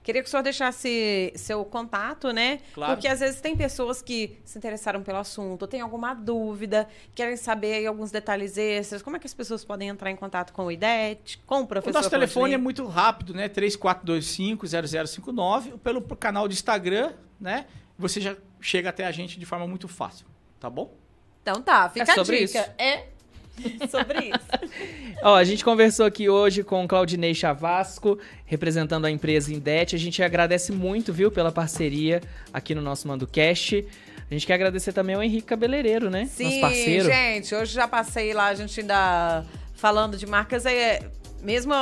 Queria 0.03 0.21
que 0.21 0.27
o 0.27 0.31
senhor 0.31 0.43
deixasse 0.43 1.33
seu 1.35 1.65
contato, 1.65 2.31
né? 2.31 2.59
Claro. 2.73 2.93
Porque 2.93 3.07
às 3.07 3.19
vezes 3.19 3.41
tem 3.41 3.57
pessoas 3.57 3.99
que 4.01 4.37
se 4.45 4.57
interessaram 4.59 5.01
pelo 5.01 5.17
assunto, 5.17 5.65
tem 5.67 5.81
alguma 5.81 6.13
dúvida, 6.13 6.87
querem 7.15 7.35
saber 7.35 7.73
aí 7.73 7.87
alguns 7.87 8.11
detalhes 8.11 8.57
extras. 8.57 9.01
Como 9.01 9.15
é 9.15 9.19
que 9.19 9.25
as 9.25 9.33
pessoas 9.33 9.65
podem 9.65 9.89
entrar 9.89 10.11
em 10.11 10.15
contato 10.15 10.53
com 10.53 10.65
o 10.67 10.71
IDET, 10.71 11.39
com 11.47 11.61
o 11.61 11.63
O 11.63 11.67
professor? 11.67 11.93
nosso 11.97 12.09
telefone 12.11 12.53
é 12.53 12.57
muito 12.57 12.85
rápido, 12.85 13.33
né? 13.33 13.49
3425-0059, 13.49 15.77
pelo 15.79 16.01
canal 16.15 16.47
de 16.47 16.53
Instagram, 16.53 17.13
né? 17.39 17.65
Você 17.97 18.19
já 18.21 18.35
chega 18.59 18.89
até 18.89 19.05
a 19.05 19.11
gente 19.11 19.39
de 19.39 19.45
forma 19.45 19.67
muito 19.67 19.87
fácil, 19.87 20.25
tá 20.59 20.69
bom? 20.69 20.93
Então 21.41 21.61
tá, 21.61 21.89
fica 21.89 22.11
É 22.11 22.15
sobre 22.15 22.37
a 22.37 22.45
dica. 22.45 22.59
isso. 22.59 22.69
É 22.77 23.07
sobre 23.89 24.25
isso. 24.25 24.73
Ó, 25.23 25.35
a 25.35 25.43
gente 25.43 25.63
conversou 25.63 26.05
aqui 26.05 26.29
hoje 26.29 26.63
com 26.63 26.83
o 26.83 26.87
Claudinei 26.87 27.33
Chavasco, 27.35 28.17
representando 28.45 29.05
a 29.05 29.11
empresa 29.11 29.53
Indete. 29.53 29.95
A 29.95 29.99
gente 29.99 30.21
agradece 30.23 30.71
muito, 30.71 31.13
viu, 31.13 31.31
pela 31.31 31.51
parceria 31.51 32.21
aqui 32.53 32.73
no 32.73 32.81
nosso 32.81 33.07
Mando 33.07 33.27
Cast. 33.27 33.85
A 34.29 34.33
gente 34.33 34.47
quer 34.47 34.53
agradecer 34.53 34.93
também 34.93 35.15
ao 35.15 35.21
Henrique 35.21 35.47
Cabeleireiro, 35.47 36.09
né? 36.09 36.25
Sim, 36.25 36.45
nosso 36.45 36.61
parceiro. 36.61 37.05
gente, 37.05 37.53
hoje 37.53 37.73
já 37.73 37.87
passei 37.87 38.33
lá, 38.33 38.47
a 38.47 38.55
gente 38.55 38.79
ainda 38.79 39.43
falando 39.75 40.17
de 40.17 40.25
marcas, 40.25 40.65
é, 40.65 41.01
mesmo, 41.43 41.73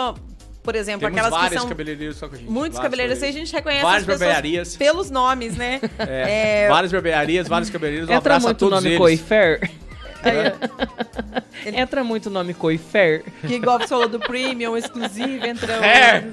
por 0.64 0.76
exemplo, 0.76 1.02
Temos 1.02 1.18
aquelas 1.18 1.34
que 1.34 1.40
vários 1.41 1.62
são 1.62 1.70
cabeleireiros 1.70 2.18
só 2.18 2.28
com 2.28 2.36
a 2.36 2.38
gente. 2.40 2.50
muitos 2.50 2.80
cabeleireiros, 2.80 3.22
aí 3.22 3.30
a 3.30 3.34
gente 3.34 3.54
reconhece 3.54 3.84
Várias 3.84 4.10
as 4.10 4.20
barbearias. 4.20 4.76
pelos 4.78 5.12
nomes, 5.12 5.56
né? 5.56 5.80
É, 6.00 6.68
Várias 6.68 6.91
barbearias, 6.91 7.48
vários 7.48 7.70
cabeleireiros. 7.70 8.10
Um 8.10 8.14
Entra 8.14 8.36
abraço 8.36 8.48
a 8.48 8.50
muito 8.50 8.58
o 8.58 8.70
todos 8.70 8.76
nome 8.84 8.88
eles. 8.90 9.00
Coifer. 9.00 9.72
Ele- 10.24 11.78
Entra 11.78 12.04
muito 12.04 12.28
o 12.28 12.30
nome 12.30 12.54
Coifer. 12.54 13.24
Que 13.41 13.56
igual 13.56 13.80
você 13.80 13.88
falou 13.88 14.08
do 14.08 14.20
premium, 14.20 14.76
exclusivo, 14.78 15.46
entrou. 15.46 15.76
É. 15.84 16.26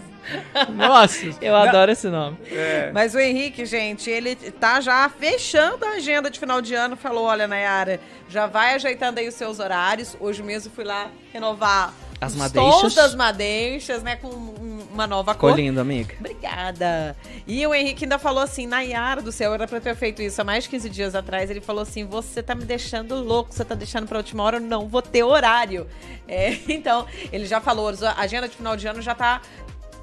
Nossa. 0.74 1.30
Eu 1.40 1.54
adoro 1.54 1.90
esse 1.92 2.08
nome. 2.08 2.36
É. 2.50 2.90
Mas 2.92 3.14
o 3.14 3.18
Henrique, 3.18 3.64
gente, 3.64 4.08
ele 4.10 4.34
tá 4.36 4.80
já 4.80 5.08
fechando 5.08 5.84
a 5.84 5.90
agenda 5.90 6.30
de 6.30 6.38
final 6.38 6.60
de 6.60 6.74
ano. 6.74 6.96
Falou: 6.96 7.24
olha, 7.24 7.46
Nayara, 7.46 8.00
já 8.28 8.46
vai 8.46 8.74
ajeitando 8.74 9.18
aí 9.20 9.28
os 9.28 9.34
seus 9.34 9.58
horários. 9.60 10.16
Hoje 10.20 10.42
mesmo 10.42 10.72
fui 10.74 10.84
lá 10.84 11.08
renovar 11.32 11.92
As 12.20 12.34
madeixas. 12.34 12.80
tons 12.80 12.94
das 12.94 13.14
madeixas, 13.14 14.02
né? 14.02 14.16
Com 14.16 14.28
um- 14.28 14.56
uma 14.96 15.06
nova 15.06 15.34
Ficou 15.34 15.50
cor. 15.50 15.58
lindo, 15.58 15.80
amiga. 15.80 16.14
Obrigada. 16.18 17.16
E 17.46 17.64
o 17.66 17.74
Henrique 17.74 18.04
ainda 18.04 18.18
falou 18.18 18.42
assim, 18.42 18.66
Nayara 18.66 19.22
do 19.22 19.30
céu, 19.30 19.54
era 19.54 19.68
pra 19.68 19.78
ter 19.80 19.94
feito 19.94 20.22
isso 20.22 20.40
há 20.40 20.44
mais 20.44 20.64
de 20.64 20.70
15 20.70 20.90
dias 20.90 21.14
atrás. 21.14 21.50
Ele 21.50 21.60
falou 21.60 21.82
assim, 21.82 22.04
você 22.04 22.42
tá 22.42 22.54
me 22.54 22.64
deixando 22.64 23.14
louco, 23.22 23.52
você 23.52 23.64
tá 23.64 23.74
deixando 23.74 24.08
pra 24.08 24.18
última 24.18 24.42
hora, 24.42 24.56
eu 24.56 24.60
não 24.60 24.88
vou 24.88 25.02
ter 25.02 25.22
horário. 25.22 25.86
É, 26.26 26.56
então, 26.68 27.06
ele 27.30 27.46
já 27.46 27.60
falou, 27.60 27.90
a 27.90 28.20
agenda 28.20 28.48
de 28.48 28.56
final 28.56 28.76
de 28.76 28.86
ano 28.88 29.00
já 29.00 29.14
tá... 29.14 29.40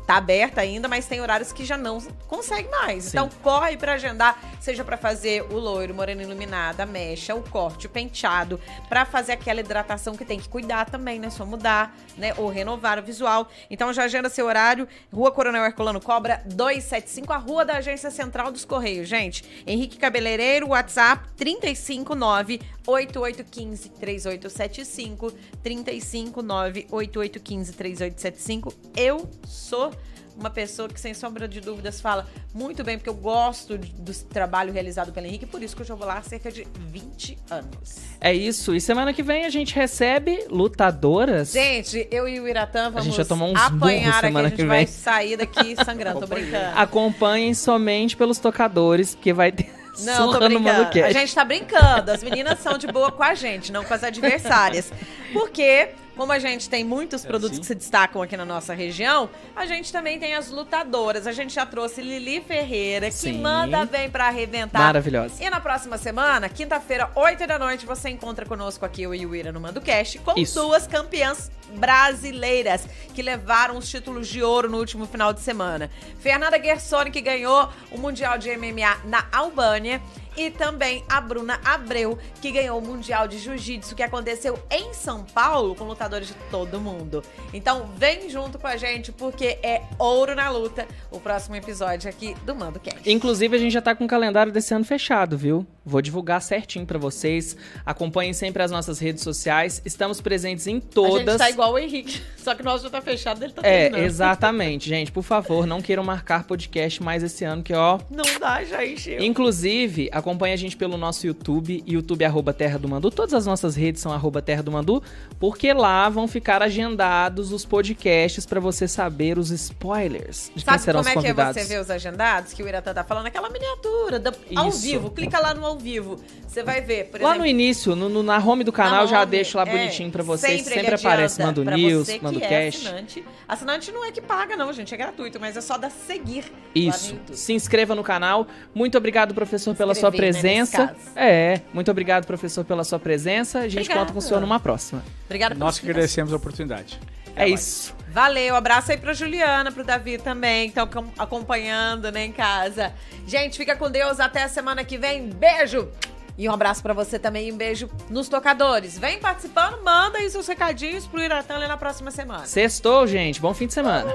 Tá 0.06 0.18
aberta 0.18 0.62
ainda, 0.62 0.88
mas 0.88 1.06
tem 1.06 1.22
horários 1.22 1.52
que 1.54 1.64
já 1.64 1.78
não 1.78 2.00
consegue 2.28 2.70
mais. 2.70 3.06
Sim. 3.06 3.10
Então 3.10 3.30
corre 3.42 3.78
pra 3.78 3.94
agendar, 3.94 4.38
seja 4.60 4.84
pra 4.84 4.98
fazer 4.98 5.44
o 5.44 5.58
loiro, 5.58 5.94
morena 5.94 6.22
iluminada, 6.24 6.84
a 6.84 6.86
mecha, 6.86 7.34
o 7.34 7.42
corte, 7.50 7.88
o 7.88 7.90
penteado, 7.90 8.60
pra 8.90 9.06
fazer 9.06 9.34
aquela 9.34 9.62
hidratação 9.62 10.16
que 10.16 10.26
tem 10.26 10.40
que 10.40 10.50
cuidar 10.50 10.90
também, 10.90 11.20
né? 11.20 11.30
Só 11.30 11.46
mudar, 11.46 11.96
né? 12.18 12.34
Ou 12.38 12.50
renovar 12.50 13.00
o 13.00 13.04
visual. 13.04 13.48
Então 13.70 13.94
já 13.94 14.04
agenda 14.04 14.30
seu 14.30 14.46
horário. 14.46 14.88
Rua 15.14 15.32
Coronel 15.32 15.64
Herculano 15.64 16.02
Cobra 16.02 16.42
275, 16.46 17.32
a 17.32 17.38
rua 17.38 17.64
da 17.64 17.78
Agência 17.78 18.12
Central 18.12 18.52
dos 18.52 18.66
Correios, 18.66 19.08
gente. 19.08 19.64
Henrique 19.66 19.98
Cabeleireiro, 19.98 20.70
WhatsApp 20.70 21.28
359 21.38 22.60
8815 22.86 23.90
3875 23.90 25.32
359 25.62 26.88
8815 26.92 27.74
3875. 27.74 28.74
Eu 28.96 29.30
sou 29.48 29.92
uma 30.36 30.50
pessoa 30.50 30.90
que, 30.90 31.00
sem 31.00 31.14
sombra 31.14 31.48
de 31.48 31.62
dúvidas, 31.62 32.02
fala 32.02 32.28
muito 32.56 32.84
bem, 32.84 32.98
porque 32.98 33.10
eu 33.10 33.14
gosto 33.14 33.78
do 33.78 34.12
trabalho 34.26 34.74
realizado 34.74 35.12
pelo 35.12 35.28
Henrique, 35.28 35.46
por 35.46 35.62
isso 35.62 35.76
que 35.76 35.84
eu 35.84 35.86
já 35.86 35.94
vou 35.94 36.08
lá 36.08 36.18
há 36.18 36.24
cerca 36.24 36.52
de 36.52 36.68
20 36.80 37.38
anos. 37.52 37.98
É 38.20 38.34
isso. 38.34 38.74
E 38.74 38.82
semana 38.82 39.14
que 39.14 39.22
vem 39.22 39.46
a 39.46 39.50
gente 39.50 39.76
recebe 39.76 40.46
lutadoras. 40.50 41.52
Gente, 41.52 42.08
eu 42.10 42.28
e 42.28 42.40
o 42.40 42.48
Iratã 42.48 42.90
vamos 42.90 43.06
gente 43.06 43.16
vai 43.16 43.26
tomar 43.26 43.46
uns 43.46 43.62
apanhar 43.62 44.10
aqui, 44.10 44.22
semana 44.22 44.48
a 44.48 44.50
gente 44.50 44.60
que 44.60 44.66
vai 44.66 44.86
vem. 44.86 44.88
sair 44.88 45.38
daqui 45.38 45.76
sangrando, 45.86 46.22
tô 46.22 46.26
brincando. 46.34 46.80
Acompanhem 46.80 47.54
somente 47.54 48.18
pelos 48.18 48.40
tocadores, 48.40 49.14
porque 49.14 49.32
vai 49.34 49.52
ter 49.52 49.72
Não, 50.00 50.32
tô 50.32 50.40
brincando. 50.40 51.06
A 51.06 51.12
gente 51.12 51.36
tá 51.36 51.46
brincando. 51.46 52.12
As 52.12 52.24
meninas 52.24 52.60
são 52.60 52.78
de 52.78 52.88
boa 52.88 53.12
com 53.12 53.24
a 53.24 53.34
gente, 53.34 53.72
não 53.72 53.84
com 53.84 53.94
as 53.94 54.04
adversárias. 54.04 54.92
Porque, 55.32 55.90
como 56.16 56.32
a 56.32 56.40
gente 56.40 56.70
tem 56.70 56.84
muitos 56.84 57.24
É 57.24 57.28
produtos 57.28 57.52
assim? 57.54 57.62
que 57.62 57.68
se 57.68 57.76
destacam 57.76 58.22
aqui 58.22 58.38
na 58.38 58.46
nossa 58.46 58.74
região, 58.74 59.30
a 59.56 59.66
gente 59.66 59.92
também 59.92 60.20
tem 60.20 60.36
as 60.36 60.50
lutadoras. 60.50 61.26
A 61.28 61.32
gente 61.32 61.54
já 61.54 61.66
trouxe 61.66 62.02
Lili 62.02 62.42
Ferreira, 62.42 63.08
que 63.08 63.16
Sim. 63.16 63.42
manda 63.42 63.86
bem 63.86 64.10
pra 64.10 64.28
arrebentar. 64.28 64.80
Maravilhosa. 64.80 65.44
E 65.44 65.50
na 65.50 65.60
próxima 65.60 65.98
semana, 65.98 66.48
quinta-feira, 66.50 67.10
8 67.16 67.48
da 67.48 67.58
noite, 67.60 67.86
você 67.86 68.10
encontra 68.10 68.46
conosco 68.46 68.86
aqui, 68.86 69.06
o 69.08 69.14
Ira, 69.36 69.52
no 69.52 69.60
Mando 69.60 69.82
Cast, 69.82 70.20
com 70.20 70.40
Isso. 70.40 70.60
duas 70.62 70.86
campeãs 70.88 71.52
brasileiras 71.76 72.88
que 73.14 73.22
levaram 73.22 73.78
os 73.78 73.90
títulos 73.90 74.28
de 74.28 74.44
ouro 74.44 74.70
no 74.70 74.78
último 74.78 75.06
final 75.06 75.34
de 75.34 75.42
semana. 75.42 75.90
Fernanda 76.20 76.62
Gersoni, 76.62 77.12
que 77.12 77.22
ganhou 77.22 77.70
o 77.92 77.98
Mundial 77.98 78.38
de 78.38 78.56
MMA 78.56 78.98
na 79.06 79.26
Albânia. 79.32 80.02
E 80.36 80.50
também 80.50 81.04
a 81.08 81.22
Bruna 81.22 81.60
Abreu, 81.64 82.18
que 82.42 82.52
ganhou 82.52 82.80
o 82.80 82.82
Mundial 82.82 83.28
de 83.28 83.38
Jiu-Jitsu, 83.38 83.96
que 83.96 84.04
aconteceu 84.04 84.60
em 84.70 84.94
São 84.94 85.24
Paulo, 85.24 85.76
com 85.76 85.86
lutadores 85.86 86.28
de 86.28 86.34
todo 86.50 86.80
mundo. 86.80 87.24
Então, 87.54 87.90
vem 87.98 88.30
junto 88.30 88.58
com 88.58 88.68
a 88.68 88.78
gente, 88.78 89.12
porque 89.12 89.60
é 89.62 89.84
ouro 89.98 90.36
na 90.36 90.50
luta 90.50 90.88
o 91.12 91.20
próximo 91.20 91.56
episódio 91.56 92.10
aqui 92.10 92.34
do 92.46 92.56
Mando 92.56 92.80
Cast. 92.80 93.10
Inclusive, 93.12 93.56
a 93.56 93.60
gente 93.60 93.72
já 93.72 93.82
tá 93.82 93.96
com 93.96 94.06
o 94.06 94.08
calendário 94.08 94.52
desse 94.52 94.74
ano 94.74 94.86
fechado, 94.86 95.38
viu? 95.38 95.66
Vou 95.86 96.02
divulgar 96.02 96.42
certinho 96.42 96.86
pra 96.86 96.98
vocês. 96.98 97.56
Acompanhem 97.86 98.32
sempre 98.34 98.64
as 98.64 98.72
nossas 98.72 99.00
redes 99.00 99.22
sociais. 99.24 99.82
Estamos 99.84 100.22
presentes 100.22 100.66
em 100.68 100.72
A 100.72 100.76
gente 100.76 100.88
todas. 100.90 101.38
tá 101.38 101.50
igual 101.50 101.74
o 101.74 101.78
Henrique, 101.80 102.22
só 102.38 102.56
que 102.56 102.62
o 102.62 102.66
nosso 102.66 102.84
já 102.84 102.90
tá 102.90 103.02
fechado, 103.02 103.44
ele 103.44 103.52
tá 103.54 103.62
É, 103.66 103.84
terminando. 103.84 104.06
exatamente, 104.06 104.88
gente. 104.90 105.12
Por 105.12 105.24
favor, 105.24 105.66
não 105.66 105.82
queiram 105.82 106.04
marcar 106.04 106.46
podcast 106.46 107.02
mais 107.04 107.22
esse 107.24 107.44
ano, 107.44 107.62
que 107.64 107.74
ó. 107.74 108.00
Não 108.10 108.24
dá, 108.40 108.64
já 108.64 108.86
encheu. 108.86 109.22
Inclusive, 109.22 110.10
acompanhe 110.12 110.54
a 110.54 110.58
gente 110.58 110.78
pelo 110.78 110.98
nosso 110.98 111.28
YouTube, 111.28 111.84
YouTube 111.86 112.24
arroba 112.24 112.54
Terra 112.54 112.80
do 112.80 112.88
Mandu. 112.88 113.12
Todas 113.12 113.34
as 113.34 113.46
nossas 113.46 113.76
redes 113.76 114.02
são 114.02 114.12
arroba 114.14 114.42
Terra 114.42 114.64
do 114.64 114.72
Mandu, 114.72 115.04
porque 115.40 115.74
lá 115.74 116.08
vão 116.10 116.28
ficar 116.28 116.62
agendados 116.64 117.52
os 117.52 117.66
podcasts 117.66 118.46
pra 118.46 118.60
você 118.60 118.88
saber 118.88 119.38
os 119.38 119.52
spoilers 119.52 120.46
de 120.56 120.64
quem 120.64 120.64
Sabe 120.64 120.82
serão 120.82 121.00
como 121.04 121.10
os 121.12 121.18
é 121.18 121.22
que 121.34 121.40
é 121.42 121.54
você 121.54 121.64
ver 121.66 121.82
os 121.82 121.90
agendados? 121.90 122.54
Que 122.54 122.64
o 122.64 122.68
Iratã 122.68 122.94
tá 122.94 123.04
falando 123.04 123.26
aquela 123.28 123.50
miniatura, 123.50 124.22
ao 124.56 124.72
vivo. 124.72 125.10
Clica 125.12 125.40
lá 125.40 125.54
no 125.54 125.73
ao 125.74 125.78
vivo. 125.80 126.20
Você 126.48 126.62
vai 126.64 126.82
ver, 126.82 127.06
por 127.06 127.20
Lá 127.20 127.30
exemplo. 127.30 127.40
no 127.40 127.46
início, 127.48 127.96
no, 127.96 128.08
no- 128.10 128.22
na 128.22 128.38
home 128.38 128.64
do 128.64 128.72
canal, 128.72 128.98
na 128.98 129.02
eu 129.02 129.08
já 129.08 129.22
home, 129.22 129.32
deixo 129.32 129.58
lá 129.58 129.64
é, 129.64 129.72
bonitinho 129.72 130.12
pra 130.12 130.22
vocês. 130.22 130.62
Sempre, 130.62 130.82
Sempre, 130.82 130.96
aparece 130.96 131.42
Mando 131.42 131.64
pra 131.64 131.76
News, 131.76 132.08
que 132.10 132.24
Mando 132.24 132.38
é 132.44 132.48
Cast. 132.48 132.86
Assinante. 132.86 133.24
assinante 133.48 133.92
não 133.92 134.06
é 134.06 134.12
que 134.12 134.22
paga, 134.22 134.56
não, 134.56 134.72
gente. 134.72 134.94
É 134.94 134.98
gratuito, 134.98 135.40
mas 135.40 135.58
é 135.58 135.62
só 135.62 135.78
dar 135.78 135.90
seguir 135.90 136.46
Isso. 136.76 137.18
Se 137.34 137.54
inscreva 137.54 137.96
no 137.96 138.04
canal. 138.04 138.48
Muito 138.74 138.98
obrigado, 138.98 139.34
professor, 139.34 139.74
pela 139.76 139.96
sua 139.96 140.12
né, 140.12 140.18
presença. 140.18 140.88
caso. 140.88 141.00
é, 141.16 141.62
muito 141.74 141.90
obrigado, 141.90 142.26
professor, 142.28 142.64
pela 142.64 142.84
sua 142.84 143.00
presença. 143.00 143.60
A 143.60 143.64
gente 143.64 143.78
Obrigada. 143.80 144.00
conta 144.02 144.14
com 144.14 144.20
o 144.20 144.22
senhor 144.22 144.40
numa 144.40 144.60
próxima. 144.60 145.04
Obrigada 145.26 145.56
por 145.56 145.60
Nós 145.60 145.80
que 145.80 145.90
agradecemos 145.90 146.32
a 146.32 146.36
oportunidade. 146.36 147.00
É, 147.36 147.48
nóis. 147.48 147.60
isso. 147.60 147.96
Valeu, 148.10 148.56
abraço 148.56 148.92
aí 148.92 148.98
pra 148.98 149.12
Juliana, 149.12 149.72
pro 149.72 149.84
Davi 149.84 150.20
também, 150.20 150.70
que 150.70 150.80
estão 150.80 151.12
acompanhando, 151.18 152.12
né, 152.12 152.26
em 152.26 152.32
casa. 152.32 152.94
Gente, 153.26 153.58
fica 153.58 153.76
com 153.76 153.90
Deus, 153.90 154.20
até 154.20 154.44
a 154.44 154.48
semana 154.48 154.84
que 154.84 155.00
vem. 155.00 155.30
Beijo! 155.30 155.90
E 156.38 156.50
um 156.50 156.52
abraço 156.52 156.82
pra 156.82 156.94
você 156.94 157.20
também, 157.20 157.52
um 157.52 157.58
beijo 157.58 157.90
nos 158.10 158.28
tocadores. 158.28 158.98
Vem 158.98 159.20
participando, 159.20 159.84
manda 159.84 160.18
aí 160.18 160.30
seus 160.30 160.48
recadinhos 160.48 161.06
pro 161.06 161.22
Iratã 161.22 161.56
ali 161.56 161.68
na 161.68 161.78
próxima 161.78 162.10
semana. 162.12 162.46
Sextou, 162.46 163.06
gente. 163.06 163.40
Bom 163.40 163.54
fim 163.54 163.68
de 163.68 163.74
semana. 163.74 164.12